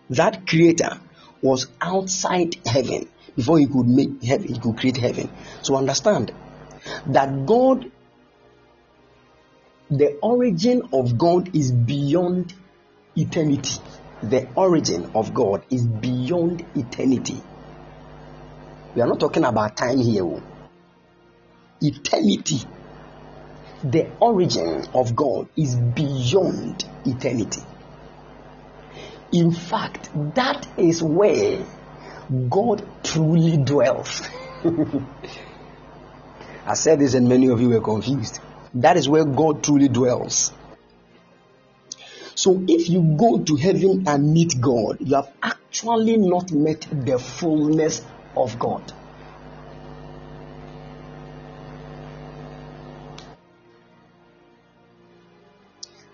That 0.09 0.45
creator 0.47 0.99
was 1.41 1.67
outside 1.81 2.55
heaven 2.65 3.09
before 3.35 3.59
he 3.59 3.67
could 3.67 3.87
make 3.87 4.23
heaven, 4.23 4.47
he 4.47 4.59
could 4.59 4.77
create 4.77 4.97
heaven. 4.97 5.29
So 5.61 5.75
understand 5.75 6.31
that 7.07 7.45
God, 7.45 7.91
the 9.89 10.17
origin 10.21 10.89
of 10.93 11.17
God 11.17 11.55
is 11.55 11.71
beyond 11.71 12.53
eternity. 13.15 13.79
The 14.21 14.47
origin 14.55 15.11
of 15.15 15.33
God 15.33 15.63
is 15.69 15.85
beyond 15.85 16.65
eternity. 16.75 17.41
We 18.95 19.01
are 19.01 19.07
not 19.07 19.19
talking 19.19 19.43
about 19.43 19.75
time 19.75 19.97
here. 19.97 20.23
oh. 20.23 20.41
Eternity. 21.81 22.61
The 23.83 24.09
origin 24.19 24.85
of 24.93 25.15
God 25.15 25.49
is 25.57 25.75
beyond 25.75 26.85
eternity. 27.05 27.61
In 29.31 29.51
fact, 29.51 30.09
that 30.35 30.67
is 30.77 31.01
where 31.01 31.65
God 32.49 32.87
truly 33.03 33.57
dwells. 33.57 34.21
I 36.65 36.75
said 36.75 36.99
this, 36.99 37.15
and 37.15 37.27
many 37.27 37.47
of 37.47 37.59
you 37.59 37.69
were 37.69 37.81
confused. 37.81 38.39
That 38.75 38.95
is 38.95 39.09
where 39.09 39.25
God 39.25 39.63
truly 39.63 39.89
dwells. 39.89 40.53
So, 42.35 42.63
if 42.67 42.89
you 42.89 43.15
go 43.17 43.39
to 43.39 43.55
heaven 43.55 44.03
and 44.07 44.33
meet 44.33 44.59
God, 44.61 44.97
you 45.01 45.15
have 45.15 45.31
actually 45.41 46.17
not 46.17 46.51
met 46.51 46.87
the 46.91 47.17
fullness 47.19 48.01
of 48.35 48.57
God. 48.59 48.91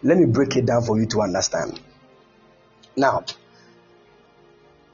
Let 0.01 0.17
me 0.17 0.25
break 0.25 0.55
it 0.55 0.65
down 0.65 0.83
for 0.83 0.97
you 0.99 1.05
to 1.07 1.21
understand. 1.21 1.79
Now, 2.95 3.25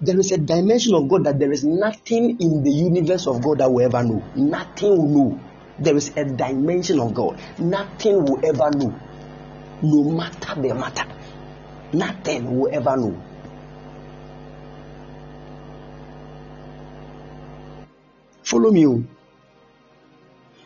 there 0.02 0.20
is 0.20 0.32
a 0.32 0.38
dimension 0.38 0.94
of 0.96 1.08
God 1.08 1.24
that 1.26 1.40
there 1.40 1.52
is 1.52 1.64
nothing 1.64 2.40
in 2.42 2.64
the 2.64 2.72
universe 2.72 3.28
of 3.28 3.42
God 3.42 3.60
that 3.60 3.72
will 3.72 3.86
ever 3.86 4.04
know. 4.04 4.24
Nothing 4.36 4.90
will 4.90 5.08
know. 5.08 5.40
There 5.80 5.96
is 5.96 6.12
a 6.16 6.26
dimension 6.26 7.00
of 7.00 7.14
God. 7.14 7.40
Nothing 7.60 8.26
will 8.26 8.40
ever 8.44 8.72
know. 8.78 9.00
No 9.82 10.04
matter 10.04 10.62
the 10.62 10.74
matter. 10.74 11.06
Nothing 11.94 12.60
will 12.60 12.70
ever 12.74 12.98
know. 12.98 13.22
Follow 18.46 18.72
me. 18.72 18.86
oh. 18.86 19.04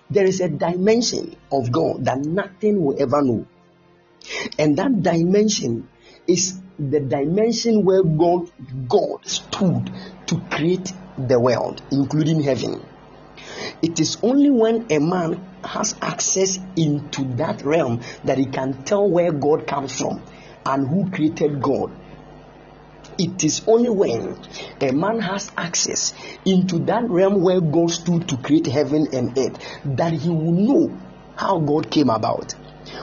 There 0.09 0.25
is 0.25 0.41
a 0.41 0.49
dimension 0.49 1.35
of 1.51 1.71
God 1.71 2.05
that 2.05 2.19
nothing 2.19 2.83
will 2.83 3.01
ever 3.01 3.21
know. 3.21 3.47
And 4.57 4.77
that 4.77 5.01
dimension 5.01 5.87
is 6.27 6.59
the 6.77 6.99
dimension 6.99 7.85
where 7.85 8.03
God, 8.03 8.51
God 8.87 9.25
stood 9.25 9.91
to 10.27 10.41
create 10.51 10.91
the 11.17 11.39
world, 11.39 11.81
including 11.91 12.41
heaven. 12.41 12.85
It 13.81 13.99
is 13.99 14.17
only 14.23 14.49
when 14.49 14.91
a 14.91 14.99
man 14.99 15.45
has 15.63 15.95
access 16.01 16.59
into 16.75 17.23
that 17.35 17.63
realm 17.63 18.01
that 18.25 18.37
he 18.37 18.45
can 18.45 18.83
tell 18.83 19.09
where 19.09 19.31
God 19.31 19.67
comes 19.67 19.97
from 19.97 20.21
and 20.65 20.87
who 20.87 21.09
created 21.11 21.61
God. 21.61 21.91
It 23.19 23.43
is 23.43 23.61
only 23.67 23.89
when 23.89 24.39
a 24.79 24.93
man 24.93 25.19
has 25.19 25.51
access 25.57 26.13
into 26.45 26.79
that 26.85 27.03
realm 27.09 27.41
where 27.41 27.59
God 27.59 27.91
stood 27.91 28.29
to 28.29 28.37
create 28.37 28.67
heaven 28.67 29.07
and 29.11 29.37
earth 29.37 29.59
that 29.83 30.13
he 30.13 30.29
will 30.29 30.53
know 30.53 30.97
how 31.35 31.59
God 31.59 31.91
came 31.91 32.09
about. 32.09 32.55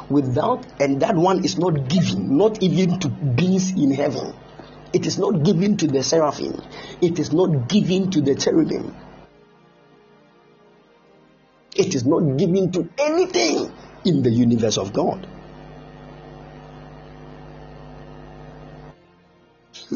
Without, 0.09 0.65
and 0.81 1.03
that 1.03 1.17
one 1.17 1.45
is 1.45 1.59
not 1.59 1.89
given, 1.91 2.39
not 2.39 2.63
even 2.63 2.99
to 3.01 3.09
beings 3.11 3.73
in 3.73 3.91
heaven. 3.93 4.33
It 4.95 5.05
is 5.07 5.19
not 5.19 5.43
given 5.43 5.77
to 5.77 5.87
the 5.87 6.03
seraphim. 6.03 6.63
It 7.03 7.19
is 7.19 7.35
not 7.35 7.69
given 7.69 8.11
to 8.13 8.23
the 8.23 8.35
cherubim. 8.35 8.97
It 11.77 11.95
is 11.95 12.07
not 12.07 12.39
given 12.39 12.73
to 12.73 12.89
anything 12.99 13.71
in 14.07 14.23
the 14.23 14.31
universe 14.31 14.79
of 14.79 14.95
God. 14.95 15.29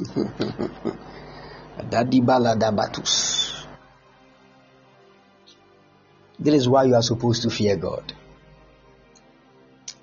This 6.38 6.54
is 6.54 6.68
why 6.68 6.84
you 6.84 6.94
are 6.94 7.02
supposed 7.02 7.42
to 7.42 7.50
fear 7.50 7.76
God. 7.76 8.12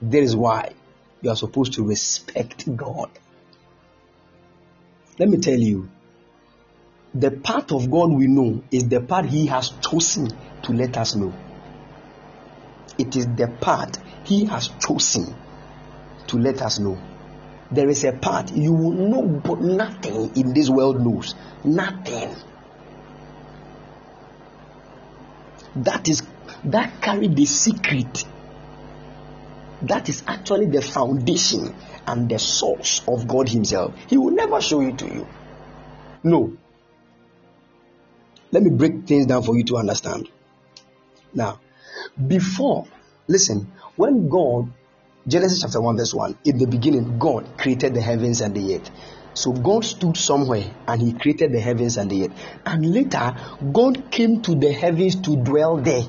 That 0.02 0.22
is 0.22 0.36
why 0.36 0.74
you 1.22 1.30
are 1.30 1.36
supposed 1.36 1.74
to 1.74 1.84
respect 1.88 2.76
God. 2.76 3.10
Let 5.18 5.30
me 5.30 5.38
tell 5.38 5.58
you, 5.58 5.90
the 7.14 7.32
part 7.32 7.72
of 7.72 7.90
God 7.90 8.12
we 8.12 8.28
know 8.28 8.64
is 8.70 8.88
the 8.90 9.00
part 9.02 9.26
He 9.26 9.48
has 9.48 9.70
chosen 9.82 10.30
to 10.64 10.74
let 10.74 10.98
us 10.98 11.16
know. 11.16 11.34
It 12.98 13.16
is 13.16 13.26
the 13.26 13.48
part 13.48 13.98
He 14.26 14.46
has 14.46 14.68
chosen 14.80 15.34
to 16.28 16.38
let 16.38 16.62
us 16.62 16.78
know. 16.80 17.00
There 17.72 17.90
is 17.90 18.04
a 18.04 18.14
part 18.14 18.52
you 18.54 18.74
will 18.74 18.92
know, 18.92 19.24
but 19.24 19.62
nothing 19.62 20.36
in 20.36 20.54
this 20.54 20.70
world 20.70 21.02
knows. 21.02 21.36
Nothing. 21.64 22.36
That 25.76 26.08
is 26.08 26.24
that 26.64 27.02
carry 27.02 27.28
the 27.28 27.46
secret 27.46 28.26
that 29.84 30.10
is 30.10 30.24
actually 30.28 30.68
the 30.68 30.82
foundation 30.82 31.76
and 32.06 32.30
the 32.30 32.40
source 32.40 33.04
of 33.08 33.28
God 33.28 33.50
Himself. 33.50 33.94
He 34.10 34.18
will 34.18 34.32
never 34.32 34.60
show 34.62 34.82
it 34.82 34.98
to 35.00 35.06
you. 35.06 35.28
No. 36.24 36.58
Let 38.52 38.64
me 38.64 38.72
break 38.72 39.06
things 39.06 39.26
down 39.26 39.44
for 39.44 39.56
you 39.56 39.64
to 39.66 39.78
understand. 39.78 40.30
Now, 41.34 41.60
before, 42.28 42.88
listen, 43.28 43.72
when 43.96 44.30
God, 44.30 44.72
Genesis 45.28 45.62
chapter 45.62 45.82
1, 45.82 45.98
verse 45.98 46.14
1, 46.14 46.38
in 46.46 46.58
the 46.58 46.68
beginning, 46.68 47.20
God 47.20 47.58
created 47.58 47.94
the 47.94 48.02
heavens 48.02 48.40
and 48.40 48.56
the 48.56 48.76
earth. 48.76 48.90
So 49.34 49.52
God 49.52 49.84
stood 49.84 50.16
somewhere 50.16 50.64
and 50.88 51.02
He 51.02 51.14
created 51.14 51.52
the 51.52 51.60
heavens 51.60 51.98
and 51.98 52.10
the 52.10 52.26
earth. 52.26 52.60
And 52.66 52.94
later, 52.94 53.36
God 53.74 54.10
came 54.10 54.42
to 54.44 54.56
the 54.56 54.72
heavens 54.72 55.16
to 55.24 55.36
dwell 55.36 55.78
there. 55.78 56.04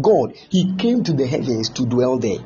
God, 0.00 0.36
He 0.48 0.76
came 0.76 1.02
to 1.04 1.12
the 1.12 1.26
heavens 1.26 1.70
to 1.70 1.86
dwell 1.86 2.18
there. 2.18 2.38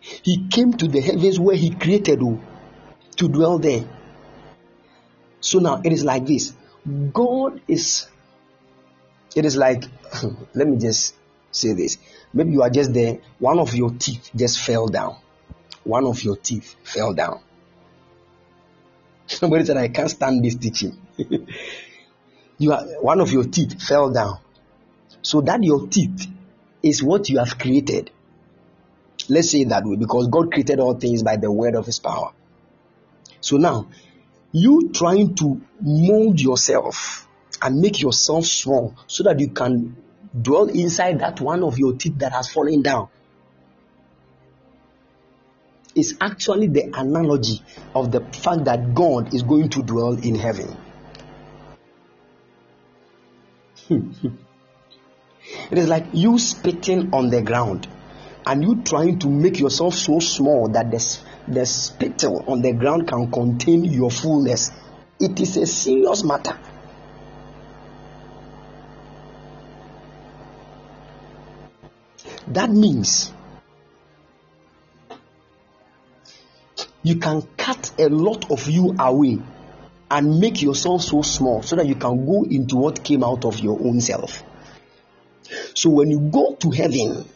He 0.00 0.48
came 0.48 0.72
to 0.72 0.88
the 0.88 1.00
heavens 1.00 1.38
where 1.38 1.56
He 1.56 1.70
created 1.70 2.20
oh, 2.22 2.40
to 3.16 3.28
dwell 3.28 3.58
there. 3.58 3.84
So 5.40 5.60
now 5.60 5.80
it 5.84 5.92
is 5.92 6.04
like 6.04 6.26
this 6.26 6.52
God 7.12 7.60
is, 7.68 8.08
it 9.36 9.44
is 9.44 9.56
like, 9.56 9.84
let 10.54 10.66
me 10.66 10.78
just 10.78 11.14
say 11.58 11.72
this. 11.74 11.98
Maybe 12.32 12.52
you 12.52 12.62
are 12.62 12.70
just 12.70 12.92
there, 12.92 13.18
one 13.38 13.58
of 13.58 13.74
your 13.74 13.90
teeth 13.90 14.30
just 14.34 14.60
fell 14.60 14.86
down. 14.86 15.16
One 15.84 16.04
of 16.04 16.22
your 16.22 16.36
teeth 16.36 16.76
fell 16.84 17.14
down. 17.14 17.40
Somebody 19.26 19.64
said, 19.64 19.76
I 19.76 19.88
can't 19.88 20.10
stand 20.10 20.44
this 20.44 20.56
teaching. 20.56 20.98
you 22.58 22.72
are 22.72 22.84
one 23.00 23.20
of 23.20 23.30
your 23.32 23.44
teeth 23.44 23.82
fell 23.82 24.10
down 24.10 24.38
so 25.22 25.40
that 25.42 25.62
your 25.62 25.86
teeth 25.88 26.26
is 26.82 27.02
what 27.02 27.28
you 27.28 27.38
have 27.38 27.58
created. 27.58 28.10
Let's 29.28 29.50
say 29.50 29.60
it 29.62 29.68
that 29.70 29.84
way 29.84 29.96
because 29.96 30.28
God 30.28 30.52
created 30.52 30.80
all 30.80 30.94
things 30.94 31.22
by 31.22 31.36
the 31.36 31.50
word 31.50 31.74
of 31.74 31.86
his 31.86 31.98
power. 31.98 32.32
So 33.40 33.56
now, 33.56 33.88
you 34.52 34.90
trying 34.92 35.34
to 35.36 35.60
mold 35.80 36.40
yourself 36.40 37.28
and 37.60 37.80
make 37.80 38.00
yourself 38.00 38.44
strong 38.44 38.96
so 39.06 39.24
that 39.24 39.38
you 39.40 39.48
can 39.48 39.96
dwell 40.42 40.68
inside 40.68 41.20
that 41.20 41.40
one 41.40 41.62
of 41.62 41.78
your 41.78 41.94
teeth 41.94 42.18
that 42.18 42.32
has 42.32 42.48
fallen 42.50 42.82
down. 42.82 43.08
is 45.98 46.16
actually 46.20 46.68
the 46.68 46.84
analogy 46.94 47.60
of 47.94 48.12
the 48.12 48.20
fact 48.20 48.64
that 48.64 48.94
God 48.94 49.34
is 49.34 49.42
going 49.42 49.68
to 49.70 49.82
dwell 49.82 50.12
in 50.12 50.36
heaven. 50.36 50.76
it 53.90 54.32
is 55.72 55.88
like 55.88 56.06
you 56.12 56.38
spitting 56.38 57.12
on 57.12 57.30
the 57.30 57.42
ground 57.42 57.88
and 58.46 58.62
you 58.62 58.82
trying 58.82 59.18
to 59.18 59.28
make 59.28 59.58
yourself 59.58 59.94
so 59.94 60.20
small 60.20 60.68
that 60.68 60.90
the, 60.90 61.18
the 61.48 61.66
spittle 61.66 62.44
on 62.46 62.62
the 62.62 62.72
ground 62.72 63.08
can 63.08 63.30
contain 63.30 63.84
your 63.84 64.10
fullness. 64.10 64.70
It 65.18 65.40
is 65.40 65.56
a 65.56 65.66
serious 65.66 66.22
matter. 66.22 66.58
That 72.52 72.70
means 72.70 73.32
you 77.02 77.16
can 77.16 77.42
cut 77.56 77.92
a 77.98 78.08
lot 78.08 78.50
of 78.50 78.68
you 78.68 78.94
away 78.98 79.38
and 80.10 80.40
make 80.40 80.62
yourself 80.62 81.02
so 81.02 81.22
small 81.22 81.62
so 81.62 81.76
that 81.76 81.86
you 81.86 81.94
can 81.94 82.24
go 82.24 82.44
into 82.44 82.76
what 82.76 83.04
came 83.04 83.22
out 83.22 83.44
of 83.44 83.58
your 83.60 83.78
own 83.80 84.00
self. 84.00 84.42
So 85.74 85.90
when 85.90 86.10
you 86.10 86.20
go 86.20 86.54
to 86.54 86.70
heaven, 86.70 87.28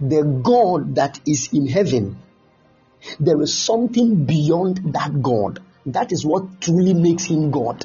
the 0.00 0.22
God 0.22 0.96
that 0.96 1.20
is 1.26 1.52
in 1.52 1.66
heaven, 1.66 2.18
there 3.18 3.40
is 3.42 3.56
something 3.56 4.24
beyond 4.24 4.94
that 4.94 5.22
God. 5.22 5.60
That 5.86 6.12
is 6.12 6.24
what 6.24 6.60
truly 6.60 6.94
makes 6.94 7.24
him 7.24 7.50
God. 7.50 7.84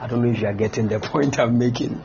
I 0.00 0.06
don't 0.06 0.22
know 0.22 0.30
if 0.30 0.40
you 0.40 0.46
are 0.46 0.54
getting 0.54 0.88
the 0.88 1.00
point 1.00 1.38
I'm 1.38 1.58
making. 1.58 2.00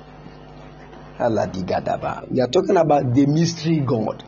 We 1.24 2.42
are 2.42 2.48
talking 2.48 2.76
about 2.76 3.14
the 3.14 3.26
mystery 3.26 3.80
God. 3.80 4.24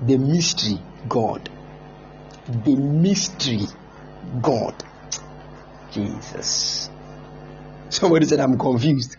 The 0.00 0.16
mystery 0.18 0.82
God. 1.08 1.48
The 2.64 2.74
mystery 2.74 3.66
God. 4.40 4.74
Jesus. 5.92 6.90
Somebody 7.90 8.26
said, 8.26 8.40
I'm 8.40 8.58
confused. 8.58 9.16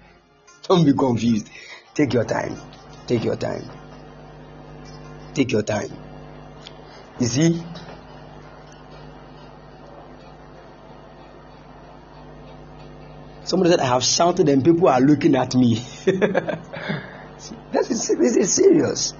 Don't 0.63 0.83
be 0.83 0.91
confused. 0.91 1.49
Take 1.93 2.11
your 2.13 2.25
time. 2.25 2.57
Take 3.07 3.23
your 3.23 3.37
time. 3.37 3.69
Take 5.33 5.53
your 5.53 5.63
time. 5.63 5.91
You 7.21 7.27
see? 7.27 7.63
Somebody 13.45 13.71
said, 13.71 13.79
I 13.79 13.85
have 13.85 14.03
shouted 14.03 14.49
and 14.49 14.65
people 14.65 14.89
are 14.89 14.99
looking 14.99 15.35
at 15.35 15.55
me. 15.55 15.85
this, 17.71 17.91
is, 17.91 18.07
this 18.07 18.35
is 18.35 18.53
serious. 18.53 19.13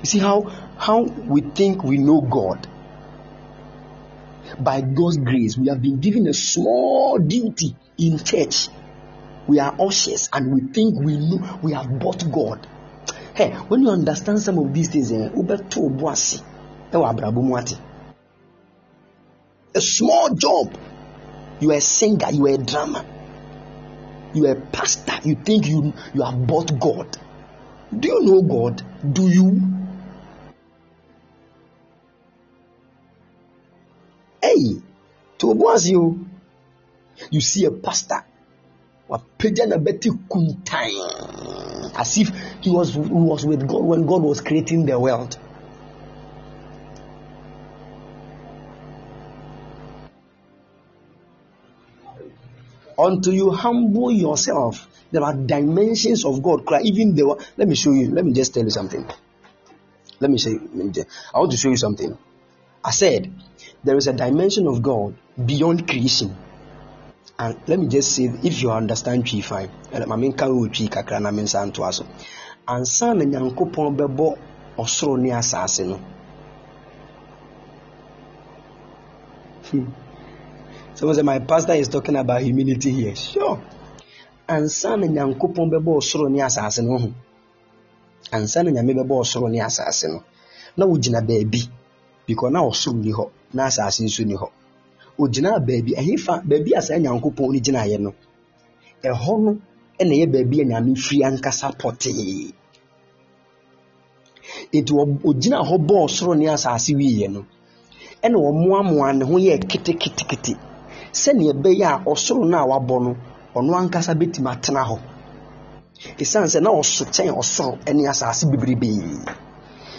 You 0.00 0.04
see 0.04 0.18
how, 0.18 0.42
how 0.76 1.02
we 1.02 1.40
think 1.40 1.82
we 1.82 1.98
know 1.98 2.20
God. 2.20 2.66
By 4.58 4.80
God's 4.80 5.18
grace, 5.18 5.56
we 5.56 5.68
have 5.68 5.82
been 5.82 6.00
given 6.00 6.26
a 6.26 6.34
small 6.34 7.18
duty 7.18 7.76
in 7.98 8.18
church. 8.18 8.68
We 9.46 9.60
are 9.60 9.74
ushers 9.80 10.28
and 10.32 10.52
we 10.52 10.72
think 10.72 10.98
we 11.00 11.16
know 11.16 11.58
we 11.62 11.72
have 11.72 11.98
bought 11.98 12.30
God. 12.30 12.66
Hey, 13.34 13.52
when 13.52 13.82
you 13.82 13.90
understand 13.90 14.40
some 14.40 14.58
of 14.58 14.74
these 14.74 14.88
things, 14.88 15.12
eh, 15.12 15.28
a 19.74 19.80
small 19.80 20.34
job. 20.34 20.76
You 21.60 21.72
are 21.72 21.76
a 21.76 21.80
singer, 21.80 22.30
you 22.30 22.46
are 22.46 22.54
a 22.54 22.58
drummer, 22.58 23.04
you 24.34 24.46
are 24.46 24.52
a 24.52 24.60
pastor. 24.60 25.18
You 25.24 25.34
think 25.36 25.66
you 25.66 25.92
you 26.14 26.22
have 26.22 26.46
bought 26.46 26.78
God. 26.78 27.16
Do 27.98 28.08
you 28.08 28.22
know 28.22 28.42
God? 28.42 28.82
Do 29.12 29.28
you? 29.28 29.60
Hey, 34.42 34.80
to 35.38 35.76
you, 35.84 36.26
you 37.30 37.40
see 37.40 37.64
a 37.64 37.70
pastor 37.70 38.24
as 41.96 42.18
if 42.18 42.28
he 42.60 42.70
was, 42.70 42.94
he 42.94 43.00
was 43.00 43.44
with 43.44 43.66
God 43.66 43.82
when 43.82 44.06
God 44.06 44.22
was 44.22 44.40
creating 44.40 44.86
the 44.86 44.98
world. 44.98 45.36
Until 52.98 53.32
you 53.32 53.50
humble 53.50 54.10
yourself, 54.10 54.88
there 55.12 55.22
are 55.22 55.34
dimensions 55.34 56.24
of 56.24 56.42
God. 56.42 56.64
Even 56.82 57.14
the 57.14 57.46
let 57.56 57.68
me 57.68 57.74
show 57.74 57.92
you. 57.92 58.10
Let 58.10 58.24
me 58.24 58.32
just 58.32 58.52
tell 58.54 58.64
you 58.64 58.70
something. 58.70 59.06
Let 60.20 60.30
me 60.30 60.38
show 60.38 60.50
you. 60.50 61.04
I 61.32 61.38
want 61.38 61.52
to 61.52 61.56
show 61.56 61.68
you 61.70 61.76
something. 61.76 62.18
I 62.84 62.90
said 62.90 63.32
there 63.84 63.96
is 63.96 64.08
a 64.08 64.12
dimension 64.12 64.66
of 64.66 64.82
God 64.82 65.14
beyond 65.46 65.86
creation. 65.88 66.36
and 67.38 67.56
let 67.68 67.78
me 67.78 67.86
just 67.86 68.14
say 68.16 68.24
if 68.42 68.60
you 68.62 68.70
understand 68.70 69.26
twi 69.26 69.40
fine 69.40 69.70
ma 70.08 70.16
menka 70.16 70.46
wɔ 70.50 70.72
twi 70.74 70.88
kakra 70.88 71.20
na 71.20 71.30
mensa 71.30 71.58
ntoa 71.66 71.92
so 71.92 72.04
ansa 72.66 73.14
na 73.14 73.24
nyankopɔn 73.24 73.96
bɛbɔ 73.96 74.36
ɔsoro 74.78 75.16
ne 75.18 75.30
hmm. 79.70 79.86
Someone 80.98 81.14
say 81.14 81.22
my 81.22 81.38
pastor 81.38 81.74
is 81.74 81.86
talking 81.88 82.16
about 82.16 82.42
humility 82.42 82.90
here. 82.90 83.14
Sure. 83.14 83.62
Ansa 84.48 84.96
nyankopɔn 84.96 85.70
bɛbɔ 85.70 85.98
ɔsoro 86.00 86.28
ne 86.28 86.40
asase 86.42 86.82
no 86.82 86.98
ho. 86.98 87.12
Ansa 88.32 88.62
nyame 88.64 88.94
bɛbɔ 88.98 89.14
ɔsoro 89.22 89.48
ne 89.48 89.60
asase 89.60 90.08
no 90.08 90.22
na 90.76 90.86
wogyina 90.86 91.20
baabi 91.20 91.68
because 92.26 92.50
na 92.52 92.62
ɔsoro 92.62 92.96
ni 92.96 93.12
hɔ 93.12 93.30
na 93.54 93.66
asase 93.66 94.00
nso 94.02 94.24
ni 94.26 94.34
hɔ. 94.34 94.48
Ogyina 95.20 95.60
baabi 95.60 95.94
ɛhefa 95.94 96.42
baabi 96.44 96.72
a 96.76 96.82
saa 96.82 96.98
nyankopɔn 96.98 97.52
no 97.52 97.60
gyinaeɛ 97.60 97.98
no 98.00 98.14
ɛhɔ 99.04 99.40
no 99.44 99.58
ɛna 100.00 100.14
ɛyɛ 100.14 100.26
baabi 100.32 100.60
a 100.62 100.64
nyame 100.64 100.96
firi 100.96 101.22
ankasa 101.22 101.76
pɔtee. 101.78 102.52
Nti 104.72 104.92
ogyina 105.24 105.62
hɔ 105.62 105.78
bɔɔ 105.78 106.08
soro 106.10 106.34
ne 106.34 106.46
asase 106.48 106.92
wieɛ 106.96 107.30
no 107.30 107.44
ɛna 108.24 108.34
ɔmoamoa 108.36 109.16
ne 109.16 109.24
ho 109.24 109.38
yɛ 109.38 109.58
ketekete 109.68 110.67
sɛnea 111.22 111.52
ɛbɛyɛ 111.52 111.84
a 111.84 112.02
ɔsoro 112.12 112.44
no 112.50 112.56
a 112.58 112.66
wabɔ 112.70 112.94
no 113.04 113.16
ɔno 113.56 113.70
ankasa 113.80 114.12
bɛtumi 114.20 114.50
atena 114.54 114.82
hɔ 114.88 114.96
ɛsiane 116.20 116.48
sɛ 116.52 116.60
na 116.62 116.70
ɔso 116.70 117.04
kyɛn 117.14 117.34
ɔsoro 117.40 117.78
ne 117.94 118.06
asase 118.08 118.44
bebrebee 118.50 119.24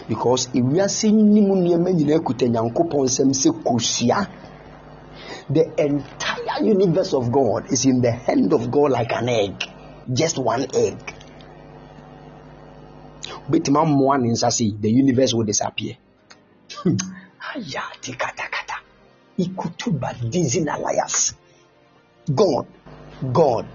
because 0.07 0.47
ewiase 0.53 1.11
nim 1.11 1.47
nneɛma 1.59 1.89
nyinaa 1.97 2.19
kuta 2.25 2.45
nyankopɔn 2.47 3.05
nsɛm 3.07 3.29
sɛ 3.41 3.49
kosua 3.63 4.27
The 5.49 5.65
entire 5.81 6.63
universe 6.63 7.13
of 7.13 7.31
God 7.31 7.73
is 7.73 7.85
in 7.85 8.01
the 8.01 8.11
hand 8.11 8.53
of 8.53 8.69
God 8.69 8.91
like 8.91 9.11
an 9.11 9.29
egg. 9.29 9.63
Just 10.13 10.37
one 10.37 10.67
egg. 10.75 10.99
But 13.49 13.63
mmoa 13.63 14.21
ne 14.21 14.29
nsa 14.29 14.51
sei 14.51 14.75
the 14.79 14.91
universe 14.91 15.33
will 15.33 15.45
disappear. 15.45 15.97
Aya 17.55 17.81
tikatakata. 18.01 18.58
Ikutuba 19.39 20.13
dizin 20.29 20.67
alias. 20.69 21.33
God. 22.35 22.67
God. 23.33 23.65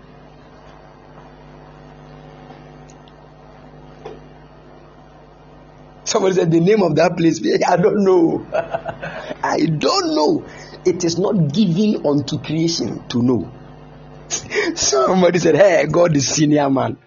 Somebody 6.05 6.35
said 6.35 6.51
the 6.53 6.61
name 6.61 6.83
of 6.83 6.95
that 6.97 7.17
place. 7.17 7.41
I 7.69 7.77
don't 7.77 8.05
know. 8.05 8.47
I 9.43 9.67
don't 9.67 10.15
know 10.15 10.45
it 10.85 11.03
is 11.05 11.19
not 11.19 11.53
given 11.53 12.07
unto 12.07 12.39
creation 12.39 13.07
to 13.09 13.23
know. 13.23 13.51
Somebody 14.75 15.39
said, 15.39 15.57
Hey, 15.57 15.87
God 15.91 16.17
is 16.17 16.29
senior 16.29 16.69
man. 16.71 16.99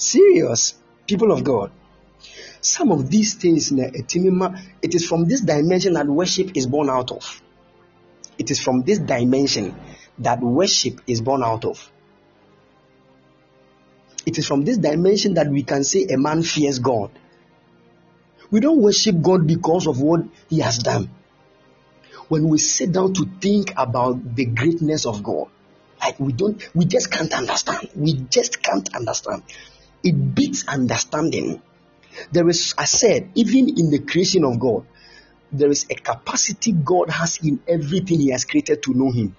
Serious 0.00 0.74
people 1.06 1.30
of 1.30 1.44
God. 1.44 1.70
Some 2.62 2.90
of 2.90 3.10
these 3.10 3.34
things, 3.34 3.70
it 3.70 4.94
is 4.94 5.06
from 5.06 5.26
this 5.26 5.42
dimension 5.42 5.92
that 5.92 6.06
worship 6.06 6.56
is 6.56 6.66
born 6.66 6.88
out 6.88 7.10
of. 7.10 7.42
It 8.38 8.50
is 8.50 8.58
from 8.62 8.82
this 8.82 8.98
dimension 8.98 9.78
that 10.18 10.40
worship 10.40 11.02
is 11.06 11.20
born 11.20 11.42
out 11.42 11.66
of. 11.66 11.92
It 14.24 14.38
is 14.38 14.46
from 14.46 14.64
this 14.64 14.78
dimension 14.78 15.34
that 15.34 15.48
we 15.50 15.62
can 15.64 15.84
say 15.84 16.06
a 16.10 16.16
man 16.16 16.42
fears 16.42 16.78
God. 16.78 17.10
We 18.50 18.60
don't 18.60 18.80
worship 18.80 19.20
God 19.20 19.46
because 19.46 19.86
of 19.86 20.00
what 20.00 20.22
he 20.48 20.60
has 20.60 20.78
done. 20.78 21.10
When 22.28 22.48
we 22.48 22.56
sit 22.56 22.92
down 22.92 23.12
to 23.14 23.26
think 23.40 23.74
about 23.76 24.34
the 24.34 24.46
greatness 24.46 25.04
of 25.04 25.22
God, 25.22 25.48
like 26.00 26.18
we 26.18 26.32
don't, 26.32 26.62
we 26.74 26.86
just 26.86 27.10
can't 27.10 27.34
understand. 27.34 27.90
We 27.94 28.14
just 28.14 28.62
can't 28.62 28.94
understand. 28.94 29.42
It 30.02 30.34
beats 30.34 30.66
understanding. 30.68 31.62
There 32.32 32.48
is, 32.48 32.74
I 32.76 32.84
said, 32.84 33.30
even 33.34 33.68
in 33.78 33.90
the 33.90 34.00
creation 34.00 34.44
of 34.44 34.58
God, 34.58 34.86
there 35.52 35.70
is 35.70 35.86
a 35.90 35.94
capacity 35.94 36.72
God 36.72 37.10
has 37.10 37.38
in 37.44 37.60
everything 37.66 38.20
He 38.20 38.30
has 38.30 38.44
created 38.44 38.82
to 38.84 38.94
know 38.94 39.10
Him. 39.10 39.36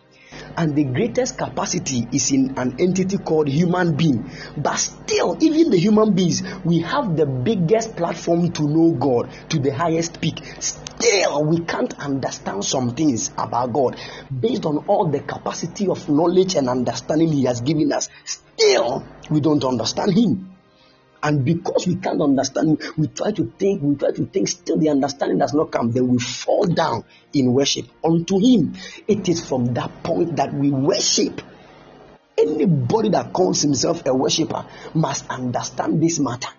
and 0.58 0.76
the 0.76 0.84
greatest 0.84 1.38
capacity 1.38 2.08
is 2.12 2.32
in 2.32 2.58
an 2.58 2.76
entity 2.80 3.18
called 3.18 3.48
human 3.48 3.96
being 3.96 4.30
but 4.58 4.76
still 4.78 5.38
even 5.42 5.70
the 5.70 5.78
human 5.78 6.14
beings 6.14 6.42
we 6.64 6.80
have 6.80 7.16
the 7.16 7.26
biggest 7.26 7.96
platform 7.96 8.52
to 8.52 8.64
know 8.64 8.92
god 8.92 9.30
to 9.50 9.60
the 9.60 9.74
highest 9.74 10.22
peak 10.22 10.42
still 10.60 11.44
we 11.46 11.60
can't 11.60 11.94
understand 12.00 12.64
some 12.64 12.96
things 12.96 13.30
about 13.38 13.74
god 13.74 13.98
based 14.40 14.66
on 14.66 14.78
all 14.88 15.08
the 15.08 15.20
capacity 15.20 15.88
of 15.88 16.08
knowledge 16.10 16.56
and 16.56 16.70
understanding 16.70 17.32
he 17.32 17.44
has 17.44 17.62
given 17.62 17.92
us 17.92 18.10
still 18.26 19.06
we 19.30 19.40
don't 19.40 19.64
understand 19.64 20.14
him 20.14 20.51
and 21.24 21.46
because 21.46 21.88
we 21.88 21.96
can't 21.96 22.22
understand, 22.22 22.82
we 22.98 23.08
try 23.08 23.32
to 23.32 23.54
think, 23.58 23.82
we 23.82 23.96
try 23.96 24.12
to 24.12 24.26
think, 24.26 24.48
still 24.48 24.78
the 24.78 24.90
understanding 24.90 25.38
does 25.38 25.54
not 25.54 25.72
come, 25.72 25.92
then 25.92 26.08
we 26.08 26.18
fall 26.18 26.66
down 26.66 27.04
in 27.34 27.54
worship 27.54 27.86
unto 28.04 28.40
Him. 28.40 28.74
It 29.08 29.30
is 29.30 29.48
from 29.48 29.74
that 29.76 30.04
point 30.04 30.38
that 30.38 30.54
we 30.54 30.72
worship. 30.72 31.42
Anybody 32.38 33.10
that 33.10 33.34
calls 33.34 33.62
himself 33.62 34.04
a 34.06 34.16
worshiper 34.16 34.66
must 34.96 35.30
understand 35.30 36.02
this 36.02 36.18
matter. 36.18 36.50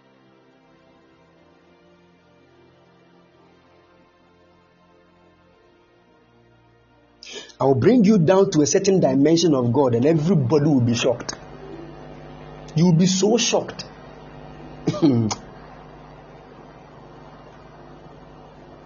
I 7.58 7.64
will 7.64 7.74
bring 7.74 8.04
you 8.04 8.18
down 8.18 8.50
to 8.52 8.62
a 8.62 8.66
certain 8.66 9.00
dimension 9.00 9.54
of 9.54 9.72
God, 9.72 9.94
and 9.94 10.04
everybody 10.06 10.66
will 10.66 10.80
be 10.80 10.94
shocked. 10.94 11.34
You 12.76 12.86
will 12.86 12.96
be 12.96 13.06
so 13.06 13.36
shocked 13.38 13.84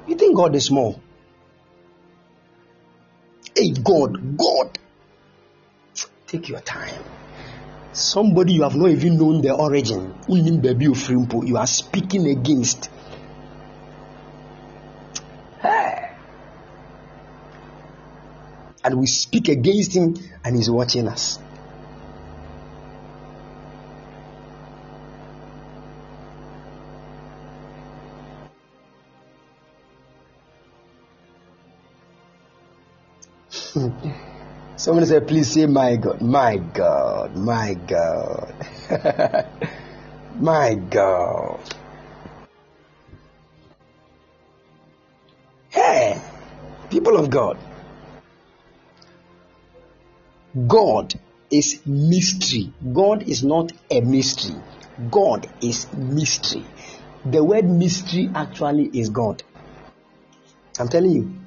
you 0.06 0.14
think 0.16 0.36
God 0.36 0.54
is 0.54 0.66
small? 0.66 1.00
Hey, 3.54 3.70
God, 3.70 4.36
God. 4.36 4.78
Take 6.26 6.48
your 6.48 6.60
time. 6.60 7.02
Somebody 7.92 8.52
you 8.54 8.62
have 8.62 8.76
not 8.76 8.90
even 8.90 9.16
known 9.16 9.40
the 9.40 9.54
origin. 9.54 10.14
You 10.28 11.56
are 11.56 11.66
speaking 11.66 12.26
against. 12.28 12.90
Hey. 15.60 16.10
And 18.84 19.00
we 19.00 19.06
speak 19.06 19.48
against 19.48 19.94
him, 19.96 20.16
and 20.44 20.56
he's 20.56 20.70
watching 20.70 21.08
us. 21.08 21.38
Somebody 34.86 35.06
said, 35.08 35.26
please 35.26 35.50
say, 35.50 35.66
My 35.66 35.96
God, 35.96 36.20
my 36.22 36.58
God, 36.58 37.34
my 37.34 37.74
God, 37.74 38.54
my 40.38 40.74
God. 40.76 41.58
Hey, 45.70 46.22
people 46.88 47.16
of 47.16 47.30
God, 47.30 47.58
God 50.68 51.14
is 51.50 51.84
mystery. 51.84 52.72
God 52.92 53.24
is 53.24 53.42
not 53.42 53.72
a 53.90 54.00
mystery. 54.02 54.54
God 55.10 55.48
is 55.60 55.92
mystery. 55.94 56.64
The 57.24 57.42
word 57.42 57.68
mystery 57.68 58.30
actually 58.32 58.84
is 58.96 59.10
God. 59.10 59.42
I'm 60.78 60.86
telling 60.86 61.10
you. 61.10 61.45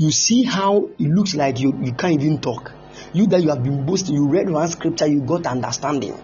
You 0.00 0.10
see 0.10 0.44
how 0.44 0.88
it 0.98 1.08
looks 1.10 1.34
like 1.34 1.60
you, 1.60 1.78
you 1.82 1.92
can't 1.92 2.22
even 2.22 2.40
talk. 2.40 2.72
You 3.12 3.26
that 3.26 3.42
you 3.42 3.50
have 3.50 3.62
been 3.62 3.84
boasting, 3.84 4.14
you 4.14 4.28
read 4.28 4.48
one 4.48 4.66
scripture, 4.66 5.06
you 5.06 5.20
got 5.20 5.46
understanding. 5.46 6.18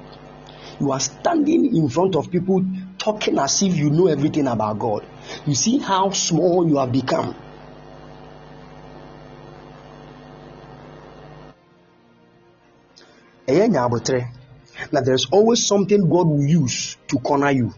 You 0.81 0.93
are 0.93 1.01
standing 1.01 1.77
in 1.77 1.91
front 1.91 2.17
of 2.17 2.31
people 2.31 2.65
talking 2.97 3.39
as 3.39 3.63
if 3.63 3.77
you 3.77 3.91
know 3.91 4.07
everything 4.07 4.47
about 4.47 4.79
God. 4.79 5.07
You 5.45 5.55
see 5.55 5.77
how 5.77 6.11
small 6.11 6.67
you 6.67 6.79
have 6.79 6.91
become. 6.91 7.37
Now 14.91 15.01
there's 15.03 15.27
always 15.31 15.67
something 15.67 16.09
God 16.09 16.29
will 16.29 16.47
use 16.47 16.97
to 17.09 17.19
corner 17.19 17.51
you. 17.51 17.75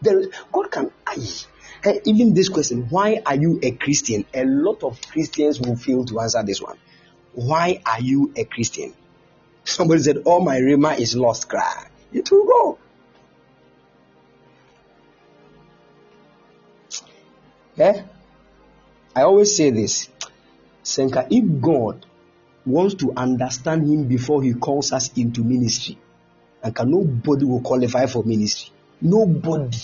There, 0.00 0.22
God 0.52 0.70
can. 0.70 0.92
Hey, 1.10 1.26
even 2.04 2.34
this 2.34 2.48
question, 2.48 2.86
why 2.88 3.22
are 3.26 3.36
you 3.36 3.60
a 3.62 3.72
Christian? 3.72 4.24
A 4.32 4.44
lot 4.44 4.82
of 4.82 5.00
Christians 5.10 5.60
will 5.60 5.76
fail 5.76 6.04
to 6.06 6.20
answer 6.20 6.42
this 6.42 6.62
one. 6.62 6.78
Why 7.32 7.82
are 7.84 8.00
you 8.00 8.32
a 8.36 8.44
Christian? 8.44 8.94
Somebody 9.64 10.02
said, 10.02 10.18
oh, 10.24 10.40
my 10.40 10.58
rhema 10.58 10.98
is 10.98 11.16
lost. 11.16 11.48
Cry. 11.48 11.88
It 12.12 12.30
will 12.30 12.46
go. 12.46 12.78
Yeah? 17.76 18.04
I 19.16 19.22
always 19.22 19.54
say 19.54 19.70
this. 19.70 20.08
Senka, 20.82 21.26
if 21.30 21.60
God 21.60 22.06
wants 22.66 22.94
to 22.96 23.12
understand 23.16 23.82
Him 23.90 24.06
before 24.06 24.42
He 24.42 24.54
calls 24.54 24.92
us 24.92 25.10
into 25.16 25.42
ministry, 25.42 25.98
and 26.62 26.74
can 26.74 26.90
nobody 26.90 27.44
will 27.44 27.60
qualify 27.60 28.06
for 28.06 28.22
ministry. 28.24 28.72
Nobody. 29.00 29.76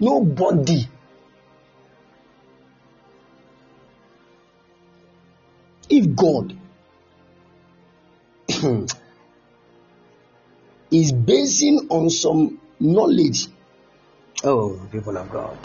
Nobody. 0.00 0.88
If 5.88 6.16
God 6.16 6.56
is 10.90 11.12
basing 11.12 11.86
on 11.90 12.10
some 12.10 12.60
knowledge, 12.80 13.46
oh, 14.42 14.80
people 14.90 15.16
of 15.16 15.30
God, 15.30 15.56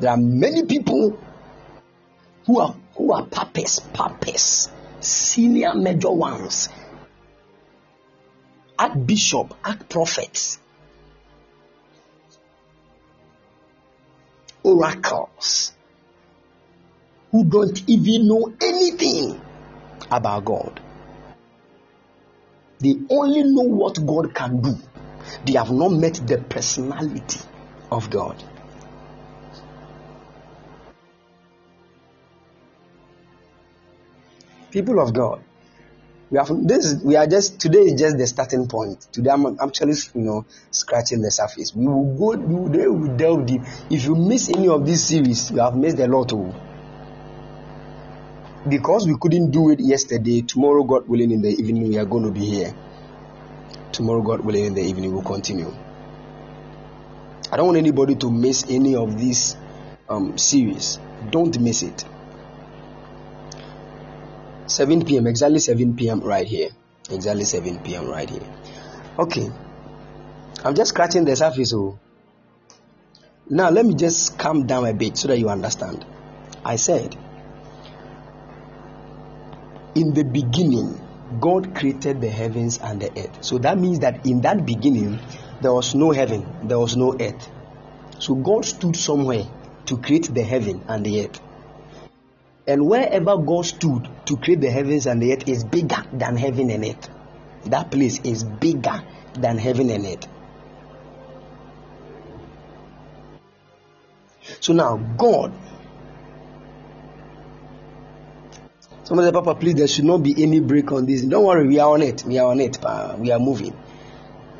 there 0.00 0.10
are 0.10 0.16
many 0.16 0.64
people 0.66 1.18
who 2.46 2.60
are 2.60 2.74
who 2.96 3.12
are 3.12 3.24
papas, 3.26 3.80
papas, 3.92 4.68
senior 5.00 5.74
major 5.74 6.10
ones 6.10 6.68
archbishop, 8.78 9.54
archprophets, 9.62 10.58
oracles 14.62 15.72
who 17.32 17.44
don't 17.44 17.82
even 17.88 18.28
know 18.28 18.52
anything 18.62 19.40
about 20.10 20.44
God. 20.44 20.80
They 22.80 22.94
only 23.10 23.42
know 23.42 23.62
what 23.62 24.04
God 24.06 24.34
can 24.34 24.60
do. 24.62 24.78
They 25.44 25.54
have 25.54 25.70
not 25.72 25.90
met 25.90 26.14
the 26.26 26.38
personality 26.38 27.40
of 27.90 28.08
God. 28.08 28.42
People 34.70 35.00
of 35.00 35.12
God, 35.12 35.42
we 36.30 36.36
have 36.38 36.48
this 36.66 36.94
we 37.02 37.16
are 37.16 37.26
just 37.26 37.58
today 37.58 37.78
is 37.78 37.98
just 37.98 38.18
the 38.18 38.26
starting 38.26 38.68
point. 38.68 39.00
Today 39.12 39.30
i'm 39.30 39.58
actually 39.60 39.94
you 40.14 40.20
know 40.20 40.44
scratching 40.70 41.22
the 41.22 41.30
surface. 41.30 41.74
We 41.74 41.86
will 41.86 42.14
go 42.16 42.36
we 42.36 42.86
will, 42.88 43.16
delve 43.16 43.46
deep. 43.46 43.62
If 43.90 44.04
you 44.04 44.14
miss 44.14 44.50
any 44.50 44.68
of 44.68 44.86
this 44.86 45.06
series 45.06 45.50
you 45.50 45.58
have 45.58 45.74
missed 45.74 45.98
a 45.98 46.06
lot 46.06 46.32
of 46.32 46.38
oh. 46.38 46.54
because 48.68 49.06
we 49.06 49.16
couldn't 49.18 49.50
do 49.50 49.70
it 49.70 49.80
yesterday 49.80 50.42
tomorrow 50.42 50.84
god 50.84 51.08
willing 51.08 51.30
in 51.30 51.40
the 51.40 51.48
evening 51.50 51.88
we 51.88 51.98
are 51.98 52.04
going 52.06 52.24
to 52.24 52.30
be 52.30 52.44
here. 52.44 52.74
Tomorrow 53.92 54.20
god 54.22 54.40
willing 54.40 54.66
in 54.66 54.74
the 54.74 54.82
evening 54.82 55.12
we'll 55.14 55.22
continue. 55.22 55.74
I 57.50 57.56
don't 57.56 57.66
want 57.66 57.78
anybody 57.78 58.16
to 58.16 58.30
miss 58.30 58.66
any 58.68 58.94
of 58.94 59.18
this 59.18 59.56
um, 60.10 60.36
series. 60.36 60.98
Don't 61.30 61.58
miss 61.58 61.82
it 61.82 62.04
7 64.68 65.04
p.m. 65.04 65.26
exactly 65.26 65.58
7 65.58 65.96
p.m. 65.96 66.20
right 66.20 66.46
here 66.46 66.68
exactly 67.10 67.44
7 67.44 67.78
p.m. 67.80 68.06
right 68.08 68.28
here 68.28 68.42
okay 69.18 69.50
I'm 70.64 70.74
just 70.74 70.90
scratching 70.90 71.24
the 71.24 71.36
surface 71.36 71.72
oh 71.74 71.98
now 73.48 73.70
let 73.70 73.86
me 73.86 73.94
just 73.94 74.38
calm 74.38 74.66
down 74.66 74.86
a 74.86 74.92
bit 74.92 75.16
so 75.16 75.28
that 75.28 75.38
you 75.38 75.48
understand 75.48 76.04
I 76.64 76.76
said 76.76 77.16
in 79.94 80.12
the 80.12 80.24
beginning 80.24 81.00
God 81.40 81.74
created 81.74 82.20
the 82.20 82.28
heavens 82.28 82.78
and 82.78 83.00
the 83.00 83.10
earth 83.18 83.44
so 83.44 83.58
that 83.58 83.78
means 83.78 84.00
that 84.00 84.26
in 84.26 84.42
that 84.42 84.66
beginning 84.66 85.18
there 85.62 85.72
was 85.72 85.94
no 85.94 86.10
heaven 86.10 86.46
there 86.68 86.78
was 86.78 86.96
no 86.96 87.16
earth 87.18 87.50
so 88.18 88.34
God 88.34 88.64
stood 88.64 88.96
somewhere 88.96 89.44
to 89.86 89.96
create 89.96 90.32
the 90.32 90.42
heaven 90.42 90.84
and 90.88 91.04
the 91.04 91.24
earth 91.24 91.40
and 92.68 92.86
wherever 92.86 93.38
God 93.38 93.64
stood 93.64 94.08
to 94.26 94.36
create 94.36 94.60
the 94.60 94.70
heavens 94.70 95.06
and 95.06 95.22
the 95.22 95.32
earth 95.32 95.48
is 95.48 95.64
bigger 95.64 96.04
than 96.12 96.36
heaven 96.36 96.70
and 96.70 96.84
earth. 96.84 97.08
That 97.64 97.90
place 97.90 98.20
is 98.22 98.44
bigger 98.44 99.02
than 99.32 99.56
heaven 99.56 99.88
and 99.88 100.04
earth. 100.04 100.28
So 104.60 104.74
now, 104.74 104.96
God. 104.96 105.52
Somebody 109.04 109.32
Papa, 109.32 109.54
please, 109.54 109.74
there 109.76 109.88
should 109.88 110.04
not 110.04 110.22
be 110.22 110.42
any 110.42 110.60
break 110.60 110.92
on 110.92 111.06
this. 111.06 111.22
Don't 111.22 111.44
worry, 111.44 111.66
we 111.66 111.78
are 111.78 111.90
on 111.90 112.02
it. 112.02 112.22
We 112.24 112.38
are 112.38 112.50
on 112.50 112.60
it. 112.60 112.84
Uh, 112.84 113.16
we 113.18 113.32
are 113.32 113.38
moving. 113.38 113.74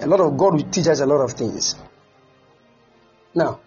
A 0.01 0.07
lot 0.07 0.21
of 0.21 0.39
God 0.39 0.55
will 0.55 0.71
teach 0.71 0.87
us 0.87 1.01
a 1.01 1.07
lot 1.07 1.23
of 1.23 1.33
things. 1.33 1.75
Now, 3.35 3.61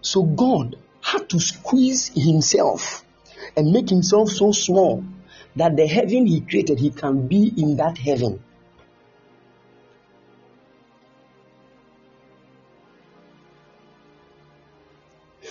so 0.00 0.22
God 0.22 0.76
had 1.04 1.28
to 1.28 1.38
squeeze 1.38 2.10
himself 2.14 3.04
and 3.56 3.70
make 3.70 3.90
himself 3.90 4.30
so 4.30 4.52
small 4.52 5.04
that 5.54 5.76
the 5.76 5.86
heaven 5.86 6.26
he 6.26 6.40
created, 6.40 6.78
he 6.78 6.90
can 6.90 7.28
be 7.28 7.52
in 7.56 7.76
that 7.76 7.98
heaven. 7.98 8.42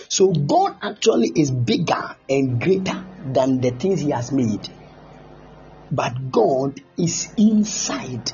So 0.08 0.32
God 0.32 0.76
actually 0.82 1.32
is 1.34 1.50
bigger 1.50 2.16
and 2.28 2.60
greater 2.60 3.04
than 3.32 3.60
the 3.60 3.70
things 3.70 4.00
he 4.00 4.10
has 4.10 4.32
made. 4.32 4.68
But 5.90 6.32
God 6.32 6.80
is 6.98 7.32
inside 7.36 8.32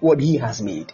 what 0.00 0.20
he 0.20 0.36
has 0.36 0.60
made. 0.60 0.92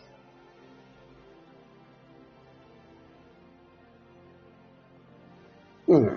Hmm. 5.89 6.16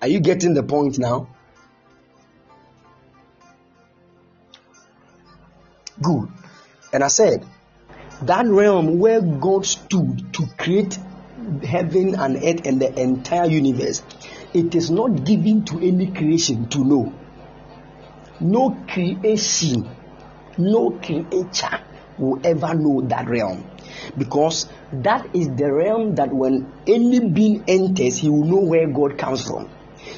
Are 0.00 0.08
you 0.08 0.20
getting 0.20 0.54
the 0.54 0.62
point 0.62 0.98
now? 0.98 1.28
Good. 6.00 6.28
And 6.94 7.04
I 7.04 7.08
said, 7.08 7.44
that 8.22 8.46
realm 8.46 8.98
where 9.00 9.20
God 9.20 9.66
stood 9.66 10.32
to 10.32 10.46
create 10.56 10.98
heaven 11.62 12.14
and 12.14 12.36
earth 12.36 12.66
and 12.66 12.80
the 12.80 12.98
entire 12.98 13.50
universe, 13.50 14.02
it 14.54 14.74
is 14.74 14.90
not 14.90 15.26
given 15.26 15.66
to 15.66 15.78
any 15.80 16.10
creation 16.10 16.70
to 16.70 16.84
know. 16.84 17.12
No 18.40 18.70
creation, 18.88 19.90
no 20.56 20.92
creature 20.92 21.80
will 22.16 22.40
ever 22.46 22.72
know 22.72 23.02
that 23.02 23.28
realm 23.28 23.71
because 24.16 24.68
that 24.92 25.34
is 25.34 25.48
the 25.56 25.72
realm 25.72 26.14
that 26.16 26.32
when 26.32 26.72
any 26.86 27.20
being 27.20 27.64
enters, 27.68 28.18
he 28.18 28.28
will 28.28 28.44
know 28.44 28.60
where 28.60 28.86
God 28.88 29.18
comes 29.18 29.46
from. 29.46 29.68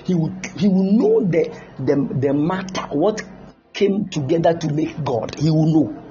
He 0.05 0.15
will, 0.15 0.35
he 0.57 0.69
will 0.69 0.93
know 0.93 1.25
the, 1.25 1.55
the, 1.79 1.97
the 2.21 2.33
matter, 2.33 2.83
what 2.91 3.23
came 3.73 4.09
together 4.09 4.55
to 4.55 4.73
make 4.73 5.03
God. 5.05 5.35
He 5.39 5.51
will 5.51 5.67
know. 5.67 6.03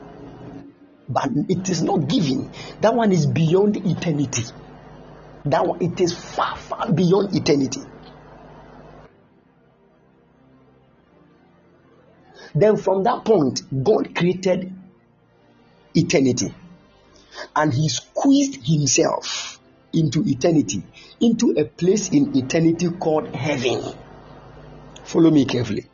But 1.10 1.30
it 1.50 1.70
is 1.70 1.82
not 1.82 2.08
given. 2.08 2.52
That 2.82 2.95
one 2.95 3.12
is 3.12 3.26
beyond 3.26 3.78
eternity. 3.78 4.44
That 5.45 5.66
one, 5.66 5.82
it 5.82 6.00
is 6.00 6.18
far, 6.18 6.56
far 6.56 6.91
beyond 6.91 7.36
eternity. 7.36 7.82
Then 12.56 12.78
from 12.78 13.04
that 13.04 13.26
point, 13.26 13.62
God 13.84 14.16
created 14.16 14.74
eternity 15.95 16.54
and 17.56 17.74
he 17.74 17.90
squeezed 17.90 18.66
himself 18.66 19.60
into 19.94 20.24
eternity, 20.26 20.84
into 21.20 21.52
a 21.52 21.66
place 21.66 22.10
in 22.10 22.36
eternity 22.36 22.90
called 23.00 23.28
heaven. 23.36 23.84
Follow 25.04 25.30
me 25.30 25.46
carefully. 25.46 25.86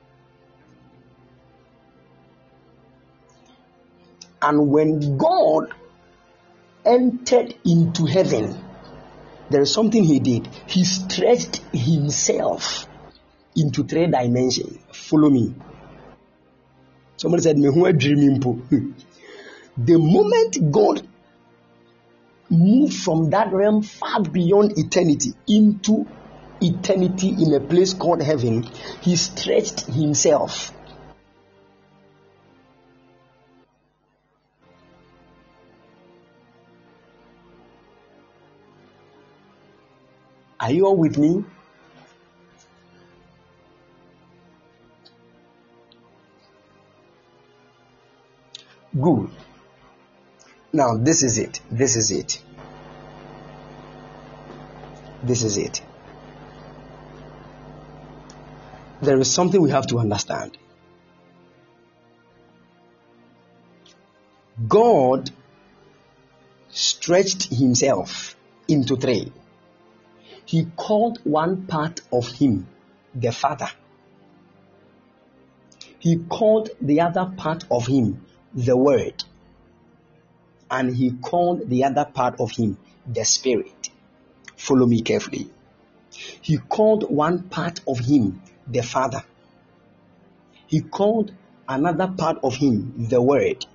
And 4.42 4.70
when 4.70 5.18
God 5.18 5.74
entered 6.86 7.56
into 7.66 8.06
heaven, 8.06 8.64
there 9.50 9.62
is 9.62 9.74
something 9.74 10.04
he 10.04 10.20
did. 10.20 10.48
He 10.68 10.86
stretched 10.86 11.58
himself 11.74 12.88
into 13.56 13.84
three 13.84 14.08
dimensions. 14.08 14.78
Follow 14.94 15.30
me. 15.30 15.54
Somebody 17.18 17.44
said, 17.44 17.58
Me, 17.58 17.66
who 17.66 17.92
dreaming." 17.94 18.96
The 19.78 19.98
moment 19.98 20.74
God 20.74 21.08
moved 22.50 22.94
from 22.94 23.30
that 23.30 23.52
realm 23.54 23.82
far 23.82 24.22
beyond 24.24 24.78
eternity 24.78 25.34
into 25.48 26.06
eternity 26.62 27.30
in 27.30 27.54
a 27.54 27.60
place 27.60 27.94
called 27.94 28.22
heaven, 28.22 28.64
he 29.02 29.16
stretched 29.16 29.82
himself. 29.82 30.74
Are 40.60 40.72
you 40.72 40.86
all 40.86 40.98
with 40.98 41.18
me? 41.18 41.46
Good. 49.00 49.30
Now, 50.72 50.98
this 50.98 51.24
is 51.24 51.38
it. 51.38 51.62
This 51.72 51.96
is 51.96 52.12
it. 52.12 52.44
This 55.24 55.44
is 55.44 55.58
it. 55.58 55.82
There 59.02 59.20
is 59.20 59.32
something 59.32 59.62
we 59.62 59.72
have 59.72 59.88
to 59.88 59.98
understand. 60.00 60.58
God 64.68 65.32
stretched 66.70 67.52
himself 67.54 68.36
into 68.68 68.96
three. 68.96 69.32
He 70.46 70.68
called 70.76 71.20
one 71.24 71.66
part 71.66 72.02
of 72.12 72.28
him 72.28 72.68
the 73.16 73.32
Father. 73.32 73.70
He 75.98 76.18
called 76.18 76.70
the 76.80 77.02
other 77.02 77.32
part 77.36 77.66
of 77.72 77.88
him 77.88 78.26
the 78.54 78.78
Word 78.78 79.24
and 80.72 80.96
he 80.96 81.12
called 81.12 81.70
the 81.70 81.84
other 81.84 82.06
part 82.06 82.40
of 82.40 82.52
him 82.52 82.78
the 83.06 83.24
Spirit. 83.24 83.90
Follow 84.56 84.86
me 84.86 85.02
carefully. 85.02 85.50
He 86.42 86.58
called 86.58 87.10
one 87.10 87.44
part 87.50 87.80
of 87.88 88.00
him 88.00 88.42
the 88.68 88.82
Father. 88.82 89.24
He 90.68 90.82
called 90.82 91.32
another 91.68 92.08
part 92.08 92.40
of 92.44 92.56
him 92.56 93.08
the 93.10 93.22
Word. 93.22 93.66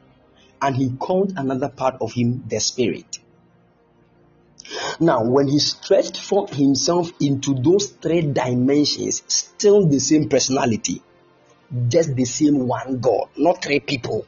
And 0.60 0.76
he 0.76 0.90
called 0.90 1.34
another 1.36 1.68
part 1.68 1.96
of 2.00 2.12
him 2.12 2.44
the 2.48 2.60
Spirit. 2.60 3.18
Now, 5.00 5.24
when 5.24 5.48
he 5.48 5.58
stretched 5.58 6.16
forth 6.18 6.54
himself 6.54 7.10
into 7.20 7.54
those 7.54 7.88
three 7.88 8.22
dimensions, 8.22 9.22
still 9.26 9.86
the 9.86 9.98
same 9.98 10.28
personality, 10.28 11.02
just 11.88 12.14
the 12.14 12.24
same 12.24 12.66
one 12.66 13.00
God, 13.00 13.28
not 13.36 13.62
three 13.62 13.80
people. 13.80 14.26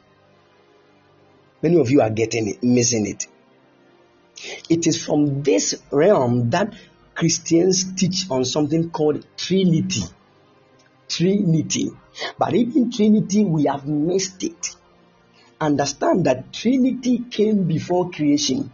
Many 1.61 1.79
of 1.79 1.89
you 1.89 2.01
are 2.01 2.09
getting 2.09 2.47
it, 2.47 2.63
missing 2.63 3.07
it. 3.07 3.27
It 4.69 4.85
is 4.85 5.03
from 5.03 5.41
this 5.43 5.81
realm 5.91 6.51
that 6.51 6.73
Christians 7.15 7.93
teach 7.95 8.29
on 8.29 8.45
something 8.45 8.91
called 8.91 9.25
Trinity. 9.35 10.03
Trinity. 11.09 11.89
But 12.37 12.53
even 12.53 12.91
Trinity, 12.91 13.43
we 13.43 13.65
have 13.65 13.87
missed 13.87 14.43
it. 14.43 14.75
Understand 15.59 16.25
that 16.25 16.53
Trinity 16.53 17.25
came 17.31 17.63
before 17.63 18.11
creation. 18.11 18.71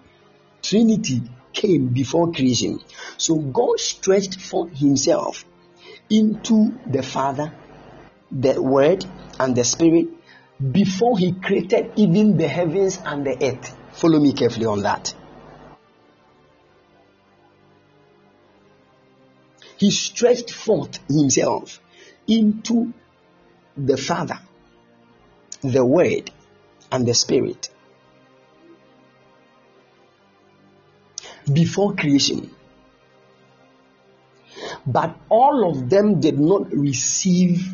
Trinity 0.61 1.21
came 1.53 1.87
before 1.87 2.33
creation. 2.33 2.79
So 3.17 3.35
God 3.35 3.79
stretched 3.79 4.41
for 4.41 4.67
Himself 4.67 5.45
into 6.09 6.77
the 6.85 7.01
Father, 7.01 7.53
the 8.29 8.61
Word, 8.61 9.05
and 9.39 9.55
the 9.55 9.63
Spirit 9.63 10.07
before 10.71 11.17
he 11.17 11.33
created 11.33 11.91
even 11.95 12.37
the 12.37 12.47
heavens 12.47 12.99
and 13.03 13.25
the 13.25 13.35
earth. 13.43 13.75
Follow 13.91 14.19
me 14.19 14.33
carefully 14.33 14.65
on 14.65 14.81
that. 14.83 15.13
He 19.77 19.91
stretched 19.91 20.51
forth 20.51 20.99
himself 21.09 21.81
into 22.27 22.93
the 23.75 23.97
Father, 23.97 24.39
the 25.61 25.85
Word, 25.85 26.31
and 26.91 27.05
the 27.05 27.13
Spirit. 27.13 27.69
Before 31.51 31.93
creation. 31.95 32.51
But 34.85 35.17
all 35.27 35.69
of 35.69 35.89
them 35.89 36.21
did 36.21 36.39
not 36.39 36.71
receive 36.71 37.73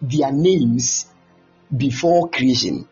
their 0.00 0.30
names 0.30 1.06
before 1.76 2.28
creation. 2.28 2.88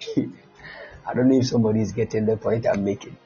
I 0.16 1.14
don't 1.14 1.28
know 1.28 1.38
if 1.38 1.46
somebody 1.46 1.80
is 1.80 1.92
getting 1.92 2.26
the 2.26 2.36
point 2.36 2.66
I'm 2.66 2.84
making. 2.84 3.16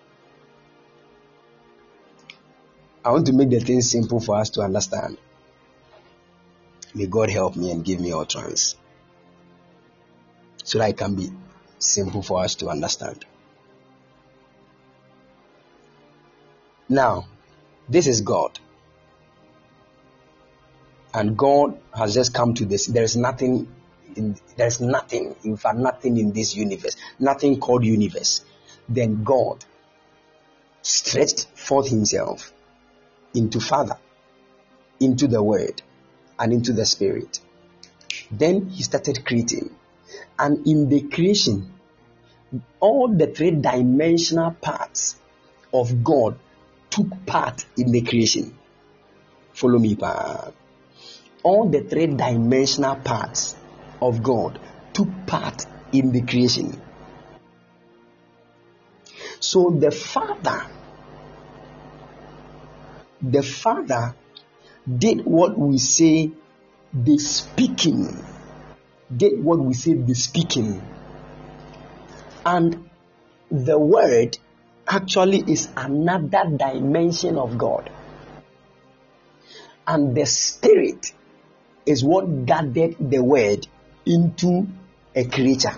I 3.04 3.12
want 3.12 3.26
to 3.26 3.32
make 3.32 3.50
the 3.50 3.60
thing 3.60 3.80
simple 3.80 4.20
for 4.20 4.36
us 4.36 4.50
to 4.50 4.62
understand. 4.62 5.18
May 6.94 7.06
God 7.06 7.30
help 7.30 7.56
me 7.56 7.70
and 7.70 7.84
give 7.84 8.00
me 8.00 8.12
utterance 8.12 8.76
so 10.64 10.78
that 10.78 10.90
it 10.90 10.96
can 10.96 11.14
be 11.14 11.30
simple 11.78 12.22
for 12.22 12.42
us 12.42 12.56
to 12.56 12.68
understand. 12.68 13.24
Now, 16.88 17.26
this 17.88 18.06
is 18.06 18.22
God. 18.22 18.58
And 21.14 21.36
God 21.36 21.78
has 21.94 22.14
just 22.14 22.34
come 22.34 22.54
to 22.54 22.64
this. 22.64 22.86
There 22.86 23.02
is 23.02 23.16
nothing 23.16 23.54
in, 23.56 23.68
there's 24.56 24.80
nothing, 24.80 25.34
in 25.44 25.56
fact, 25.56 25.78
nothing 25.78 26.18
in 26.18 26.32
this 26.32 26.54
universe, 26.54 26.96
nothing 27.18 27.60
called 27.60 27.84
universe. 27.84 28.44
Then 28.88 29.22
God 29.24 29.64
stretched 30.82 31.46
forth 31.56 31.88
himself 31.88 32.52
into 33.34 33.60
Father, 33.60 33.98
into 35.00 35.26
the 35.26 35.42
Word, 35.42 35.82
and 36.38 36.52
into 36.52 36.72
the 36.72 36.86
Spirit. 36.86 37.40
Then 38.30 38.68
he 38.68 38.82
started 38.82 39.24
creating. 39.24 39.74
And 40.38 40.66
in 40.66 40.88
the 40.88 41.02
creation, 41.02 41.72
all 42.80 43.08
the 43.08 43.26
three 43.26 43.50
dimensional 43.50 44.52
parts 44.52 45.16
of 45.72 46.02
God 46.02 46.38
took 46.90 47.26
part 47.26 47.64
in 47.76 47.92
the 47.92 48.02
creation. 48.02 48.56
Follow 49.52 49.78
me, 49.78 49.96
pa. 49.96 50.52
All 51.42 51.68
the 51.68 51.80
three 51.82 52.06
dimensional 52.06 52.96
parts 52.96 53.56
of 54.00 54.22
God 54.22 54.58
took 54.92 55.08
part 55.26 55.66
in 55.92 56.12
the 56.12 56.22
creation. 56.22 56.80
So 59.40 59.70
the 59.70 59.90
Father, 59.90 60.66
the 63.22 63.42
Father 63.42 64.14
did 64.86 65.24
what 65.24 65.58
we 65.58 65.78
say 65.78 66.30
the 66.92 67.18
speaking, 67.18 68.24
did 69.14 69.42
what 69.42 69.58
we 69.58 69.74
say 69.74 69.94
the 69.94 70.14
speaking. 70.14 70.82
And 72.44 72.88
the 73.50 73.78
Word 73.78 74.38
actually 74.86 75.44
is 75.46 75.68
another 75.76 76.44
dimension 76.56 77.36
of 77.36 77.58
God. 77.58 77.90
And 79.86 80.14
the 80.14 80.26
Spirit 80.26 81.12
is 81.86 82.04
what 82.04 82.46
gathered 82.46 82.96
the 82.98 83.22
Word 83.22 83.66
into 84.08 84.66
a 85.14 85.24
creature. 85.24 85.74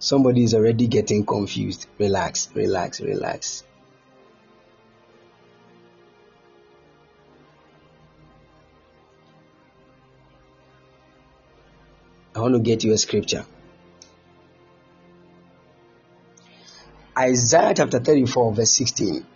Somebody 0.00 0.42
is 0.42 0.54
already 0.54 0.88
getting 0.88 1.24
confused. 1.24 1.86
Relax, 1.98 2.50
relax, 2.54 3.00
relax. 3.00 3.62
I 12.34 12.40
want 12.40 12.54
to 12.54 12.60
get 12.60 12.82
you 12.82 12.92
a 12.92 12.98
scripture. 12.98 13.44
Isaiah 17.16 17.74
chapter 17.76 18.00
34, 18.00 18.54
verse 18.54 18.70
16. 18.70 19.26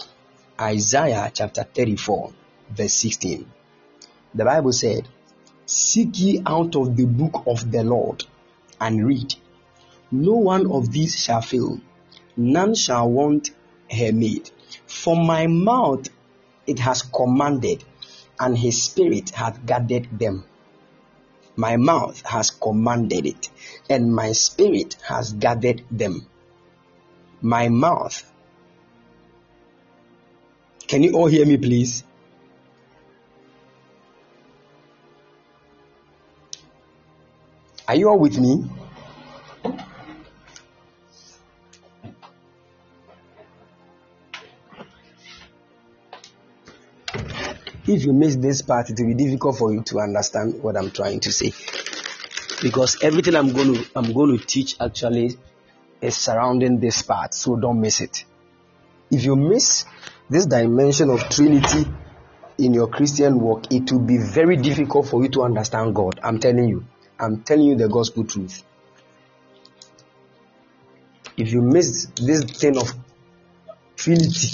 Isaiah 0.61 1.31
chapter 1.33 1.65
34, 1.65 2.33
verse 2.71 2.95
16. 2.95 3.47
The 4.35 4.45
Bible 4.45 4.73
said, 4.73 5.09
Seek 5.67 6.19
ye 6.19 6.43
out 6.45 6.75
of 6.77 6.97
the 6.97 7.07
book 7.07 7.45
of 7.47 7.71
the 7.71 7.85
Lord 7.85 8.25
and 8.81 9.07
read. 9.07 9.35
No 10.11 10.35
one 10.35 10.71
of 10.71 10.91
these 10.93 11.17
shall 11.17 11.41
fail, 11.41 11.81
none 12.37 12.75
shall 12.75 13.11
want 13.11 13.51
her 13.91 14.13
maid. 14.13 14.51
For 14.87 15.17
my 15.17 15.47
mouth 15.47 16.09
it 16.67 16.79
has 16.81 17.03
commanded, 17.03 17.85
and 18.39 18.59
his 18.59 18.83
spirit 18.83 19.31
hath 19.31 19.65
guarded 19.65 20.09
them. 20.19 20.45
My 21.57 21.77
mouth 21.77 22.21
has 22.27 22.51
commanded 22.51 23.27
it, 23.27 23.49
and 23.89 24.15
my 24.15 24.33
spirit 24.33 24.97
has 25.07 25.33
guarded 25.33 25.85
them. 25.91 26.27
My 27.41 27.69
mouth. 27.69 28.31
Can 30.89 31.03
you 31.05 31.13
all 31.13 31.27
hear 31.27 31.47
me, 31.47 31.57
please? 31.57 32.03
Are 37.87 37.97
you 37.97 38.09
all 38.09 38.19
with 38.19 38.39
me? 38.39 38.65
if 47.87 48.05
you 48.05 48.13
miss 48.13 48.37
this 48.37 48.63
part, 48.63 48.91
it 48.91 48.99
will 48.99 49.09
be 49.09 49.15
difficult 49.15 49.59
for 49.59 49.73
you 49.73 49.83
to 49.83 50.01
understand 50.01 50.63
what 50.63 50.77
I'm 50.77 50.91
trying 50.91 51.21
to 51.21 51.33
say. 51.33 51.53
Because 52.63 53.03
everything 53.03 53.35
I'm 53.37 53.53
going 53.53 53.75
to 53.75 53.85
I'm 53.95 54.13
going 54.13 54.39
to 54.39 54.45
teach 54.45 54.77
actually 54.81 55.37
is 56.01 56.17
surrounding 56.17 56.81
this 56.81 57.03
part, 57.03 57.35
so 57.35 57.57
don't 57.57 57.81
miss 57.81 58.01
it. 58.01 58.25
If 59.11 59.25
you 59.25 59.37
miss 59.37 59.85
this 60.31 60.47
dimension 60.47 61.11
of 61.11 61.29
Trinity 61.29 61.85
in 62.59 62.73
your 62.73 62.89
Christian 62.89 63.41
walk, 63.41 63.73
it 63.73 63.93
will 63.93 64.01
be 64.01 64.19
very 64.19 64.57
difficult 64.57 65.09
for 65.09 65.23
you 65.23 65.29
to 65.31 65.43
understand 65.43 65.95
God. 65.95 66.21
I'm 66.23 66.39
telling 66.39 66.69
you. 66.69 66.87
I'm 67.19 67.43
telling 67.43 67.67
you 67.67 67.77
the 67.77 67.89
gospel 67.89 68.25
truth. 68.25 68.63
If 71.37 71.53
you 71.53 71.63
miss 71.63 72.07
this 72.17 72.45
thing 72.45 72.77
of 72.77 72.93
Trinity, 73.97 74.49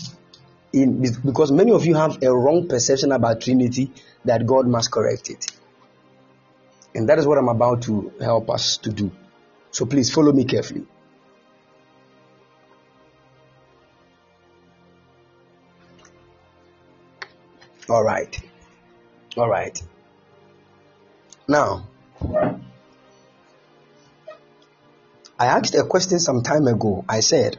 in 0.73 1.03
because 1.25 1.51
many 1.53 1.73
of 1.73 1.85
you 1.85 1.95
have 1.95 2.23
a 2.23 2.35
wrong 2.35 2.69
perception 2.69 3.13
about 3.13 3.41
Trinity 3.41 3.93
that 4.25 4.47
God 4.47 4.67
must 4.67 4.91
correct 4.91 5.31
it. 5.31 5.47
And 6.95 7.09
that 7.09 7.19
is 7.19 7.27
what 7.27 7.39
I'm 7.39 7.49
about 7.49 7.83
to 7.83 8.13
help 8.21 8.51
us 8.51 8.77
to 8.79 8.91
do. 8.91 9.11
So 9.71 9.87
please 9.87 10.13
follow 10.13 10.33
me 10.33 10.45
carefully. 10.45 10.87
All 17.89 18.05
right. 18.05 18.41
All 19.37 19.49
right. 19.49 19.81
Now, 21.49 21.89
I 25.39 25.47
asked 25.47 25.75
a 25.75 25.85
question 25.85 26.19
some 26.19 26.43
time 26.43 26.67
ago. 26.67 27.05
I 27.09 27.21
said, 27.21 27.57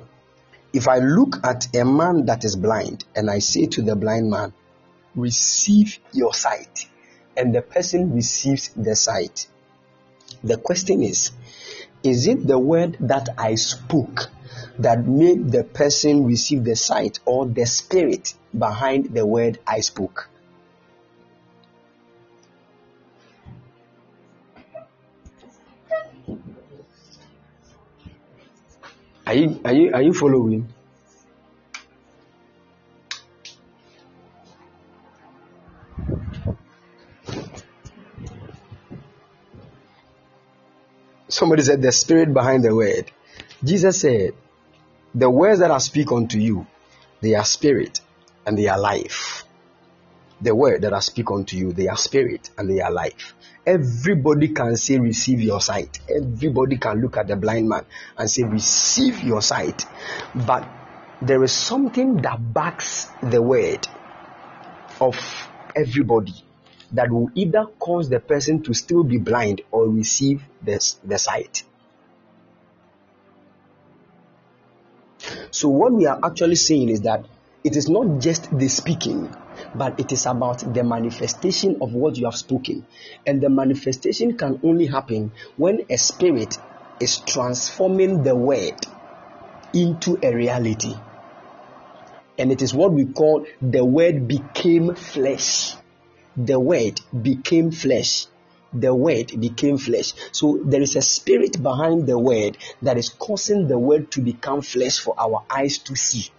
if 0.73 0.87
I 0.87 0.99
look 0.99 1.39
at 1.43 1.75
a 1.75 1.83
man 1.83 2.27
that 2.27 2.45
is 2.45 2.55
blind 2.55 3.03
and 3.15 3.29
I 3.29 3.39
say 3.39 3.65
to 3.65 3.81
the 3.81 3.95
blind 3.95 4.29
man, 4.29 4.53
receive 5.15 5.99
your 6.13 6.33
sight, 6.33 6.87
and 7.35 7.53
the 7.53 7.61
person 7.61 8.13
receives 8.13 8.69
the 8.69 8.95
sight, 8.95 9.47
the 10.43 10.57
question 10.57 11.03
is, 11.03 11.31
is 12.03 12.27
it 12.27 12.47
the 12.47 12.57
word 12.57 12.97
that 13.01 13.29
I 13.37 13.55
spoke 13.55 14.29
that 14.79 15.05
made 15.05 15.51
the 15.51 15.63
person 15.63 16.25
receive 16.25 16.63
the 16.63 16.75
sight 16.75 17.19
or 17.25 17.45
the 17.45 17.65
spirit 17.65 18.33
behind 18.57 19.13
the 19.13 19.25
word 19.25 19.59
I 19.67 19.81
spoke? 19.81 20.29
You 29.41 29.61
are 29.65 29.73
you 29.73 29.93
are 29.93 30.01
you 30.01 30.13
following? 30.13 30.67
Somebody 41.27 41.63
said 41.63 41.81
the 41.81 41.91
spirit 41.91 42.33
behind 42.33 42.63
the 42.63 42.75
word. 42.75 43.09
Jesus 43.63 44.01
said, 44.01 44.33
The 45.15 45.29
words 45.29 45.59
that 45.59 45.71
I 45.71 45.77
speak 45.77 46.11
unto 46.11 46.37
you, 46.37 46.67
they 47.21 47.35
are 47.35 47.45
spirit 47.45 48.01
and 48.45 48.57
they 48.57 48.67
are 48.67 48.77
life. 48.77 49.45
The 50.41 50.55
word 50.55 50.81
that 50.81 50.93
I 50.93 50.99
speak 50.99 51.29
unto 51.29 51.55
you, 51.55 51.71
they 51.71 51.87
are 51.87 51.97
spirit 51.97 52.49
and 52.57 52.69
they 52.69 52.81
are 52.81 52.91
life. 52.91 53.35
Everybody 53.65 54.49
can 54.49 54.75
say, 54.75 54.97
Receive 54.97 55.39
your 55.41 55.61
sight. 55.61 55.99
Everybody 56.09 56.77
can 56.77 56.99
look 56.99 57.17
at 57.17 57.27
the 57.27 57.35
blind 57.35 57.69
man 57.69 57.85
and 58.17 58.29
say, 58.29 58.43
Receive 58.43 59.23
your 59.23 59.41
sight. 59.41 59.85
But 60.33 60.67
there 61.21 61.43
is 61.43 61.51
something 61.51 62.17
that 62.23 62.53
backs 62.53 63.07
the 63.21 63.41
word 63.41 63.87
of 64.99 65.15
everybody 65.75 66.33
that 66.93 67.11
will 67.11 67.29
either 67.35 67.65
cause 67.79 68.09
the 68.09 68.19
person 68.19 68.63
to 68.63 68.73
still 68.73 69.03
be 69.03 69.17
blind 69.17 69.61
or 69.71 69.87
receive 69.87 70.43
the, 70.63 70.95
the 71.03 71.17
sight. 71.17 71.63
So, 75.51 75.69
what 75.69 75.93
we 75.93 76.07
are 76.07 76.19
actually 76.23 76.55
saying 76.55 76.89
is 76.89 77.01
that 77.01 77.25
it 77.63 77.75
is 77.75 77.87
not 77.87 78.19
just 78.19 78.57
the 78.57 78.67
speaking, 78.67 79.33
but 79.75 79.99
it 79.99 80.11
is 80.11 80.25
about 80.25 80.73
the 80.73 80.83
manifestation 80.83 81.77
of 81.81 81.93
what 81.93 82.17
you 82.17 82.25
have 82.25 82.35
spoken. 82.35 82.85
And 83.25 83.41
the 83.41 83.49
manifestation 83.49 84.37
can 84.37 84.59
only 84.63 84.87
happen 84.87 85.31
when 85.57 85.85
a 85.89 85.97
spirit 85.97 86.57
is 86.99 87.19
transforming 87.19 88.23
the 88.23 88.35
word 88.35 88.75
into 89.73 90.19
a 90.21 90.33
reality. 90.33 90.95
And 92.37 92.51
it 92.51 92.61
is 92.61 92.73
what 92.73 92.91
we 92.91 93.05
call 93.05 93.45
the 93.61 93.85
word 93.85 94.27
became 94.27 94.95
flesh. 94.95 95.75
The 96.35 96.59
word 96.59 97.01
became 97.21 97.71
flesh. 97.71 98.27
the 98.73 98.93
word 98.95 99.33
became 99.39 99.77
flesh. 99.77 100.13
So 100.31 100.59
there 100.63 100.81
is 100.81 100.95
a 100.95 101.01
spirit 101.01 101.61
behind 101.61 102.07
the 102.07 102.17
word 102.17 102.57
that 102.81 102.97
is 102.97 103.09
causing 103.09 103.67
the 103.67 103.77
word 103.77 104.11
to 104.11 104.21
become 104.21 104.61
flesh 104.61 104.99
for 104.99 105.13
our 105.19 105.43
eyes 105.49 105.77
to 105.79 105.95
see. 105.95 106.29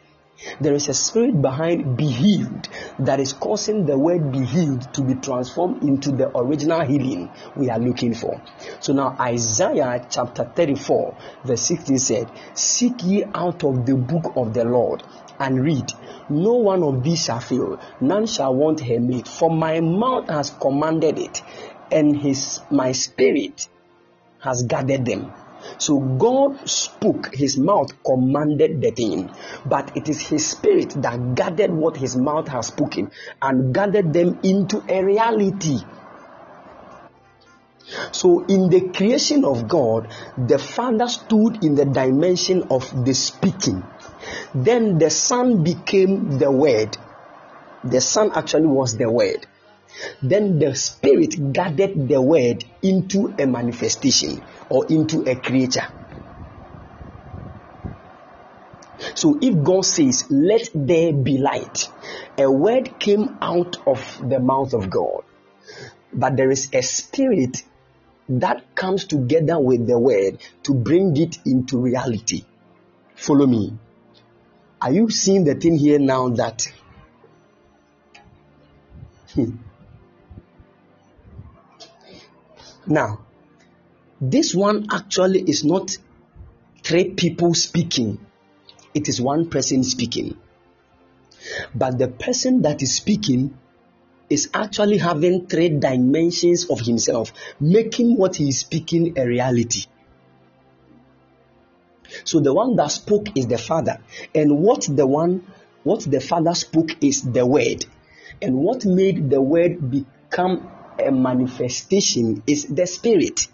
There 0.60 0.74
is 0.74 0.89
a 0.89 0.94
spirit 0.94 1.40
behind 1.40 1.97
be 1.97 2.06
healed 2.06 2.69
that 2.98 3.20
is 3.20 3.32
causing 3.32 3.86
the 3.86 3.98
word 3.98 4.32
be 4.32 4.44
healed 4.44 4.93
to 4.94 5.02
be 5.02 5.14
transformed 5.14 5.82
into 5.82 6.12
the 6.12 6.36
original 6.36 6.81
healing 6.81 7.31
we 7.56 7.70
are 7.70 7.78
looking 7.78 8.14
for. 8.14 8.40
So 8.81 8.93
now 8.93 9.16
Isaiah 9.20 10.06
chapter 10.10 10.44
34 10.44 11.16
verse 11.44 11.62
16 11.62 11.98
said, 11.98 12.31
Seek 12.55 13.02
ye 13.05 13.24
out 13.35 13.64
of 13.64 13.86
the 13.86 13.94
book 13.97 14.32
of 14.36 14.55
the 14.55 14.64
Lord 14.64 15.02
and 15.39 15.62
read. 15.62 15.93
No 16.28 16.55
one 16.55 16.82
of 16.82 17.02
these 17.02 17.24
shall 17.24 17.40
fail, 17.40 17.81
none 18.01 18.27
shall 18.27 18.55
want 18.55 18.81
her 18.81 19.01
meat, 19.01 19.27
For 19.27 19.51
my 19.51 19.81
mouth 19.81 20.28
has 20.28 20.51
commanded 20.51 21.19
it, 21.19 21.43
and 21.90 22.16
his 22.16 22.60
my 22.70 22.93
spirit 22.93 23.69
has 24.40 24.62
gathered 24.62 25.05
them. 25.05 25.32
So 25.78 25.98
God 25.98 26.68
spoke, 26.68 27.34
his 27.34 27.59
mouth 27.59 27.93
commanded 28.05 28.80
the 28.80 28.90
thing, 28.90 29.30
but 29.66 29.97
it 29.97 30.09
is 30.09 30.20
his 30.20 30.51
spirit 30.51 30.90
that 31.02 31.34
gathered 31.34 31.70
what 31.70 31.97
his 31.97 32.16
mouth 32.16 32.48
has 32.48 32.68
spoken 32.68 33.10
and 33.40 33.74
gathered 33.74 34.12
them 34.12 34.40
into 34.43 34.82
a 34.89 35.05
reality. 35.05 35.78
So, 38.12 38.44
in 38.47 38.70
the 38.70 38.89
creation 38.90 39.44
of 39.44 39.68
God, 39.68 40.09
the 40.39 40.59
Father 40.59 41.09
stood 41.09 41.62
in 41.64 41.74
the 41.74 41.84
dimension 41.84 42.64
of 42.70 43.05
the 43.05 43.12
speaking. 43.12 43.82
Then 44.55 44.98
the 44.98 45.10
Son 45.10 45.62
became 45.62 46.39
the 46.39 46.51
Word. 46.51 46.97
The 47.84 48.01
Son 48.01 48.30
actually 48.34 48.68
was 48.68 48.97
the 48.97 49.10
Word. 49.10 49.47
Then 50.22 50.59
the 50.59 50.74
Spirit 50.74 51.52
gathered 51.52 52.09
the 52.09 52.22
Word 52.22 52.64
into 52.82 53.34
a 53.39 53.47
manifestation 53.47 54.43
or 54.73 54.86
into 54.89 55.23
a 55.28 55.36
creature. 55.36 55.86
So 59.15 59.39
if 59.43 59.62
God 59.62 59.85
says, 59.85 60.24
Let 60.31 60.70
there 60.74 61.12
be 61.12 61.36
light, 61.36 61.90
a 62.39 62.51
word 62.51 62.99
came 62.99 63.36
out 63.43 63.77
of 63.86 64.01
the 64.27 64.40
mouth 64.40 64.73
of 64.73 64.89
God. 64.89 65.24
But 66.11 66.39
there 66.39 66.51
is 66.51 66.70
a 66.73 66.82
spirit 66.82 67.62
that 68.31 68.74
comes 68.74 69.05
together 69.05 69.61
with 69.61 69.86
the 69.86 69.99
word 69.99 70.39
to 70.62 70.73
bring 70.73 71.19
it 71.19 71.36
into 71.44 71.78
reality. 71.78 72.47
Follow 73.15 73.47
me. 73.47 73.77
Are 74.81 74.93
you 74.93 75.11
seeing 75.11 75.44
the 75.44 75.55
thing 75.55 75.77
here 75.77 75.99
now 75.99 76.31
that 76.31 76.66
hmm. 79.35 79.51
now 82.86 83.20
this 84.23 84.55
one 84.55 84.86
actually 84.93 85.40
is 85.40 85.65
not 85.65 85.99
three 86.85 87.11
people 87.11 87.55
speaking, 87.55 88.24
it 88.94 89.09
is 89.09 89.20
one 89.20 89.51
person 89.51 89.82
speaking. 89.82 90.39
But 91.74 91.99
the 91.99 92.07
person 92.07 92.62
that 92.62 92.82
is 92.82 92.94
speaking 92.94 93.59
is 94.31 94.49
actually 94.55 94.99
having 94.99 95.49
three 95.49 95.70
dimensions 95.70 96.70
of 96.70 96.78
himself, 96.81 97.32
making 97.59 98.16
what 98.16 98.36
he 98.36 98.51
is 98.51 98.61
speaking 98.61 99.19
a 99.19 99.27
reality. 99.27 99.86
So 102.23 102.39
the 102.39 102.55
one 102.55 102.77
that 102.77 102.93
spoke 102.93 103.36
is 103.36 103.49
the 103.49 103.59
Father, 103.59 103.99
and 104.32 104.61
what 104.61 104.86
the 104.89 105.07
one 105.07 105.44
what 105.82 106.03
the 106.03 106.20
Father 106.20 106.55
spoke 106.55 107.03
is 107.03 107.23
the 107.23 107.44
Word, 107.44 107.85
and 108.40 108.55
what 108.55 108.85
made 108.85 109.31
the 109.31 109.43
Word 109.43 109.90
become 109.90 110.70
a 111.05 111.11
manifestation 111.11 112.44
is 112.47 112.66
the 112.66 112.86
Spirit. 112.86 113.49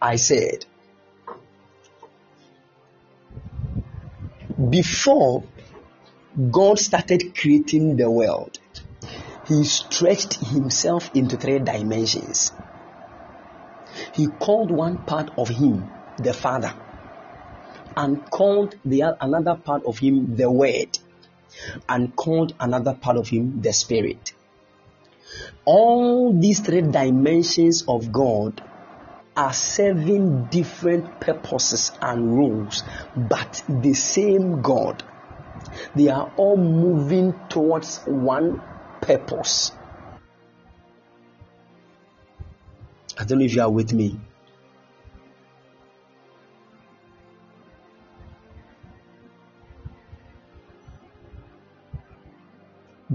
I 0.00 0.16
said, 0.16 0.64
before 4.70 5.44
God 6.50 6.78
started 6.78 7.34
creating 7.34 7.96
the 7.96 8.10
world, 8.10 8.58
He 9.46 9.64
stretched 9.64 10.34
Himself 10.34 11.10
into 11.14 11.36
three 11.36 11.58
dimensions. 11.58 12.52
He 14.12 14.26
called 14.28 14.70
one 14.70 14.98
part 14.98 15.30
of 15.38 15.48
Him 15.48 15.90
the 16.18 16.32
Father, 16.34 16.74
and 17.96 18.28
called 18.30 18.74
the 18.84 19.16
another 19.20 19.54
part 19.56 19.84
of 19.84 19.98
Him 19.98 20.36
the 20.36 20.50
Word, 20.50 20.98
and 21.88 22.14
called 22.14 22.54
another 22.60 22.94
part 22.94 23.16
of 23.16 23.28
Him 23.28 23.62
the 23.62 23.72
Spirit. 23.72 24.32
All 25.64 26.38
these 26.38 26.60
three 26.60 26.82
dimensions 26.82 27.84
of 27.88 28.12
God 28.12 28.62
are 29.36 29.52
serving 29.52 30.46
different 30.46 31.20
purposes 31.20 31.92
and 32.00 32.36
roles, 32.36 32.82
but 33.16 33.62
the 33.68 33.92
same 33.92 34.62
God. 34.62 35.02
They 35.94 36.08
are 36.08 36.32
all 36.36 36.56
moving 36.56 37.34
towards 37.48 37.98
one 38.04 38.62
purpose. 39.02 39.72
I 43.18 43.24
don't 43.24 43.38
know 43.38 43.44
if 43.44 43.54
you 43.54 43.62
are 43.62 43.70
with 43.70 43.92
me. 43.92 44.18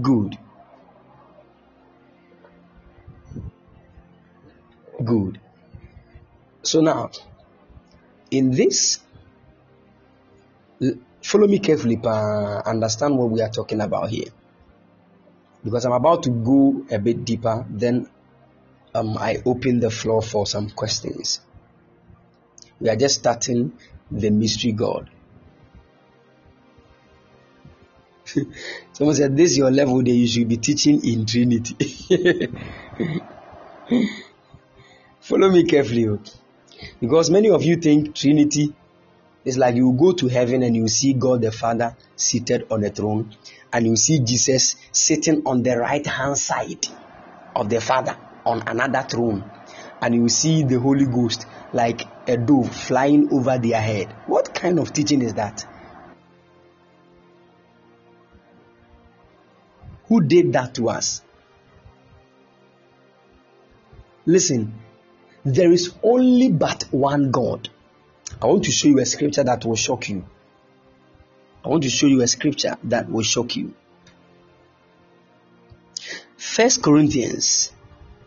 Good. 0.00 0.38
Good. 5.04 5.40
So 6.62 6.80
now, 6.80 7.10
in 8.30 8.52
this, 8.52 9.00
follow 11.20 11.48
me 11.48 11.58
carefully, 11.58 11.96
pa, 11.96 12.62
understand 12.64 13.18
what 13.18 13.30
we 13.30 13.42
are 13.42 13.50
talking 13.50 13.80
about 13.80 14.10
here. 14.10 14.28
Because 15.64 15.84
I'm 15.84 15.92
about 15.92 16.22
to 16.24 16.30
go 16.30 16.84
a 16.90 16.98
bit 16.98 17.24
deeper, 17.24 17.66
then 17.68 18.08
um, 18.94 19.18
I 19.18 19.42
open 19.44 19.80
the 19.80 19.90
floor 19.90 20.22
for 20.22 20.46
some 20.46 20.70
questions. 20.70 21.40
We 22.80 22.88
are 22.88 22.96
just 22.96 23.16
starting 23.16 23.72
the 24.10 24.30
mystery 24.30 24.72
God. 24.72 25.10
Someone 28.92 29.16
said, 29.16 29.36
This 29.36 29.52
is 29.52 29.58
your 29.58 29.70
level 29.70 29.98
that 29.98 30.10
you 30.10 30.26
should 30.26 30.48
be 30.48 30.56
teaching 30.56 31.04
in 31.04 31.26
Trinity. 31.26 32.08
Follow 35.20 35.50
me 35.50 35.64
carefully. 35.64 36.08
Okay? 36.08 36.32
Because 37.00 37.30
many 37.30 37.50
of 37.50 37.62
you 37.62 37.76
think 37.76 38.14
Trinity 38.14 38.74
is 39.44 39.58
like 39.58 39.74
you 39.74 39.92
go 39.92 40.12
to 40.12 40.28
heaven 40.28 40.62
and 40.62 40.76
you 40.76 40.88
see 40.88 41.14
God 41.14 41.42
the 41.42 41.50
Father 41.50 41.96
seated 42.16 42.66
on 42.70 42.84
a 42.84 42.90
throne, 42.90 43.34
and 43.72 43.86
you 43.86 43.96
see 43.96 44.20
Jesus 44.20 44.76
sitting 44.92 45.42
on 45.46 45.62
the 45.62 45.76
right 45.78 46.06
hand 46.06 46.38
side 46.38 46.86
of 47.56 47.68
the 47.68 47.80
Father 47.80 48.16
on 48.46 48.62
another 48.66 49.06
throne, 49.08 49.50
and 50.00 50.14
you 50.14 50.28
see 50.28 50.62
the 50.62 50.78
Holy 50.78 51.06
Ghost 51.06 51.46
like 51.72 52.02
a 52.28 52.36
dove 52.36 52.74
flying 52.74 53.32
over 53.32 53.58
their 53.58 53.80
head. 53.80 54.14
What 54.26 54.54
kind 54.54 54.78
of 54.78 54.92
teaching 54.92 55.22
is 55.22 55.34
that? 55.34 55.66
Who 60.06 60.20
did 60.20 60.52
that 60.52 60.74
to 60.74 60.90
us? 60.90 61.22
Listen, 64.26 64.74
there 65.44 65.72
is 65.72 65.94
only 66.02 66.50
but 66.50 66.84
one 66.90 67.30
God. 67.30 67.68
I 68.40 68.46
want 68.46 68.64
to 68.64 68.70
show 68.70 68.88
you 68.88 68.98
a 69.00 69.06
scripture 69.06 69.44
that 69.44 69.64
will 69.64 69.76
shock 69.76 70.08
you. 70.08 70.24
I 71.64 71.68
want 71.68 71.82
to 71.84 71.90
show 71.90 72.06
you 72.06 72.22
a 72.22 72.28
scripture 72.28 72.76
that 72.84 73.10
will 73.10 73.22
shock 73.22 73.56
you. 73.56 73.74
First 76.36 76.82
Corinthians, 76.82 77.72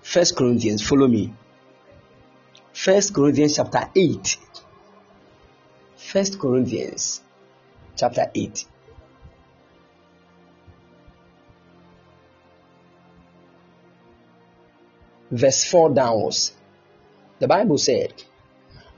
First 0.02 0.36
Corinthians, 0.36 0.82
follow 0.82 1.08
me. 1.08 1.34
First 2.74 3.14
Corinthians 3.14 3.56
chapter 3.56 3.90
8. 3.96 4.38
First 5.98 6.40
Corinthians 6.40 7.22
chapter 7.98 8.32
8. 8.34 8.66
Verse 15.32 15.66
4 15.66 15.90
downwards. 15.94 16.54
The 17.38 17.49
Bible 17.49 17.78
said, 17.78 18.14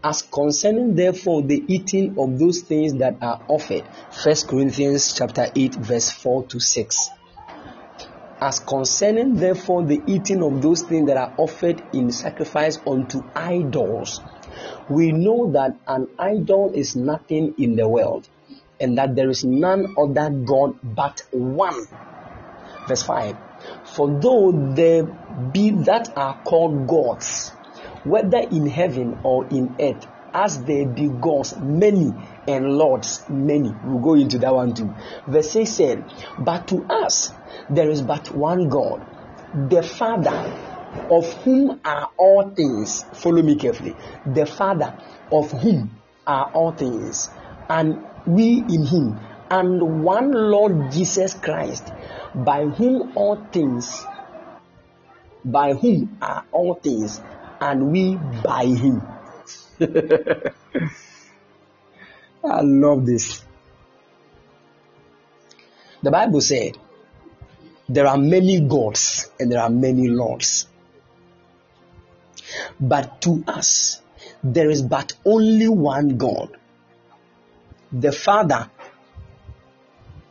as 0.04 0.22
concerning 0.22 0.94
therefore 0.94 1.42
the 1.42 1.64
eating 1.68 2.20
of 2.20 2.38
those 2.38 2.62
things 2.62 2.94
that 2.96 3.16
are 3.20 3.42
offered, 3.48 3.84
1 4.24 4.36
Corinthians 4.48 5.14
chapter 5.14 5.48
8, 5.56 5.74
verse 5.74 6.12
4 6.12 6.44
to 6.44 6.60
6. 6.60 7.10
As 8.40 8.60
concerning 8.60 9.38
therefore 9.38 9.84
the 9.86 10.04
eating 10.06 10.44
of 10.44 10.62
those 10.62 10.84
things 10.84 11.08
that 11.08 11.18
are 11.18 11.34
offered 11.38 11.82
in 11.94 12.12
sacrifice 12.12 12.78
unto 12.86 13.24
idols, 13.36 14.22
we 14.88 15.12
know 15.12 15.52
that 15.54 15.76
an 15.88 16.08
idol 16.20 16.72
is 16.76 16.96
nothing 16.96 17.56
in 17.58 17.76
the 17.76 17.90
world, 17.90 18.30
and 18.80 19.00
that 19.00 19.16
there 19.16 19.32
is 19.32 19.44
none 19.44 19.96
other 19.98 20.30
God 20.30 20.78
but 20.84 21.24
one. 21.32 21.88
Verse 22.88 23.02
5 23.02 23.36
For 23.96 24.20
though 24.22 24.52
there 24.76 25.06
be 25.52 25.72
that 25.72 26.16
are 26.16 26.40
called 26.44 26.88
gods, 26.88 27.52
whether 28.04 28.40
in 28.40 28.68
heaven 28.68 29.20
or 29.24 29.48
in 29.48 29.76
earth, 29.80 30.08
as 30.34 30.64
there 30.64 30.86
be 30.88 31.08
gods 31.08 31.58
many 31.58 32.14
and 32.48 32.66
lords 32.78 33.24
many. 33.30 33.72
We'll 33.84 34.00
go 34.00 34.14
into 34.14 34.38
that 34.40 34.54
one 34.54 34.74
too. 34.74 34.94
Verse 35.28 35.52
6 35.52 35.70
said, 35.70 36.06
But 36.38 36.68
to 36.68 36.86
us 36.90 37.32
there 37.70 37.90
is 37.90 38.02
but 38.02 38.32
one 38.32 38.70
God, 38.70 39.06
the 39.70 39.82
Father, 39.82 40.54
of 41.10 41.34
whom 41.44 41.80
are 41.84 42.10
all 42.18 42.50
things. 42.56 43.04
Follow 43.14 43.42
me 43.42 43.56
carefully. 43.56 43.96
The 44.26 44.46
Father, 44.46 44.98
of 45.32 45.52
whom 45.52 45.92
are 46.26 46.52
all 46.54 46.72
things, 46.74 47.30
and 47.70 48.06
we 48.26 48.64
in 48.68 48.86
him, 48.86 49.20
and 49.50 50.04
one 50.04 50.32
Lord 50.32 50.92
Jesus 50.92 51.34
Christ, 51.34 51.92
by 52.36 52.66
whom 52.66 53.14
all 53.16 53.48
things, 53.52 54.06
by 55.46 55.74
whom 55.74 56.18
are 56.22 56.46
all 56.52 56.76
things, 56.76 57.22
and 57.60 57.92
we 57.92 58.16
by 58.44 58.66
him. 58.66 59.02
I 62.44 62.62
love 62.62 63.06
this. 63.06 63.44
The 66.04 66.12
Bible 66.12 66.42
said, 66.42 66.78
There 67.90 68.08
are 68.08 68.18
many 68.18 68.62
gods 68.62 69.30
and 69.40 69.52
there 69.52 69.62
are 69.62 69.70
many 69.70 70.08
lords. 70.08 70.68
But 72.80 73.22
to 73.22 73.44
us, 73.48 74.02
there 74.44 74.70
is 74.70 74.82
but 74.82 75.14
only 75.26 75.68
one 75.68 76.18
God, 76.18 76.56
the 77.92 78.12
Father, 78.12 78.70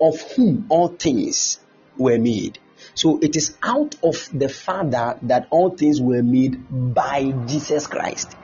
of 0.00 0.20
whom 0.32 0.66
all 0.68 0.88
things 0.88 1.58
were 1.96 2.18
made. 2.18 2.58
So 2.94 3.18
it 3.20 3.36
is 3.36 3.56
out 3.62 3.94
of 4.02 4.28
the 4.32 4.48
Father 4.48 5.18
that 5.22 5.48
all 5.50 5.70
things 5.70 6.00
were 6.00 6.22
made 6.22 6.94
by 6.94 7.32
Jesus 7.46 7.86
Christ. 7.86 8.36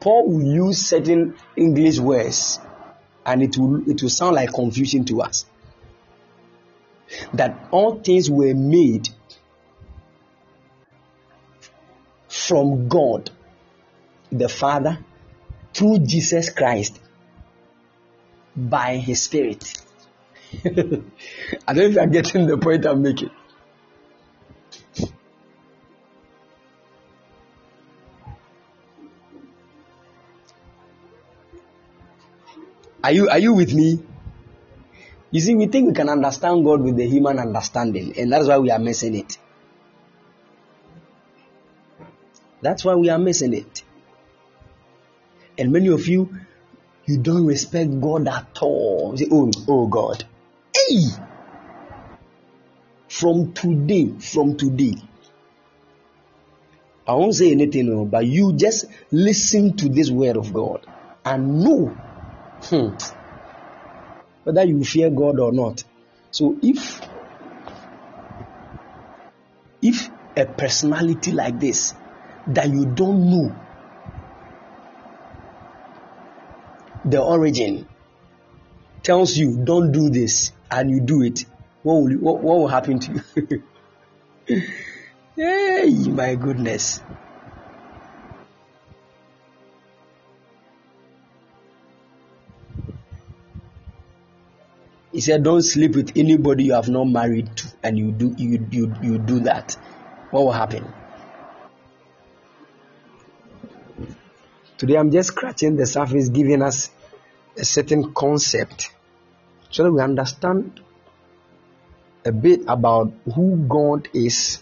Paul 0.00 0.28
will 0.28 0.42
use 0.42 0.86
certain 0.86 1.34
English 1.56 1.98
words 1.98 2.60
and 3.26 3.42
it 3.42 3.56
will 3.58 3.88
it 3.88 4.02
will 4.02 4.10
sound 4.10 4.36
like 4.36 4.52
confusion 4.52 5.04
to 5.06 5.22
us. 5.22 5.46
That 7.34 7.68
all 7.70 8.00
things 8.00 8.30
were 8.30 8.54
made 8.54 9.08
from 12.28 12.88
God 12.88 13.30
the 14.30 14.48
Father 14.48 14.98
through 15.74 16.00
Jesus 16.00 16.50
Christ 16.50 17.00
by 18.56 18.96
his 18.96 19.22
spirit. 19.22 19.72
I 20.64 21.74
don't 21.74 21.90
if 21.90 21.94
you're 21.94 22.06
getting 22.06 22.46
the 22.46 22.56
point 22.56 22.86
I'm 22.86 23.02
making. 23.02 23.30
Are 33.04 33.12
you 33.12 33.28
are 33.28 33.38
you 33.38 33.54
with 33.54 33.74
me? 33.74 34.02
You 35.30 35.40
see, 35.40 35.54
we 35.54 35.66
think 35.66 35.88
we 35.88 35.94
can 35.94 36.08
understand 36.08 36.64
God 36.64 36.80
with 36.80 36.96
the 36.96 37.06
human 37.06 37.38
understanding, 37.38 38.14
and 38.18 38.32
that's 38.32 38.48
why 38.48 38.58
we 38.58 38.70
are 38.70 38.78
missing 38.78 39.14
it. 39.14 39.36
That's 42.62 42.84
why 42.84 42.94
we 42.94 43.10
are 43.10 43.18
missing 43.18 43.52
it. 43.52 43.82
And 45.58 45.72
many 45.72 45.88
of 45.88 46.06
you, 46.08 46.38
you 47.04 47.18
don't 47.18 47.44
respect 47.46 48.00
God 48.00 48.26
at 48.28 48.58
all. 48.62 49.12
You 49.12 49.18
say, 49.18 49.28
oh, 49.30 49.50
oh 49.68 49.86
God. 49.86 50.24
From 53.08 53.52
today, 53.52 54.12
from 54.18 54.56
today, 54.56 54.94
I 57.06 57.14
won't 57.14 57.34
say 57.34 57.50
anything, 57.52 58.08
but 58.08 58.26
you 58.26 58.52
just 58.52 58.84
listen 59.10 59.76
to 59.78 59.88
this 59.88 60.10
word 60.10 60.36
of 60.36 60.52
God 60.52 60.86
and 61.24 61.64
know 61.64 61.96
Hmm. 62.62 62.88
Whether 64.44 64.64
you 64.64 64.84
fear 64.84 65.10
God 65.10 65.38
or 65.38 65.52
not. 65.52 65.84
So 66.30 66.56
if 66.62 67.00
if 69.80 70.10
a 70.36 70.44
personality 70.44 71.32
like 71.32 71.60
this 71.60 71.94
that 72.48 72.68
you 72.68 72.84
don't 72.84 73.30
know 73.30 73.56
the 77.04 77.22
origin 77.22 77.88
tells 79.02 79.36
you 79.36 79.56
don't 79.64 79.92
do 79.92 80.10
this 80.10 80.52
and 80.70 80.90
you 80.90 81.00
do 81.00 81.22
it, 81.22 81.44
what 81.82 81.94
will 81.94 82.12
what, 82.18 82.42
what 82.42 82.58
will 82.58 82.68
happen 82.68 82.98
to 82.98 83.22
you? 84.46 84.62
hey, 85.36 85.90
my 86.08 86.34
goodness. 86.34 87.00
He 95.12 95.20
said, 95.20 95.42
Don't 95.42 95.62
sleep 95.62 95.96
with 95.96 96.12
anybody 96.16 96.64
you 96.64 96.74
have 96.74 96.88
not 96.88 97.06
married 97.06 97.56
to, 97.56 97.68
and 97.82 97.98
you 97.98 98.12
do 98.12 98.34
you 98.38 98.66
you 98.70 98.94
you 99.02 99.18
do 99.18 99.40
that. 99.40 99.72
What 100.30 100.44
will 100.44 100.52
happen? 100.52 100.92
Today 104.76 104.96
I'm 104.96 105.10
just 105.10 105.30
scratching 105.30 105.76
the 105.76 105.86
surface, 105.86 106.28
giving 106.28 106.62
us 106.62 106.90
a 107.58 107.64
certain 107.64 108.14
concept 108.14 108.90
so 109.70 109.84
that 109.84 109.92
we 109.92 110.00
understand 110.00 110.80
a 112.24 112.32
bit 112.32 112.60
about 112.66 113.12
who 113.34 113.56
God 113.68 114.08
is. 114.12 114.60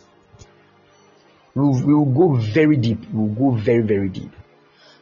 We'll, 1.54 1.80
we'll 1.84 2.04
go 2.04 2.34
very 2.34 2.76
deep. 2.76 3.00
We'll 3.12 3.34
go 3.34 3.56
very, 3.56 3.82
very 3.82 4.08
deep. 4.08 4.32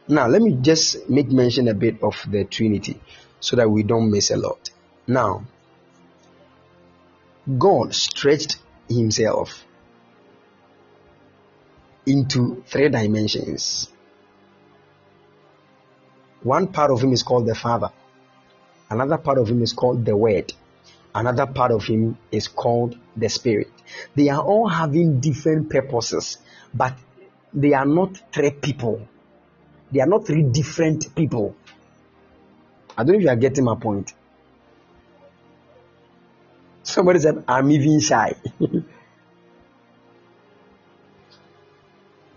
Now, 0.07 0.27
let 0.27 0.41
me 0.41 0.57
just 0.61 1.09
make 1.09 1.31
mention 1.31 1.67
a 1.67 1.73
bit 1.73 2.01
of 2.03 2.15
the 2.29 2.45
Trinity 2.45 3.01
so 3.39 3.55
that 3.55 3.69
we 3.69 3.83
don't 3.83 4.11
miss 4.11 4.31
a 4.31 4.37
lot. 4.37 4.69
Now, 5.07 5.45
God 7.57 7.93
stretched 7.93 8.57
himself 8.87 9.65
into 12.05 12.63
three 12.67 12.89
dimensions. 12.89 13.89
One 16.45 16.67
part 16.67 16.91
of 16.91 17.01
him 17.01 17.11
is 17.11 17.23
called 17.23 17.47
the 17.47 17.55
Father, 17.55 17.89
another 18.91 19.17
part 19.17 19.39
of 19.39 19.49
him 19.49 19.63
is 19.63 19.73
called 19.73 20.05
the 20.05 20.15
Word, 20.15 20.53
another 21.15 21.47
part 21.47 21.71
of 21.71 21.85
him 21.85 22.19
is 22.31 22.47
called 22.47 22.95
the 23.17 23.29
Spirit. 23.29 23.71
They 24.13 24.29
are 24.29 24.43
all 24.43 24.67
having 24.67 25.19
different 25.19 25.71
purposes, 25.71 26.37
but 26.71 26.93
they 27.51 27.73
are 27.73 27.87
not 27.87 28.21
three 28.31 28.51
people. 28.51 29.07
They 29.91 30.01
are 30.01 30.05
not 30.05 30.27
three 30.27 30.43
different 30.43 31.15
people. 31.15 31.55
I 32.95 33.03
don't 33.03 33.13
know 33.13 33.17
if 33.17 33.23
you 33.23 33.29
are 33.29 33.35
getting 33.35 33.63
my 33.63 33.77
point. 33.77 34.13
Somebody 36.83 37.21
said, 37.21 37.43
I'm 37.47 37.71
even 37.71 37.99
shy. 37.99 38.35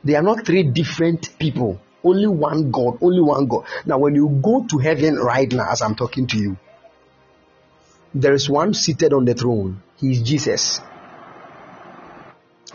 they 0.03 0.15
are 0.15 0.23
not 0.23 0.47
three 0.47 0.63
different 0.63 1.39
people. 1.39 1.79
Only 2.09 2.27
one 2.27 2.71
God, 2.71 2.99
only 3.03 3.21
one 3.21 3.47
God. 3.47 3.67
Now, 3.85 3.99
when 3.99 4.15
you 4.15 4.41
go 4.43 4.65
to 4.65 4.79
heaven 4.79 5.17
right 5.17 5.53
now, 5.53 5.71
as 5.71 5.83
I'm 5.83 5.95
talking 5.95 6.27
to 6.29 6.39
you, 6.39 6.57
there 8.15 8.33
is 8.33 8.49
one 8.49 8.73
seated 8.73 9.13
on 9.13 9.27
the 9.27 9.35
throne. 9.35 9.83
He 9.99 10.13
is 10.13 10.23
Jesus. 10.23 10.81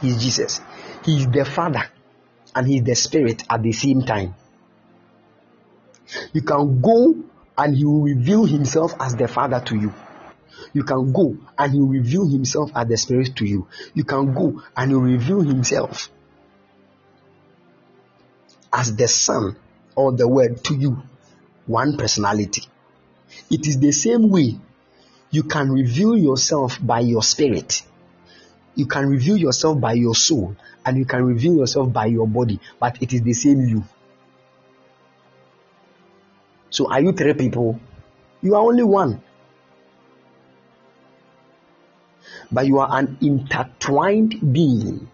He 0.01 0.09
is 0.09 0.23
Jesus. 0.23 0.61
He 1.03 1.17
is 1.17 1.27
the 1.27 1.45
Father 1.45 1.83
and 2.53 2.67
He 2.67 2.77
is 2.77 2.83
the 2.83 2.93
Spirit 2.93 3.43
at 3.49 3.63
the 3.63 3.71
same 3.71 4.03
time. 4.03 4.35
You 6.31 6.43
can 6.43 6.79
go 6.79 7.15
and 7.57 7.75
He 7.75 7.85
will 7.85 8.03
reveal 8.03 8.45
Himself 8.45 8.93
as 8.99 9.15
the 9.15 9.27
Father 9.27 9.61
to 9.65 9.75
you. 9.75 9.93
You 10.73 10.83
can 10.83 11.11
go 11.11 11.37
and 11.57 11.73
He 11.73 11.79
will 11.79 11.87
reveal 11.87 12.29
Himself 12.29 12.69
as 12.75 12.87
the 12.87 12.97
Spirit 12.97 13.35
to 13.37 13.45
you. 13.45 13.67
You 13.95 14.03
can 14.03 14.35
go 14.35 14.61
and 14.77 14.91
He 14.91 14.95
will 14.95 15.03
reveal 15.03 15.41
Himself 15.41 16.11
as 18.73 18.95
the 18.95 19.07
Son 19.07 19.55
or 19.95 20.11
the 20.11 20.27
Word 20.27 20.63
to 20.65 20.75
you. 20.75 21.01
One 21.67 21.95
personality. 21.95 22.63
It 23.49 23.67
is 23.67 23.79
the 23.79 23.91
same 23.91 24.29
way 24.29 24.59
you 25.31 25.43
can 25.43 25.71
reveal 25.71 26.17
yourself 26.17 26.77
by 26.81 26.99
your 26.99 27.23
spirit. 27.23 27.83
You 28.75 28.85
can 28.85 29.07
reveal 29.07 29.37
yourself 29.37 29.79
by 29.79 29.93
your 29.93 30.15
soul 30.15 30.55
and 30.85 30.97
you 30.97 31.05
can 31.05 31.23
reveal 31.23 31.55
yourself 31.55 31.93
by 31.93 32.07
your 32.07 32.27
body, 32.27 32.59
but 32.79 33.01
it 33.01 33.13
is 33.13 33.21
the 33.21 33.33
same 33.33 33.61
you. 33.61 33.83
So, 36.69 36.91
are 36.91 36.99
you 36.99 37.11
three 37.13 37.33
people? 37.33 37.79
You 38.41 38.55
are 38.55 38.61
only 38.61 38.83
one. 38.83 39.21
But 42.51 42.67
you 42.67 42.79
are 42.79 42.89
an 42.91 43.17
intertwined 43.21 44.53
being. 44.53 45.09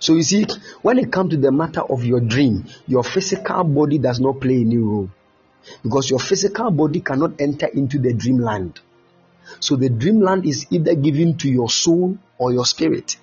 So 0.00 0.14
you 0.14 0.22
see, 0.22 0.46
when 0.80 0.98
it 0.98 1.12
comes 1.12 1.30
to 1.30 1.36
the 1.36 1.52
matter 1.52 1.82
of 1.82 2.04
your 2.04 2.20
dream, 2.20 2.64
your 2.86 3.04
physical 3.04 3.64
body 3.64 3.98
does 3.98 4.18
not 4.18 4.40
play 4.40 4.62
any 4.62 4.78
role 4.78 5.10
because 5.82 6.08
your 6.08 6.18
physical 6.18 6.70
body 6.70 7.00
cannot 7.00 7.38
enter 7.38 7.66
into 7.66 7.98
the 7.98 8.14
dreamland. 8.14 8.80
So 9.60 9.76
the 9.76 9.90
dreamland 9.90 10.46
is 10.46 10.66
either 10.70 10.94
given 10.94 11.36
to 11.38 11.50
your 11.50 11.68
soul 11.68 12.16
or 12.38 12.50
your 12.50 12.64
spirit. 12.64 13.18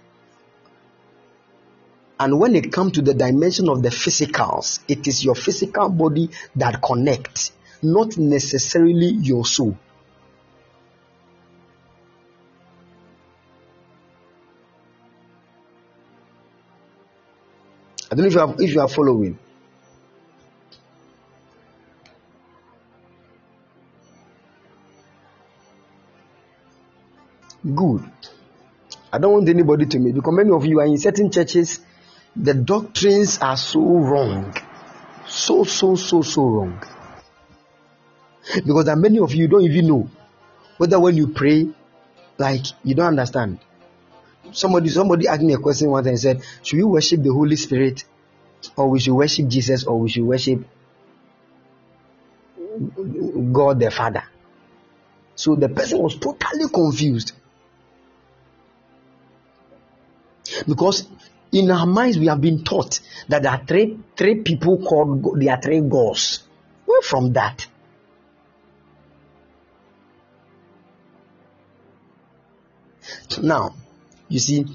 And 2.20 2.40
when 2.40 2.56
it 2.56 2.72
comes 2.72 2.94
to 2.94 3.02
the 3.02 3.16
dimension 3.16 3.70
of 3.70 3.82
the 3.82 3.90
physicals, 3.90 4.80
it 4.88 5.08
is 5.08 5.26
your 5.26 5.36
physical 5.36 5.90
body 5.90 6.30
that 6.56 6.82
connects, 6.82 7.54
not 7.82 8.18
necessarily 8.18 9.08
your 9.08 9.46
soul. 9.46 9.78
Don't 18.18 18.24
know 18.24 18.26
if 18.26 18.34
you 18.34 18.40
are, 18.42 18.56
if 18.60 18.74
you 18.74 18.82
are 18.82 18.88
following. 18.88 19.38
Good. 27.64 28.04
I 29.12 29.20
don't 29.20 29.34
want 29.34 29.50
anybody 29.50 29.86
to 29.86 30.00
me 30.00 30.12
because 30.12 30.34
many 30.34 30.52
of 30.52 30.66
you 30.66 30.80
are 30.80 30.86
in 30.86 30.98
certain 30.98 31.32
churches, 31.32 31.80
the 32.36 32.54
doctrines 32.54 33.40
are 33.40 33.58
so 33.58 33.82
wrong. 33.82 34.56
So, 35.28 35.64
so, 35.64 35.96
so, 35.96 36.22
so 36.22 36.46
wrong. 36.46 36.82
Because 38.66 38.96
many 38.96 39.20
of 39.20 39.34
you 39.34 39.48
don't 39.48 39.64
even 39.64 39.88
know 39.88 40.10
whether 40.78 41.00
when 41.00 41.18
you 41.18 41.28
pray, 41.28 41.68
like 42.38 42.66
you 42.84 42.96
don't 42.96 43.08
understand. 43.08 43.60
Somebody, 44.52 44.90
somebody 44.90 45.28
asked 45.28 45.42
me 45.42 45.54
a 45.54 45.58
question 45.58 45.90
once 45.90 46.08
and 46.08 46.20
said, 46.20 46.42
Should 46.64 46.78
we 46.78 46.84
worship 46.84 47.22
the 47.22 47.34
Holy 47.34 47.56
Spirit 47.56 48.06
or 48.76 48.90
we 48.90 49.00
should 49.00 49.14
worship 49.14 49.48
Jesus 49.48 49.84
or 49.84 50.00
we 50.00 50.10
should 50.10 50.24
worship 50.24 50.66
God 53.52 53.80
the 53.80 53.92
Father? 53.92 54.24
So 55.36 55.56
the 55.56 55.70
person 55.70 56.00
was 56.00 56.18
totally 56.18 56.70
confused. 56.70 57.34
Because 60.68 61.08
in 61.52 61.70
our 61.72 61.86
minds 61.86 62.18
we 62.18 62.28
have 62.28 62.42
been 62.42 62.64
taught 62.64 63.00
that 63.28 63.44
there 63.44 63.52
are 63.52 63.64
three 63.66 64.00
three 64.16 64.36
people 64.42 64.80
called 64.84 65.40
there 65.40 65.54
are 65.54 65.62
three 65.62 65.82
gods. 65.82 66.44
Where 66.86 67.02
from 67.02 67.34
that? 67.34 67.68
Now, 73.42 73.76
you 74.30 74.40
see, 74.40 74.66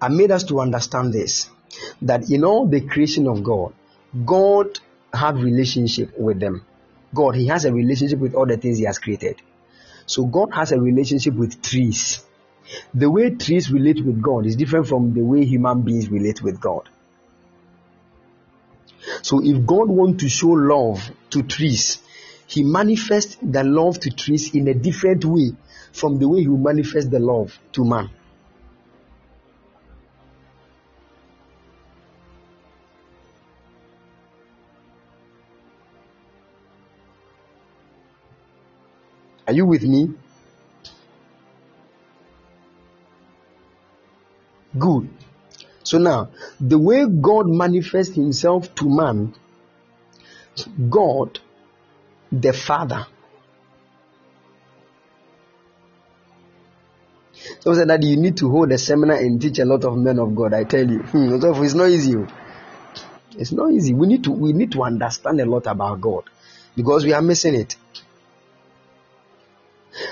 I 0.00 0.08
made 0.08 0.30
us 0.30 0.44
to 0.44 0.60
understand 0.60 1.12
this 1.12 1.48
that 2.02 2.30
in 2.30 2.44
all 2.44 2.66
the 2.66 2.80
creation 2.80 3.26
of 3.26 3.42
God, 3.42 3.72
God 4.24 4.78
had 5.12 5.36
relationship 5.36 6.18
with 6.18 6.40
them. 6.40 6.64
God, 7.14 7.34
He 7.34 7.46
has 7.48 7.64
a 7.64 7.72
relationship 7.72 8.18
with 8.18 8.34
all 8.34 8.46
the 8.46 8.56
things 8.56 8.78
He 8.78 8.84
has 8.84 8.98
created. 8.98 9.40
So 10.06 10.24
God 10.24 10.50
has 10.54 10.72
a 10.72 10.80
relationship 10.80 11.34
with 11.34 11.62
trees. 11.62 12.24
The 12.94 13.10
way 13.10 13.30
trees 13.30 13.70
relate 13.70 14.04
with 14.04 14.20
God 14.20 14.46
is 14.46 14.56
different 14.56 14.86
from 14.86 15.14
the 15.14 15.22
way 15.22 15.44
human 15.44 15.82
beings 15.82 16.08
relate 16.08 16.42
with 16.42 16.60
God. 16.60 16.88
So 19.22 19.42
if 19.42 19.64
God 19.66 19.88
wants 19.88 20.22
to 20.22 20.28
show 20.28 20.48
love 20.48 21.10
to 21.30 21.42
trees, 21.42 22.00
He 22.46 22.64
manifests 22.64 23.36
the 23.40 23.64
love 23.64 24.00
to 24.00 24.10
trees 24.10 24.54
in 24.54 24.68
a 24.68 24.74
different 24.74 25.24
way 25.24 25.52
from 25.92 26.18
the 26.18 26.28
way 26.28 26.40
He 26.40 26.48
manifests 26.48 27.10
the 27.10 27.20
love 27.20 27.58
to 27.72 27.84
man. 27.84 28.10
Are 39.46 39.52
you 39.52 39.66
with 39.66 39.82
me? 39.82 40.10
Good. 44.78 45.08
So 45.82 45.98
now, 45.98 46.30
the 46.60 46.78
way 46.78 47.06
God 47.06 47.46
manifests 47.48 48.14
himself 48.14 48.74
to 48.76 48.88
man, 48.88 49.34
God, 50.90 51.38
the 52.32 52.52
Father, 52.52 53.06
So 57.60 57.74
said 57.74 57.88
that 57.88 58.02
you 58.02 58.16
need 58.16 58.36
to 58.38 58.50
hold 58.50 58.72
a 58.72 58.78
seminar 58.78 59.16
and 59.16 59.40
teach 59.40 59.58
a 59.58 59.64
lot 59.64 59.84
of 59.84 59.96
men 59.96 60.18
of 60.18 60.34
God. 60.34 60.54
I 60.54 60.64
tell 60.64 60.88
you, 60.88 61.00
hmm, 61.00 61.34
it's 61.34 61.74
not 61.74 61.88
easy. 61.88 62.14
It's 63.36 63.52
not 63.52 63.72
easy. 63.72 63.92
We 63.92 64.06
need 64.06 64.24
to 64.24 64.30
we 64.30 64.52
need 64.52 64.72
to 64.72 64.82
understand 64.82 65.40
a 65.40 65.46
lot 65.46 65.66
about 65.66 66.00
God 66.00 66.24
because 66.74 67.04
we 67.04 67.12
are 67.12 67.22
missing 67.22 67.54
it. 67.54 67.76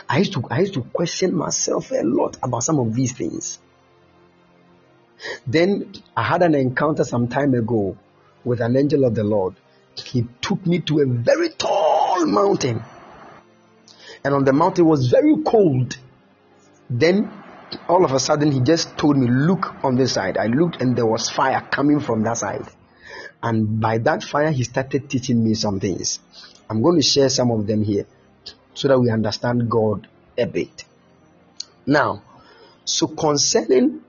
I 0.08 0.18
used 0.18 0.32
to 0.34 0.44
I 0.50 0.60
used 0.60 0.74
to 0.74 0.82
question 0.82 1.34
myself 1.34 1.90
a 1.90 2.02
lot 2.02 2.36
about 2.42 2.62
some 2.62 2.78
of 2.78 2.94
these 2.94 3.12
things. 3.12 3.58
Then 5.46 5.92
I 6.16 6.22
had 6.22 6.42
an 6.42 6.54
encounter 6.54 7.04
some 7.04 7.28
time 7.28 7.54
ago 7.54 7.96
with 8.44 8.60
an 8.60 8.76
angel 8.76 9.04
of 9.04 9.14
the 9.14 9.24
Lord. 9.24 9.54
He 9.96 10.26
took 10.40 10.66
me 10.66 10.80
to 10.80 11.00
a 11.00 11.06
very 11.06 11.50
tall 11.50 12.26
mountain. 12.26 12.82
And 14.24 14.34
on 14.34 14.44
the 14.44 14.52
mountain 14.52 14.86
was 14.86 15.08
very 15.08 15.36
cold. 15.42 15.96
Then 16.90 17.30
all 17.88 18.04
of 18.04 18.12
a 18.12 18.20
sudden 18.20 18.52
he 18.52 18.60
just 18.60 18.96
told 18.98 19.16
me, 19.16 19.28
Look 19.28 19.84
on 19.84 19.94
this 19.96 20.12
side. 20.12 20.36
I 20.36 20.46
looked 20.46 20.82
and 20.82 20.96
there 20.96 21.06
was 21.06 21.30
fire 21.30 21.66
coming 21.70 22.00
from 22.00 22.22
that 22.24 22.38
side. 22.38 22.66
And 23.42 23.80
by 23.80 23.98
that 23.98 24.24
fire, 24.24 24.50
he 24.50 24.64
started 24.64 25.08
teaching 25.08 25.42
me 25.44 25.54
some 25.54 25.78
things. 25.78 26.18
I'm 26.68 26.82
going 26.82 26.96
to 26.96 27.02
share 27.02 27.28
some 27.28 27.50
of 27.50 27.66
them 27.66 27.84
here 27.84 28.06
so 28.74 28.88
that 28.88 28.98
we 28.98 29.10
understand 29.10 29.70
God 29.70 30.06
a 30.36 30.46
bit. 30.46 30.84
Now, 31.86 32.22
so 32.84 33.06
concerning 33.06 34.02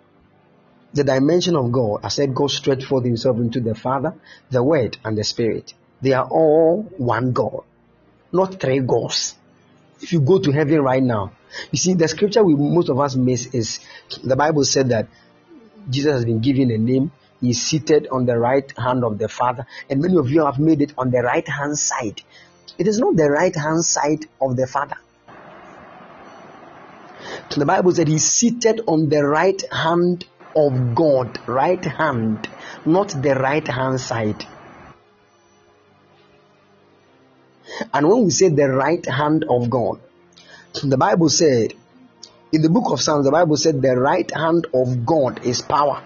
the 0.93 1.03
dimension 1.03 1.55
of 1.55 1.71
God, 1.71 2.01
I 2.03 2.07
said 2.09 2.33
God 2.33 2.51
stretched 2.51 2.85
forth 2.85 3.05
himself 3.05 3.37
into 3.37 3.59
the 3.59 3.75
Father, 3.75 4.13
the 4.49 4.63
Word, 4.63 4.97
and 5.03 5.17
the 5.17 5.23
Spirit. 5.23 5.73
They 6.01 6.13
are 6.13 6.27
all 6.27 6.83
one 6.97 7.33
God, 7.33 7.63
not 8.31 8.59
three 8.59 8.79
gods. 8.79 9.35
If 10.01 10.13
you 10.13 10.21
go 10.21 10.39
to 10.39 10.51
heaven 10.51 10.81
right 10.81 11.03
now, 11.03 11.31
you 11.71 11.77
see 11.77 11.93
the 11.93 12.07
scripture 12.07 12.43
we 12.43 12.55
most 12.55 12.89
of 12.89 12.99
us 12.99 13.15
miss 13.15 13.47
is 13.47 13.79
the 14.23 14.35
Bible 14.35 14.65
said 14.65 14.89
that 14.89 15.07
Jesus 15.89 16.13
has 16.13 16.25
been 16.25 16.39
given 16.39 16.71
a 16.71 16.77
name. 16.77 17.11
He 17.41 17.51
is 17.51 17.61
seated 17.61 18.07
on 18.11 18.25
the 18.25 18.37
right 18.37 18.71
hand 18.77 19.03
of 19.03 19.17
the 19.17 19.27
Father, 19.27 19.65
and 19.89 20.01
many 20.01 20.17
of 20.17 20.29
you 20.29 20.45
have 20.45 20.59
made 20.59 20.81
it 20.81 20.93
on 20.97 21.11
the 21.11 21.21
right 21.21 21.47
hand 21.47 21.77
side. 21.77 22.21
It 22.77 22.87
is 22.87 22.99
not 22.99 23.15
the 23.15 23.29
right 23.29 23.55
hand 23.55 23.83
side 23.85 24.25
of 24.41 24.55
the 24.55 24.67
Father. 24.67 24.97
So 27.49 27.59
The 27.59 27.65
Bible 27.65 27.91
said 27.91 28.07
he's 28.07 28.29
seated 28.29 28.81
on 28.87 29.09
the 29.09 29.23
right 29.25 29.61
hand 29.71 30.25
of 30.55 30.95
God, 30.95 31.39
right 31.47 31.83
hand, 31.83 32.49
not 32.85 33.09
the 33.09 33.35
right 33.35 33.67
hand 33.67 33.99
side. 33.99 34.45
And 37.93 38.07
when 38.07 38.25
we 38.25 38.29
say 38.31 38.49
the 38.49 38.69
right 38.69 39.05
hand 39.05 39.45
of 39.49 39.69
God, 39.69 39.99
the 40.83 40.97
Bible 40.97 41.29
said, 41.29 41.73
in 42.51 42.61
the 42.61 42.69
book 42.69 42.91
of 42.91 43.01
Psalms, 43.01 43.25
the 43.25 43.31
Bible 43.31 43.57
said 43.57 43.81
the 43.81 43.97
right 43.97 44.29
hand 44.33 44.67
of 44.73 45.05
God 45.05 45.45
is 45.45 45.61
power. 45.61 46.03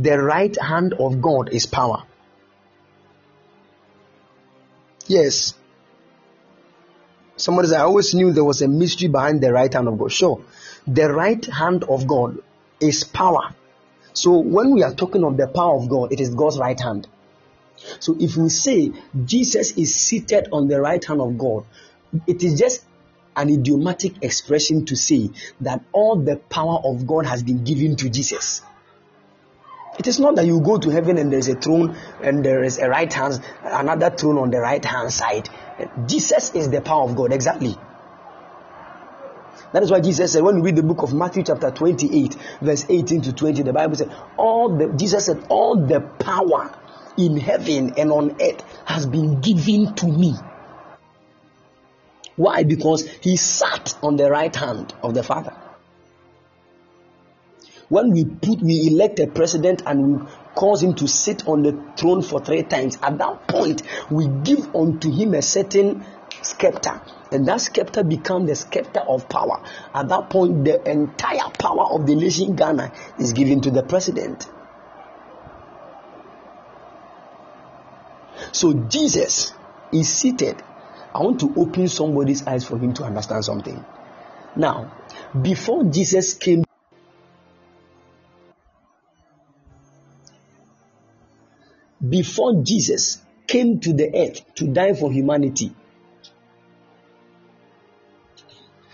The 0.00 0.18
right 0.18 0.56
hand 0.58 0.94
of 0.94 1.20
God 1.20 1.50
is 1.50 1.66
power. 1.66 2.04
Yes. 5.06 5.52
Somebody 7.36 7.68
said, 7.68 7.80
I 7.80 7.84
always 7.84 8.14
knew 8.14 8.32
there 8.32 8.44
was 8.44 8.62
a 8.62 8.68
mystery 8.68 9.08
behind 9.08 9.42
the 9.42 9.52
right 9.52 9.72
hand 9.72 9.88
of 9.88 9.98
God. 9.98 10.10
Sure. 10.10 10.42
The 10.86 11.12
right 11.12 11.44
hand 11.44 11.84
of 11.84 12.06
God 12.06 12.38
is 12.80 13.04
power. 13.04 13.54
So 14.14 14.38
when 14.38 14.72
we 14.72 14.82
are 14.82 14.94
talking 14.94 15.22
of 15.22 15.36
the 15.36 15.48
power 15.48 15.76
of 15.76 15.90
God, 15.90 16.12
it 16.12 16.20
is 16.20 16.34
God's 16.34 16.58
right 16.58 16.80
hand. 16.80 17.06
So 17.98 18.16
if 18.18 18.36
we 18.36 18.48
say 18.48 18.92
Jesus 19.24 19.72
is 19.72 19.94
seated 19.94 20.48
on 20.50 20.68
the 20.68 20.80
right 20.80 21.04
hand 21.04 21.20
of 21.20 21.36
God, 21.36 21.64
it 22.26 22.42
is 22.42 22.58
just 22.58 22.84
an 23.36 23.50
idiomatic 23.50 24.22
expression 24.22 24.86
to 24.86 24.96
say 24.96 25.30
that 25.60 25.84
all 25.92 26.16
the 26.16 26.36
power 26.36 26.80
of 26.84 27.06
God 27.06 27.26
has 27.26 27.42
been 27.42 27.64
given 27.64 27.96
to 27.96 28.08
Jesus. 28.08 28.62
It 30.00 30.06
is 30.06 30.18
not 30.18 30.36
that 30.36 30.46
you 30.46 30.62
go 30.62 30.78
to 30.78 30.88
heaven 30.88 31.18
and 31.18 31.30
there's 31.30 31.48
a 31.48 31.54
throne 31.54 31.94
and 32.22 32.42
there 32.42 32.64
is 32.64 32.78
a 32.78 32.88
right 32.88 33.12
hand, 33.12 33.38
another 33.62 34.08
throne 34.08 34.38
on 34.38 34.50
the 34.50 34.58
right 34.58 34.82
hand 34.82 35.12
side. 35.12 35.50
Jesus 36.06 36.52
is 36.54 36.70
the 36.70 36.80
power 36.80 37.04
of 37.04 37.14
God, 37.14 37.34
exactly. 37.34 37.76
That 39.74 39.82
is 39.82 39.90
why 39.90 40.00
Jesus 40.00 40.32
said, 40.32 40.42
when 40.42 40.54
we 40.54 40.62
read 40.62 40.76
the 40.76 40.82
book 40.82 41.02
of 41.02 41.12
Matthew, 41.12 41.42
chapter 41.42 41.70
28, 41.70 42.34
verse 42.62 42.86
18 42.88 43.20
to 43.20 43.34
20, 43.34 43.62
the 43.62 43.74
Bible 43.74 43.94
said, 43.94 44.10
All 44.38 44.74
the 44.74 44.88
Jesus 44.96 45.26
said, 45.26 45.44
All 45.50 45.76
the 45.76 46.00
power 46.00 46.74
in 47.18 47.36
heaven 47.36 47.92
and 47.98 48.10
on 48.10 48.40
earth 48.40 48.64
has 48.86 49.04
been 49.04 49.42
given 49.42 49.94
to 49.96 50.06
me. 50.06 50.32
Why? 52.36 52.62
Because 52.62 53.06
he 53.20 53.36
sat 53.36 53.98
on 54.02 54.16
the 54.16 54.30
right 54.30 54.56
hand 54.56 54.94
of 55.02 55.12
the 55.12 55.22
Father. 55.22 55.49
When 57.90 58.12
we 58.12 58.24
put, 58.24 58.62
we 58.62 58.86
elect 58.86 59.18
a 59.18 59.26
president 59.26 59.82
and 59.84 60.20
we 60.20 60.26
cause 60.54 60.80
him 60.80 60.94
to 60.94 61.08
sit 61.08 61.48
on 61.48 61.64
the 61.64 61.72
throne 61.96 62.22
for 62.22 62.40
three 62.40 62.62
times, 62.62 62.96
at 63.02 63.18
that 63.18 63.48
point, 63.48 63.82
we 64.08 64.28
give 64.44 64.74
unto 64.76 65.10
him 65.10 65.34
a 65.34 65.42
certain 65.42 66.04
scepter. 66.40 67.02
And 67.32 67.46
that 67.48 67.60
scepter 67.60 68.04
becomes 68.04 68.48
the 68.48 68.54
scepter 68.54 69.00
of 69.00 69.28
power. 69.28 69.64
At 69.92 70.08
that 70.08 70.30
point, 70.30 70.64
the 70.64 70.88
entire 70.88 71.50
power 71.58 71.86
of 71.90 72.06
the 72.06 72.14
nation 72.14 72.54
Ghana 72.54 72.92
is 73.18 73.32
given 73.32 73.60
to 73.62 73.72
the 73.72 73.82
president. 73.82 74.48
So 78.52 78.72
Jesus 78.72 79.52
is 79.92 80.08
seated. 80.08 80.62
I 81.12 81.18
want 81.22 81.40
to 81.40 81.52
open 81.56 81.88
somebody's 81.88 82.46
eyes 82.46 82.64
for 82.64 82.78
him 82.78 82.94
to 82.94 83.04
understand 83.04 83.44
something. 83.44 83.84
Now, 84.54 84.92
before 85.42 85.82
Jesus 85.84 86.34
came, 86.34 86.64
before 92.06 92.62
Jesus 92.62 93.20
came 93.46 93.80
to 93.80 93.92
the 93.92 94.10
earth 94.14 94.54
to 94.54 94.66
die 94.66 94.94
for 94.94 95.12
humanity, 95.12 95.74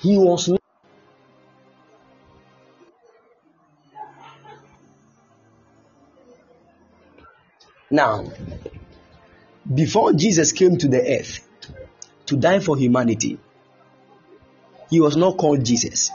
he 0.01 0.19
was 0.19 0.49
not. 0.49 0.61
Now, 7.89 8.25
before 9.73 10.13
Jesus 10.13 10.53
came 10.53 10.77
to 10.79 10.89
the 10.89 11.01
earth 11.01 11.47
to 12.27 12.37
die 12.37 12.59
for 12.59 12.77
humanity, 12.77 13.39
he 14.91 15.01
was 15.01 15.17
not 15.17 15.39
called 15.39 15.65
Jesus. 15.65 16.11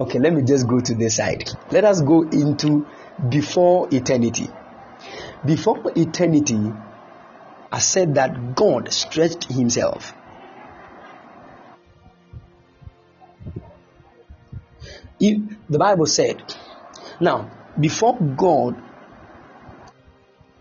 Okay, 0.00 0.18
let 0.18 0.32
me 0.32 0.42
just 0.42 0.66
go 0.68 0.80
to 0.80 0.94
this 0.94 1.16
side. 1.16 1.50
Let 1.70 1.84
us 1.84 2.00
go 2.00 2.22
into 2.22 2.86
before 3.28 3.88
eternity. 3.92 4.48
Before 5.44 5.92
eternity, 5.96 6.72
I 7.72 7.78
said 7.80 8.14
that 8.14 8.54
God 8.54 8.92
stretched 8.92 9.44
himself. 9.44 10.14
If 15.20 15.40
the 15.68 15.78
Bible 15.78 16.06
said, 16.06 16.42
now 17.20 17.50
before 17.78 18.16
God 18.20 18.80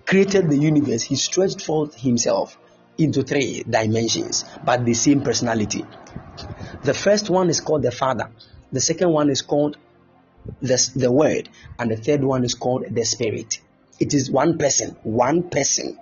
created 0.06 0.50
the 0.50 0.58
universe, 0.58 1.04
He 1.04 1.16
stretched 1.16 1.62
forth 1.62 1.94
Himself 1.96 2.58
into 2.98 3.22
three 3.22 3.64
dimensions, 3.70 4.46
but 4.66 4.84
the 4.84 4.96
same 4.96 5.22
personality. 5.22 5.86
The 6.84 6.94
first 6.94 7.30
one 7.30 7.50
is 7.50 7.62
called 7.62 7.84
the 7.84 7.92
Father, 7.92 8.32
the 8.72 8.82
second 8.82 9.12
one 9.12 9.30
is 9.30 9.42
called 9.42 9.78
the, 10.62 10.92
the 10.96 11.12
Word, 11.12 11.50
and 11.80 11.92
the 11.92 11.98
third 11.98 12.24
one 12.24 12.44
is 12.44 12.56
called 12.56 12.86
the 12.90 13.04
Spirit. 13.06 13.60
It 14.00 14.14
is 14.14 14.30
one 14.30 14.58
person, 14.58 14.96
one 15.04 15.50
person. 15.50 15.98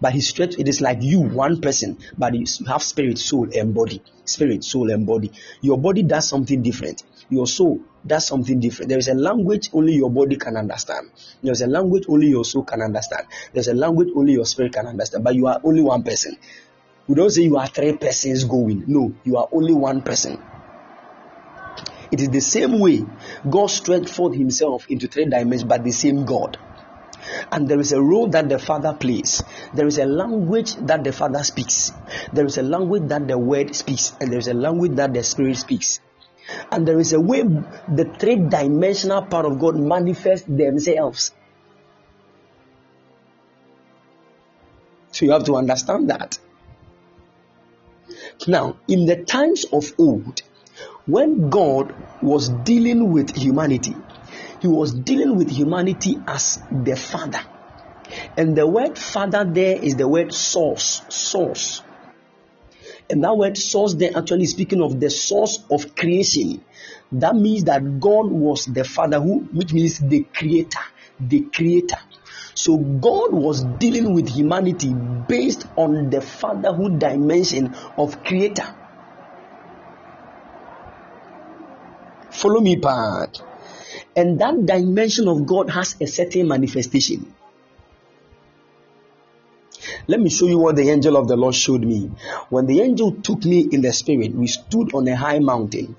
But 0.00 0.12
he 0.12 0.20
stretched, 0.20 0.58
it 0.58 0.68
is 0.68 0.80
like 0.80 0.98
you, 1.02 1.20
one 1.20 1.60
person, 1.60 1.98
but 2.16 2.34
you 2.34 2.46
have 2.66 2.82
spirit, 2.82 3.18
soul, 3.18 3.48
and 3.54 3.74
body. 3.74 4.02
Spirit, 4.24 4.64
soul, 4.64 4.90
and 4.90 5.06
body. 5.06 5.30
Your 5.60 5.78
body 5.78 6.02
does 6.02 6.26
something 6.28 6.62
different 6.62 7.02
your 7.30 7.46
soul 7.46 7.80
does 8.06 8.26
something 8.26 8.60
different. 8.60 8.88
There 8.88 8.98
is 8.98 9.08
a 9.08 9.14
language 9.14 9.70
only 9.72 9.94
your 9.94 10.10
body 10.10 10.36
can 10.36 10.56
understand. 10.56 11.10
There's 11.42 11.62
a 11.62 11.66
language 11.66 12.04
only 12.08 12.26
your 12.26 12.44
soul 12.44 12.64
can 12.64 12.82
understand. 12.82 13.26
There's 13.52 13.68
a 13.68 13.74
language 13.74 14.08
only 14.14 14.32
your 14.32 14.44
spirit 14.44 14.72
can 14.72 14.86
understand. 14.86 15.24
But 15.24 15.36
you 15.36 15.46
are 15.46 15.60
only 15.62 15.82
one 15.82 16.02
person. 16.02 16.36
We 17.06 17.14
don't 17.14 17.30
say 17.30 17.42
you 17.42 17.56
are 17.56 17.66
three 17.66 17.96
persons 17.96 18.44
going. 18.44 18.84
No, 18.86 19.14
you 19.24 19.36
are 19.36 19.48
only 19.52 19.72
one 19.72 20.02
person. 20.02 20.42
It 22.10 22.20
is 22.20 22.30
the 22.30 22.40
same 22.40 22.80
way 22.80 23.04
God 23.48 23.66
stretched 23.66 24.08
forth 24.08 24.34
Himself 24.34 24.86
into 24.88 25.06
three 25.06 25.24
dimensions, 25.26 25.64
but 25.64 25.84
the 25.84 25.92
same 25.92 26.24
God. 26.24 26.58
And 27.52 27.68
there 27.68 27.78
is 27.78 27.92
a 27.92 28.00
role 28.00 28.28
that 28.28 28.48
the 28.48 28.58
Father 28.58 28.92
plays. 28.92 29.42
There 29.74 29.86
is 29.86 29.98
a 29.98 30.06
language 30.06 30.74
that 30.76 31.04
the 31.04 31.12
Father 31.12 31.44
speaks. 31.44 31.92
There 32.32 32.46
is 32.46 32.58
a 32.58 32.62
language 32.62 33.08
that 33.08 33.28
the 33.28 33.38
Word 33.38 33.74
speaks. 33.74 34.12
And 34.20 34.32
there 34.32 34.38
is 34.38 34.48
a 34.48 34.54
language 34.54 34.96
that 34.96 35.12
the 35.14 35.22
Spirit 35.22 35.56
speaks. 35.56 36.00
And 36.72 36.86
there 36.86 36.98
is 36.98 37.12
a 37.12 37.20
way 37.20 37.42
the 37.42 38.12
three 38.18 38.36
dimensional 38.36 39.22
part 39.22 39.46
of 39.46 39.58
God 39.58 39.76
manifest 39.76 40.46
themselves. 40.46 41.32
So 45.12 45.26
you 45.26 45.32
have 45.32 45.44
to 45.44 45.56
understand 45.56 46.10
that. 46.10 46.38
Now, 48.46 48.78
in 48.88 49.06
the 49.06 49.24
times 49.24 49.64
of 49.72 49.92
old, 49.98 50.42
when 51.06 51.50
God 51.50 51.94
was 52.22 52.48
dealing 52.48 53.12
with 53.12 53.34
humanity, 53.34 53.94
He 54.60 54.68
was 54.68 54.92
dealing 54.92 55.36
with 55.36 55.50
humanity 55.50 56.18
as 56.26 56.58
the 56.70 56.96
Father. 56.96 57.40
And 58.36 58.56
the 58.56 58.66
word 58.66 58.98
Father 58.98 59.44
there 59.44 59.82
is 59.82 59.96
the 59.96 60.08
word 60.08 60.34
source. 60.34 61.02
Source. 61.08 61.82
And 63.08 63.24
that 63.24 63.36
word 63.36 63.56
source 63.56 63.94
there 63.94 64.16
actually 64.16 64.46
speaking 64.46 64.82
of 64.82 65.00
the 65.00 65.10
source 65.10 65.64
of 65.70 65.96
creation. 65.96 66.64
That 67.12 67.34
means 67.34 67.64
that 67.64 68.00
God 68.00 68.30
was 68.30 68.66
the 68.66 68.84
Father 68.84 69.20
who, 69.20 69.40
which 69.52 69.72
means 69.72 69.98
the 69.98 70.22
creator, 70.32 70.80
the 71.18 71.40
creator. 71.40 71.98
So 72.54 72.76
God 72.76 73.32
was 73.32 73.64
dealing 73.78 74.14
with 74.14 74.28
humanity 74.28 74.92
based 74.92 75.66
on 75.76 76.10
the 76.10 76.20
fatherhood 76.20 76.98
dimension 76.98 77.74
of 77.96 78.22
creator. 78.22 78.76
Follow 82.30 82.60
me, 82.60 82.76
part. 82.76 83.42
And 84.16 84.40
that 84.40 84.66
dimension 84.66 85.28
of 85.28 85.46
God 85.46 85.70
has 85.70 85.96
a 86.00 86.06
certain 86.06 86.48
manifestation. 86.48 87.34
Let 90.06 90.20
me 90.20 90.30
show 90.30 90.46
you 90.46 90.58
what 90.58 90.76
the 90.76 90.90
angel 90.90 91.16
of 91.16 91.28
the 91.28 91.36
Lord 91.36 91.54
showed 91.54 91.82
me. 91.82 92.10
When 92.48 92.66
the 92.66 92.80
angel 92.80 93.12
took 93.12 93.44
me 93.44 93.60
in 93.70 93.80
the 93.80 93.92
spirit, 93.92 94.34
we 94.34 94.46
stood 94.46 94.94
on 94.94 95.06
a 95.08 95.16
high 95.16 95.38
mountain. 95.38 95.96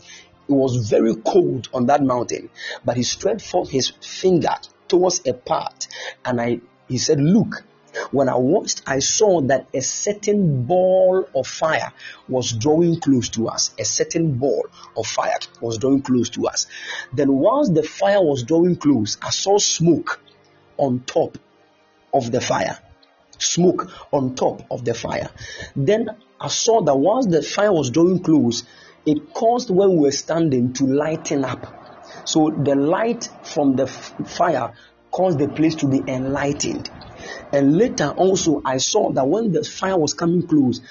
It 0.47 0.53
was 0.53 0.89
very 0.89 1.15
cold 1.15 1.69
on 1.73 1.85
that 1.85 2.03
mountain, 2.03 2.49
but 2.83 2.97
he 2.97 3.03
stretched 3.03 3.47
forth 3.47 3.69
his 3.69 3.89
finger 3.89 4.55
towards 4.87 5.25
a 5.25 5.33
part, 5.33 5.87
and 6.25 6.41
I 6.41 6.59
he 6.89 6.97
said, 6.97 7.21
Look, 7.21 7.63
when 8.11 8.29
I 8.29 8.35
watched, 8.35 8.81
I 8.87 8.99
saw 8.99 9.41
that 9.41 9.67
a 9.73 9.81
certain 9.81 10.63
ball 10.63 11.27
of 11.35 11.47
fire 11.47 11.91
was 12.27 12.51
drawing 12.51 12.99
close 12.99 13.29
to 13.29 13.47
us. 13.47 13.73
A 13.79 13.85
certain 13.85 14.37
ball 14.37 14.67
of 14.95 15.07
fire 15.07 15.39
was 15.59 15.77
drawing 15.77 16.01
close 16.01 16.29
to 16.31 16.47
us. 16.47 16.67
Then, 17.13 17.33
whilst 17.33 17.73
the 17.73 17.83
fire 17.83 18.21
was 18.21 18.43
drawing 18.43 18.75
close, 18.75 19.17
I 19.21 19.29
saw 19.29 19.57
smoke 19.57 20.21
on 20.77 21.03
top 21.05 21.37
of 22.13 22.31
the 22.31 22.41
fire 22.41 22.77
smoke 23.41 23.91
on 24.11 24.35
top 24.35 24.63
of 24.71 24.85
the 24.85 24.93
fire. 24.93 25.29
Then 25.75 26.09
I 26.39 26.47
saw 26.47 26.81
that 26.81 26.95
once 26.95 27.27
the 27.27 27.41
fire 27.41 27.73
was 27.73 27.89
drawing 27.89 28.19
close, 28.19 28.63
it 29.05 29.33
caused 29.33 29.69
where 29.69 29.89
we 29.89 29.97
were 29.97 30.11
standing 30.11 30.73
to 30.73 30.85
lighten 30.85 31.43
up. 31.43 31.65
So 32.25 32.51
the 32.51 32.75
light 32.75 33.29
from 33.43 33.75
the 33.75 33.83
f- 33.83 34.13
fire 34.25 34.73
caused 35.11 35.39
the 35.39 35.47
place 35.47 35.75
to 35.75 35.87
be 35.87 36.01
enlightened. 36.07 36.89
And 37.51 37.77
later 37.77 38.09
also, 38.09 38.61
I 38.63 38.77
saw 38.77 39.11
that 39.13 39.27
when 39.27 39.51
the 39.51 39.63
fire 39.63 39.97
was 39.97 40.13
coming 40.13 40.47
close, 40.47 40.81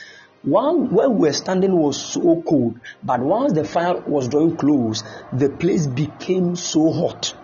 while 0.43 0.79
where 0.79 1.11
we 1.11 1.29
were 1.29 1.33
standing 1.33 1.77
was 1.77 2.01
so 2.01 2.43
cold, 2.43 2.81
but 3.03 3.21
once 3.21 3.53
the 3.53 3.65
fire 3.65 4.01
was 4.01 4.29
drawing 4.29 4.57
close, 4.57 5.05
the 5.33 5.51
place 5.51 5.87
became 5.87 6.57
so 6.57 6.93
hot. 6.93 7.35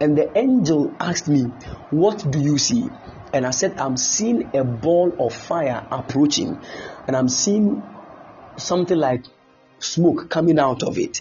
And 0.00 0.16
the 0.16 0.36
angel 0.36 0.94
asked 0.98 1.28
me, 1.28 1.44
What 1.90 2.30
do 2.30 2.40
you 2.40 2.58
see? 2.58 2.88
And 3.32 3.46
I 3.46 3.50
said, 3.50 3.78
I'm 3.78 3.96
seeing 3.96 4.56
a 4.56 4.64
ball 4.64 5.12
of 5.18 5.34
fire 5.34 5.86
approaching, 5.90 6.58
and 7.06 7.16
I'm 7.16 7.28
seeing 7.28 7.82
something 8.56 8.96
like 8.96 9.24
smoke 9.80 10.30
coming 10.30 10.58
out 10.58 10.82
of 10.82 10.98
it. 10.98 11.20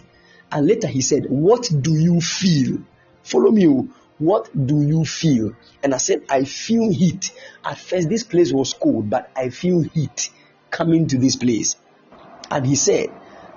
And 0.52 0.68
later 0.68 0.88
he 0.88 1.02
said, 1.02 1.26
What 1.27 1.69
do 1.81 1.91
you 1.91 2.22
feel? 2.22 2.80
Follow 3.23 3.52
me. 3.52 3.68
Oh. 3.68 3.90
What 4.19 4.49
do 4.53 4.81
you 4.81 5.06
feel? 5.06 5.56
And 5.81 5.94
I 5.94 5.98
said, 5.98 6.23
I 6.30 6.44
feel 6.44 6.91
heat. 6.91 7.31
At 7.65 7.77
first, 7.77 8.10
this 8.10 8.23
place 8.23 8.52
was 8.52 8.73
cold, 8.73 9.10
but 9.10 9.31
I 9.35 9.49
feel 9.49 9.81
heat 9.81 10.30
coming 10.69 11.07
to 11.07 11.18
this 11.18 11.35
place. 11.35 11.76
And 12.49 12.65
he 12.65 12.76
said, 12.76 13.07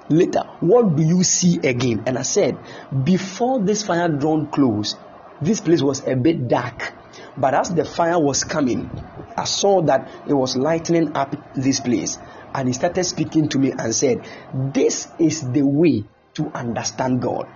Later, 0.09 0.45
what 0.61 0.97
do 0.97 1.03
you 1.03 1.25
see 1.25 1.59
again? 1.59 2.05
And 2.07 2.17
I 2.17 2.23
said, 2.23 2.59
Before 3.05 3.61
this 3.61 3.83
fire 3.83 4.09
drawn 4.09 4.47
close, 4.47 4.95
this 5.41 5.61
place 5.61 5.83
was 5.83 6.07
a 6.07 6.17
bit 6.17 6.49
dark 6.49 6.95
but 7.37 7.55
as 7.55 7.75
the 7.75 7.85
fire 7.85 8.19
was 8.19 8.45
coming, 8.45 8.91
I 9.37 9.45
saw 9.45 9.83
that 9.83 10.11
it 10.27 10.33
was 10.33 10.57
lightening 10.57 11.17
up 11.17 11.37
this 11.55 11.81
place. 11.81 12.19
And 12.55 12.69
he 12.69 12.75
started 12.75 13.05
speaking 13.05 13.49
to 13.51 13.59
me 13.59 13.73
and 13.73 13.95
said, 13.95 14.27
This 14.73 15.09
is 15.19 15.43
the 15.53 15.63
way 15.63 16.05
to 16.35 16.51
understand 16.55 17.21
God. 17.21 17.47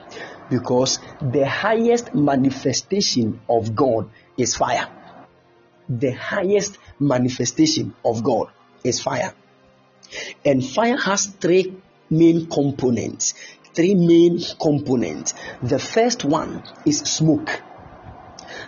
Because 0.51 0.99
the 1.23 1.47
highest 1.47 2.15
manifestation 2.15 3.41
of 3.49 3.75
God 3.75 4.11
is 4.37 4.57
fire. 4.57 4.89
The 5.89 6.11
highest 6.11 6.79
manifestation 6.99 7.95
of 8.05 8.23
God 8.23 8.49
is 8.85 9.01
fire. 9.01 9.33
And 10.45 10.65
fire 10.65 10.97
has 10.97 11.27
three 11.27 11.77
main 12.11 12.47
components. 12.47 13.35
Three 13.75 13.95
main 13.95 14.41
components. 14.61 15.35
The 15.63 15.79
first 15.79 16.25
one 16.25 16.65
is 16.85 16.99
smoke. 16.99 17.63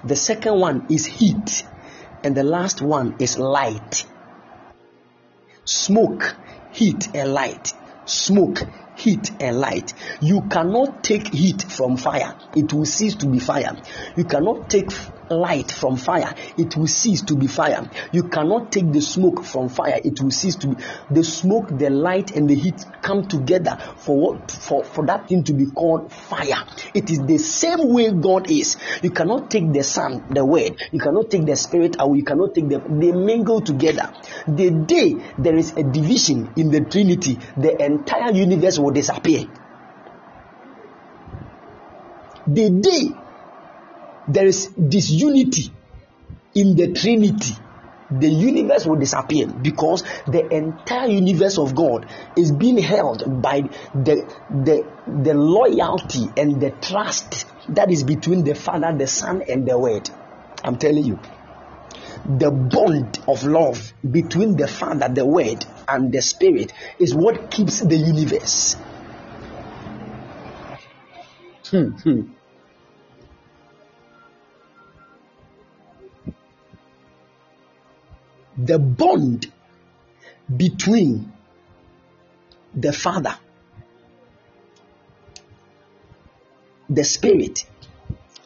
The 0.05 0.17
second 0.17 0.61
one 0.61 0.87
is 0.89 1.05
heat. 1.05 1.65
And 2.23 2.37
the 2.37 2.45
last 2.45 2.81
one 2.81 3.17
is 3.19 3.39
light. 3.39 4.07
Smoke, 5.65 6.37
heat, 6.73 7.09
and 7.15 7.35
light. 7.35 7.73
Smoke, 8.05 8.63
heat 8.97 9.31
and 9.41 9.59
light. 9.59 9.93
You 10.21 10.43
cannot 10.51 11.03
take 11.03 11.29
heat 11.33 11.63
from 11.63 11.97
fire, 11.97 12.37
it 12.55 12.73
will 12.73 12.85
cease 12.85 13.17
to 13.17 13.29
be 13.29 13.39
fire. 13.39 13.77
You 14.17 14.25
cannot 14.25 14.69
take 14.69 14.91
light 15.31 15.71
from 15.73 15.97
fire, 15.97 16.35
it 16.57 16.77
will 16.77 16.87
cease 16.87 17.23
to 17.23 17.37
be 17.37 17.47
fire. 17.47 17.89
You 18.13 18.25
cannot 18.25 18.73
take 18.73 18.93
the 18.93 19.01
smoke 19.01 19.45
from 19.45 19.69
fire, 19.69 20.01
it 20.03 20.21
will 20.21 20.31
cease 20.31 20.57
to 20.57 20.69
be. 20.69 20.83
The 21.11 21.25
smoke, 21.25 21.69
the 21.77 21.91
light, 21.91 22.33
and 22.33 22.49
the 22.49 22.55
heat 22.55 22.85
come 23.01 23.27
together 23.27 23.79
for 23.97 24.19
what 24.19 24.51
for, 24.51 24.85
for 24.85 25.07
that 25.07 25.29
thing 25.29 25.45
to 25.45 25.55
be 25.55 25.67
called 25.67 26.13
fire. 26.13 26.65
It 26.95 27.11
is 27.11 27.21
the 27.21 27.39
same 27.39 27.93
way 27.93 28.11
God 28.11 28.51
is. 28.51 28.77
You 29.03 29.11
cannot 29.11 29.51
take 29.51 29.73
the 29.73 29.83
sun, 29.83 30.27
the 30.31 30.45
word, 30.45 30.77
you 30.93 31.01
cannot 31.01 31.31
take 31.31 31.47
the 31.47 31.57
spirit 31.57 31.97
away, 31.99 32.19
you 32.19 32.25
cannot 32.25 32.55
take 32.55 32.69
them, 32.69 33.01
they 33.01 33.13
mingle 33.13 33.61
together. 33.61 34.13
The 34.47 34.71
day 34.71 35.17
there 35.39 35.57
is 35.57 35.73
a 35.77 35.83
division 35.83 36.53
in 36.57 36.71
the 36.71 36.81
Trinity, 36.83 37.39
the 37.57 37.83
entire 37.85 38.33
universe 38.33 38.79
will 38.79 38.93
disappear. 38.93 39.45
The 42.47 42.71
day 42.71 43.22
there 44.29 44.47
is 44.47 44.67
disunity 44.69 45.73
in 46.55 46.77
the 46.77 46.93
Trinity, 46.93 47.55
the 48.11 48.29
universe 48.29 48.85
will 48.85 48.97
disappear 48.97 49.47
because 49.47 50.05
the 50.27 50.47
entire 50.55 51.09
universe 51.09 51.59
of 51.59 51.75
God 51.75 52.07
is 52.37 52.53
being 52.53 52.79
held 52.79 53.41
by 53.41 53.63
the, 53.95 54.31
the, 54.51 54.87
the 55.07 55.35
loyalty 55.35 56.29
and 56.37 56.61
the 56.61 56.71
trust 56.71 57.47
that 57.71 57.91
is 57.91 58.03
between 58.03 58.45
the 58.45 58.55
Father, 58.55 58.95
the 58.97 59.07
Son, 59.07 59.43
and 59.49 59.67
the 59.67 59.79
Word. 59.79 60.11
I'm 60.63 60.77
telling 60.77 61.05
you. 61.05 61.19
The 62.25 62.51
bond 62.51 63.19
of 63.27 63.45
love 63.45 63.93
between 64.09 64.57
the 64.57 64.69
Father, 64.69 65.09
the 65.09 65.25
Word, 65.25 65.65
and 65.89 66.13
the 66.13 66.21
Spirit 66.21 66.73
is 66.99 67.15
what 67.15 67.51
keeps 67.51 67.81
the 67.81 67.97
universe. 67.97 68.75
Hmm, 71.71 71.89
hmm. 71.89 72.23
The 78.57 78.79
bond 78.79 79.51
between 80.55 81.33
the 82.75 82.93
Father, 82.93 83.37
the 86.89 87.05
Spirit, 87.05 87.65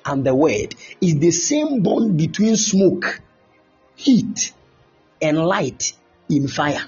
and 0.04 0.24
the 0.24 0.34
Word 0.34 0.74
is 1.00 1.18
the 1.18 1.30
same 1.30 1.82
bond 1.82 2.16
between 2.16 2.56
smoke, 2.56 3.20
heat, 3.96 4.52
and 5.20 5.38
light 5.38 5.92
in 6.28 6.48
fire. 6.48 6.84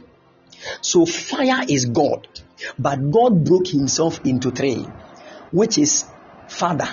So, 0.81 1.07
fire 1.07 1.65
is 1.69 1.87
God, 1.87 2.29
but 2.79 3.11
God 3.11 3.45
broke 3.45 3.69
Himself 3.69 4.21
into 4.25 4.51
three, 4.51 4.87
which 5.51 5.79
is 5.79 6.05
Father, 6.47 6.89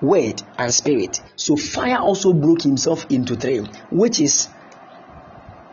Word, 0.00 0.42
and 0.58 0.72
Spirit. 0.72 1.20
So, 1.36 1.56
fire 1.56 1.98
also 1.98 2.32
broke 2.32 2.62
Himself 2.62 3.06
into 3.10 3.36
three, 3.36 3.66
which 3.90 4.20
is 4.20 4.48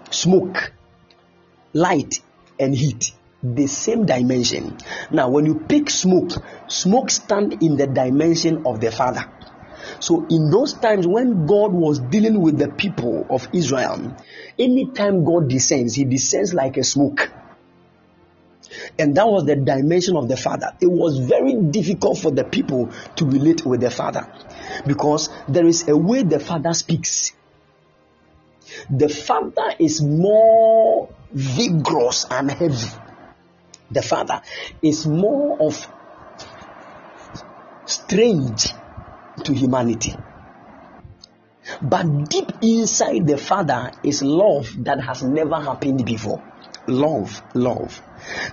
smoke, 0.10 0.74
light, 1.74 2.22
and 2.60 2.76
heat. 2.76 3.12
The 3.44 3.68
same 3.68 4.06
dimension. 4.06 4.78
Now, 5.12 5.30
when 5.30 5.46
you 5.46 5.60
pick 5.60 5.90
smoke, 5.90 6.32
smoke 6.68 7.12
stand 7.12 7.62
in 7.62 7.78
the 7.78 7.86
dimension 7.86 8.66
of 8.66 8.82
the 8.82 8.92
Father. 8.92 9.32
So, 10.00 10.26
in 10.30 10.50
those 10.50 10.74
times 10.74 11.08
when 11.08 11.46
God 11.46 11.72
was 11.72 12.00
dealing 12.00 12.42
with 12.42 12.58
the 12.58 12.70
people 12.70 13.26
of 13.30 13.48
Israel, 13.54 14.16
anytime 14.58 15.24
God 15.24 15.50
descends, 15.50 15.96
He 15.96 16.04
descends 16.04 16.54
like 16.54 16.78
a 16.78 16.84
smoke. 16.84 17.32
And 19.00 19.16
that 19.16 19.28
was 19.28 19.46
the 19.46 19.56
dimension 19.56 20.16
of 20.18 20.28
the 20.28 20.38
Father. 20.38 20.74
It 20.82 20.88
was 20.88 21.20
very 21.20 21.56
difficult 21.56 22.18
for 22.18 22.32
the 22.32 22.44
people 22.44 22.92
to 23.16 23.26
relate 23.26 23.66
with 23.66 23.82
the 23.82 23.92
Father 23.92 24.28
because 24.86 25.30
there 25.48 25.66
is 25.66 25.88
a 25.88 25.96
way 25.96 26.24
the 26.24 26.40
Father 26.40 26.74
speaks 26.74 27.32
the 28.90 29.10
father 29.10 29.74
is 29.80 30.02
more 30.02 31.10
vigorous 31.32 32.26
and 32.30 32.52
heavy. 32.52 32.90
The 33.92 34.02
father 34.02 34.42
is 34.82 35.08
more 35.08 35.62
of 35.62 35.88
strange 37.86 38.68
to 39.44 39.54
humanity. 39.54 40.16
But 41.82 42.30
deep 42.30 42.52
inside 42.62 43.28
the 43.28 43.38
father 43.38 43.92
is 44.04 44.24
love 44.24 44.84
that 44.84 45.02
has 45.02 45.24
never 45.24 45.56
happened 45.56 46.06
before. 46.06 46.42
Love, 46.88 47.42
love. 47.54 48.02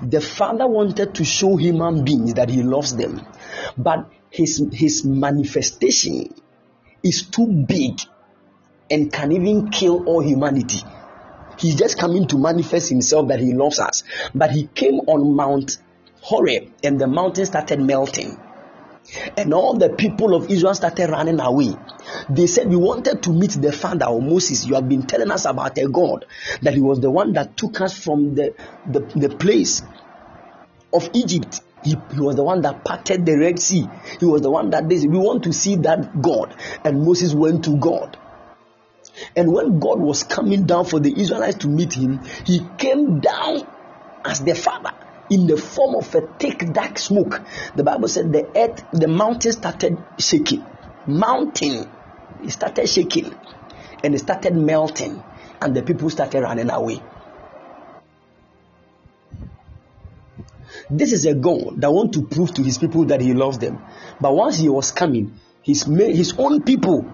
The 0.02 0.20
father 0.20 0.66
wanted 0.66 1.14
to 1.14 1.24
show 1.24 1.56
human 1.56 2.04
beings 2.04 2.34
that 2.34 2.50
he 2.50 2.62
loves 2.62 2.96
them, 2.96 3.24
but 3.78 4.10
his, 4.30 4.60
his 4.72 5.04
manifestation 5.04 6.34
is 7.02 7.22
too 7.22 7.46
big 7.46 8.00
and 8.90 9.12
can 9.12 9.32
even 9.32 9.70
kill 9.70 10.04
all 10.04 10.20
humanity. 10.20 10.82
He's 11.58 11.76
just 11.76 11.98
coming 11.98 12.26
to 12.28 12.38
manifest 12.38 12.88
himself 12.88 13.28
that 13.28 13.40
he 13.40 13.54
loves 13.54 13.78
us. 13.78 14.02
But 14.34 14.50
he 14.50 14.66
came 14.66 15.00
on 15.00 15.34
Mount 15.36 15.78
Horeb 16.20 16.72
and 16.82 17.00
the 17.00 17.06
mountain 17.06 17.46
started 17.46 17.80
melting. 17.80 18.38
And 19.36 19.52
all 19.52 19.74
the 19.74 19.90
people 19.90 20.34
of 20.34 20.50
Israel 20.50 20.74
started 20.74 21.10
running 21.10 21.38
away. 21.38 21.74
They 22.30 22.46
said, 22.46 22.68
We 22.68 22.76
wanted 22.76 23.22
to 23.24 23.30
meet 23.30 23.50
the 23.50 23.70
father 23.70 24.06
of 24.06 24.22
Moses. 24.22 24.66
You 24.66 24.74
have 24.74 24.88
been 24.88 25.06
telling 25.06 25.30
us 25.30 25.44
about 25.44 25.78
a 25.78 25.86
God, 25.86 26.24
that 26.62 26.74
he 26.74 26.80
was 26.80 27.00
the 27.00 27.10
one 27.10 27.34
that 27.34 27.56
took 27.56 27.80
us 27.80 28.02
from 28.02 28.34
the, 28.34 28.54
the, 28.86 29.00
the 29.14 29.28
place 29.28 29.82
of 30.92 31.10
Egypt. 31.12 31.60
He, 31.84 31.96
he, 32.14 32.20
was 32.20 32.36
the 32.36 32.42
one 32.42 32.62
that 32.62 32.82
parted 32.82 33.26
the 33.26 33.36
Red 33.38 33.58
Sea. 33.58 33.86
He 34.18 34.24
was 34.24 34.40
the 34.40 34.50
one 34.50 34.70
that 34.70 34.88
did. 34.88 35.02
We 35.02 35.18
want 35.18 35.44
to 35.44 35.52
see 35.52 35.76
that 35.76 36.22
God. 36.22 36.56
And 36.82 37.04
Moses 37.04 37.34
went 37.34 37.64
to 37.64 37.76
God. 37.76 38.16
And 39.36 39.52
when 39.52 39.78
God 39.78 40.00
was 40.00 40.22
coming 40.22 40.64
down 40.64 40.84
for 40.84 41.00
the 41.00 41.12
Israelites 41.20 41.58
to 41.58 41.68
meet 41.68 41.94
him, 41.94 42.22
he 42.44 42.66
came 42.78 43.20
down 43.20 43.66
as 44.24 44.40
the 44.40 44.54
Father 44.54 44.90
in 45.30 45.46
the 45.46 45.56
form 45.56 45.96
of 45.96 46.14
a 46.14 46.20
thick 46.38 46.72
dark 46.72 46.98
smoke. 46.98 47.40
The 47.74 47.84
Bible 47.84 48.08
said 48.08 48.32
the 48.32 48.46
earth, 48.56 48.84
the 48.92 49.08
mountain 49.08 49.52
started 49.52 49.98
shaking. 50.18 50.64
Mountain, 51.06 51.90
it 52.42 52.50
started 52.50 52.88
shaking 52.88 53.34
and 54.02 54.14
it 54.14 54.18
started 54.18 54.54
melting, 54.54 55.22
and 55.60 55.74
the 55.74 55.82
people 55.82 56.10
started 56.10 56.42
running 56.42 56.70
away. 56.70 57.00
This 60.90 61.12
is 61.12 61.24
a 61.24 61.34
God 61.34 61.80
that 61.80 61.90
want 61.90 62.12
to 62.12 62.22
prove 62.26 62.52
to 62.54 62.62
his 62.62 62.76
people 62.76 63.06
that 63.06 63.22
he 63.22 63.32
loves 63.32 63.58
them. 63.58 63.82
But 64.20 64.34
once 64.34 64.58
he 64.58 64.68
was 64.68 64.92
coming, 64.92 65.38
his, 65.62 65.84
his 65.84 66.34
own 66.36 66.62
people 66.62 67.10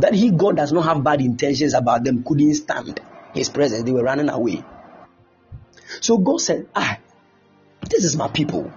that 0.00 0.14
he 0.14 0.30
God 0.30 0.56
does 0.56 0.72
not 0.72 0.84
have 0.84 1.02
bad 1.02 1.20
intentions 1.20 1.74
about 1.74 2.04
them 2.04 2.22
couldn't 2.22 2.54
stand 2.54 3.00
his 3.34 3.48
presence. 3.48 3.84
They 3.84 3.92
were 3.92 4.02
running 4.02 4.28
away. 4.28 4.64
So 6.00 6.18
God 6.18 6.40
said, 6.40 6.66
Ah, 6.74 6.98
this 7.88 8.04
is 8.04 8.16
my 8.16 8.28
people. 8.28 8.72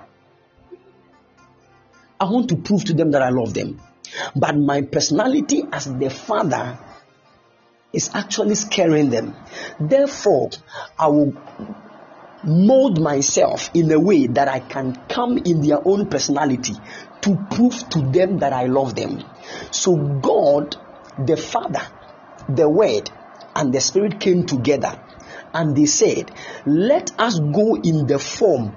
I 2.19 2.25
want 2.25 2.49
to 2.49 2.57
prove 2.57 2.85
to 2.85 2.93
them 2.93 3.11
that 3.11 3.21
I 3.21 3.29
love 3.29 3.53
them. 3.53 3.81
But 4.35 4.57
my 4.57 4.81
personality 4.81 5.63
as 5.71 5.85
the 5.85 6.09
father 6.09 6.77
is 7.93 8.11
actually 8.13 8.55
scaring 8.55 9.09
them. 9.09 9.35
Therefore, 9.79 10.51
I 10.97 11.07
will 11.07 11.33
mold 12.43 12.99
myself 13.01 13.69
in 13.73 13.91
a 13.91 13.99
way 13.99 14.27
that 14.27 14.47
I 14.47 14.59
can 14.59 14.95
come 15.09 15.37
in 15.37 15.61
their 15.61 15.85
own 15.85 16.07
personality 16.07 16.73
to 17.21 17.47
prove 17.51 17.89
to 17.89 18.01
them 18.01 18.39
that 18.39 18.53
I 18.53 18.65
love 18.65 18.95
them. 18.95 19.23
So 19.71 19.95
God 19.95 20.75
the 21.17 21.37
Father, 21.37 21.87
the 22.49 22.69
Word, 22.69 23.09
and 23.55 23.73
the 23.73 23.81
Spirit 23.81 24.19
came 24.19 24.45
together 24.45 24.99
and 25.53 25.75
they 25.75 25.85
said, 25.85 26.31
Let 26.65 27.19
us 27.19 27.39
go 27.39 27.75
in 27.75 28.07
the 28.07 28.19
form 28.19 28.75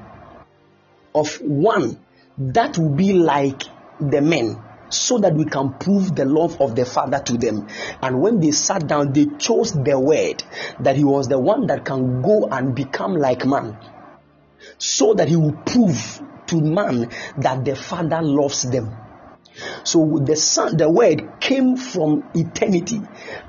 of 1.15 1.41
one 1.41 1.99
that 2.39 2.77
will 2.79 2.95
be 2.95 3.13
like 3.13 3.63
the 4.01 4.21
men 4.21 4.61
so 4.89 5.19
that 5.19 5.35
we 5.35 5.45
can 5.45 5.75
prove 5.75 6.15
the 6.15 6.25
love 6.25 6.61
of 6.61 6.75
the 6.75 6.85
Father 6.85 7.21
to 7.21 7.39
them. 7.39 7.69
And 8.03 8.21
when 8.21 8.41
they 8.41 8.51
sat 8.51 8.87
down, 8.87 9.13
they 9.13 9.27
chose 9.39 9.73
the 9.73 9.99
word 9.99 10.43
that 10.81 10.97
he 10.97 11.05
was 11.05 11.29
the 11.29 11.39
one 11.39 11.67
that 11.69 11.85
can 11.85 12.23
go 12.23 12.49
and 12.51 12.75
become 12.75 13.15
like 13.15 13.47
man 13.47 13.79
so 14.79 15.15
that 15.15 15.29
he 15.29 15.37
will 15.37 15.57
prove 15.65 16.21
to 16.47 16.61
man 16.61 17.11
that 17.39 17.65
the 17.65 17.77
Father 17.77 18.21
loves 18.23 18.63
them. 18.63 18.95
So 19.85 20.19
the 20.25 20.37
son, 20.37 20.77
the 20.77 20.91
word 20.91 21.41
came 21.41 21.77
from 21.77 22.29
eternity, 22.35 23.01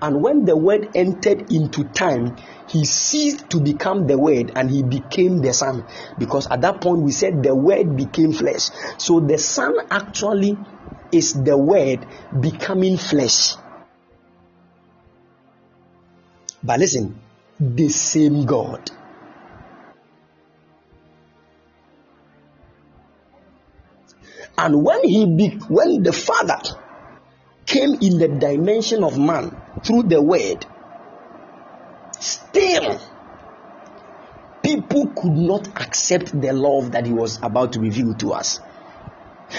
and 0.01 0.21
when 0.21 0.45
the 0.45 0.55
word 0.55 0.89
entered 0.95 1.51
into 1.51 1.83
time, 1.83 2.35
he 2.67 2.85
ceased 2.85 3.49
to 3.51 3.59
become 3.59 4.07
the 4.07 4.17
word 4.17 4.51
and 4.55 4.69
he 4.69 4.83
became 4.83 5.41
the 5.41 5.53
son. 5.53 5.85
Because 6.17 6.47
at 6.47 6.61
that 6.61 6.81
point 6.81 7.01
we 7.01 7.11
said 7.11 7.43
the 7.43 7.55
word 7.55 7.95
became 7.95 8.31
flesh. 8.33 8.69
So 8.97 9.19
the 9.19 9.37
son 9.37 9.75
actually 9.89 10.57
is 11.11 11.33
the 11.33 11.57
word 11.57 12.05
becoming 12.39 12.97
flesh. 12.97 13.55
But 16.63 16.79
listen, 16.79 17.19
the 17.59 17.89
same 17.89 18.45
God. 18.45 18.91
And 24.57 24.83
when 24.83 25.03
he 25.03 25.25
be, 25.25 25.59
when 25.67 26.03
the 26.03 26.13
Father 26.13 26.59
came 27.65 27.93
in 27.95 28.19
the 28.19 28.27
dimension 28.27 29.03
of 29.03 29.17
man 29.17 29.61
through 29.83 30.03
the 30.03 30.21
word, 30.21 30.65
still 32.19 32.99
people 34.63 35.13
could 35.15 35.33
not 35.33 35.67
accept 35.81 36.39
the 36.39 36.53
love 36.53 36.91
that 36.93 37.05
he 37.05 37.13
was 37.13 37.39
about 37.43 37.73
to 37.73 37.79
reveal 37.79 38.13
to 38.15 38.33
us. 38.33 38.59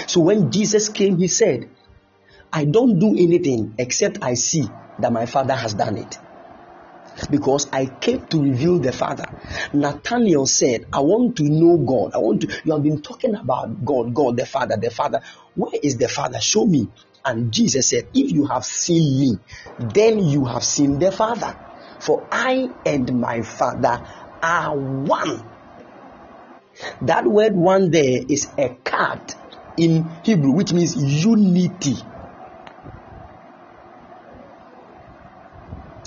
So 0.07 0.21
when 0.21 0.51
Jesus 0.51 0.89
came, 0.89 1.17
he 1.17 1.27
said, 1.27 1.69
I 2.51 2.65
don't 2.65 2.99
do 2.99 3.11
anything 3.11 3.75
except 3.77 4.19
I 4.21 4.33
see 4.33 4.67
that 4.99 5.11
my 5.13 5.25
Father 5.25 5.55
has 5.55 5.73
done 5.73 5.97
it 5.97 6.17
because 7.29 7.67
I 7.73 7.85
came 7.87 8.25
to 8.27 8.43
reveal 8.43 8.79
the 8.79 8.91
Father. 8.91 9.25
Nathaniel 9.73 10.45
said, 10.45 10.85
I 10.93 10.99
want 10.99 11.37
to 11.37 11.43
know 11.43 11.77
God. 11.77 12.13
I 12.13 12.19
want 12.19 12.41
to, 12.41 12.61
you 12.63 12.73
have 12.73 12.83
been 12.83 13.01
talking 13.01 13.35
about 13.35 13.83
God, 13.83 14.13
God, 14.13 14.37
the 14.37 14.45
Father, 14.45 14.77
the 14.77 14.89
Father. 14.89 15.21
Where 15.55 15.79
is 15.81 15.97
the 15.97 16.07
Father? 16.07 16.39
Show 16.39 16.65
me. 16.65 16.89
And 17.25 17.51
Jesus 17.51 17.89
said, 17.89 18.09
If 18.13 18.31
you 18.31 18.45
have 18.45 18.63
seen 18.65 19.19
me, 19.19 19.39
then 19.77 20.19
you 20.19 20.45
have 20.45 20.63
seen 20.63 20.99
the 20.99 21.11
Father. 21.11 21.57
For 21.99 22.27
I 22.31 22.69
and 22.85 23.19
my 23.19 23.41
Father 23.41 24.03
are 24.41 24.77
one. 24.77 25.51
That 27.01 27.25
word 27.25 27.55
one 27.55 27.91
there 27.91 28.19
is 28.29 28.53
a 28.57 28.69
card 28.83 29.33
in 29.75 30.09
Hebrew, 30.23 30.51
which 30.51 30.73
means 30.73 30.95
unity. 30.95 31.97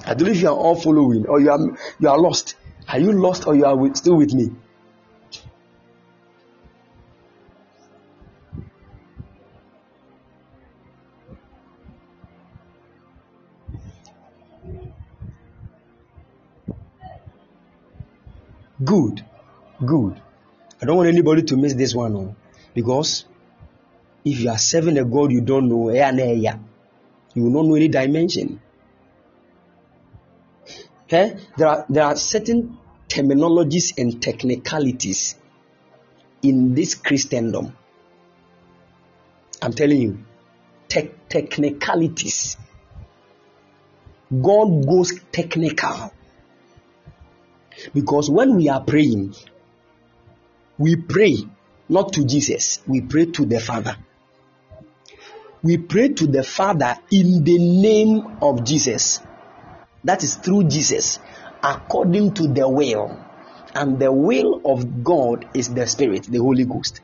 I 0.04 0.14
don't 0.14 0.28
know 0.28 0.32
if 0.32 0.40
you 0.40 0.48
are 0.48 0.56
all 0.56 0.76
following 0.76 1.26
or 1.26 1.40
you 1.40 1.50
are 1.50 1.60
you 1.98 2.08
are 2.08 2.18
lost. 2.18 2.56
Are 2.88 2.98
you 2.98 3.12
lost 3.12 3.46
or 3.46 3.54
you 3.54 3.64
are 3.66 3.76
with, 3.76 3.96
still 3.96 4.16
with 4.16 4.32
me? 4.34 4.50
Good, 18.82 19.22
good. 19.84 20.20
I 20.80 20.86
don't 20.86 20.96
want 20.96 21.08
anybody 21.08 21.42
to 21.42 21.56
miss 21.56 21.74
this 21.74 21.94
one, 21.94 22.16
oh, 22.16 22.34
because 22.72 23.26
if 24.24 24.40
you 24.40 24.48
are 24.48 24.56
serving 24.56 24.96
a 24.96 25.04
God 25.04 25.30
you 25.30 25.42
don't 25.42 25.68
know, 25.68 25.90
eh, 25.90 26.02
and 26.02 26.18
eh, 26.18 26.40
there, 26.40 26.58
you 27.34 27.44
will 27.44 27.50
not 27.50 27.66
know 27.66 27.74
any 27.74 27.88
dimension. 27.88 28.60
Okay? 31.10 31.36
There 31.56 31.66
are 31.66 31.86
there 31.88 32.04
are 32.04 32.14
certain 32.14 32.78
terminologies 33.08 33.98
and 33.98 34.22
technicalities 34.22 35.34
in 36.40 36.76
this 36.76 36.94
Christendom. 36.94 37.76
I'm 39.60 39.72
telling 39.72 40.00
you, 40.00 40.24
te- 40.86 41.10
technicalities. 41.28 42.56
God 44.30 44.86
goes 44.86 45.18
technical. 45.32 46.12
Because 47.92 48.30
when 48.30 48.54
we 48.54 48.68
are 48.68 48.80
praying, 48.80 49.34
we 50.78 50.94
pray 50.94 51.38
not 51.88 52.12
to 52.12 52.24
Jesus, 52.24 52.82
we 52.86 53.00
pray 53.00 53.26
to 53.26 53.46
the 53.46 53.58
Father. 53.58 53.96
We 55.64 55.76
pray 55.78 56.10
to 56.10 56.28
the 56.28 56.44
Father 56.44 56.94
in 57.10 57.42
the 57.42 57.58
name 57.58 58.38
of 58.40 58.62
Jesus. 58.62 59.18
That 60.04 60.24
is 60.24 60.34
through 60.36 60.64
Jesus, 60.64 61.18
according 61.62 62.34
to 62.34 62.48
the 62.48 62.68
will. 62.68 63.18
And 63.74 63.98
the 63.98 64.10
will 64.10 64.60
of 64.64 65.04
God 65.04 65.48
is 65.54 65.72
the 65.72 65.86
Spirit, 65.86 66.24
the 66.24 66.38
Holy 66.38 66.64
Ghost. 66.64 67.00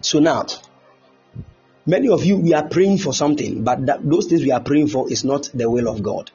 So 0.00 0.18
now, 0.18 0.46
many 1.86 2.08
of 2.08 2.24
you, 2.24 2.36
we 2.36 2.54
are 2.54 2.68
praying 2.68 2.98
for 2.98 3.12
something, 3.12 3.64
but 3.64 3.86
that, 3.86 4.08
those 4.08 4.26
things 4.26 4.42
we 4.42 4.52
are 4.52 4.60
praying 4.60 4.88
for 4.88 5.10
is 5.10 5.24
not 5.24 5.50
the 5.54 5.68
will 5.68 5.88
of 5.88 6.02
God. 6.02 6.30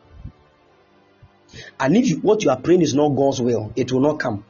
And 1.80 1.96
if 1.96 2.10
you, 2.10 2.18
what 2.18 2.44
you 2.44 2.50
are 2.50 2.60
praying 2.60 2.82
is 2.82 2.94
not 2.94 3.10
God's 3.10 3.42
will, 3.42 3.72
it 3.76 3.92
will 3.92 4.02
not 4.02 4.20
come. 4.20 4.44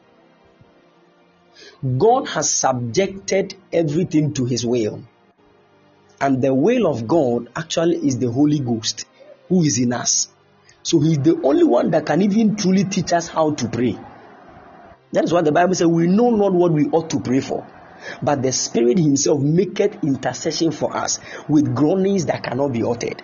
God 1.97 2.27
has 2.29 2.49
subjected 2.51 3.55
everything 3.71 4.33
to 4.33 4.45
His 4.45 4.65
will. 4.65 5.03
And 6.19 6.41
the 6.41 6.53
will 6.53 6.87
of 6.87 7.07
God 7.07 7.49
actually 7.55 7.97
is 7.97 8.17
the 8.17 8.31
Holy 8.31 8.59
Ghost 8.59 9.05
who 9.49 9.63
is 9.63 9.77
in 9.79 9.93
us. 9.93 10.27
So 10.83 10.99
He's 10.99 11.19
the 11.19 11.39
only 11.43 11.63
one 11.63 11.91
that 11.91 12.05
can 12.05 12.21
even 12.21 12.55
truly 12.55 12.85
teach 12.85 13.13
us 13.13 13.27
how 13.27 13.53
to 13.53 13.67
pray. 13.67 13.97
That 15.11 15.23
is 15.23 15.33
what 15.33 15.45
the 15.45 15.51
Bible 15.51 15.75
says 15.75 15.87
we 15.87 16.07
know 16.07 16.31
not 16.31 16.53
what 16.53 16.71
we 16.71 16.85
ought 16.85 17.09
to 17.11 17.19
pray 17.19 17.39
for. 17.39 17.65
But 18.21 18.41
the 18.41 18.51
Spirit 18.51 18.99
Himself 18.99 19.41
maketh 19.41 20.03
intercession 20.03 20.71
for 20.71 20.95
us 20.95 21.19
with 21.47 21.75
groanings 21.75 22.25
that 22.27 22.43
cannot 22.43 22.71
be 22.71 22.83
uttered. 22.83 23.21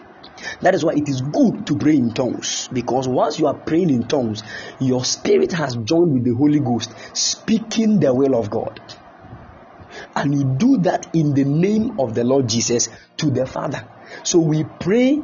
That 0.61 0.75
is 0.75 0.83
why 0.83 0.93
it 0.93 1.07
is 1.07 1.21
good 1.21 1.67
to 1.67 1.77
pray 1.77 1.95
in 1.95 2.13
tongues 2.13 2.67
because 2.71 3.07
once 3.07 3.39
you 3.39 3.47
are 3.47 3.53
praying 3.53 3.89
in 3.89 4.07
tongues, 4.07 4.43
your 4.79 5.05
spirit 5.05 5.51
has 5.53 5.75
joined 5.75 6.13
with 6.13 6.23
the 6.23 6.33
Holy 6.33 6.59
Ghost, 6.59 6.93
speaking 7.15 7.99
the 7.99 8.13
will 8.13 8.35
of 8.35 8.49
God. 8.49 8.79
And 10.15 10.33
you 10.35 10.43
do 10.43 10.77
that 10.79 11.15
in 11.15 11.33
the 11.33 11.43
name 11.43 11.99
of 11.99 12.13
the 12.13 12.23
Lord 12.23 12.47
Jesus 12.47 12.89
to 13.17 13.31
the 13.31 13.45
Father. 13.45 13.87
So 14.23 14.39
we 14.39 14.63
pray 14.63 15.21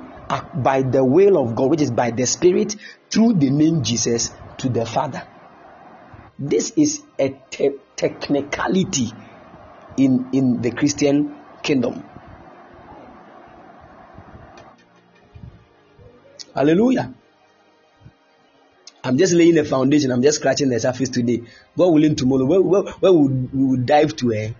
by 0.55 0.81
the 0.81 1.03
will 1.03 1.37
of 1.37 1.55
God, 1.55 1.69
which 1.69 1.81
is 1.81 1.91
by 1.91 2.11
the 2.11 2.25
Spirit, 2.25 2.75
through 3.11 3.33
the 3.33 3.49
name 3.49 3.83
Jesus 3.83 4.31
to 4.57 4.69
the 4.69 4.85
Father. 4.85 5.23
This 6.37 6.71
is 6.77 7.01
a 7.19 7.29
te- 7.49 7.75
technicality 7.95 9.11
in, 9.97 10.29
in 10.31 10.61
the 10.61 10.71
Christian 10.71 11.35
kingdom. 11.61 12.03
Hallelujah. 16.55 17.13
I'm 19.03 19.17
just 19.17 19.33
laying 19.33 19.57
a 19.57 19.63
foundation. 19.63 20.11
I'm 20.11 20.21
just 20.21 20.39
scratching 20.39 20.69
the 20.69 20.79
surface 20.79 21.09
today. 21.09 21.43
God 21.77 21.93
willing, 21.93 22.15
tomorrow, 22.15 22.45
where, 22.45 22.61
where, 22.61 22.83
where 22.83 23.13
we, 23.13 23.27
we 23.27 23.65
will 23.65 23.83
dive 23.83 24.15
to. 24.17 24.33
Eh? 24.33 24.51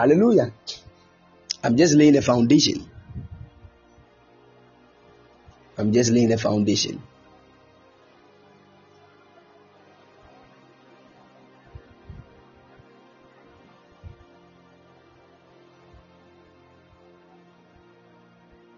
Hallelujah. 0.00 0.50
I'm 1.62 1.76
just 1.76 1.94
laying 1.94 2.16
a 2.16 2.22
foundation. 2.22 2.88
I'm 5.76 5.92
just 5.92 6.10
laying 6.10 6.32
a 6.32 6.38
foundation. 6.38 7.02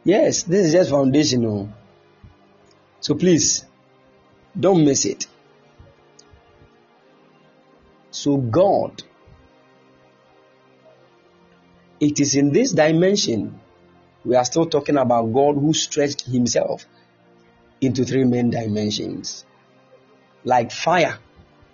Yes, 0.03 0.43
this 0.43 0.67
is 0.67 0.73
just 0.73 0.91
foundational. 0.91 1.69
Oh. 1.71 1.75
So 2.99 3.15
please, 3.15 3.65
don't 4.59 4.85
miss 4.85 5.05
it. 5.05 5.29
So, 8.11 8.39
God, 8.39 9.05
it 12.03 12.19
is 12.19 12.35
in 12.35 12.53
this 12.53 12.73
dimension 12.73 13.61
we 14.25 14.35
are 14.35 14.45
still 14.45 14.67
talking 14.67 14.97
about 14.97 15.33
God 15.33 15.55
who 15.55 15.73
stretched 15.73 16.23
Himself 16.23 16.85
into 17.81 18.05
three 18.05 18.25
main 18.25 18.51
dimensions. 18.51 19.45
Like 20.45 20.73
fire, 20.73 21.19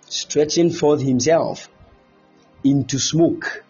stretching 0.06 0.70
forth 0.70 1.00
Himself 1.00 1.70
into 2.62 2.98
smoke, 2.98 3.64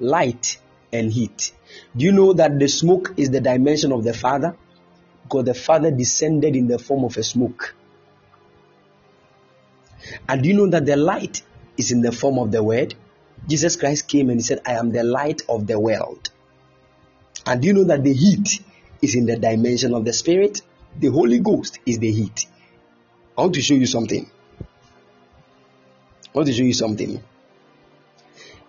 light, 0.00 0.58
and 0.92 1.12
heat. 1.12 1.52
Do 1.96 2.04
you 2.04 2.12
know 2.12 2.32
that 2.32 2.58
the 2.58 2.68
smoke 2.68 3.14
is 3.16 3.30
the 3.30 3.40
dimension 3.40 3.92
of 3.92 4.02
the 4.02 4.12
Father? 4.12 4.56
Because 5.22 5.44
the 5.44 5.54
Father 5.54 5.92
descended 5.92 6.56
in 6.56 6.66
the 6.66 6.78
form 6.80 7.04
of 7.04 7.16
a 7.16 7.22
smoke. 7.22 7.76
And 10.28 10.42
do 10.42 10.48
you 10.48 10.56
know 10.56 10.68
that 10.68 10.84
the 10.84 10.96
light 10.96 11.42
is 11.76 11.92
in 11.92 12.02
the 12.02 12.10
form 12.12 12.38
of 12.38 12.50
the 12.50 12.62
Word? 12.62 12.94
Jesus 13.48 13.76
Christ 13.76 14.08
came 14.08 14.30
and 14.30 14.38
he 14.38 14.42
said, 14.42 14.60
I 14.66 14.74
am 14.74 14.92
the 14.92 15.02
light 15.02 15.42
of 15.48 15.66
the 15.66 15.78
world. 15.78 16.30
And 17.46 17.64
you 17.64 17.72
know 17.72 17.84
that 17.84 18.04
the 18.04 18.12
heat 18.12 18.62
is 19.00 19.14
in 19.14 19.26
the 19.26 19.36
dimension 19.36 19.94
of 19.94 20.04
the 20.04 20.12
Spirit? 20.12 20.62
The 20.98 21.08
Holy 21.08 21.40
Ghost 21.40 21.80
is 21.84 21.98
the 21.98 22.10
heat. 22.10 22.46
I 23.36 23.42
want 23.42 23.54
to 23.54 23.62
show 23.62 23.74
you 23.74 23.86
something. 23.86 24.30
I 26.34 26.38
want 26.38 26.46
to 26.48 26.54
show 26.54 26.62
you 26.62 26.72
something. 26.72 27.22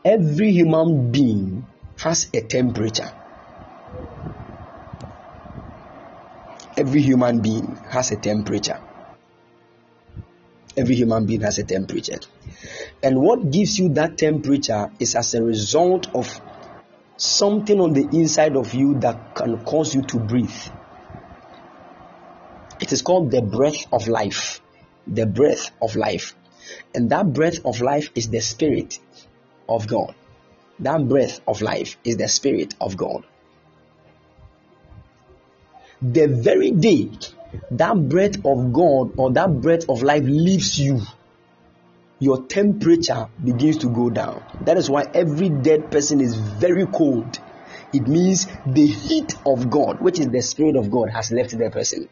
Every 0.04 0.52
human 0.52 1.12
being 1.12 1.66
has 1.98 2.30
a 2.34 2.42
temperature. 2.42 3.12
Every 6.76 7.02
human 7.02 7.42
being 7.42 7.80
has 7.92 8.12
a 8.12 8.18
temperature. 8.18 8.82
Every 10.76 10.96
human 10.96 11.26
being 11.26 11.42
has 11.42 11.60
a 11.60 11.64
temperature. 11.64 12.20
And 13.02 13.22
what 13.22 13.52
gives 13.52 13.78
you 13.78 13.90
that 13.90 14.18
temperature 14.18 14.92
is 15.00 15.16
as 15.16 15.34
a 15.34 15.44
result 15.44 16.14
of 16.16 16.42
something 17.18 17.80
on 17.80 17.94
the 17.94 18.08
inside 18.12 18.56
of 18.56 18.74
you 18.74 18.96
that 19.00 19.36
can 19.36 19.64
cause 19.64 19.94
you 19.94 20.02
to 20.04 20.20
breathe. 20.20 20.56
It 22.80 22.92
is 22.92 23.02
called 23.02 23.32
the 23.32 23.42
breath 23.42 23.86
of 23.92 24.08
life. 24.08 24.62
The 25.06 25.26
breath 25.26 25.72
of 25.82 25.96
life. 25.96 26.36
And 26.96 27.10
that 27.10 27.34
breath 27.34 27.66
of 27.66 27.82
life 27.82 28.10
is 28.16 28.30
the 28.30 28.42
spirit 28.42 29.00
of 29.70 29.88
God. 29.88 30.16
That 30.80 31.08
breath 31.08 31.40
of 31.48 31.62
life 31.62 31.98
is 32.04 32.18
the 32.18 32.28
spirit 32.28 32.74
of 32.82 32.98
God. 32.98 33.26
The 36.02 36.28
very 36.28 36.72
day 36.72 37.12
that 37.72 38.10
breath 38.10 38.46
of 38.46 38.74
God 38.74 39.14
or 39.18 39.32
that 39.34 39.62
breath 39.62 39.90
of 39.90 40.04
life 40.04 40.24
leaves 40.24 40.80
you, 40.80 41.02
your 42.20 42.44
temperature 42.44 43.28
begins 43.44 43.78
to 43.80 43.90
go 43.90 44.10
down. 44.10 44.44
That 44.62 44.78
is 44.78 44.90
why 44.90 45.06
every 45.14 45.50
dead 45.50 45.92
person 45.92 46.22
is 46.22 46.36
very 46.36 46.86
cold. 46.86 47.40
It 47.92 48.08
means 48.08 48.48
the 48.66 48.88
heat 48.88 49.36
of 49.46 49.70
God, 49.70 50.02
which 50.02 50.20
is 50.20 50.30
the 50.30 50.42
Spirit 50.42 50.76
of 50.76 50.90
God, 50.90 51.10
has 51.10 51.32
left 51.32 51.58
the 51.58 51.70
person. 51.70 52.10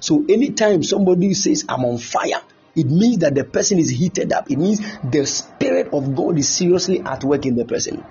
So 0.00 0.24
anytime 0.28 0.82
somebody 0.82 1.34
says, 1.34 1.64
I'm 1.68 1.84
on 1.84 1.98
fire, 1.98 2.40
it 2.74 2.86
means 2.86 3.18
that 3.18 3.34
the 3.34 3.44
person 3.44 3.78
is 3.78 3.90
heated 3.90 4.32
up. 4.32 4.50
It 4.50 4.58
means 4.58 4.80
the 5.02 5.26
Spirit 5.26 5.88
of 5.92 6.14
God 6.14 6.38
is 6.38 6.48
seriously 6.48 7.00
at 7.00 7.22
work 7.22 7.44
in 7.44 7.54
the 7.54 7.64
person. 7.64 8.04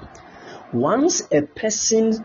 Once 0.71 1.27
a 1.31 1.41
person 1.41 2.23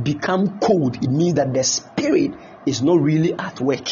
become 0.00 0.60
cold, 0.60 0.96
it 0.96 1.10
means 1.10 1.34
that 1.34 1.54
the 1.54 1.64
Spirit 1.64 2.34
is 2.66 2.82
not 2.82 3.00
really 3.00 3.32
at 3.32 3.60
work. 3.60 3.88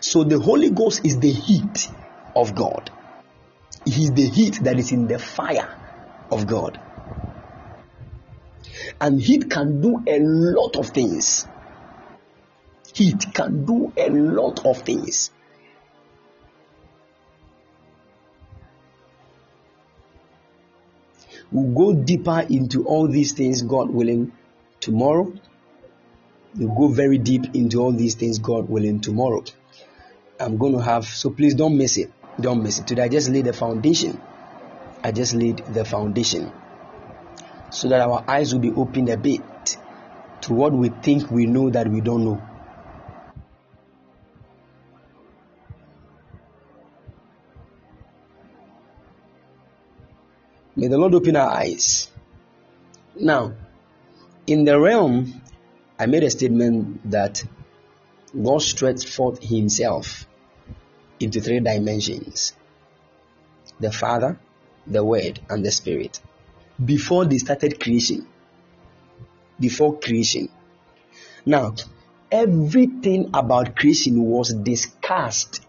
So 0.00 0.24
the 0.24 0.38
Holy 0.38 0.70
Ghost 0.70 1.04
is 1.04 1.18
the 1.18 1.30
heat 1.30 1.88
of 2.34 2.54
God. 2.54 2.90
He 3.84 4.04
is 4.04 4.12
the 4.12 4.26
heat 4.26 4.60
that 4.64 4.78
is 4.78 4.92
in 4.92 5.06
the 5.06 5.18
fire 5.18 5.76
of 6.30 6.46
God. 6.46 6.80
And 9.00 9.20
heat 9.20 9.50
can 9.50 9.80
do 9.80 10.02
a 10.06 10.18
lot 10.20 10.76
of 10.76 10.88
things 10.88 11.46
heat 12.94 13.26
can 13.34 13.66
do 13.66 13.92
a 13.96 14.08
lot 14.08 14.64
of 14.64 14.78
things. 14.82 15.30
We'll 21.52 21.74
go 21.74 21.94
deeper 21.94 22.40
into 22.48 22.84
all 22.84 23.06
these 23.06 23.32
things, 23.32 23.62
God 23.62 23.90
willing, 23.90 24.32
tomorrow. 24.80 25.32
We'll 26.56 26.74
go 26.74 26.88
very 26.88 27.18
deep 27.18 27.54
into 27.54 27.80
all 27.80 27.92
these 27.92 28.14
things, 28.14 28.38
God 28.38 28.68
willing, 28.68 29.00
tomorrow. 29.00 29.44
I'm 30.40 30.56
going 30.56 30.72
to 30.72 30.80
have, 30.80 31.04
so 31.04 31.30
please 31.30 31.54
don't 31.54 31.76
miss 31.76 31.96
it. 31.96 32.12
Don't 32.40 32.62
miss 32.62 32.80
it. 32.80 32.86
Today 32.86 33.02
I 33.02 33.08
just 33.08 33.28
laid 33.28 33.44
the 33.44 33.52
foundation. 33.52 34.20
I 35.02 35.12
just 35.12 35.34
laid 35.34 35.58
the 35.58 35.84
foundation 35.84 36.50
so 37.70 37.88
that 37.88 38.00
our 38.00 38.24
eyes 38.26 38.52
will 38.52 38.60
be 38.60 38.70
opened 38.70 39.08
a 39.10 39.16
bit 39.16 39.76
to 40.42 40.52
what 40.52 40.72
we 40.72 40.88
think 40.88 41.30
we 41.30 41.46
know 41.46 41.70
that 41.70 41.88
we 41.88 42.00
don't 42.00 42.24
know. 42.24 42.42
May 50.76 50.88
the 50.88 50.98
Lord 50.98 51.14
open 51.14 51.36
our 51.36 51.50
eyes. 51.50 52.10
Now, 53.14 53.54
in 54.46 54.64
the 54.64 54.78
realm, 54.78 55.40
I 55.98 56.06
made 56.06 56.24
a 56.24 56.30
statement 56.30 57.10
that 57.10 57.44
God 58.42 58.60
stretched 58.60 59.08
forth 59.08 59.42
Himself 59.42 60.26
into 61.20 61.40
three 61.40 61.60
dimensions 61.60 62.54
the 63.78 63.92
Father, 63.92 64.38
the 64.86 65.04
Word, 65.04 65.40
and 65.48 65.64
the 65.64 65.70
Spirit 65.70 66.20
before 66.82 67.24
they 67.24 67.38
started 67.38 67.78
creation. 67.78 68.26
Before 69.60 69.98
creation. 69.98 70.48
Now, 71.46 71.74
everything 72.32 73.30
about 73.34 73.76
creation 73.76 74.22
was 74.24 74.52
discussed 74.52 75.64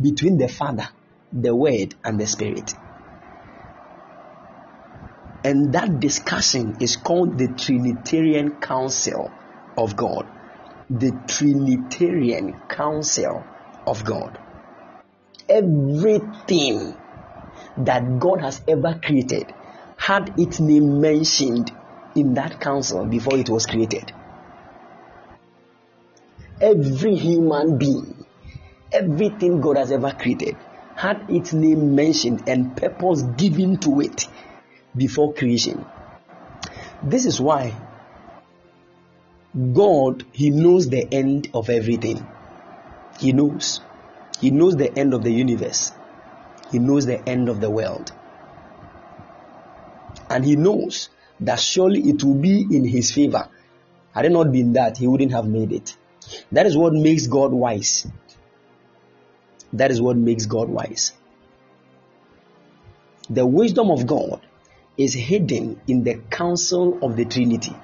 between 0.00 0.38
the 0.38 0.48
Father, 0.48 0.88
the 1.32 1.54
Word, 1.54 1.94
and 2.02 2.18
the 2.18 2.26
Spirit. 2.26 2.74
And 5.44 5.72
that 5.72 6.00
discussion 6.00 6.76
is 6.80 6.96
called 6.96 7.38
the 7.38 7.48
Trinitarian 7.48 8.60
Council 8.60 9.30
of 9.76 9.96
God. 9.96 10.26
The 10.90 11.12
Trinitarian 11.28 12.58
Council 12.68 13.44
of 13.86 14.04
God. 14.04 14.38
Everything 15.48 16.96
that 17.78 18.18
God 18.18 18.40
has 18.40 18.60
ever 18.66 18.98
created 19.02 19.54
had 19.96 20.38
its 20.38 20.58
name 20.58 21.00
mentioned 21.00 21.70
in 22.16 22.34
that 22.34 22.60
council 22.60 23.04
before 23.04 23.36
it 23.36 23.48
was 23.48 23.66
created. 23.66 24.12
Every 26.60 27.14
human 27.14 27.78
being, 27.78 28.24
everything 28.92 29.60
God 29.60 29.76
has 29.76 29.92
ever 29.92 30.10
created, 30.10 30.56
had 30.96 31.26
its 31.28 31.52
name 31.52 31.94
mentioned 31.94 32.48
and 32.48 32.76
purpose 32.76 33.22
given 33.36 33.76
to 33.78 34.00
it 34.00 34.26
before 34.96 35.34
creation. 35.34 35.84
This 37.02 37.26
is 37.26 37.40
why 37.40 37.74
God, 39.72 40.24
He 40.32 40.50
knows 40.50 40.88
the 40.88 41.06
end 41.12 41.50
of 41.54 41.70
everything. 41.70 42.26
He 43.18 43.32
knows. 43.32 43.80
He 44.40 44.50
knows 44.50 44.76
the 44.76 44.96
end 44.96 45.14
of 45.14 45.22
the 45.22 45.32
universe. 45.32 45.92
He 46.70 46.78
knows 46.78 47.06
the 47.06 47.26
end 47.28 47.48
of 47.48 47.60
the 47.60 47.70
world. 47.70 48.12
And 50.30 50.44
He 50.44 50.56
knows 50.56 51.08
that 51.40 51.58
surely 51.58 52.00
it 52.00 52.22
will 52.22 52.34
be 52.34 52.60
in 52.60 52.84
His 52.84 53.10
favor. 53.10 53.48
Had 54.12 54.26
it 54.26 54.32
not 54.32 54.52
been 54.52 54.74
that, 54.74 54.98
He 54.98 55.06
wouldn't 55.06 55.32
have 55.32 55.46
made 55.46 55.72
it. 55.72 55.96
That 56.52 56.66
is 56.66 56.76
what 56.76 56.92
makes 56.92 57.26
God 57.26 57.52
wise. 57.52 58.06
That 59.72 59.90
is 59.90 60.00
what 60.00 60.16
makes 60.16 60.46
God 60.46 60.68
wise. 60.68 61.12
The 63.30 63.46
wisdom 63.46 63.90
of 63.90 64.06
God 64.06 64.40
is 64.98 65.14
hidden 65.14 65.80
in 65.86 66.02
the 66.02 66.16
council 66.28 66.98
of 67.02 67.16
the 67.16 67.24
Trinity. 67.24 67.74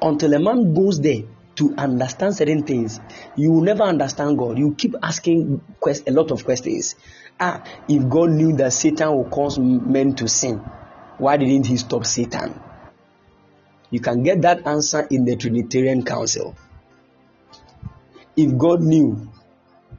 Until 0.00 0.34
a 0.34 0.38
man 0.38 0.74
goes 0.74 1.00
there 1.00 1.22
to 1.56 1.74
understand 1.78 2.36
certain 2.36 2.64
things, 2.64 3.00
you 3.36 3.50
will 3.50 3.62
never 3.62 3.82
understand 3.84 4.36
God. 4.38 4.58
You 4.58 4.74
keep 4.76 4.94
asking 5.02 5.62
quest- 5.80 6.08
a 6.08 6.12
lot 6.12 6.30
of 6.30 6.44
questions. 6.44 6.94
Ah, 7.40 7.64
if 7.88 8.08
God 8.08 8.30
knew 8.30 8.56
that 8.56 8.72
Satan 8.72 9.10
will 9.16 9.24
cause 9.24 9.58
men 9.58 10.14
to 10.16 10.28
sin, 10.28 10.58
why 11.18 11.36
didn't 11.36 11.66
he 11.66 11.76
stop 11.76 12.04
Satan? 12.04 12.60
You 13.90 14.00
can 14.00 14.22
get 14.22 14.42
that 14.42 14.66
answer 14.66 15.06
in 15.10 15.24
the 15.24 15.36
Trinitarian 15.36 16.04
Council. 16.04 16.54
If 18.36 18.58
God 18.58 18.82
knew 18.82 19.30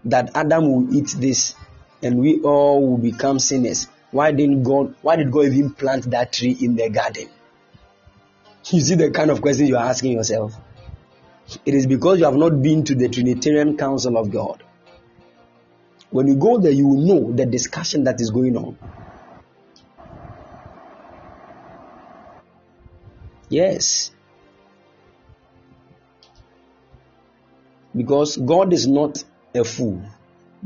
that 0.05 0.31
Adam 0.35 0.71
will 0.71 0.95
eat 0.95 1.15
this 1.17 1.55
and 2.03 2.19
we 2.19 2.41
all 2.41 2.85
will 2.85 2.97
become 2.97 3.39
sinners, 3.39 3.87
why 4.15 4.31
didn't 4.31 4.63
God 4.63 4.95
why 5.01 5.17
did 5.17 5.29
God 5.29 5.47
even 5.47 5.71
plant 5.71 6.09
that 6.11 6.31
tree 6.31 6.57
in 6.61 6.77
the 6.77 6.89
garden? 6.89 7.27
You 8.67 8.79
see 8.79 8.95
the 8.95 9.11
kind 9.11 9.29
of 9.29 9.41
question 9.41 9.67
you 9.67 9.75
are 9.75 9.85
asking 9.85 10.13
yourself. 10.13 10.53
It 11.65 11.73
is 11.73 11.85
because 11.85 12.19
you 12.19 12.25
have 12.25 12.37
not 12.37 12.61
been 12.61 12.85
to 12.85 12.95
the 12.95 13.09
Trinitarian 13.09 13.75
Council 13.75 14.17
of 14.17 14.31
God. 14.31 14.63
When 16.11 16.27
you 16.27 16.35
go 16.35 16.57
there, 16.59 16.71
you 16.71 16.87
will 16.87 17.01
know 17.01 17.33
the 17.33 17.45
discussion 17.45 18.05
that 18.05 18.21
is 18.21 18.31
going 18.31 18.55
on. 18.55 18.77
Yes. 23.49 24.11
Because 27.93 28.37
God 28.37 28.71
is 28.71 28.87
not 28.87 29.21
a 29.53 29.65
fool. 29.65 30.01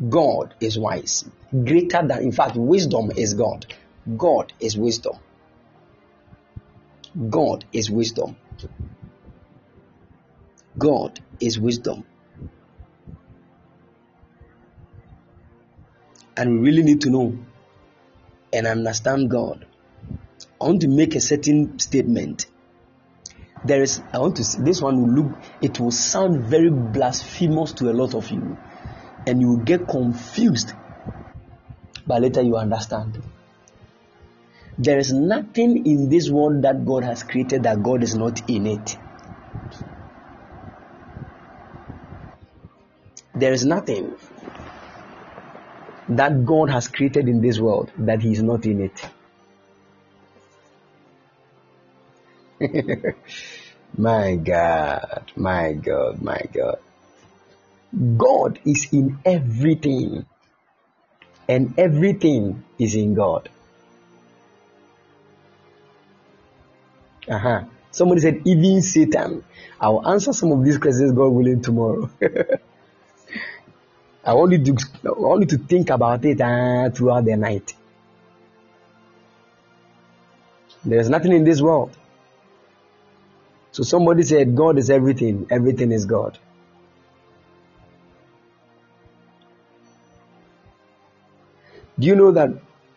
God 0.07 0.53
is 0.61 0.77
wise. 0.79 1.25
Greater 1.51 2.07
than, 2.07 2.23
in 2.23 2.31
fact, 2.31 2.55
wisdom 2.55 3.11
is 3.15 3.33
God. 3.33 3.65
God 4.17 4.53
is 4.59 4.77
wisdom. 4.77 5.17
God 7.29 7.65
is 7.73 7.89
wisdom. 7.89 8.37
God 10.77 11.19
is 11.39 11.59
wisdom. 11.59 12.05
And 16.37 16.61
we 16.61 16.69
really 16.69 16.83
need 16.83 17.01
to 17.01 17.09
know 17.09 17.37
and 18.53 18.67
understand 18.67 19.29
God. 19.29 19.65
I 20.61 20.65
want 20.65 20.81
to 20.81 20.87
make 20.87 21.15
a 21.15 21.21
certain 21.21 21.79
statement. 21.79 22.45
There 23.65 23.81
is, 23.81 24.01
I 24.13 24.19
want 24.19 24.37
to 24.37 24.61
this 24.61 24.81
one 24.81 25.01
will 25.01 25.23
look, 25.23 25.39
it 25.61 25.79
will 25.79 25.91
sound 25.91 26.43
very 26.43 26.69
blasphemous 26.69 27.73
to 27.73 27.91
a 27.91 27.93
lot 27.93 28.15
of 28.15 28.31
you. 28.31 28.57
And 29.25 29.41
you 29.41 29.61
get 29.63 29.87
confused. 29.87 30.73
But 32.07 32.21
later 32.21 32.41
you 32.41 32.57
understand. 32.57 33.21
There 34.77 34.97
is 34.97 35.11
nothing 35.11 35.85
in 35.85 36.09
this 36.09 36.29
world 36.29 36.61
that 36.61 36.85
God 36.85 37.03
has 37.03 37.23
created 37.23 37.63
that 37.63 37.83
God 37.83 38.01
is 38.01 38.15
not 38.15 38.49
in 38.49 38.65
it. 38.65 38.97
There 43.35 43.53
is 43.53 43.65
nothing 43.65 44.15
that 46.09 46.45
God 46.45 46.69
has 46.69 46.87
created 46.87 47.27
in 47.27 47.41
this 47.41 47.59
world 47.59 47.91
that 47.97 48.21
He 48.21 48.31
is 48.31 48.41
not 48.41 48.65
in 48.65 48.81
it. 48.81 49.05
my 53.97 54.35
God, 54.35 55.31
my 55.35 55.73
God, 55.73 56.21
my 56.21 56.41
God. 56.51 56.79
God 58.17 58.59
is 58.65 58.87
in 58.91 59.19
everything, 59.25 60.25
and 61.47 61.73
everything 61.77 62.63
is 62.77 62.95
in 62.95 63.15
God. 63.15 63.49
Uh-huh. 67.27 67.63
Somebody 67.91 68.21
said, 68.21 68.41
even 68.45 68.81
Satan. 68.81 69.43
I 69.79 69.89
will 69.89 70.07
answer 70.07 70.33
some 70.33 70.51
of 70.51 70.63
these 70.63 70.77
questions, 70.77 71.11
God 71.11 71.29
willing, 71.29 71.61
tomorrow. 71.61 72.09
I 74.23 74.33
want 74.33 74.51
you 74.51 74.63
to, 74.63 74.77
I 75.05 75.11
want 75.11 75.41
you 75.41 75.57
to 75.57 75.63
think 75.63 75.89
about 75.89 76.23
it 76.25 76.39
uh, 76.41 76.89
throughout 76.91 77.25
the 77.25 77.35
night. 77.35 77.73
There's 80.85 81.09
nothing 81.09 81.33
in 81.33 81.43
this 81.43 81.61
world. 81.61 81.95
So 83.71 83.83
somebody 83.83 84.23
said, 84.23 84.55
God 84.55 84.77
is 84.77 84.89
everything. 84.89 85.47
Everything 85.49 85.91
is 85.91 86.05
God. 86.05 86.37
Do 91.99 92.07
you 92.07 92.15
know 92.15 92.31
that 92.31 92.49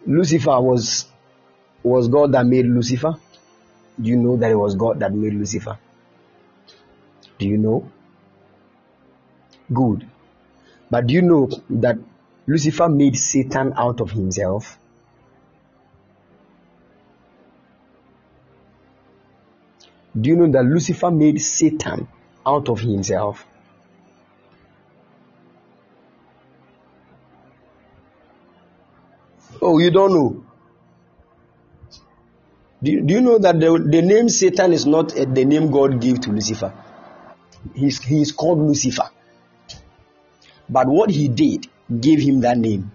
Lucifer 0.06 0.60
was 0.60 1.06
was 1.82 2.06
God 2.06 2.32
that 2.32 2.47
made 2.47 2.66
Lucifer? 2.66 3.14
Do 4.00 4.08
you 4.08 4.16
know 4.16 4.36
that 4.36 4.50
it 4.50 4.55
was 4.55 4.76
God 4.76 5.00
that 5.00 5.12
made 5.12 5.34
Lucifer? 5.34 5.76
Do 7.39 7.48
you 7.48 7.58
know? 7.58 7.90
Good. 9.72 10.08
But 10.89 11.08
do 11.08 11.14
you 11.14 11.22
know 11.22 11.50
that 11.70 11.98
Lucifer 12.47 12.89
made 12.89 13.16
Satan 13.16 13.72
out 13.76 14.00
of 14.00 14.12
himself? 14.12 14.78
Do 20.20 20.31
you 20.31 20.36
know 20.36 20.52
that 20.52 20.64
Lucifer 20.64 21.10
made 21.10 21.40
Satan 21.40 22.06
out 22.47 22.68
of 22.68 22.81
himself? 22.81 23.47
Oh, 29.65 29.78
you 29.78 29.92
don't 29.92 30.12
know. 30.12 30.44
Do, 32.82 33.00
do 33.00 33.15
you 33.15 33.20
know 33.20 33.39
that 33.39 33.60
the, 33.60 33.78
the 33.78 34.02
name 34.02 34.28
Satan 34.28 34.73
is 34.73 34.86
not 34.86 35.16
uh, 35.16 35.24
the 35.24 35.44
name 35.44 35.70
God 35.70 36.00
gave 36.00 36.20
to 36.23 36.31
Lucifer? 36.31 36.74
He's, 37.73 38.02
he 38.02 38.20
is 38.20 38.32
called 38.32 38.58
Lucifer. 38.58 39.08
But 40.68 40.89
what 40.89 41.10
he 41.10 41.28
did 41.28 41.68
gave 42.00 42.18
him 42.18 42.41
that 42.41 42.58
name. 42.58 42.91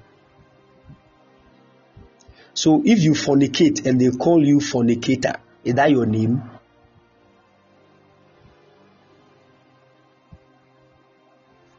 So 2.54 2.82
if 2.84 3.00
you 3.00 3.14
fornicate 3.14 3.86
and 3.86 4.02
they 4.02 4.12
call 4.12 4.46
you 4.46 4.60
fornicator, 4.60 5.36
is 5.64 5.76
that 5.76 5.90
your 5.90 6.06
name? 6.06 6.44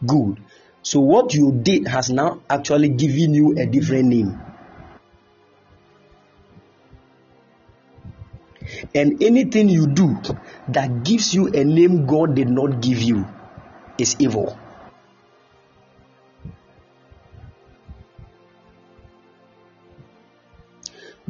Good. 0.07 0.41
So 0.81 1.01
what 1.01 1.35
you 1.35 1.53
did 1.53 1.89
has 1.89 2.09
now 2.09 2.41
actually 2.49 2.89
given 2.89 3.35
you 3.35 3.59
a 3.59 3.67
different 3.67 4.07
name. 4.07 4.41
And 8.95 9.23
anything 9.23 9.69
you 9.69 9.87
do 9.87 10.21
that 10.69 11.05
gives 11.05 11.35
you 11.35 11.49
a 11.49 11.65
name 11.65 12.07
God 12.07 12.35
did 12.35 12.49
not 12.49 12.81
give 12.81 13.03
you 13.03 13.27
is 13.99 14.17
evil. 14.19 14.57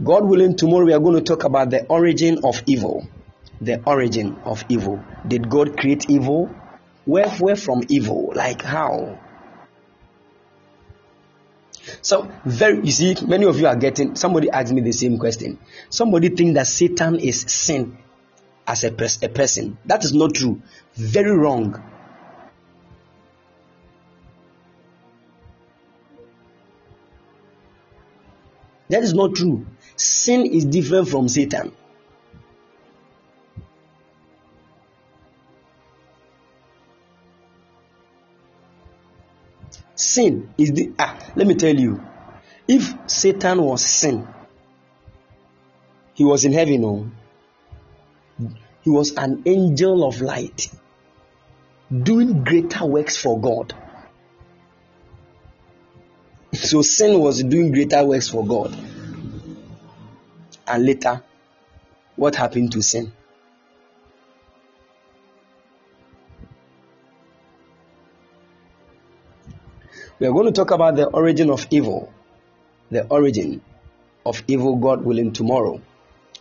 God 0.02 0.28
willing, 0.28 0.56
tomorrow 0.56 0.84
we 0.84 0.92
are 0.92 1.00
going 1.00 1.16
to 1.16 1.22
talk 1.22 1.44
about 1.44 1.70
the 1.70 1.84
origin 1.86 2.38
of 2.44 2.62
evil. 2.66 3.08
The 3.60 3.82
origin 3.84 4.36
of 4.44 4.64
evil. 4.68 5.02
Did 5.26 5.50
God 5.50 5.76
create 5.76 6.08
evil? 6.08 6.48
Where, 7.04 7.28
where 7.28 7.56
from 7.56 7.82
evil? 7.88 8.32
Like 8.34 8.62
how? 8.62 9.18
So 12.02 12.30
very 12.44 12.84
you 12.84 12.92
see, 12.92 13.16
many 13.26 13.44
of 13.44 13.58
you 13.58 13.66
are 13.66 13.76
getting 13.76 14.16
somebody 14.16 14.50
asked 14.50 14.72
me 14.72 14.80
the 14.80 14.92
same 14.92 15.18
question. 15.18 15.58
Somebody 15.90 16.28
think 16.30 16.54
that 16.54 16.66
Satan 16.66 17.16
is 17.16 17.40
sin 17.42 17.98
as 18.66 18.84
a, 18.84 18.92
pers- 18.92 19.22
a 19.22 19.28
person. 19.28 19.78
That 19.86 20.04
is 20.04 20.12
not 20.14 20.34
true. 20.34 20.62
Very 20.94 21.32
wrong. 21.32 21.82
That 28.90 29.02
is 29.02 29.12
not 29.14 29.34
true. 29.34 29.66
Sin 29.96 30.46
is 30.46 30.64
different 30.64 31.08
from 31.08 31.28
Satan. 31.28 31.72
Sin 39.98 40.54
is 40.56 40.72
the 40.72 40.92
ah, 40.96 41.18
let 41.34 41.44
me 41.44 41.56
tell 41.56 41.74
you. 41.74 42.00
If 42.68 42.94
Satan 43.10 43.60
was 43.60 43.84
sin, 43.84 44.28
he 46.14 46.22
was 46.22 46.44
in 46.44 46.52
heaven, 46.52 46.84
oh. 46.84 47.10
He 48.82 48.90
was 48.90 49.16
an 49.16 49.42
angel 49.44 50.06
of 50.06 50.20
light, 50.20 50.68
doing 51.90 52.44
greater 52.44 52.86
works 52.86 53.16
for 53.16 53.40
God. 53.40 53.74
So 56.54 56.82
sin 56.82 57.18
was 57.18 57.42
doing 57.42 57.72
greater 57.72 58.04
works 58.04 58.28
for 58.28 58.46
God. 58.46 58.78
And 60.68 60.86
later, 60.86 61.24
what 62.14 62.36
happened 62.36 62.70
to 62.72 62.82
sin? 62.82 63.12
We 70.20 70.26
are 70.26 70.32
going 70.32 70.46
to 70.46 70.52
talk 70.52 70.72
about 70.72 70.96
the 70.96 71.06
origin 71.06 71.48
of 71.48 71.66
evil. 71.70 72.12
The 72.90 73.06
origin 73.06 73.60
of 74.26 74.42
evil, 74.48 74.76
God 74.76 75.04
willing, 75.04 75.32
tomorrow. 75.32 75.80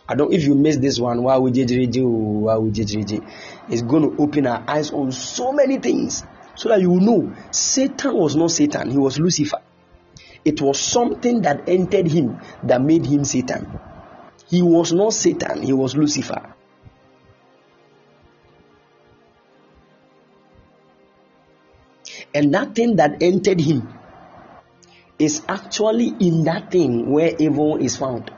I 0.08 0.14
don't 0.14 0.32
if 0.32 0.42
you 0.42 0.54
miss 0.54 0.78
this 0.78 0.98
one, 0.98 1.22
why 1.22 1.36
would 1.36 1.56
you 1.56 2.08
why 2.08 2.56
would 2.56 2.76
you 2.76 3.22
It's 3.68 3.82
going 3.82 4.02
to 4.02 4.22
open 4.22 4.46
our 4.46 4.64
eyes 4.66 4.90
on 4.90 5.12
so 5.12 5.52
many 5.52 5.78
things 5.78 6.24
so 6.54 6.70
that 6.70 6.80
you 6.80 6.90
will 6.90 7.00
know 7.00 7.36
Satan 7.52 8.14
was 8.14 8.34
not 8.34 8.50
Satan, 8.50 8.90
he 8.90 8.98
was 8.98 9.20
Lucifer. 9.20 9.60
It 10.44 10.60
was 10.62 10.80
something 10.80 11.42
that 11.42 11.68
entered 11.68 12.10
him 12.10 12.40
that 12.64 12.80
made 12.80 13.04
him 13.04 13.22
Satan. 13.24 13.78
He 14.48 14.62
was 14.62 14.92
not 14.92 15.12
Satan, 15.12 15.62
he 15.62 15.72
was 15.74 15.94
Lucifer. 15.94 16.54
And 22.38 22.54
that 22.54 22.76
thing 22.76 22.94
that 22.96 23.20
entered 23.20 23.60
him 23.60 23.92
is 25.18 25.42
actually 25.48 26.14
in 26.20 26.44
that 26.44 26.70
thing 26.70 27.10
where 27.10 27.34
evil 27.36 27.78
is 27.78 27.96
found. 27.96 28.30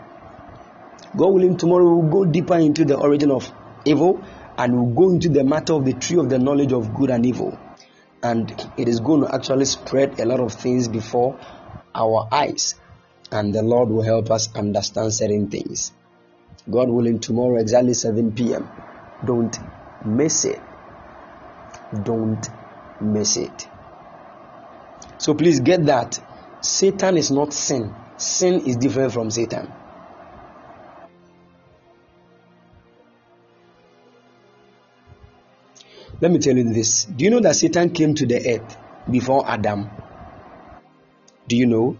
God 1.14 1.34
willing, 1.34 1.58
tomorrow 1.58 1.84
we'll 1.84 2.10
go 2.10 2.24
deeper 2.24 2.56
into 2.56 2.86
the 2.86 2.96
origin 2.96 3.30
of 3.30 3.52
evil 3.84 4.24
and 4.56 4.74
we'll 4.74 4.94
go 4.94 5.10
into 5.12 5.28
the 5.28 5.44
matter 5.44 5.74
of 5.74 5.84
the 5.84 5.92
tree 5.92 6.16
of 6.16 6.30
the 6.30 6.38
knowledge 6.38 6.72
of 6.72 6.94
good 6.94 7.10
and 7.10 7.26
evil. 7.26 7.58
And 8.22 8.50
it 8.78 8.88
is 8.88 9.00
going 9.00 9.20
to 9.20 9.34
actually 9.34 9.66
spread 9.66 10.18
a 10.18 10.24
lot 10.24 10.40
of 10.40 10.54
things 10.54 10.88
before 10.88 11.38
our 11.94 12.26
eyes. 12.32 12.76
And 13.30 13.54
the 13.54 13.62
Lord 13.62 13.90
will 13.90 14.02
help 14.02 14.30
us 14.30 14.48
understand 14.56 15.12
certain 15.12 15.50
things. 15.50 15.92
God 16.70 16.88
willing, 16.88 17.18
tomorrow 17.18 17.60
exactly 17.60 17.92
7 17.92 18.32
p.m. 18.32 18.66
Don't 19.22 19.58
miss 20.06 20.46
it. 20.46 20.62
Don't 22.02 22.48
miss 22.98 23.36
it. 23.36 23.68
So 25.20 25.34
please 25.34 25.60
get 25.60 25.84
that. 25.84 26.18
Satan 26.62 27.18
is 27.18 27.30
not 27.30 27.52
sin. 27.52 27.94
Sin 28.16 28.66
is 28.66 28.76
different 28.76 29.12
from 29.12 29.30
Satan. 29.30 29.70
Let 36.22 36.30
me 36.30 36.38
tell 36.38 36.56
you 36.56 36.64
this. 36.72 37.04
Do 37.04 37.22
you 37.22 37.30
know 37.30 37.40
that 37.40 37.54
Satan 37.54 37.90
came 37.90 38.14
to 38.14 38.24
the 38.24 38.36
earth 38.36 38.78
before 39.10 39.46
Adam? 39.46 39.90
Do 41.46 41.54
you 41.54 41.66
know? 41.66 41.98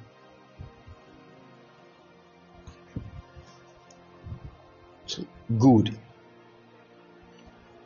Good. 5.58 5.94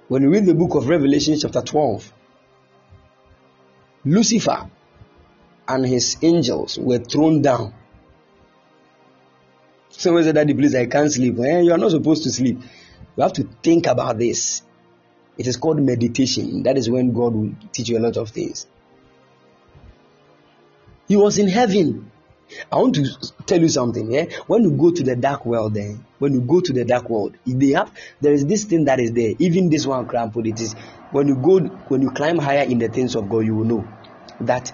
When 0.06 0.22
you 0.22 0.30
read 0.30 0.46
the 0.46 0.54
book 0.54 0.76
of 0.76 0.88
Revelation, 0.88 1.36
chapter 1.40 1.60
12, 1.60 2.12
Lucifer 4.04 4.70
and 5.68 5.86
his 5.86 6.16
angels 6.22 6.78
were 6.78 6.98
thrown 6.98 7.42
down. 7.42 7.74
Someone 9.90 10.24
said, 10.24 10.34
Daddy, 10.34 10.54
please, 10.54 10.74
I 10.74 10.86
can't 10.86 11.10
sleep. 11.10 11.38
Eh, 11.38 11.60
you 11.60 11.72
are 11.72 11.78
not 11.78 11.92
supposed 11.92 12.24
to 12.24 12.30
sleep. 12.30 12.60
You 13.16 13.22
have 13.22 13.32
to 13.34 13.48
think 13.62 13.86
about 13.86 14.18
this. 14.18 14.62
It 15.38 15.46
is 15.46 15.56
called 15.56 15.80
meditation. 15.80 16.64
That 16.64 16.76
is 16.76 16.90
when 16.90 17.12
God 17.12 17.34
will 17.34 17.52
teach 17.72 17.88
you 17.88 17.98
a 17.98 18.00
lot 18.00 18.16
of 18.16 18.30
things. 18.30 18.66
He 21.06 21.16
was 21.16 21.38
in 21.38 21.48
heaven. 21.48 22.10
I 22.70 22.76
want 22.76 22.94
to 22.96 23.06
tell 23.46 23.60
you 23.60 23.68
something. 23.68 24.10
Yeah? 24.10 24.26
When 24.46 24.64
you 24.64 24.70
go 24.72 24.90
to 24.90 25.02
the 25.02 25.16
dark 25.16 25.46
world, 25.46 25.74
then 25.74 25.90
eh, 25.90 25.96
when 26.18 26.34
you 26.34 26.40
go 26.40 26.60
to 26.60 26.72
the 26.72 26.84
dark 26.84 27.08
world, 27.08 27.36
they 27.46 27.70
have 27.70 27.92
there 28.20 28.32
is 28.32 28.46
this 28.46 28.64
thing 28.64 28.84
that 28.84 29.00
is 29.00 29.12
there. 29.12 29.32
Even 29.38 29.70
this 29.70 29.86
one 29.86 30.06
cramp 30.06 30.36
it 30.36 30.60
is 30.60 30.74
when 31.10 31.28
you 31.28 31.36
go 31.36 31.60
when 31.88 32.02
you 32.02 32.10
climb 32.10 32.38
higher 32.38 32.64
in 32.64 32.78
the 32.78 32.88
things 32.88 33.14
of 33.14 33.28
God, 33.28 33.40
you 33.40 33.54
will 33.54 33.64
know 33.64 33.88
that 34.40 34.72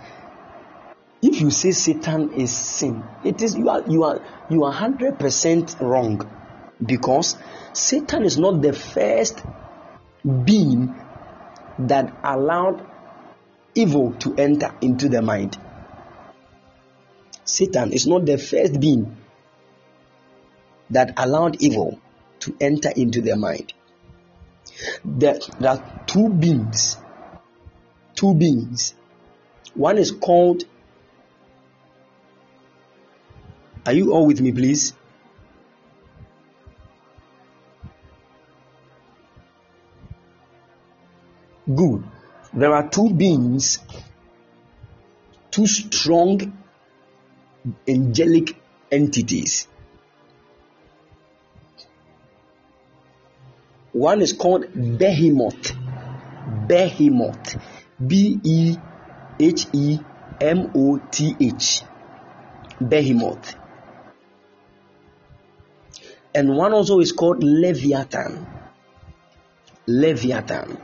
if 1.22 1.40
you 1.40 1.50
say 1.50 1.72
Satan 1.72 2.32
is 2.32 2.56
sin, 2.56 3.04
it 3.24 3.42
is 3.42 3.56
you 3.56 3.68
are 3.68 3.82
you 3.88 4.04
are 4.04 4.20
you 4.48 4.64
are 4.64 4.72
hundred 4.72 5.18
percent 5.18 5.76
wrong 5.80 6.20
because 6.84 7.36
Satan 7.72 8.24
is 8.24 8.38
not 8.38 8.62
the 8.62 8.72
first 8.72 9.42
being 10.44 10.94
that 11.78 12.16
allowed 12.24 12.86
evil 13.74 14.12
to 14.14 14.34
enter 14.36 14.74
into 14.80 15.08
the 15.08 15.22
mind. 15.22 15.58
Satan 17.44 17.92
is 17.92 18.06
not 18.06 18.26
the 18.26 18.38
first 18.38 18.80
being 18.80 19.16
that 20.90 21.14
allowed 21.16 21.62
evil 21.62 22.00
to 22.40 22.56
enter 22.60 22.90
into 22.90 23.20
their 23.20 23.36
mind. 23.36 23.72
There, 25.04 25.38
there 25.58 25.70
are 25.70 26.02
two 26.06 26.28
beings. 26.28 26.96
Two 28.14 28.34
beings. 28.34 28.94
One 29.74 29.98
is 29.98 30.10
called. 30.12 30.64
Are 33.90 33.92
you 33.92 34.12
all 34.12 34.24
with 34.24 34.40
me, 34.40 34.52
please? 34.52 34.94
Good. 41.66 42.04
There 42.54 42.72
are 42.72 42.88
two 42.88 43.12
beings, 43.12 43.80
two 45.50 45.66
strong 45.66 46.56
angelic 47.88 48.56
entities. 48.92 49.66
One 53.90 54.22
is 54.22 54.34
called 54.34 54.66
Behemoth. 54.72 55.72
Behemoth. 56.68 57.56
B 58.06 58.38
E 58.44 58.76
H 59.40 59.66
E 59.72 59.98
M 60.40 60.70
O 60.76 60.98
T 61.10 61.34
H. 61.40 61.82
Behemoth. 62.80 63.59
And 66.34 66.56
one 66.56 66.72
also 66.72 67.00
is 67.00 67.12
called 67.12 67.42
Leviathan. 67.42 68.46
Leviathan. 69.86 70.78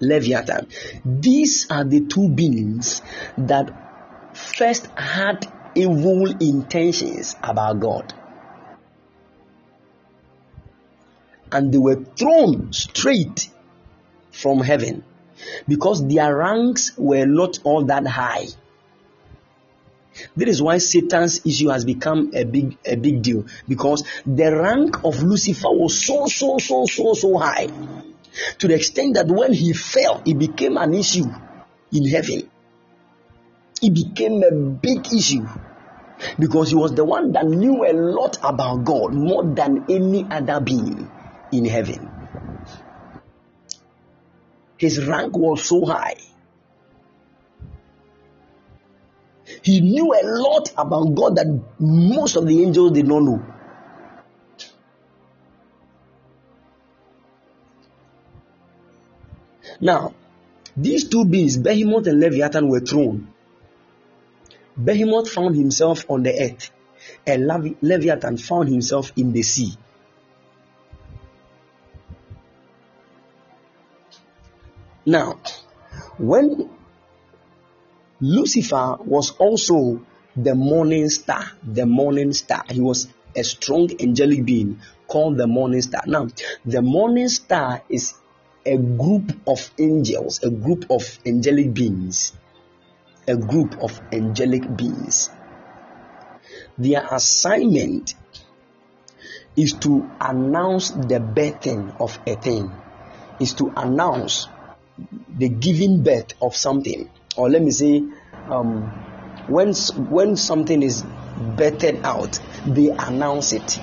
Leviathan. 0.00 0.68
These 1.04 1.70
are 1.70 1.84
the 1.84 2.00
two 2.00 2.28
beings 2.28 3.02
that 3.36 4.36
first 4.36 4.86
had 4.96 5.50
evil 5.74 6.26
intentions 6.40 7.36
about 7.42 7.80
God. 7.80 8.14
And 11.52 11.72
they 11.72 11.78
were 11.78 12.02
thrown 12.16 12.72
straight 12.72 13.48
from 14.32 14.60
heaven 14.60 15.04
because 15.68 16.06
their 16.06 16.34
ranks 16.36 16.92
were 16.96 17.26
not 17.26 17.60
all 17.64 17.84
that 17.84 18.06
high. 18.06 18.46
That 20.36 20.48
is 20.48 20.62
why 20.62 20.78
Satan's 20.78 21.44
issue 21.46 21.68
has 21.68 21.84
become 21.84 22.32
a 22.34 22.44
big 22.44 22.78
a 22.84 22.96
big 22.96 23.22
deal 23.22 23.46
because 23.68 24.04
the 24.24 24.56
rank 24.56 25.04
of 25.04 25.22
Lucifer 25.22 25.70
was 25.70 26.04
so 26.04 26.26
so 26.26 26.58
so 26.58 26.86
so 26.86 27.14
so 27.14 27.38
high 27.38 27.68
to 28.58 28.68
the 28.68 28.74
extent 28.74 29.14
that 29.14 29.28
when 29.28 29.52
he 29.52 29.72
fell, 29.72 30.22
it 30.26 30.38
became 30.38 30.76
an 30.76 30.92
issue 30.94 31.24
in 31.92 32.08
heaven 32.08 32.50
it 33.82 33.94
became 33.94 34.42
a 34.42 34.52
big 34.52 35.12
issue 35.12 35.46
because 36.38 36.70
he 36.70 36.74
was 36.74 36.94
the 36.94 37.04
one 37.04 37.32
that 37.32 37.46
knew 37.46 37.84
a 37.84 37.92
lot 37.92 38.38
about 38.42 38.84
God 38.84 39.12
more 39.12 39.44
than 39.44 39.84
any 39.88 40.26
other 40.30 40.60
being 40.60 41.10
in 41.52 41.64
heaven. 41.64 42.10
His 44.78 45.04
rank 45.06 45.36
was 45.36 45.64
so 45.64 45.84
high. 45.84 46.16
He 49.62 49.80
knew 49.80 50.12
a 50.12 50.22
lot 50.24 50.72
about 50.76 51.14
God 51.14 51.36
that 51.36 51.62
most 51.78 52.36
of 52.36 52.46
the 52.46 52.62
angels 52.62 52.92
did 52.92 53.06
not 53.06 53.22
know. 53.22 53.44
Now, 59.80 60.14
these 60.76 61.08
two 61.08 61.24
beings, 61.24 61.56
Behemoth 61.56 62.06
and 62.06 62.20
Leviathan, 62.20 62.68
were 62.68 62.80
thrown 62.80 63.32
Behemoth 64.76 65.30
found 65.30 65.56
himself 65.56 66.04
on 66.10 66.22
the 66.22 66.32
earth, 66.38 66.70
and 67.26 67.46
Leviathan 67.80 68.36
found 68.36 68.68
himself 68.68 69.12
in 69.16 69.32
the 69.32 69.42
sea. 69.42 69.76
Now, 75.06 75.40
when 76.18 76.68
Lucifer 78.20 78.96
was 79.00 79.32
also 79.32 80.00
the 80.36 80.54
morning 80.54 81.08
star, 81.08 81.44
the 81.62 81.86
morning 81.86 82.32
star, 82.32 82.62
he 82.68 82.80
was 82.80 83.08
a 83.34 83.42
strong 83.44 83.90
angelic 84.00 84.44
being 84.44 84.80
called 85.06 85.36
the 85.36 85.46
morning 85.46 85.82
star. 85.82 86.02
Now, 86.06 86.28
the 86.64 86.82
morning 86.82 87.28
star 87.28 87.82
is 87.88 88.14
a 88.64 88.76
group 88.76 89.32
of 89.46 89.70
angels, 89.78 90.42
a 90.42 90.50
group 90.50 90.90
of 90.90 91.18
angelic 91.26 91.72
beings 91.72 92.32
a 93.28 93.36
group 93.36 93.82
of 93.82 94.00
angelic 94.12 94.76
beings. 94.76 95.30
Their 96.78 97.06
assignment 97.10 98.14
is 99.56 99.72
to 99.74 100.08
announce 100.20 100.90
the 100.90 101.18
birthing 101.18 102.00
of 102.00 102.18
a 102.26 102.36
thing, 102.36 102.70
is 103.40 103.54
to 103.54 103.72
announce 103.76 104.48
the 105.36 105.48
giving 105.48 106.02
birth 106.02 106.34
of 106.40 106.54
something. 106.54 107.10
Or 107.36 107.48
let 107.50 107.62
me 107.62 107.70
say, 107.70 108.02
um, 108.48 108.82
when, 109.48 109.72
when 110.10 110.36
something 110.36 110.82
is 110.82 111.02
birthed 111.02 112.02
out, 112.04 112.38
they 112.66 112.88
announce 112.90 113.52
it. 113.52 113.78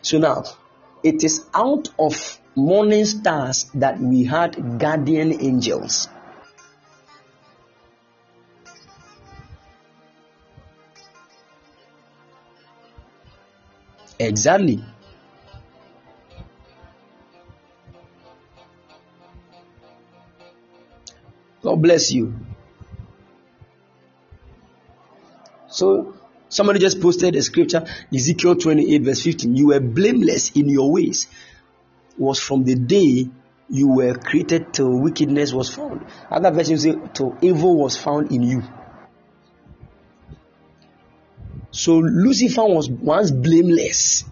So 0.00 0.18
now, 0.18 0.44
it 1.02 1.24
is 1.24 1.44
out 1.54 1.88
of 1.98 2.38
morning 2.54 3.04
stars 3.04 3.64
that 3.74 3.98
we 3.98 4.22
had 4.24 4.78
guardian 4.78 5.32
angels. 5.42 6.08
Exactly. 14.18 14.82
God 21.62 21.82
bless 21.82 22.12
you. 22.12 22.34
So 25.68 26.14
Somebody 26.52 26.80
just 26.80 27.00
posted 27.00 27.34
a 27.34 27.40
scripture, 27.40 27.86
Ezekiel 28.14 28.56
28, 28.56 29.02
verse 29.04 29.22
15. 29.22 29.56
You 29.56 29.68
were 29.68 29.80
blameless 29.80 30.50
in 30.50 30.68
your 30.68 30.92
ways. 30.92 31.26
was 32.18 32.38
from 32.38 32.64
the 32.64 32.74
day 32.74 33.30
you 33.70 33.88
were 33.88 34.12
created 34.14 34.74
till 34.74 35.00
wickedness 35.00 35.54
was 35.54 35.74
found. 35.74 36.04
Other 36.30 36.50
versions 36.50 36.82
say 36.82 36.94
till 37.14 37.38
evil 37.40 37.78
was 37.78 37.96
found 37.96 38.32
in 38.32 38.42
you. 38.42 38.62
So 41.70 41.96
Lucifer 41.96 42.64
was 42.64 42.90
once 42.90 43.30
blameless 43.30 44.24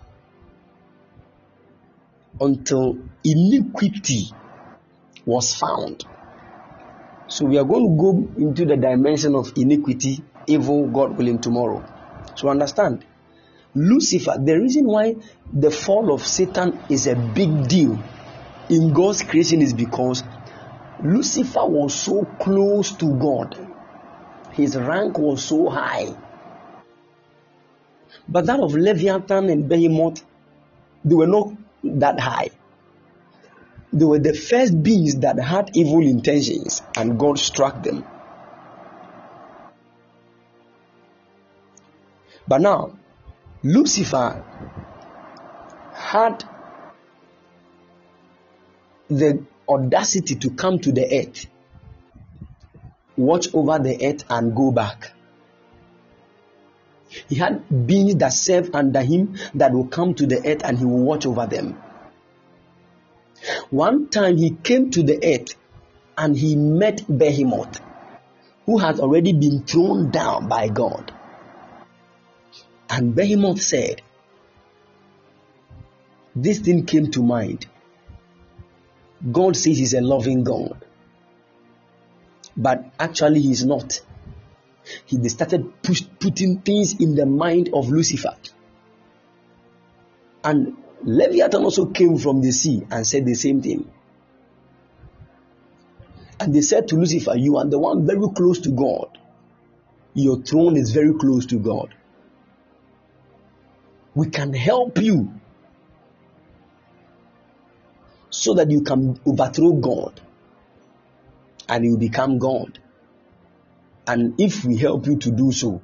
until 2.39 2.99
iniquity 3.25 4.27
was 5.25 5.55
found. 5.55 6.05
So 7.31 7.45
we 7.47 7.59
are 7.59 7.65
going 7.65 7.89
to 7.89 7.97
go 8.03 8.43
into 8.45 8.65
the 8.67 8.77
dimension 8.77 9.37
of 9.37 9.53
iniquity, 9.57 10.23
evil, 10.49 10.89
God 10.89 11.17
willing, 11.17 11.41
tomorrow. 11.41 11.85
So 12.35 12.49
understand, 12.49 13.05
Lucifer, 13.75 14.35
the 14.37 14.59
reason 14.59 14.85
why 14.87 15.15
the 15.53 15.71
fall 15.71 16.13
of 16.13 16.27
Satan 16.27 16.81
is 16.89 17.07
a 17.07 17.15
big 17.15 17.69
deal 17.69 18.03
in 18.69 18.93
God's 18.93 19.23
creation 19.23 19.63
is 19.63 19.73
because 19.75 20.25
Lucifer 21.05 21.65
was 21.67 21.95
so 21.95 22.25
close 22.41 22.93
to 22.97 23.07
God. 23.19 23.57
his 24.53 24.77
rank 24.77 25.19
was 25.19 25.45
so 25.45 25.69
high. 25.69 26.09
But 28.29 28.47
that 28.47 28.61
of 28.61 28.75
Leviathan 28.75 29.49
and 29.49 29.69
Behemoth, 29.69 30.25
they 31.05 31.15
were 31.15 31.27
not 31.27 31.53
that 31.85 32.21
high. 32.21 32.51
They 33.93 34.05
were 34.05 34.21
the 34.21 34.35
first 34.35 34.83
beings 34.83 35.17
that 35.17 35.39
had 35.39 35.71
evil 35.75 36.03
intentions, 36.07 36.83
and 36.97 37.19
God 37.19 37.39
struck 37.39 37.83
them. 37.83 38.05
But 42.47 42.61
now, 42.61 42.99
Lucifer 43.63 44.45
had 45.93 46.45
the 49.09 49.45
audacity 49.69 50.37
to 50.37 50.51
come 50.51 50.79
to 50.81 50.93
the 50.93 51.05
earth, 51.21 51.47
watch 53.17 53.53
over 53.55 53.79
the 53.79 54.07
earth, 54.07 54.25
and 54.31 54.55
go 54.55 54.71
back. 54.71 55.13
He 57.29 57.35
had 57.35 57.87
beings 57.87 58.17
that 58.17 58.33
serve 58.33 58.75
under 58.75 59.03
him 59.03 59.37
that 59.55 59.73
will 59.73 59.87
come 59.87 60.15
to 60.15 60.27
the 60.27 60.39
earth 60.47 60.63
and 60.65 60.79
he 60.79 60.85
will 60.85 61.03
watch 61.03 61.27
over 61.27 61.47
them. 61.47 61.77
One 63.71 64.09
time 64.09 64.37
he 64.37 64.51
came 64.51 64.91
to 64.91 65.03
the 65.03 65.19
earth 65.25 65.55
and 66.17 66.37
he 66.37 66.57
met 66.57 67.05
Behemoth, 67.09 67.81
who 68.67 68.79
had 68.79 69.01
already 69.01 69.33
been 69.33 69.65
thrown 69.65 70.11
down 70.11 70.49
by 70.49 70.69
God. 70.69 71.13
And 72.89 73.15
Behemoth 73.15 73.63
said, 73.63 74.03
This 76.35 76.59
thing 76.59 76.87
came 76.87 77.11
to 77.13 77.23
mind. 77.23 77.67
God 79.31 79.57
says 79.57 79.79
he's 79.79 79.95
a 79.95 80.01
loving 80.01 80.45
God. 80.45 80.85
But 82.57 82.93
actually, 82.99 83.41
he's 83.41 83.65
not. 83.65 84.01
He 85.07 85.29
started 85.29 85.83
push, 85.83 86.03
putting 86.19 86.61
things 86.61 86.99
in 87.01 87.15
the 87.15 87.27
mind 87.27 87.71
of 87.73 87.91
Lucifer. 87.91 88.37
And 90.43 90.77
Leviathan 91.03 91.65
also 91.65 91.87
came 91.87 92.19
from 92.19 92.41
the 92.41 92.51
sea 92.51 92.87
and 92.91 93.07
said 93.07 93.25
the 93.25 93.35
same 93.35 93.63
thing. 93.63 93.91
And 96.39 96.55
they 96.55 96.63
said 96.63 96.89
to 96.89 96.97
Lucifer, 96.97 97.37
You 97.37 97.59
are 97.59 97.67
the 97.67 97.79
one 97.79 98.07
very 98.07 98.27
close 98.35 98.61
to 98.61 98.71
God. 98.71 99.19
Your 100.15 100.43
throne 100.43 100.77
is 100.77 100.91
very 100.91 101.15
close 101.15 101.47
to 101.47 101.57
God. 101.59 101.95
We 104.15 104.29
can 104.29 104.53
help 104.53 104.99
you 104.99 105.33
so 108.31 108.55
that 108.55 108.71
you 108.71 108.83
can 108.83 109.21
overthrow 109.27 109.73
God 109.73 110.21
and 111.69 111.85
you 111.85 111.97
become 111.97 112.39
God. 112.39 112.79
And 114.07 114.41
if 114.41 114.65
we 114.65 114.77
help 114.77 115.07
you 115.07 115.19
to 115.19 115.31
do 115.31 115.53
so, 115.53 115.83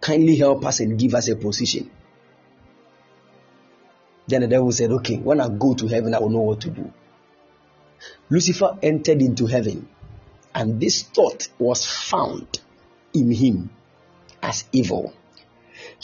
kindly 0.00 0.36
help 0.36 0.64
us 0.64 0.80
and 0.80 0.98
give 0.98 1.14
us 1.14 1.28
a 1.28 1.36
position. 1.36 1.90
Then 4.26 4.42
the 4.42 4.46
devil 4.48 4.72
said, 4.72 4.90
Okay, 4.90 5.16
when 5.18 5.40
I 5.40 5.48
go 5.48 5.74
to 5.74 5.86
heaven, 5.86 6.14
I 6.14 6.20
will 6.20 6.30
know 6.30 6.40
what 6.40 6.60
to 6.62 6.70
do. 6.70 6.92
Lucifer 8.30 8.78
entered 8.82 9.20
into 9.22 9.46
heaven, 9.46 9.88
and 10.54 10.80
this 10.80 11.02
thought 11.02 11.48
was 11.58 11.86
found 11.86 12.60
in 13.12 13.30
him 13.30 13.70
as 14.42 14.64
evil. 14.72 15.12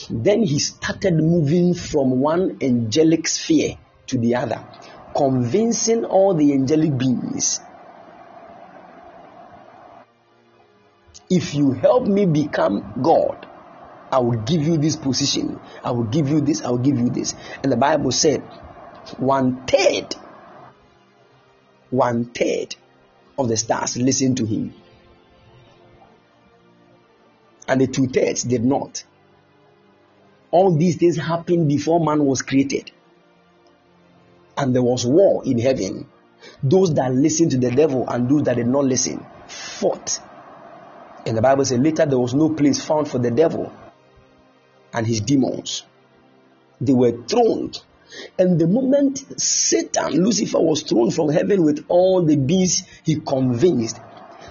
Then 0.08 0.42
he 0.42 0.58
started 0.58 1.14
moving 1.14 1.74
from 1.74 2.20
one 2.20 2.58
angelic 2.62 3.26
sphere 3.26 3.76
to 4.08 4.18
the 4.18 4.36
other, 4.36 4.64
convincing 5.14 6.04
all 6.04 6.34
the 6.34 6.52
angelic 6.52 6.96
beings 6.96 7.60
if 11.30 11.54
you 11.54 11.70
help 11.70 12.08
me 12.08 12.26
become 12.26 12.92
God, 13.00 13.46
I 14.12 14.18
will 14.18 14.38
give 14.38 14.62
you 14.62 14.76
this 14.76 14.96
position. 14.96 15.60
I 15.84 15.92
will 15.92 16.04
give 16.04 16.28
you 16.28 16.40
this. 16.40 16.62
I 16.62 16.70
will 16.70 16.78
give 16.78 16.98
you 16.98 17.10
this. 17.10 17.34
And 17.62 17.70
the 17.70 17.76
Bible 17.76 18.10
said, 18.10 18.40
one 19.18 19.66
third, 19.66 20.14
one 21.90 22.24
third 22.26 22.74
of 23.38 23.48
the 23.48 23.56
stars 23.56 23.96
listened 23.96 24.38
to 24.38 24.46
him. 24.46 24.74
And 27.68 27.80
the 27.80 27.86
two 27.86 28.08
thirds 28.08 28.42
did 28.42 28.64
not. 28.64 29.04
All 30.50 30.76
these 30.76 30.96
things 30.96 31.16
happened 31.16 31.68
before 31.68 32.04
man 32.04 32.24
was 32.24 32.42
created. 32.42 32.90
And 34.56 34.74
there 34.74 34.82
was 34.82 35.06
war 35.06 35.44
in 35.44 35.58
heaven. 35.58 36.08
Those 36.62 36.94
that 36.94 37.12
listened 37.12 37.52
to 37.52 37.58
the 37.58 37.70
devil 37.70 38.08
and 38.08 38.28
those 38.28 38.42
that 38.42 38.56
did 38.56 38.66
not 38.66 38.84
listen 38.84 39.24
fought. 39.46 40.18
And 41.24 41.36
the 41.36 41.42
Bible 41.42 41.64
says 41.64 41.78
later 41.78 42.06
there 42.06 42.18
was 42.18 42.34
no 42.34 42.48
place 42.50 42.82
found 42.82 43.08
for 43.08 43.18
the 43.18 43.30
devil 43.30 43.72
and 44.92 45.06
his 45.06 45.20
demons. 45.20 45.84
They 46.80 46.92
were 46.92 47.12
thrown. 47.26 47.72
And 48.38 48.58
the 48.58 48.66
moment 48.66 49.40
Satan, 49.40 50.24
Lucifer, 50.24 50.58
was 50.60 50.82
thrown 50.82 51.10
from 51.10 51.28
heaven 51.28 51.64
with 51.64 51.84
all 51.88 52.22
the 52.22 52.36
beasts 52.36 52.88
he 53.04 53.20
convinced, 53.20 54.00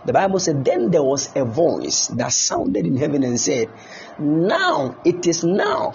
the 0.06 0.14
Bible 0.14 0.40
said, 0.40 0.64
Then 0.64 0.92
there 0.92 1.04
was 1.04 1.30
a 1.36 1.44
voice 1.44 2.08
that 2.08 2.32
sounded 2.32 2.86
in 2.86 2.96
heaven 2.96 3.24
and 3.24 3.40
said, 3.40 3.70
Now, 4.18 4.98
it 5.04 5.28
is 5.28 5.44
now 5.44 5.94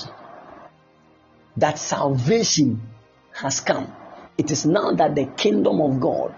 that 1.57 1.79
salvation 1.79 2.83
has 3.33 3.61
come. 3.61 3.93
It 4.37 4.51
is 4.51 4.67
now 4.67 4.93
that 4.93 5.15
the 5.15 5.27
kingdom 5.27 5.81
of 5.81 6.01
God 6.01 6.35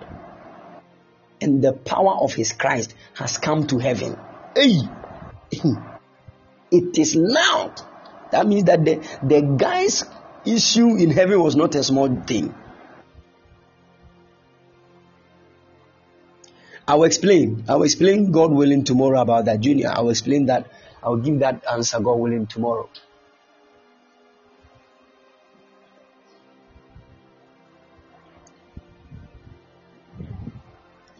and 1.40 1.62
the 1.62 1.72
power 1.72 2.14
of 2.20 2.34
his 2.34 2.52
Christ 2.52 2.94
has 3.14 3.38
come 3.38 3.66
to 3.68 3.78
heaven. 3.78 4.16
Hey! 4.54 4.78
It 6.68 6.98
is 6.98 7.14
now 7.14 7.72
that 8.30 8.46
means 8.46 8.64
that 8.64 8.84
the, 8.84 8.96
the 9.22 9.40
guy's 9.42 10.04
issue 10.44 10.96
in 10.96 11.10
heaven 11.10 11.40
was 11.40 11.56
not 11.56 11.74
a 11.74 11.82
small 11.82 12.08
thing. 12.22 12.54
I 16.88 16.94
will 16.94 17.04
explain. 17.04 17.64
I 17.68 17.74
will 17.76 17.82
explain, 17.82 18.30
God 18.30 18.52
willing, 18.52 18.84
tomorrow 18.84 19.20
about 19.20 19.46
that, 19.46 19.60
Junior. 19.60 19.88
I 19.88 20.00
will 20.02 20.10
explain 20.10 20.46
that. 20.46 20.70
I 21.02 21.08
will 21.08 21.16
give 21.16 21.40
that 21.40 21.64
answer, 21.70 21.98
God 22.00 22.18
willing, 22.18 22.46
tomorrow. 22.46 22.88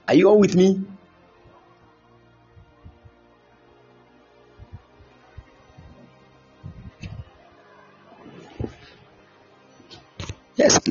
Are 0.09 0.15
you 0.15 0.29
all 0.29 0.39
with 0.39 0.55
me? 0.55 0.85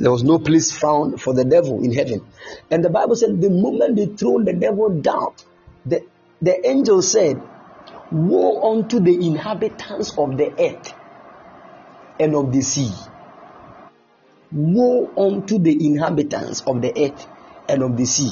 There 0.06 0.12
was 0.12 0.24
no 0.24 0.38
place 0.38 0.72
found 0.72 1.20
for 1.20 1.34
the 1.34 1.44
devil 1.44 1.84
in 1.84 1.92
heaven. 1.92 2.24
And 2.70 2.86
the 2.86 2.92
Bible 2.92 3.16
said, 3.16 3.42
the 3.42 3.50
moment 3.50 3.96
they 3.96 4.06
threw 4.06 4.44
the 4.44 4.54
devil 4.54 4.90
down, 4.90 5.34
the, 5.84 6.06
the 6.40 6.70
angel 6.70 7.02
said, 7.02 7.42
Woe 8.12 8.72
unto 8.72 9.00
the 9.00 9.16
inhabitants 9.16 10.16
of 10.16 10.38
the 10.38 10.52
earth 10.62 10.94
and 12.20 12.36
of 12.36 12.54
the 12.54 12.62
sea. 12.62 12.92
Woe 14.52 15.10
unto 15.18 15.58
the 15.58 15.88
inhabitants 15.88 16.62
of 16.68 16.84
the 16.84 16.94
earth 17.04 17.26
and 17.68 17.82
of 17.82 17.98
the 17.98 18.06
sea. 18.06 18.30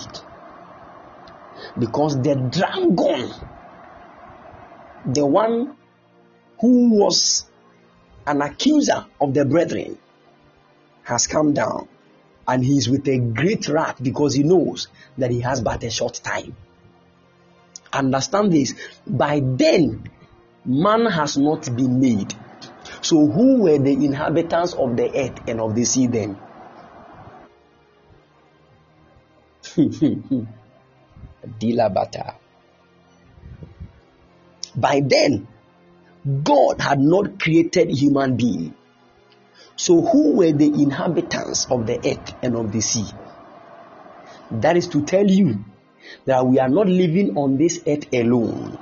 Because 1.79 2.21
the 2.21 2.35
dragon, 2.35 3.33
the 5.11 5.25
one 5.25 5.75
who 6.61 6.99
was 6.99 7.47
an 8.27 8.43
accuser 8.43 9.07
of 9.19 9.33
the 9.33 9.43
brethren, 9.43 9.97
has 11.03 11.27
come 11.27 11.53
down 11.53 11.87
and 12.47 12.63
he 12.63 12.77
is 12.77 12.89
with 12.89 13.07
a 13.07 13.17
great 13.17 13.67
wrath 13.67 14.01
because 14.01 14.33
he 14.33 14.43
knows 14.43 14.87
that 15.17 15.31
he 15.31 15.41
has 15.41 15.61
but 15.61 15.83
a 15.83 15.89
short 15.89 16.19
time. 16.23 16.55
Understand 17.91 18.51
this. 18.51 18.73
By 19.05 19.41
then, 19.43 20.09
man 20.65 21.05
has 21.05 21.37
not 21.37 21.63
been 21.75 21.99
made. 21.99 22.33
So, 23.01 23.27
who 23.27 23.63
were 23.63 23.77
the 23.77 23.91
inhabitants 23.93 24.73
of 24.73 24.97
the 24.97 25.09
earth 25.15 25.47
and 25.47 25.61
of 25.61 25.75
the 25.75 25.85
sea 25.85 26.07
then? 26.07 26.37
Dilabata. 31.59 32.35
By 34.75 35.01
then, 35.05 35.47
God 36.43 36.81
had 36.81 36.99
not 36.99 37.39
created 37.39 37.89
human 37.91 38.35
being. 38.37 38.73
So, 39.83 39.99
who 39.99 40.31
were 40.37 40.53
the 40.53 40.81
inhabitants 40.81 41.67
of 41.69 41.87
the 41.87 41.97
earth 41.97 42.35
and 42.41 42.55
of 42.55 42.71
the 42.71 42.79
sea? 42.79 43.05
That 44.49 44.77
is 44.77 44.87
to 44.87 45.01
tell 45.01 45.29
you 45.29 45.65
that 46.23 46.47
we 46.47 46.57
are 46.59 46.69
not 46.69 46.87
living 46.87 47.35
on 47.37 47.57
this 47.57 47.81
earth 47.85 48.05
alone. 48.13 48.77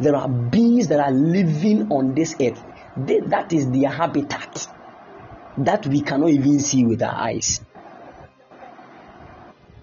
There 0.00 0.16
are 0.16 0.28
beings 0.28 0.88
that 0.88 0.98
are 0.98 1.12
living 1.12 1.92
on 1.92 2.16
this 2.16 2.34
earth. 2.40 2.60
They, 2.96 3.20
that 3.20 3.52
is 3.52 3.70
their 3.70 3.90
habitat 3.90 4.66
that 5.58 5.86
we 5.86 6.00
cannot 6.00 6.30
even 6.30 6.58
see 6.58 6.84
with 6.84 7.00
our 7.00 7.14
eyes. 7.14 7.60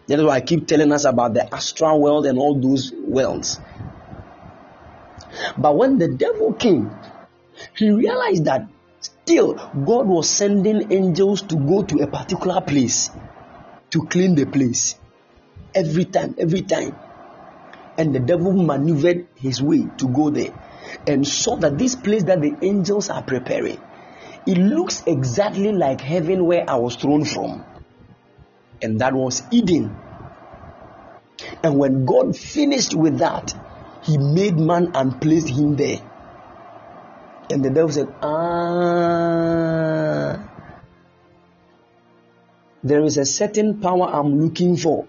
That 0.07 0.19
is 0.19 0.25
why 0.25 0.35
I 0.35 0.41
keep 0.41 0.67
telling 0.67 0.91
us 0.91 1.05
about 1.05 1.33
the 1.33 1.55
astral 1.55 2.01
world 2.01 2.25
and 2.25 2.37
all 2.37 2.59
those 2.59 2.91
worlds. 2.91 3.57
But 5.57 5.77
when 5.77 5.97
the 5.97 6.09
devil 6.09 6.51
came, 6.51 6.93
he 7.73 7.89
realized 7.89 8.43
that 8.43 8.67
still 9.27 9.55
God 9.55 10.07
was 10.07 10.29
sending 10.29 10.89
angels 10.89 11.41
to 11.41 11.57
go 11.57 11.83
to 11.83 11.99
a 11.99 12.07
particular 12.07 12.61
place 12.61 13.11
to 13.89 14.05
clean 14.05 14.35
the 14.35 14.45
place. 14.45 14.95
Every 15.75 16.05
time, 16.05 16.35
every 16.37 16.61
time. 16.61 16.95
And 17.97 18.15
the 18.15 18.19
devil 18.19 18.53
maneuvered 18.53 19.27
his 19.35 19.61
way 19.61 19.85
to 19.97 20.07
go 20.07 20.29
there 20.29 20.53
and 21.05 21.27
saw 21.27 21.57
that 21.57 21.77
this 21.77 21.95
place 21.95 22.23
that 22.23 22.39
the 22.41 22.55
angels 22.61 23.09
are 23.09 23.21
preparing 23.21 23.81
it 24.47 24.57
looks 24.57 25.03
exactly 25.05 25.73
like 25.73 25.99
heaven 25.99 26.45
where 26.45 26.63
I 26.69 26.77
was 26.77 26.95
thrown 26.95 27.25
from. 27.25 27.65
And 28.81 29.01
that 29.01 29.13
was 29.13 29.43
Eden. 29.51 29.93
And 31.61 31.77
when 31.77 32.05
God 32.05 32.37
finished 32.37 32.95
with 32.95 33.17
that, 33.17 33.53
He 34.03 34.17
made 34.17 34.57
man 34.57 34.91
and 34.95 35.21
placed 35.21 35.49
him 35.49 35.75
there. 35.75 35.99
And 37.49 37.63
the 37.63 37.69
devil 37.69 37.89
said, 37.91 38.13
Ah, 38.21 39.47
there 42.83 43.03
is 43.03 43.17
a 43.17 43.25
certain 43.25 43.79
power 43.79 44.03
I'm 44.03 44.39
looking 44.41 44.75
for. 44.75 45.07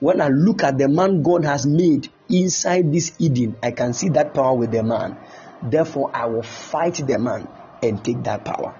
When 0.00 0.20
I 0.20 0.28
look 0.28 0.62
at 0.64 0.76
the 0.78 0.88
man 0.88 1.22
God 1.22 1.44
has 1.44 1.66
made 1.66 2.08
inside 2.28 2.92
this 2.92 3.12
Eden, 3.18 3.56
I 3.62 3.70
can 3.70 3.92
see 3.92 4.08
that 4.10 4.34
power 4.34 4.54
with 4.54 4.72
the 4.72 4.82
man. 4.82 5.16
Therefore, 5.62 6.10
I 6.14 6.26
will 6.26 6.42
fight 6.42 6.94
the 6.94 7.18
man 7.18 7.46
and 7.82 8.02
take 8.02 8.22
that 8.24 8.44
power. 8.44 8.74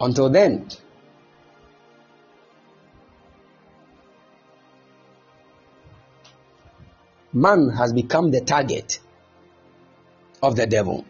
Until 0.00 0.30
then, 0.30 0.68
man 7.32 7.70
has 7.70 7.92
become 7.92 8.30
the 8.30 8.40
target 8.40 9.00
of 10.42 10.56
the 10.56 10.66
devil. 10.66 11.04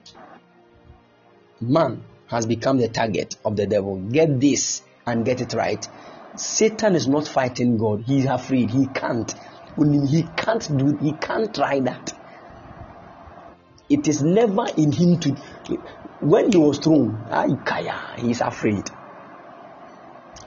Man 1.60 2.02
has 2.28 2.46
become 2.46 2.78
the 2.78 2.88
target 2.88 3.36
of 3.44 3.56
the 3.56 3.66
devil. 3.66 3.96
Get 3.96 4.40
this 4.40 4.82
and 5.06 5.24
get 5.24 5.40
it 5.40 5.52
right. 5.54 5.86
Satan 6.36 6.94
is 6.94 7.08
not 7.08 7.26
fighting 7.26 7.76
God. 7.76 8.04
He's 8.06 8.24
afraid. 8.26 8.70
He 8.70 8.86
can't. 8.86 9.32
He 9.76 10.24
can't 10.36 10.76
do. 10.76 10.96
He 10.98 11.12
can't 11.12 11.54
try 11.54 11.80
that. 11.80 12.12
It 13.88 14.06
is 14.08 14.22
never 14.22 14.66
in 14.76 14.92
him 14.92 15.18
to. 15.20 15.30
When 16.20 16.52
he 16.52 16.58
was 16.58 16.78
thrown, 16.78 17.24
Kaya, 17.64 18.14
he's 18.18 18.40
afraid. 18.40 18.88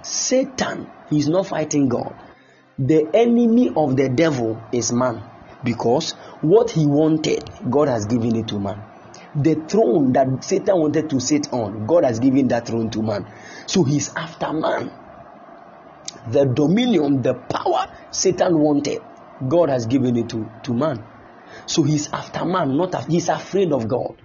Satan, 0.02 0.90
he's 1.10 1.28
not 1.28 1.48
fighting 1.48 1.90
God. 1.90 2.16
The 2.80 3.10
enemy 3.14 3.72
of 3.76 3.98
the 3.98 4.10
devil 4.10 4.62
is 4.72 4.92
man 4.92 5.22
because 5.66 6.14
what 6.42 6.72
he 6.72 6.86
wanted, 6.86 7.44
God 7.70 7.90
has 7.90 8.06
given 8.06 8.36
it 8.36 8.48
to 8.50 8.60
man. 8.60 8.82
The 9.36 9.56
throne 9.68 10.14
that 10.14 10.44
Satan 10.44 10.80
wanted 10.80 11.10
to 11.10 11.20
sit 11.20 11.52
on, 11.52 11.86
God 11.86 12.06
has 12.06 12.20
given 12.20 12.48
that 12.50 12.68
throne 12.68 12.90
to 12.92 13.02
man. 13.02 13.28
So 13.66 13.84
he's 13.84 14.16
after 14.16 14.54
man. 14.54 14.92
The 16.28 16.46
dominion, 16.46 17.22
the 17.22 17.34
power 17.34 17.88
Satan 18.12 18.58
wanted, 18.58 19.02
God 19.46 19.70
has 19.70 19.88
given 19.88 20.16
it 20.16 20.30
to, 20.30 20.50
to 20.64 20.74
man. 20.74 21.04
So 21.66 21.84
he's 21.84 22.12
after 22.14 22.46
man, 22.46 22.78
not 22.78 22.96
after, 22.96 23.12
he's 23.12 23.28
afraid 23.28 23.74
of 23.74 23.88
God. 23.88 24.16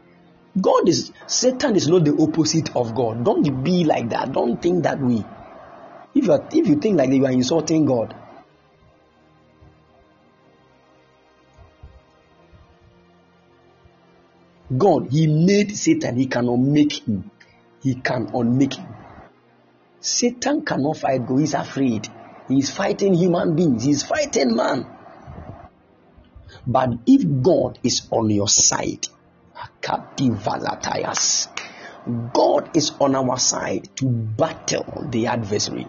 God 0.61 0.89
is 0.89 1.13
Satan 1.27 1.77
is 1.77 1.89
not 1.89 2.05
the 2.05 2.17
opposite 2.21 2.75
of 2.77 2.95
God. 2.95 3.25
Don't 3.25 3.65
be 3.65 3.85
like 3.85 4.11
that. 4.11 4.33
Don't 4.33 4.61
think 4.61 4.83
that 4.85 5.01
way. 5.01 5.25
If 6.15 6.27
you, 6.27 6.35
if 6.53 6.67
you 6.69 6.77
think 6.77 6.99
like 6.99 7.11
that, 7.11 7.17
you 7.17 7.25
are 7.25 7.33
insulting 7.33 7.85
God. 7.85 8.15
God, 14.77 15.11
He 15.11 15.27
made 15.27 15.77
Satan, 15.77 16.17
He 16.17 16.27
cannot 16.27 16.59
make 16.59 17.07
him. 17.07 17.31
He 17.83 17.95
can 17.95 18.31
unmake 18.35 18.75
him. 18.75 18.89
Satan 20.01 20.65
cannot 20.65 20.97
fight 20.97 21.27
God, 21.27 21.41
he's 21.41 21.55
afraid. 21.55 22.09
He's 22.49 22.71
fighting 22.71 23.15
human 23.15 23.55
beings, 23.55 23.85
he's 23.85 24.03
fighting 24.03 24.55
man. 24.55 24.87
But 26.67 26.91
if 27.07 27.43
God 27.43 27.79
is 27.83 28.07
on 28.11 28.31
your 28.31 28.49
side, 28.49 29.07
God 32.33 32.77
is 32.77 32.93
on 33.01 33.15
our 33.15 33.39
side 33.39 33.89
to 33.97 34.07
battle 34.07 35.07
the 35.11 35.27
adversary. 35.27 35.87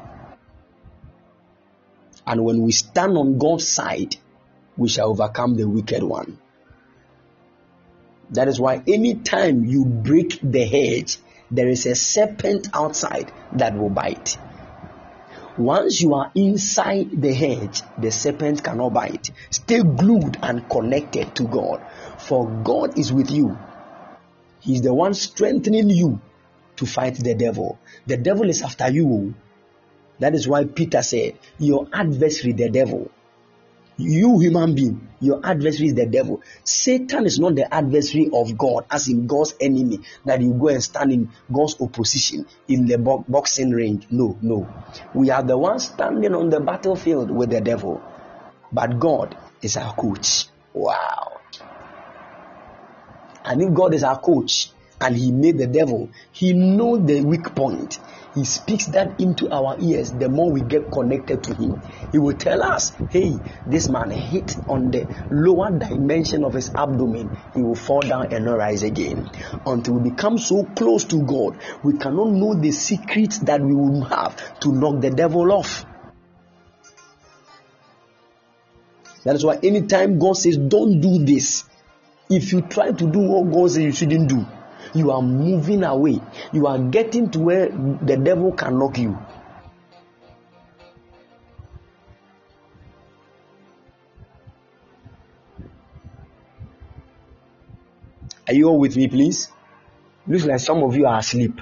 And 2.25 2.43
when 2.43 2.61
we 2.61 2.71
stand 2.71 3.17
on 3.17 3.37
God's 3.37 3.67
side, 3.67 4.15
we 4.77 4.87
shall 4.87 5.09
overcome 5.09 5.55
the 5.55 5.67
wicked 5.67 6.03
one. 6.03 6.37
That 8.31 8.47
is 8.47 8.59
why 8.59 8.81
anytime 8.87 9.65
you 9.65 9.85
break 9.85 10.39
the 10.41 10.65
hedge, 10.65 11.17
there 11.49 11.67
is 11.67 11.85
a 11.85 11.95
serpent 11.95 12.69
outside 12.73 13.31
that 13.53 13.77
will 13.77 13.89
bite. 13.89 14.37
Once 15.57 16.01
you 16.01 16.13
are 16.13 16.31
inside 16.33 17.21
the 17.21 17.33
hedge, 17.33 17.81
the 17.97 18.09
serpent 18.09 18.63
cannot 18.63 18.93
bite. 18.93 19.31
Stay 19.49 19.83
glued 19.83 20.37
and 20.41 20.69
connected 20.69 21.35
to 21.35 21.43
God, 21.43 21.81
for 22.17 22.47
God 22.63 22.97
is 22.97 23.11
with 23.11 23.29
you. 23.29 23.57
He's 24.61 24.81
the 24.81 24.93
one 24.93 25.13
strengthening 25.13 25.89
you 25.89 26.21
to 26.77 26.85
fight 26.85 27.15
the 27.15 27.35
devil. 27.35 27.79
The 28.07 28.15
devil 28.15 28.49
is 28.49 28.61
after 28.61 28.89
you. 28.89 29.33
That 30.19 30.35
is 30.35 30.47
why 30.47 30.63
Peter 30.65 31.01
said, 31.01 31.37
Your 31.59 31.87
adversary, 31.91 32.53
the 32.53 32.69
devil, 32.69 33.11
you 34.01 34.39
human 34.39 34.75
being, 34.75 35.07
your 35.19 35.39
adversary 35.45 35.87
is 35.87 35.93
the 35.93 36.05
devil. 36.05 36.41
Satan 36.63 37.25
is 37.25 37.39
not 37.39 37.55
the 37.55 37.73
adversary 37.73 38.29
of 38.33 38.57
God, 38.57 38.85
as 38.89 39.07
in 39.07 39.27
God's 39.27 39.55
enemy, 39.59 39.99
that 40.25 40.41
you 40.41 40.53
go 40.53 40.69
and 40.69 40.83
stand 40.83 41.11
in 41.11 41.29
God's 41.51 41.79
opposition 41.79 42.45
in 42.67 42.85
the 42.85 42.97
bo- 42.97 43.25
boxing 43.27 43.71
ring 43.71 44.05
No, 44.09 44.37
no. 44.41 44.67
We 45.13 45.29
are 45.29 45.43
the 45.43 45.57
ones 45.57 45.87
standing 45.87 46.33
on 46.33 46.49
the 46.49 46.59
battlefield 46.59 47.31
with 47.31 47.49
the 47.51 47.61
devil. 47.61 48.01
But 48.71 48.99
God 48.99 49.37
is 49.61 49.77
our 49.77 49.93
coach. 49.93 50.47
Wow. 50.73 51.39
And 53.43 53.61
if 53.61 53.73
God 53.73 53.93
is 53.93 54.03
our 54.03 54.19
coach 54.19 54.71
and 55.01 55.15
He 55.15 55.31
made 55.31 55.57
the 55.57 55.67
devil, 55.67 56.09
He 56.31 56.53
knows 56.53 57.05
the 57.05 57.21
weak 57.21 57.55
point 57.55 57.99
he 58.33 58.45
speaks 58.45 58.85
that 58.87 59.19
into 59.19 59.51
our 59.51 59.75
ears, 59.79 60.11
the 60.11 60.29
more 60.29 60.51
we 60.51 60.61
get 60.61 60.89
connected 60.89 61.43
to 61.43 61.53
Him. 61.53 61.81
He 62.13 62.17
will 62.17 62.35
tell 62.35 62.63
us, 62.63 62.93
hey, 63.09 63.41
this 63.65 63.89
man 63.89 64.09
hit 64.09 64.55
on 64.69 64.91
the 64.91 65.07
lower 65.29 65.69
dimension 65.77 66.45
of 66.45 66.53
his 66.53 66.71
abdomen. 66.73 67.29
He 67.53 67.61
will 67.61 67.75
fall 67.75 67.99
down 67.99 68.31
and 68.31 68.45
not 68.45 68.57
rise 68.57 68.83
again. 68.83 69.29
Until 69.65 69.95
we 69.95 70.09
become 70.11 70.37
so 70.37 70.63
close 70.63 71.03
to 71.05 71.21
God, 71.23 71.57
we 71.83 71.97
cannot 71.97 72.31
know 72.31 72.53
the 72.53 72.71
secrets 72.71 73.39
that 73.39 73.59
we 73.61 73.73
will 73.73 74.03
have 74.05 74.59
to 74.61 74.71
knock 74.71 75.01
the 75.01 75.09
devil 75.09 75.51
off. 75.51 75.85
That 79.25 79.35
is 79.35 79.43
why 79.43 79.59
anytime 79.61 80.19
God 80.19 80.37
says, 80.37 80.57
don't 80.57 81.01
do 81.01 81.23
this, 81.23 81.65
if 82.29 82.53
you 82.53 82.61
try 82.61 82.91
to 82.91 83.11
do 83.11 83.19
what 83.19 83.51
God 83.51 83.71
says 83.71 83.83
you 83.83 83.91
shouldn't 83.91 84.29
do, 84.29 84.47
you 84.93 85.11
are 85.11 85.21
moving 85.21 85.83
away. 85.83 86.21
You 86.51 86.67
are 86.67 86.79
getting 86.79 87.29
to 87.31 87.39
where 87.39 87.69
the 87.69 88.17
devil 88.17 88.51
can 88.51 88.79
knock 88.79 88.97
you. 88.97 89.17
Are 98.47 98.53
you 98.53 98.67
all 98.67 98.79
with 98.79 98.97
me, 98.97 99.07
please? 99.07 99.47
Looks 100.27 100.45
like 100.45 100.59
some 100.59 100.83
of 100.83 100.95
you 100.95 101.05
are 101.05 101.19
asleep. 101.19 101.61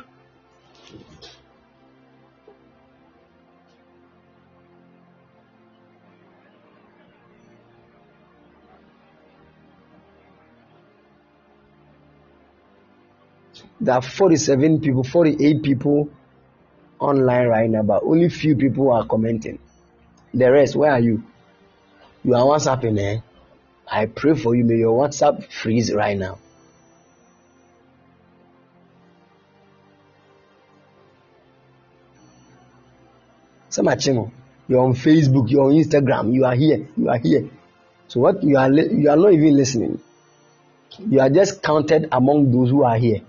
There 13.81 13.95
are 13.95 14.01
47 14.01 14.81
people, 14.81 15.03
48 15.03 15.63
people 15.63 16.09
online 16.99 17.47
right 17.47 17.69
now, 17.69 17.83
but 17.83 18.03
only 18.03 18.29
few 18.29 18.55
people 18.55 18.91
are 18.91 19.05
commenting. 19.05 19.59
The 20.33 20.51
rest, 20.51 20.75
where 20.75 20.91
are 20.91 20.99
you? 20.99 21.23
You 22.23 22.35
are 22.35 22.43
WhatsApping, 22.43 22.99
eh? 22.99 23.21
I 23.89 24.05
pray 24.05 24.35
for 24.35 24.55
you. 24.55 24.63
May 24.65 24.75
your 24.75 25.07
WhatsApp 25.07 25.51
freeze 25.51 25.93
right 25.93 26.17
now. 26.17 26.37
Samachimo, 33.69 34.31
you're 34.67 34.83
on 34.83 34.93
Facebook, 34.93 35.49
you're 35.49 35.65
on 35.65 35.71
Instagram, 35.71 36.33
you 36.33 36.43
are 36.43 36.55
here, 36.55 36.87
you 36.97 37.09
are 37.09 37.17
here. 37.19 37.49
So 38.07 38.19
what 38.19 38.43
you 38.43 38.57
are 38.57 38.71
you 38.71 39.09
are 39.09 39.15
not 39.15 39.31
even 39.31 39.55
listening. 39.55 40.01
You 40.97 41.19
are 41.19 41.29
just 41.29 41.61
counted 41.61 42.09
among 42.11 42.51
those 42.51 42.71
who 42.71 42.83
are 42.83 42.97
here. 42.97 43.21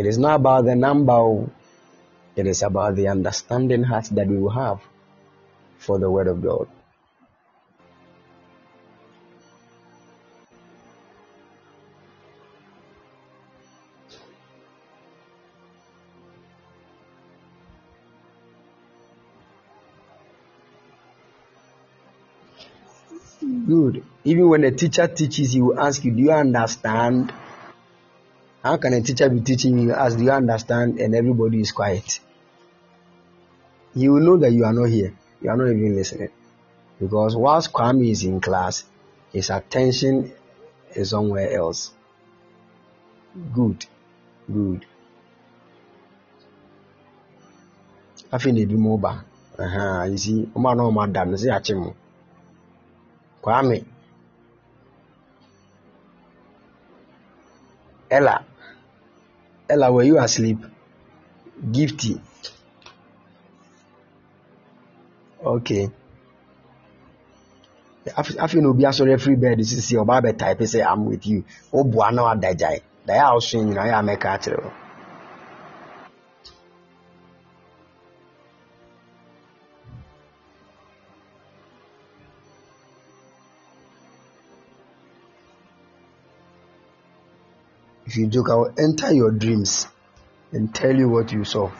It 0.00 0.06
is 0.06 0.16
not 0.16 0.36
about 0.36 0.64
the 0.64 0.74
number, 0.74 1.12
oh. 1.12 1.50
it 2.34 2.46
is 2.46 2.62
about 2.62 2.96
the 2.96 3.08
understanding 3.08 3.82
heart 3.82 4.06
that 4.12 4.28
we 4.28 4.38
will 4.38 4.48
have 4.48 4.80
for 5.76 5.98
the 5.98 6.10
Word 6.10 6.26
of 6.26 6.42
God. 6.42 6.68
Good. 23.66 24.02
Even 24.24 24.48
when 24.48 24.64
a 24.64 24.70
teacher 24.70 25.06
teaches, 25.08 25.52
he 25.52 25.60
will 25.60 25.78
ask 25.78 26.02
you, 26.06 26.12
Do 26.12 26.22
you 26.22 26.32
understand? 26.32 27.34
How 28.62 28.76
can 28.76 28.92
a 28.92 29.00
teacher 29.00 29.28
be 29.28 29.40
teaching 29.40 29.78
you 29.78 29.92
as 29.92 30.20
you 30.20 30.30
understand 30.30 30.98
and 31.00 31.14
everybody 31.14 31.60
is 31.60 31.72
quiet? 31.72 32.20
He 33.94 34.08
will 34.08 34.20
know 34.20 34.36
that 34.38 34.52
you 34.52 34.64
are 34.64 34.72
not 34.72 34.88
here. 34.90 35.14
You 35.40 35.50
are 35.50 35.56
not 35.56 35.68
even 35.68 35.96
listening. 35.96 36.28
Because 37.00 37.34
whilst 37.34 37.72
Kwame 37.72 38.10
is 38.10 38.22
in 38.24 38.40
class, 38.40 38.84
his 39.32 39.48
attention 39.50 40.32
is 40.94 41.10
somewhere 41.10 41.50
else. 41.56 41.90
Good. 43.54 43.86
Good. 44.52 44.86
afei 48.32 48.52
na 48.52 48.60
ebi 48.60 48.76
mu 48.76 48.96
ba 48.98 49.24
aha 49.58 50.04
you 50.10 50.18
see 50.18 50.48
ọmọ 50.56 50.66
anọ 50.70 50.82
ọmọ 50.90 51.00
ada 51.06 51.22
no 51.28 51.36
sẹ 51.42 51.48
akyi 51.58 51.74
mu 51.82 51.90
kwame 53.42 53.76
ella 58.16 58.34
ella 59.72 59.88
were 59.94 60.06
you 60.08 60.16
asleep 60.26 60.58
gifty 61.74 62.12
okay 65.44 65.84
Af- 68.20 68.38
afei 68.44 68.60
na 68.62 68.68
obi 68.68 68.84
asọrọ 68.90 69.18
free 69.24 69.36
bed 69.42 69.58
sisi 69.70 69.94
ọba 70.02 70.14
abẹ 70.18 70.32
type 70.40 70.64
sẹ 70.72 70.80
i'm 70.92 71.04
with 71.10 71.24
you. 71.26 71.42
O 71.72 71.84
bu 71.84 71.98
ana 72.02 72.22
ada 72.32 72.50
gyae 72.60 72.78
da 73.06 73.14
ya 73.14 73.24
a 73.30 73.34
ọsọ 73.38 73.56
nyina 73.64 73.82
ya 73.90 73.98
amẹka 73.98 74.28
akyerɛ 74.36 74.58
o. 74.66 74.70
If 88.10 88.16
you 88.16 88.26
joke, 88.26 88.50
I 88.50 88.56
will 88.56 88.74
enter 88.76 89.12
your 89.12 89.30
dreams 89.30 89.86
and 90.50 90.74
tell 90.74 90.92
you 90.92 91.08
what 91.08 91.30
you 91.30 91.44
saw. 91.44 91.70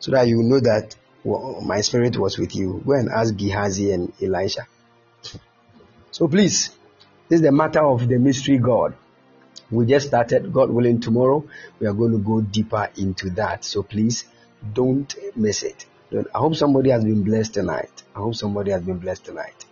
So 0.00 0.10
that 0.10 0.26
you 0.26 0.42
know 0.42 0.58
that 0.58 0.96
well, 1.22 1.60
my 1.60 1.80
spirit 1.80 2.16
was 2.18 2.38
with 2.38 2.56
you. 2.56 2.82
Go 2.84 2.94
and 2.94 3.08
ask 3.08 3.36
Gehazi 3.36 3.92
and 3.92 4.12
Elisha. 4.20 4.66
So 6.10 6.26
please, 6.26 6.70
this 7.28 7.36
is 7.36 7.42
the 7.42 7.52
matter 7.52 7.84
of 7.84 8.08
the 8.08 8.18
mystery 8.18 8.58
God. 8.58 8.96
We 9.70 9.86
just 9.86 10.08
started. 10.08 10.52
God 10.52 10.70
willing, 10.70 11.00
tomorrow 11.00 11.44
we 11.78 11.86
are 11.86 11.94
going 11.94 12.10
to 12.10 12.18
go 12.18 12.40
deeper 12.40 12.90
into 12.96 13.30
that. 13.30 13.64
So 13.64 13.84
please 13.84 14.24
don't 14.74 15.14
miss 15.36 15.62
it. 15.62 15.86
I 16.12 16.38
hope 16.38 16.56
somebody 16.56 16.90
has 16.90 17.04
been 17.04 17.22
blessed 17.22 17.54
tonight. 17.54 18.02
I 18.16 18.18
hope 18.18 18.34
somebody 18.34 18.72
has 18.72 18.82
been 18.82 18.98
blessed 18.98 19.26
tonight. 19.26 19.66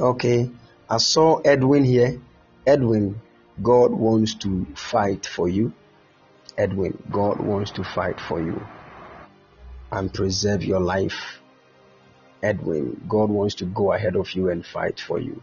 Okay, 0.00 0.50
I 0.88 0.96
saw 0.96 1.40
Edwin 1.40 1.84
here. 1.84 2.20
Edwin, 2.66 3.20
God 3.62 3.92
wants 3.92 4.34
to 4.36 4.66
fight 4.74 5.26
for 5.26 5.48
you. 5.48 5.72
Edwin, 6.56 7.02
God 7.10 7.40
wants 7.40 7.72
to 7.72 7.84
fight 7.84 8.18
for 8.20 8.40
you 8.40 8.64
and 9.90 10.12
preserve 10.12 10.64
your 10.64 10.80
life. 10.80 11.40
Edwin, 12.42 13.04
God 13.06 13.28
wants 13.28 13.56
to 13.56 13.66
go 13.66 13.92
ahead 13.92 14.16
of 14.16 14.32
you 14.32 14.48
and 14.48 14.64
fight 14.64 14.98
for 14.98 15.18
you. 15.18 15.42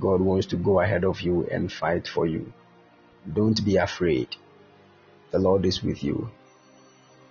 God 0.00 0.20
wants 0.20 0.46
to 0.48 0.56
go 0.56 0.80
ahead 0.80 1.04
of 1.04 1.20
you 1.20 1.48
and 1.50 1.72
fight 1.72 2.06
for 2.06 2.26
you. 2.26 2.52
Don't 3.30 3.62
be 3.64 3.76
afraid. 3.76 4.36
The 5.32 5.40
Lord 5.40 5.66
is 5.66 5.82
with 5.82 6.04
you. 6.04 6.30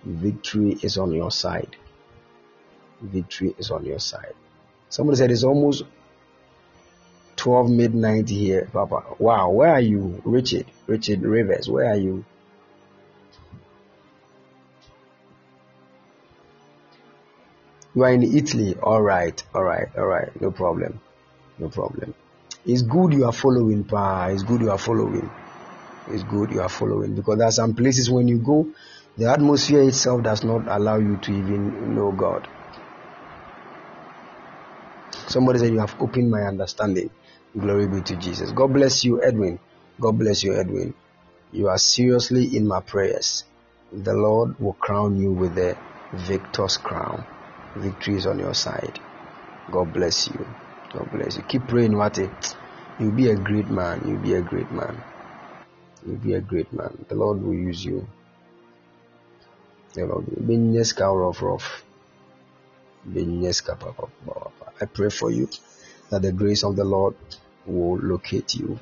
Victory 0.04 0.78
is 0.82 0.98
on 0.98 1.12
your 1.12 1.30
side. 1.30 1.76
Victory 3.00 3.54
is 3.58 3.70
on 3.70 3.86
your 3.86 3.98
side. 3.98 4.34
Somebody 4.88 5.16
said 5.18 5.30
it's 5.30 5.44
almost 5.44 5.84
12 7.36 7.70
midnight 7.70 8.28
here, 8.28 8.68
Papa. 8.72 9.16
Wow, 9.18 9.50
where 9.50 9.70
are 9.70 9.80
you, 9.80 10.20
Richard? 10.24 10.66
Richard 10.86 11.22
Rivers, 11.22 11.68
where 11.68 11.90
are 11.90 11.96
you? 11.96 12.24
You 17.94 18.04
are 18.04 18.12
in 18.12 18.22
Italy. 18.22 18.76
All 18.80 19.02
right, 19.02 19.42
all 19.54 19.64
right, 19.64 19.88
all 19.96 20.06
right. 20.06 20.40
No 20.40 20.50
problem. 20.50 21.00
No 21.58 21.68
problem. 21.68 22.14
It's 22.64 22.82
good 22.82 23.12
you 23.12 23.24
are 23.24 23.32
following, 23.32 23.84
Pa. 23.84 24.26
It's 24.26 24.42
good 24.42 24.60
you 24.60 24.70
are 24.70 24.78
following. 24.78 25.30
It's 26.08 26.22
good 26.22 26.50
you 26.50 26.62
are 26.62 26.68
following 26.68 27.14
because 27.14 27.38
there 27.38 27.48
are 27.48 27.52
some 27.52 27.74
places 27.74 28.10
when 28.10 28.28
you 28.28 28.38
go, 28.38 28.68
the 29.16 29.30
atmosphere 29.30 29.82
itself 29.82 30.22
does 30.22 30.44
not 30.44 30.68
allow 30.68 30.98
you 30.98 31.16
to 31.16 31.32
even 31.32 31.94
know 31.94 32.12
God. 32.12 32.46
Somebody 35.28 35.58
said 35.58 35.72
you 35.72 35.80
have 35.80 35.94
opened 36.00 36.30
my 36.30 36.42
understanding. 36.42 37.10
Glory 37.58 37.86
be 37.86 38.00
to 38.02 38.16
Jesus. 38.16 38.50
God 38.52 38.72
bless 38.72 39.04
you, 39.04 39.22
Edwin. 39.22 39.58
God 40.00 40.18
bless 40.18 40.42
you, 40.42 40.54
Edwin. 40.54 40.94
You 41.52 41.68
are 41.68 41.78
seriously 41.78 42.56
in 42.56 42.66
my 42.66 42.80
prayers. 42.80 43.44
The 43.92 44.14
Lord 44.14 44.58
will 44.60 44.74
crown 44.74 45.18
you 45.20 45.32
with 45.32 45.54
the 45.54 45.76
victor's 46.12 46.78
crown. 46.78 47.26
Victory 47.76 48.16
is 48.16 48.26
on 48.26 48.38
your 48.38 48.54
side. 48.54 48.98
God 49.70 49.92
bless 49.92 50.28
you. 50.28 50.46
God 50.92 51.10
bless 51.12 51.36
you. 51.36 51.42
Keep 51.42 51.68
praying, 51.68 51.96
Wate. 51.96 52.30
You'll 52.98 53.12
be 53.12 53.30
a 53.30 53.36
great 53.36 53.68
man. 53.68 54.02
You'll 54.06 54.18
be 54.22 54.34
a 54.34 54.42
great 54.42 54.70
man. 54.72 55.02
You'll 56.06 56.16
be 56.16 56.34
a 56.34 56.40
great 56.40 56.72
man. 56.72 57.04
The 57.08 57.14
Lord 57.14 57.42
will 57.42 57.54
use 57.54 57.84
you. 57.84 58.06
The 59.94 60.06
Lord 60.06 60.26
will. 60.26 61.18
Rough 61.18 61.42
rough. 61.42 61.84
Papa 63.66 63.92
papa. 64.26 64.67
I 64.80 64.86
pray 64.86 65.10
for 65.10 65.30
you 65.30 65.48
that 66.10 66.22
the 66.22 66.32
grace 66.32 66.64
of 66.64 66.76
the 66.76 66.84
Lord 66.84 67.16
will 67.66 67.98
locate 67.98 68.54
you 68.54 68.78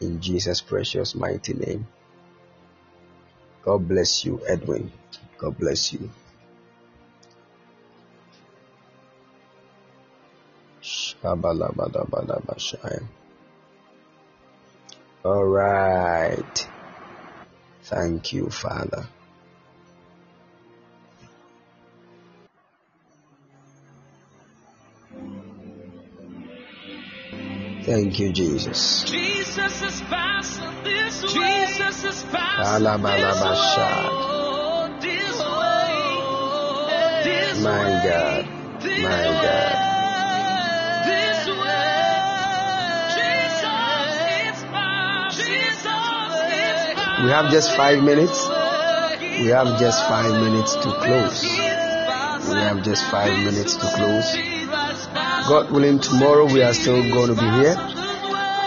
in 0.00 0.20
Jesus' 0.20 0.60
precious 0.60 1.14
mighty 1.14 1.54
name. 1.54 1.86
God 3.62 3.88
bless 3.88 4.24
you, 4.24 4.40
Edwin. 4.46 4.92
God 5.38 5.58
bless 5.58 5.92
you. 5.92 6.10
All 15.24 15.46
right. 15.46 16.68
Thank 17.84 18.32
you, 18.34 18.50
Father. 18.50 19.06
Thank 27.84 28.18
you, 28.18 28.32
Jesus. 28.32 29.02
Jesus 29.04 29.82
is 29.82 30.00
passing 30.08 30.82
this 30.84 31.22
way. 31.22 31.28
Jesus 31.28 32.02
is 32.04 32.22
passing 32.32 32.86
Alabalabasha. 32.86 33.90
this 35.02 35.38
way. 35.38 35.84
This 37.24 37.60
My. 37.60 37.84
God. 38.08 38.48
This 38.80 39.02
My. 39.02 39.24
God. 39.44 39.76
This 41.04 41.44
way. 41.60 42.24
Jesus 43.20 44.16
is 44.40 44.64
passing. 44.72 45.44
Jesus 45.44 46.32
is 46.56 47.24
We 47.24 47.28
have 47.36 47.50
just 47.52 47.76
five 47.76 48.02
minutes. 48.02 48.48
We 49.44 49.48
have 49.50 49.78
just 49.78 50.08
five 50.08 50.32
minutes 50.40 50.74
to 50.74 50.90
close. 51.04 51.42
We 52.48 52.56
have 52.64 52.82
just 52.82 53.04
five 53.10 53.36
minutes 53.44 53.74
to 53.76 53.86
close. 53.94 54.63
God 55.48 55.70
willing, 55.70 55.98
tomorrow 55.98 56.46
we 56.46 56.62
are 56.62 56.72
still 56.72 57.02
going 57.12 57.28
to 57.28 57.34
be 57.34 57.48
here. 57.60 57.76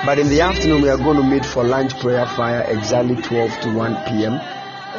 But 0.05 0.19
in 0.19 0.29
the 0.29 0.41
afternoon, 0.41 0.83
we 0.83 0.89
are 0.89 0.97
going 0.97 1.17
to 1.17 1.23
meet 1.23 1.43
for 1.43 1.63
lunch 1.63 1.97
prayer 1.99 2.25
fire 2.27 2.61
exactly 2.69 3.15
12 3.15 3.61
to 3.61 3.73
1 3.75 3.95
p.m. 4.05 4.39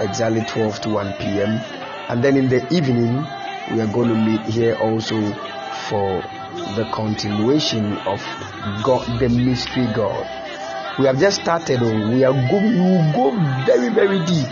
Exactly 0.02 0.42
12 0.42 0.80
to 0.82 0.88
1 0.90 1.12
p.m. 1.14 1.60
And 2.08 2.22
then 2.24 2.36
in 2.36 2.48
the 2.48 2.66
evening, 2.74 3.14
we 3.70 3.80
are 3.80 3.86
going 3.86 4.08
to 4.08 4.16
meet 4.16 4.40
here 4.42 4.74
also 4.76 5.14
for 5.88 6.20
the 6.74 6.88
continuation 6.92 7.92
of 7.98 8.20
God, 8.82 9.06
the 9.20 9.28
mystery 9.28 9.86
God. 9.94 10.26
We 10.98 11.06
have 11.06 11.18
just 11.18 11.42
started. 11.42 11.78
oh, 11.80 12.10
We 12.10 12.24
are 12.24 12.32
going. 12.32 12.74
We 12.74 12.80
will 12.80 13.12
go 13.12 13.30
very, 13.66 13.88
very 13.94 14.18
deep, 14.26 14.48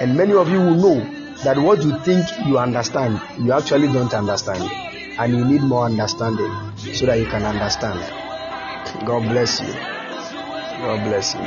and 0.00 0.16
many 0.16 0.32
of 0.34 0.48
you 0.48 0.60
will 0.60 0.76
know 0.76 1.00
that 1.42 1.58
what 1.58 1.82
you 1.82 1.98
think 2.04 2.24
you 2.46 2.56
understand, 2.58 3.20
you 3.40 3.52
actually 3.52 3.88
don't 3.88 4.14
understand. 4.14 4.91
And 5.18 5.34
you 5.34 5.44
need 5.44 5.62
more 5.62 5.84
understanding 5.84 6.50
so 6.76 7.06
that 7.06 7.18
you 7.18 7.26
can 7.26 7.42
understand. 7.44 8.00
God 9.06 9.28
bless 9.28 9.60
you. 9.60 9.72
God 9.72 11.04
bless 11.04 11.34
you. 11.34 11.40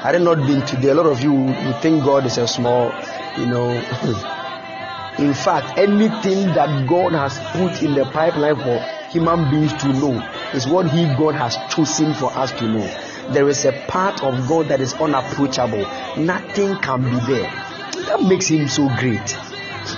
Had 0.00 0.14
it 0.14 0.20
not 0.20 0.38
been 0.46 0.64
today, 0.64 0.90
a 0.90 0.94
lot 0.94 1.06
of 1.06 1.20
you 1.22 1.32
would 1.32 1.82
think 1.82 2.04
God 2.04 2.24
is 2.24 2.38
a 2.38 2.46
small, 2.46 2.92
you 3.36 3.46
know. 3.46 3.70
in 5.18 5.34
fact, 5.34 5.76
anything 5.76 6.46
that 6.54 6.86
God 6.88 7.12
has 7.12 7.38
put 7.52 7.82
in 7.82 7.94
the 7.94 8.04
pipeline 8.04 8.56
for 8.56 8.78
human 9.10 9.50
beings 9.50 9.72
to 9.82 9.88
know 9.88 10.22
is 10.54 10.66
what 10.66 10.88
He, 10.90 11.04
God, 11.16 11.34
has 11.34 11.56
chosen 11.74 12.14
for 12.14 12.32
us 12.32 12.52
to 12.52 12.68
know. 12.68 13.32
There 13.32 13.48
is 13.48 13.64
a 13.64 13.72
part 13.88 14.22
of 14.22 14.48
God 14.48 14.68
that 14.68 14.80
is 14.80 14.94
unapproachable. 14.94 15.86
Nothing 16.16 16.76
can 16.76 17.02
be 17.02 17.18
there. 17.26 17.50
That 18.06 18.22
makes 18.22 18.48
Him 18.48 18.68
so 18.68 18.88
great. 19.00 19.47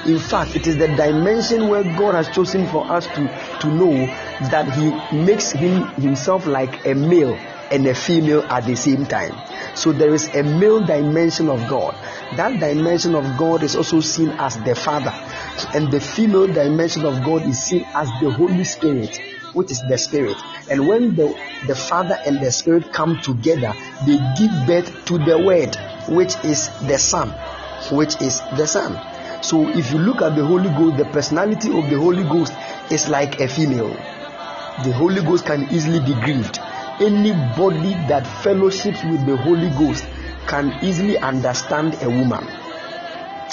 In 0.07 0.19
fact, 0.19 0.57
it 0.57 0.67
is 0.67 0.77
the 0.77 0.89
dimension 0.89 1.69
where 1.69 1.83
God 1.83 2.15
has 2.15 2.29
chosen 2.35 2.67
for 2.69 2.85
us 2.91 3.07
to, 3.07 3.59
to 3.61 3.67
know 3.69 4.07
that 4.51 4.71
He 4.73 5.17
makes 5.17 5.53
Him 5.53 5.85
Himself 5.95 6.47
like 6.47 6.87
a 6.87 6.95
male 6.95 7.35
and 7.71 7.87
a 7.87 7.95
female 7.95 8.43
at 8.45 8.65
the 8.65 8.75
same 8.77 9.07
time. 9.07 9.35
So 9.77 9.93
there 9.93 10.13
is 10.13 10.27
a 10.35 10.43
male 10.43 10.81
dimension 10.81 11.49
of 11.49 11.69
God. 11.69 11.95
That 12.37 12.59
dimension 12.59 13.15
of 13.15 13.39
God 13.39 13.63
is 13.63 13.77
also 13.77 14.01
seen 14.01 14.31
as 14.31 14.57
the 14.65 14.75
Father. 14.75 15.13
And 15.75 15.91
the 15.91 16.01
female 16.01 16.47
dimension 16.47 17.05
of 17.05 17.23
God 17.25 17.43
is 17.43 17.63
seen 17.63 17.85
as 17.95 18.09
the 18.21 18.31
Holy 18.31 18.65
Spirit, 18.65 19.21
which 19.55 19.71
is 19.71 19.83
the 19.89 19.99
Spirit. 19.99 20.37
And 20.69 20.89
when 20.89 21.15
the, 21.15 21.29
the 21.67 21.75
Father 21.75 22.17
and 22.27 22.41
the 22.41 22.51
Spirit 22.51 22.93
come 22.93 23.21
together, 23.21 23.73
they 24.07 24.19
give 24.37 24.67
birth 24.67 25.05
to 25.07 25.19
the 25.19 25.39
Word, 25.39 25.77
which 26.09 26.35
is 26.45 26.69
the 26.87 26.99
Son. 26.99 27.31
Which 27.97 28.21
is 28.21 28.41
the 28.57 28.67
Son. 28.67 29.10
So 29.43 29.69
if 29.71 29.91
you 29.91 29.99
look 29.99 30.23
at 30.23 30.37
the 30.37 30.45
Holy 30.45 30.69
Ghost, 30.71 30.97
the 30.99 31.07
personality 31.07 31.69
of 31.69 31.89
the 31.89 31.99
Holy 31.99 32.25
Ghost 32.25 32.53
is 32.93 33.09
like 33.09 33.41
a 33.41 33.49
female. 33.49 33.93
The 34.85 34.93
Holy 34.93 35.23
Ghost 35.23 35.47
can 35.47 35.67
easily 35.73 36.01
be 36.01 36.15
grieved. 36.21 36.59
Anybody 37.01 37.95
that 38.09 38.27
fellowships 38.27 39.03
with 39.05 39.25
the 39.27 39.37
Holy 39.37 39.71
Ghost 39.71 40.05
can 40.47 40.73
easily 40.85 41.17
understand 41.19 41.97
a 42.03 42.11
woman. 42.11 42.47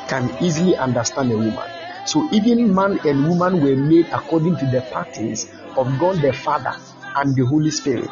Can 0.07 0.29
easily 0.43 0.75
understand 0.75 1.31
a 1.31 1.37
woman. 1.37 1.69
So 2.05 2.27
even 2.31 2.73
man 2.73 2.99
and 3.03 3.27
woman 3.27 3.61
were 3.61 3.75
made 3.75 4.07
according 4.11 4.57
to 4.57 4.65
the 4.67 4.81
patterns 4.81 5.45
of 5.77 5.87
God 5.99 6.21
the 6.21 6.33
Father 6.33 6.73
and 7.15 7.35
the 7.35 7.45
Holy 7.45 7.71
Spirit. 7.71 8.11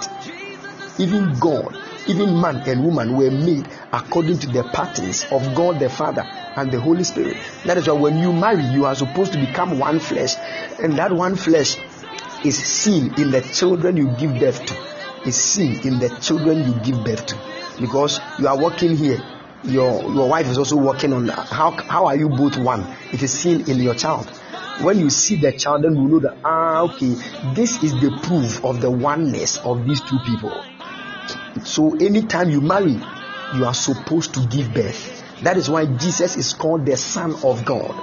Even 0.98 1.38
God, 1.40 1.76
even 2.08 2.40
man 2.40 2.58
and 2.66 2.84
woman 2.84 3.18
were 3.18 3.32
made 3.32 3.68
according 3.92 4.40
to 4.40 4.48
the 4.48 4.64
patterns 4.64 5.26
of 5.32 5.54
God 5.54 5.80
the 5.80 5.90
Father 5.90 6.24
and 6.56 6.72
the 6.72 6.80
Holy 6.80 7.04
Spirit. 7.04 7.36
That 7.66 7.78
is 7.78 7.88
why 7.88 7.94
when 7.94 8.18
you 8.18 8.32
marry, 8.32 8.64
you 8.64 8.86
are 8.86 8.96
supposed 8.96 9.34
to 9.34 9.40
become 9.40 9.78
one 9.78 10.00
flesh, 10.00 10.36
and 10.82 10.94
that 10.98 11.12
one 11.12 11.36
flesh 11.36 11.78
is 12.46 12.58
seen 12.58 13.14
in 13.20 13.32
the 13.32 13.42
children 13.42 13.98
you 13.98 14.08
give 14.18 14.40
birth 14.40 14.66
to. 14.66 14.76
Is 15.28 15.36
seen 15.36 15.82
in 15.86 16.00
the 16.00 16.10
children 16.22 16.60
you 16.66 16.74
give 16.84 17.04
birth 17.04 17.26
to, 17.26 17.38
because 17.82 18.20
you 18.40 18.48
are 18.48 18.58
working 18.58 18.96
here. 18.96 19.20
Your 19.64 20.02
your 20.14 20.30
wife 20.30 20.48
is 20.48 20.58
also 20.58 20.78
working 20.78 21.12
on. 21.12 21.28
How 21.28 21.72
how 21.72 22.06
are 22.06 22.16
you 22.16 22.30
both 22.30 22.56
one? 22.58 22.86
It 23.12 23.24
is 23.24 23.34
seen 23.34 23.70
in 23.70 23.80
your 23.80 23.96
child. 23.96 24.30
When 24.82 25.00
you 25.00 25.10
see 25.10 25.36
the 25.38 25.52
child, 25.52 25.84
then 25.84 25.96
you 25.96 26.08
know 26.08 26.20
that 26.20 26.38
ah 26.46 26.82
okay, 26.84 27.16
this 27.56 27.84
is 27.84 27.92
the 27.94 28.12
proof 28.24 28.64
of 28.64 28.82
the 28.82 28.92
oneness 28.92 29.58
of 29.58 29.86
these 29.88 30.02
two 30.02 30.20
people. 30.20 30.54
So 31.64 31.95
anytime 31.95 32.50
you 32.50 32.61
marry, 32.61 33.00
you 33.56 33.66
are 33.66 33.74
supposed 33.74 34.34
to 34.34 34.45
give 34.48 34.74
birth. 34.74 35.24
That 35.43 35.58
is 35.58 35.69
why 35.69 35.85
Jesus 35.85 36.38
is 36.38 36.53
called 36.53 36.85
the 36.85 36.98
Son 36.98 37.35
of 37.43 37.66
God. 37.66 37.93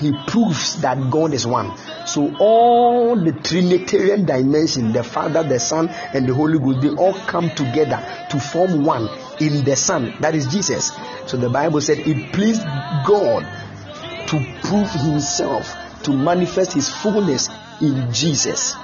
He 0.00 0.12
proves 0.26 0.80
that 0.82 1.10
God 1.10 1.32
is 1.32 1.46
one. 1.46 1.76
So 2.06 2.34
all 2.38 3.16
the 3.16 3.32
Trinitarian 3.32 4.24
dimension, 4.24 4.92
the 4.92 5.04
Father, 5.04 5.42
the 5.42 5.60
Son, 5.60 5.88
and 5.88 6.28
the 6.28 6.34
Holy 6.34 6.58
Ghost, 6.58 6.80
they 6.80 6.90
all 6.90 7.14
come 7.14 7.50
together 7.50 8.02
to 8.30 8.40
form 8.40 8.84
one 8.84 9.08
in 9.40 9.64
the 9.64 9.76
Son. 9.76 10.14
That 10.20 10.34
is 10.34 10.46
Jesus. 10.48 10.90
So 11.26 11.36
the 11.36 11.48
Bible 11.48 11.80
said 11.80 11.98
it 11.98 12.32
pleased 12.32 12.62
God 13.06 13.46
to 14.28 14.46
prove 14.62 14.90
Himself, 14.90 15.74
to 16.04 16.12
manifest 16.12 16.72
His 16.72 16.88
fullness 16.88 17.48
in 17.80 18.12
Jesus. 18.12 18.74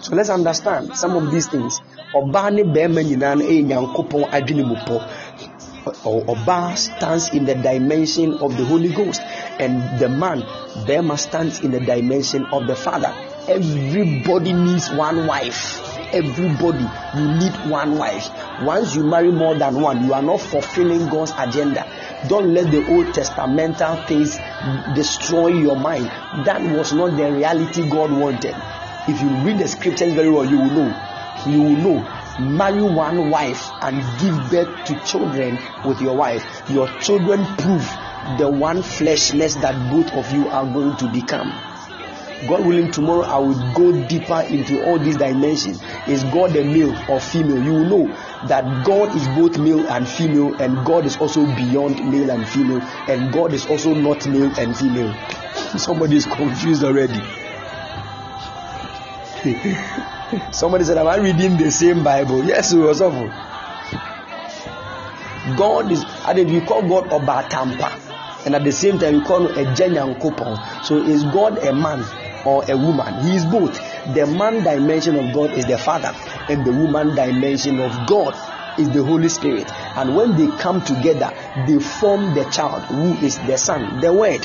So 0.00 0.14
let's 0.14 0.30
understand 0.30 0.96
some 0.96 1.16
of 1.16 1.30
these 1.30 1.48
things. 1.48 1.80
Ɔbaa 2.14 2.50
ne 2.54 2.62
bɛrima 2.62 3.02
nyinaa 3.02 3.34
no 3.38 3.44
ɛyɛ 3.44 3.62
nyankopɔn 3.68 4.30
adwene 4.30 4.64
mu 4.66 4.76
pɔ. 4.86 4.96
Ɔbaa 6.32 6.76
stands 6.76 7.28
in 7.34 7.44
the 7.44 7.54
dimension 7.56 8.38
of 8.40 8.56
the 8.56 8.64
Holy 8.64 8.88
Ghost, 8.88 9.20
and 9.58 9.82
the 9.98 10.08
man, 10.08 10.42
bɛrima 10.86 11.18
stands 11.18 11.60
in 11.60 11.72
the 11.72 11.80
dimension 11.80 12.46
of 12.52 12.66
the 12.66 12.76
Father. 12.76 13.12
Everybody 13.48 14.52
needs 14.52 14.90
one 14.90 15.26
wife. 15.26 15.80
Everybody, 16.14 16.86
you 17.16 17.28
need 17.34 17.52
one 17.68 17.98
wife. 17.98 18.30
Once 18.62 18.94
you 18.94 19.02
marry 19.02 19.32
more 19.32 19.56
than 19.56 19.80
one, 19.80 20.04
you 20.06 20.14
are 20.14 20.22
not 20.22 20.40
fulfilling 20.40 21.08
God's 21.08 21.32
agenda. 21.36 21.84
Don't 22.28 22.54
let 22.54 22.70
the 22.70 22.86
Old 22.86 23.06
Testamental 23.08 24.06
things 24.06 24.38
destroy 24.94 25.48
your 25.48 25.76
mind. 25.76 26.06
That 26.46 26.62
was 26.62 26.92
not 26.92 27.16
the 27.16 27.32
reality 27.32 27.82
God 27.90 28.12
wanted. 28.12 28.54
If 29.08 29.20
you 29.20 29.28
read 29.42 29.58
the 29.58 29.68
scriptures 29.68 30.14
very 30.14 30.30
well, 30.30 30.46
you 30.46 30.56
will 30.56 30.70
know. 30.70 30.94
You 31.46 31.62
will 31.62 31.76
know. 31.76 32.20
Marry 32.40 32.82
one 32.82 33.30
wife 33.30 33.70
and 33.82 34.02
give 34.18 34.50
birth 34.50 34.84
to 34.86 35.00
children 35.04 35.58
with 35.84 36.00
your 36.00 36.16
wife. 36.16 36.44
Your 36.68 36.88
children 37.00 37.44
prove 37.56 37.86
the 38.38 38.48
one 38.48 38.82
fleshness 38.82 39.54
that 39.56 39.74
both 39.90 40.12
of 40.12 40.32
you 40.32 40.48
are 40.48 40.64
going 40.64 40.96
to 40.96 41.08
become. 41.08 41.52
God 42.48 42.66
willing, 42.66 42.90
tomorrow 42.90 43.22
I 43.22 43.38
will 43.38 43.72
go 43.72 44.06
deeper 44.06 44.40
into 44.50 44.84
all 44.84 44.98
these 44.98 45.16
dimensions. 45.16 45.80
Is 46.06 46.24
God 46.24 46.54
a 46.56 46.64
male 46.64 46.94
or 47.08 47.20
female? 47.20 47.62
You 47.62 47.72
will 47.72 47.84
know 47.84 48.06
that 48.48 48.84
God 48.84 49.14
is 49.16 49.26
both 49.28 49.56
male 49.58 49.86
and 49.88 50.06
female, 50.06 50.54
and 50.60 50.84
God 50.84 51.06
is 51.06 51.16
also 51.16 51.46
beyond 51.46 52.04
male 52.10 52.30
and 52.30 52.46
female, 52.46 52.82
and 53.08 53.32
God 53.32 53.54
is 53.54 53.64
also 53.66 53.94
not 53.94 54.26
male 54.26 54.52
and 54.58 54.76
female. 54.76 55.14
Somebody 55.78 56.16
is 56.16 56.26
confused 56.26 56.84
already. 56.84 57.22
Somebody 60.52 60.84
said, 60.84 60.98
Am 60.98 61.06
I 61.06 61.16
reading 61.16 61.56
the 61.56 61.70
same 61.70 62.02
Bible? 62.02 62.44
Yes, 62.44 62.72
it 62.72 62.78
was 62.78 63.00
awful. 63.00 63.28
God 65.56 65.92
is, 65.92 66.04
and 66.26 66.38
if 66.38 66.50
you 66.50 66.62
call 66.62 66.82
God 66.82 67.10
Obatampa, 67.10 68.46
and 68.46 68.54
at 68.54 68.64
the 68.64 68.72
same 68.72 68.98
time 68.98 69.14
you 69.14 69.22
call 69.22 69.46
him 69.46 69.58
a 69.58 69.70
Jenyankopon. 69.74 70.84
So 70.84 70.98
is 70.98 71.24
God 71.24 71.58
a 71.58 71.72
man 71.72 72.04
or 72.46 72.64
a 72.70 72.76
woman? 72.76 73.20
He 73.22 73.36
is 73.36 73.44
both. 73.44 73.74
The 74.14 74.26
man 74.26 74.62
dimension 74.62 75.16
of 75.16 75.32
God 75.32 75.52
is 75.52 75.66
the 75.66 75.78
Father, 75.78 76.12
and 76.48 76.64
the 76.64 76.72
woman 76.72 77.14
dimension 77.14 77.78
of 77.80 78.06
God 78.06 78.34
is 78.78 78.90
the 78.90 79.02
Holy 79.02 79.28
Spirit. 79.28 79.70
And 79.96 80.16
when 80.16 80.36
they 80.36 80.48
come 80.58 80.82
together, 80.82 81.32
they 81.66 81.78
form 81.78 82.34
the 82.34 82.44
child 82.50 82.82
who 82.84 83.14
is 83.24 83.38
the 83.46 83.56
Son, 83.56 84.00
the 84.00 84.12
Word. 84.12 84.44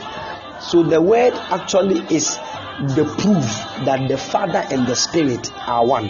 So 0.62 0.84
the 0.84 1.02
Word 1.02 1.34
actually 1.50 2.00
is 2.14 2.38
the 2.96 3.04
proof 3.20 3.46
that 3.86 4.08
the 4.08 4.18
Father 4.18 4.64
and 4.72 4.88
the 4.88 4.96
Spirit 4.96 5.52
are 5.68 5.86
one. 5.86 6.08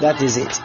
That 0.00 0.20
is 0.22 0.36
it. 0.36 0.60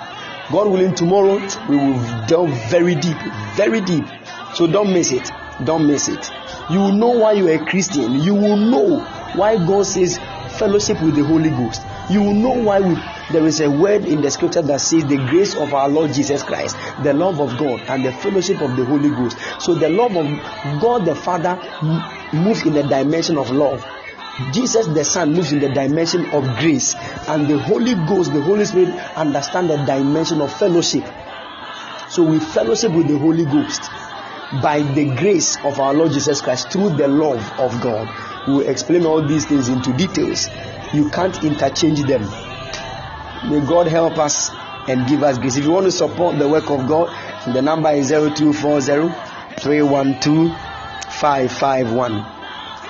God 0.52 0.68
willing, 0.68 0.94
tomorrow 0.94 1.40
we 1.70 1.78
will 1.78 2.28
delve 2.28 2.52
very 2.70 2.96
deep, 2.96 3.18
very 3.56 3.82
deep. 3.82 4.06
So 4.54 4.68
don't 4.68 4.94
miss 4.94 5.12
it. 5.12 5.32
Don't 5.64 5.88
miss 5.88 6.10
it. 6.10 6.30
You 6.70 6.80
will 6.80 6.92
know 6.92 7.10
why 7.10 7.34
you 7.34 7.48
are 7.48 7.54
a 7.54 7.66
Christian. 7.66 8.16
You 8.22 8.36
will 8.36 8.58
know 8.58 9.00
why 9.36 9.58
God 9.58 9.86
says 9.86 10.20
fellowship 10.60 11.02
with 11.02 11.16
the 11.16 11.24
Holy 11.24 11.50
Ghost. 11.50 11.82
You 12.10 12.22
will 12.22 12.34
know 12.34 12.62
why 12.64 12.82
we, 12.82 12.96
there 13.32 13.46
is 13.48 13.62
a 13.62 13.72
word 13.72 14.06
in 14.06 14.22
the 14.22 14.30
scripture 14.30 14.62
that 14.62 14.82
says 14.82 15.06
the 15.06 15.18
grace 15.30 15.56
of 15.56 15.74
our 15.74 15.88
Lord 15.88 16.14
Jesus 16.14 16.44
Christ, 16.44 16.76
the 17.04 17.14
love 17.14 17.40
of 17.40 17.58
God, 17.58 17.80
and 17.88 18.06
the 18.06 18.12
fellowship 18.12 18.62
of 18.62 18.76
the 18.76 18.84
Holy 18.84 19.10
Ghost. 19.10 19.38
So 19.60 19.74
the 19.74 19.90
love 19.90 20.18
of 20.18 20.82
God 20.82 21.06
the 21.06 21.16
Father 21.16 21.56
moves 22.34 22.66
in 22.66 22.74
the 22.74 22.84
dimension 22.84 23.38
of 23.38 23.52
love. 23.52 23.86
Jesus 24.52 24.88
the 24.88 25.04
Son 25.04 25.34
moves 25.34 25.52
in 25.52 25.60
the 25.60 25.70
dimension 25.70 26.26
of 26.28 26.44
grace, 26.58 26.96
and 27.28 27.48
the 27.48 27.60
Holy 27.60 27.96
Ghost, 27.96 28.34
the 28.34 28.42
Holy 28.42 28.66
Spirit, 28.66 28.96
understand 29.16 29.70
the 29.70 29.78
dimension 29.86 30.42
of 30.42 30.52
fellowship. 30.58 31.04
So 32.10 32.24
we 32.24 32.40
fellowship 32.40 32.92
with 32.92 33.08
the 33.08 33.18
Holy 33.18 33.46
Ghost 33.46 33.82
by 34.62 34.82
the 34.82 35.06
grace 35.16 35.58
of 35.64 35.80
our 35.80 35.94
Lord 35.94 36.12
Jesus 36.12 36.42
Christ 36.42 36.72
through 36.72 36.96
the 36.96 37.08
love 37.08 37.40
of 37.60 37.80
God. 37.82 38.10
We 38.48 38.54
will 38.56 38.70
explain 38.70 39.06
all 39.06 39.22
these 39.22 39.46
things 39.46 39.70
into 39.70 39.94
details. 39.94 40.50
You 40.94 41.10
can't 41.10 41.42
interchange 41.44 42.02
them. 42.02 42.24
May 43.50 43.66
God 43.66 43.88
help 43.88 44.18
us 44.18 44.50
and 44.88 45.08
give 45.08 45.24
us 45.24 45.38
grace. 45.38 45.56
If 45.58 45.64
you 45.64 45.72
want 45.72 45.86
to 45.86 45.92
support 45.92 46.38
the 46.38 46.50
work 46.50 46.70
of 46.70 46.88
God, 46.88 47.10
the 47.54 47.62
number 47.62 47.92
is 47.92 48.10
0240 48.10 49.14
312 49.62 50.71
551. 51.20 52.26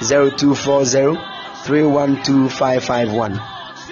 0240 0.01 1.15
312 1.63 2.51
551. 2.51 3.39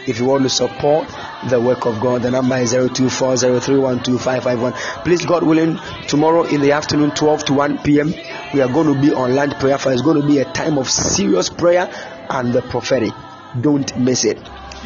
If 0.07 0.19
you 0.19 0.25
want 0.25 0.43
to 0.43 0.49
support 0.49 1.07
the 1.49 1.59
work 1.59 1.85
of 1.85 2.01
God, 2.01 2.23
the 2.23 2.31
number 2.31 2.57
is 2.57 2.71
0240 2.71 3.59
312 3.59 4.21
551. 4.21 4.73
Please, 5.03 5.25
God 5.25 5.43
willing, 5.43 5.77
tomorrow 6.07 6.43
in 6.43 6.61
the 6.61 6.71
afternoon, 6.71 7.11
12 7.11 7.45
to 7.45 7.53
1 7.53 7.77
p.m., 7.79 8.13
we 8.53 8.61
are 8.61 8.71
going 8.71 8.93
to 8.93 8.99
be 8.99 9.13
on 9.13 9.35
lunch 9.35 9.53
prayer 9.59 9.77
fire. 9.77 9.93
It's 9.93 10.01
going 10.01 10.21
to 10.21 10.27
be 10.27 10.39
a 10.39 10.45
time 10.45 10.77
of 10.77 10.89
serious 10.89 11.49
prayer 11.49 11.89
and 12.29 12.53
the 12.53 12.61
prophetic. 12.61 13.13
Don't 13.61 13.95
miss 13.97 14.25
it. 14.25 14.39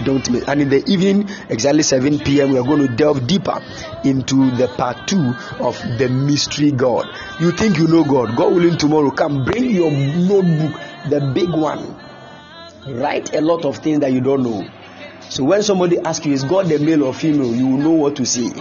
Don't 0.03 0.27
miss. 0.31 0.43
And 0.47 0.61
in 0.61 0.69
the 0.69 0.83
evening, 0.88 1.30
exactly 1.49 1.83
7 1.83 2.19
p.m., 2.19 2.51
we 2.51 2.57
are 2.57 2.63
going 2.63 2.88
to 2.88 2.95
delve 2.95 3.27
deeper 3.27 3.61
into 4.03 4.51
the 4.51 4.67
part 4.67 5.07
two 5.07 5.35
of 5.59 5.80
the 5.97 6.09
mystery 6.09 6.72
God. 6.72 7.07
You 7.39 7.51
think 7.51 7.77
you 7.77 7.88
know 7.88 8.03
God? 8.03 8.35
God 8.35 8.53
willing, 8.53 8.77
tomorrow 8.77 9.11
come 9.11 9.45
bring 9.45 9.69
your 9.69 9.91
notebook, 9.91 10.81
the 11.09 11.31
big 11.33 11.49
one. 11.49 11.99
Write 12.88 13.35
a 13.35 13.41
lot 13.41 13.65
of 13.65 13.77
things 13.77 13.99
that 13.99 14.11
you 14.11 14.19
don't 14.19 14.43
know. 14.43 14.67
So 15.30 15.43
when 15.43 15.63
somebody 15.63 15.99
asks 15.99 16.25
you, 16.25 16.33
is 16.33 16.43
God 16.43 16.67
the 16.67 16.80
male 16.80 17.03
or 17.03 17.13
female? 17.13 17.53
You 17.55 17.67
will 17.67 17.77
know 17.77 17.91
what 17.91 18.15
to 18.17 18.25
say. 18.25 18.51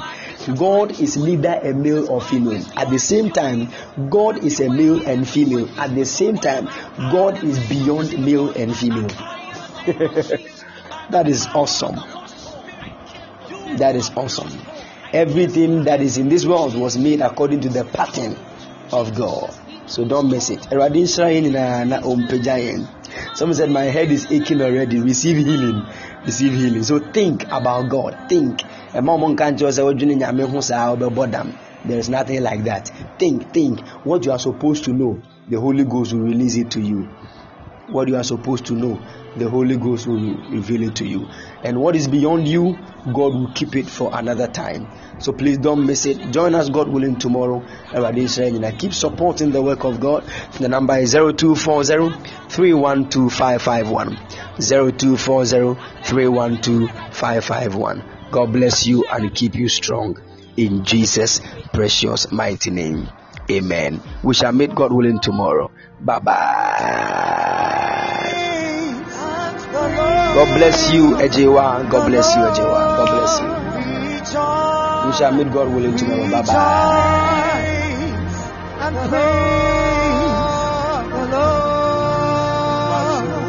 God 0.56 1.00
is 1.00 1.16
neither 1.16 1.60
a 1.62 1.72
male 1.72 2.10
or 2.10 2.20
female. 2.20 2.64
At 2.76 2.90
the 2.90 2.98
same 2.98 3.30
time, 3.30 3.68
God 4.10 4.44
is 4.44 4.60
a 4.60 4.68
male 4.68 5.06
and 5.06 5.28
female. 5.28 5.68
At 5.78 5.94
the 5.94 6.04
same 6.04 6.36
time, 6.36 6.66
God 7.10 7.42
is 7.42 7.58
beyond 7.68 8.24
male 8.24 8.50
and 8.50 8.76
female. 8.76 9.10
that 11.12 11.28
is 11.28 11.46
awesome. 11.54 11.96
That 13.76 13.94
is 13.96 14.10
awesome. 14.16 14.50
Everything 15.12 15.84
that 15.84 16.00
is 16.00 16.18
in 16.18 16.28
this 16.28 16.44
world 16.46 16.74
was 16.74 16.96
made 16.96 17.20
according 17.20 17.60
to 17.60 17.68
the 17.68 17.84
pattern 17.84 18.36
of 18.92 19.14
God. 19.14 19.54
So 19.86 20.04
don't 20.06 20.30
miss 20.30 20.50
it. 20.50 20.66
Someone 23.34 23.54
said, 23.54 23.70
My 23.70 23.82
head 23.82 24.10
is 24.10 24.30
aching 24.30 24.62
already. 24.62 25.00
Receive 25.00 25.36
healing. 25.36 25.86
Receive 26.24 26.52
healing. 26.52 26.82
So 26.82 26.98
think 26.98 27.44
about 27.44 27.90
God. 27.90 28.28
Think. 28.28 28.62
There 31.84 31.98
is 31.98 32.08
nothing 32.08 32.42
like 32.42 32.64
that. 32.64 32.90
Think, 33.18 33.52
think. 33.52 33.80
What 34.04 34.24
you 34.24 34.32
are 34.32 34.38
supposed 34.38 34.84
to 34.84 34.92
know, 34.92 35.20
the 35.48 35.60
Holy 35.60 35.84
Ghost 35.84 36.12
will 36.12 36.20
release 36.20 36.56
it 36.56 36.70
to 36.72 36.80
you. 36.80 37.08
What 37.88 38.08
you 38.08 38.16
are 38.16 38.24
supposed 38.24 38.66
to 38.66 38.74
know, 38.74 39.00
the 39.36 39.48
Holy 39.48 39.76
Ghost 39.76 40.06
will 40.06 40.34
reveal 40.50 40.88
it 40.88 40.96
to 40.96 41.06
you. 41.06 41.28
And 41.62 41.80
what 41.80 41.94
is 41.96 42.08
beyond 42.08 42.46
you, 42.48 42.76
God 43.06 43.34
will 43.34 43.50
keep 43.54 43.76
it 43.76 43.88
for 43.88 44.10
another 44.12 44.48
time. 44.48 44.88
So 45.18 45.32
please 45.32 45.56
don't 45.58 45.86
miss 45.86 46.04
it. 46.06 46.30
Join 46.30 46.54
us, 46.54 46.68
God 46.68 46.88
willing, 46.88 47.18
tomorrow. 47.18 47.64
And 47.92 48.64
I 48.64 48.72
keep 48.72 48.92
supporting 48.92 49.52
the 49.52 49.62
work 49.62 49.84
of 49.84 50.00
God. 50.00 50.24
The 50.58 50.68
number 50.68 50.98
is 50.98 51.12
0240 51.12 52.10
312551. 52.48 54.18
0240 54.58 55.80
God 58.32 58.52
bless 58.52 58.86
you 58.86 59.04
and 59.06 59.34
keep 59.34 59.54
you 59.54 59.68
strong 59.68 60.16
in 60.56 60.84
Jesus' 60.84 61.40
precious 61.72 62.30
mighty 62.32 62.70
name. 62.70 63.08
Amen. 63.50 64.00
We 64.22 64.34
shall 64.34 64.52
meet 64.52 64.74
God 64.74 64.92
willing 64.92 65.20
tomorrow. 65.20 65.70
Bye 66.00 66.18
bye. 66.20 68.11
God 70.34 70.48
bless 70.56 70.92
you, 70.92 71.16
Ejewa. 71.16 71.88
God 71.90 72.08
bless 72.08 72.34
you, 72.34 72.42
Ejewa. 72.42 72.80
God 72.96 73.08
bless 73.14 73.40
you. 73.40 73.48
We 75.06 75.12
shall 75.18 75.32
meet 75.36 75.52
God 75.52 75.68
willing 75.74 75.96
tomorrow. 75.96 76.30
Bye 76.30 76.42
bye. 79.10 79.81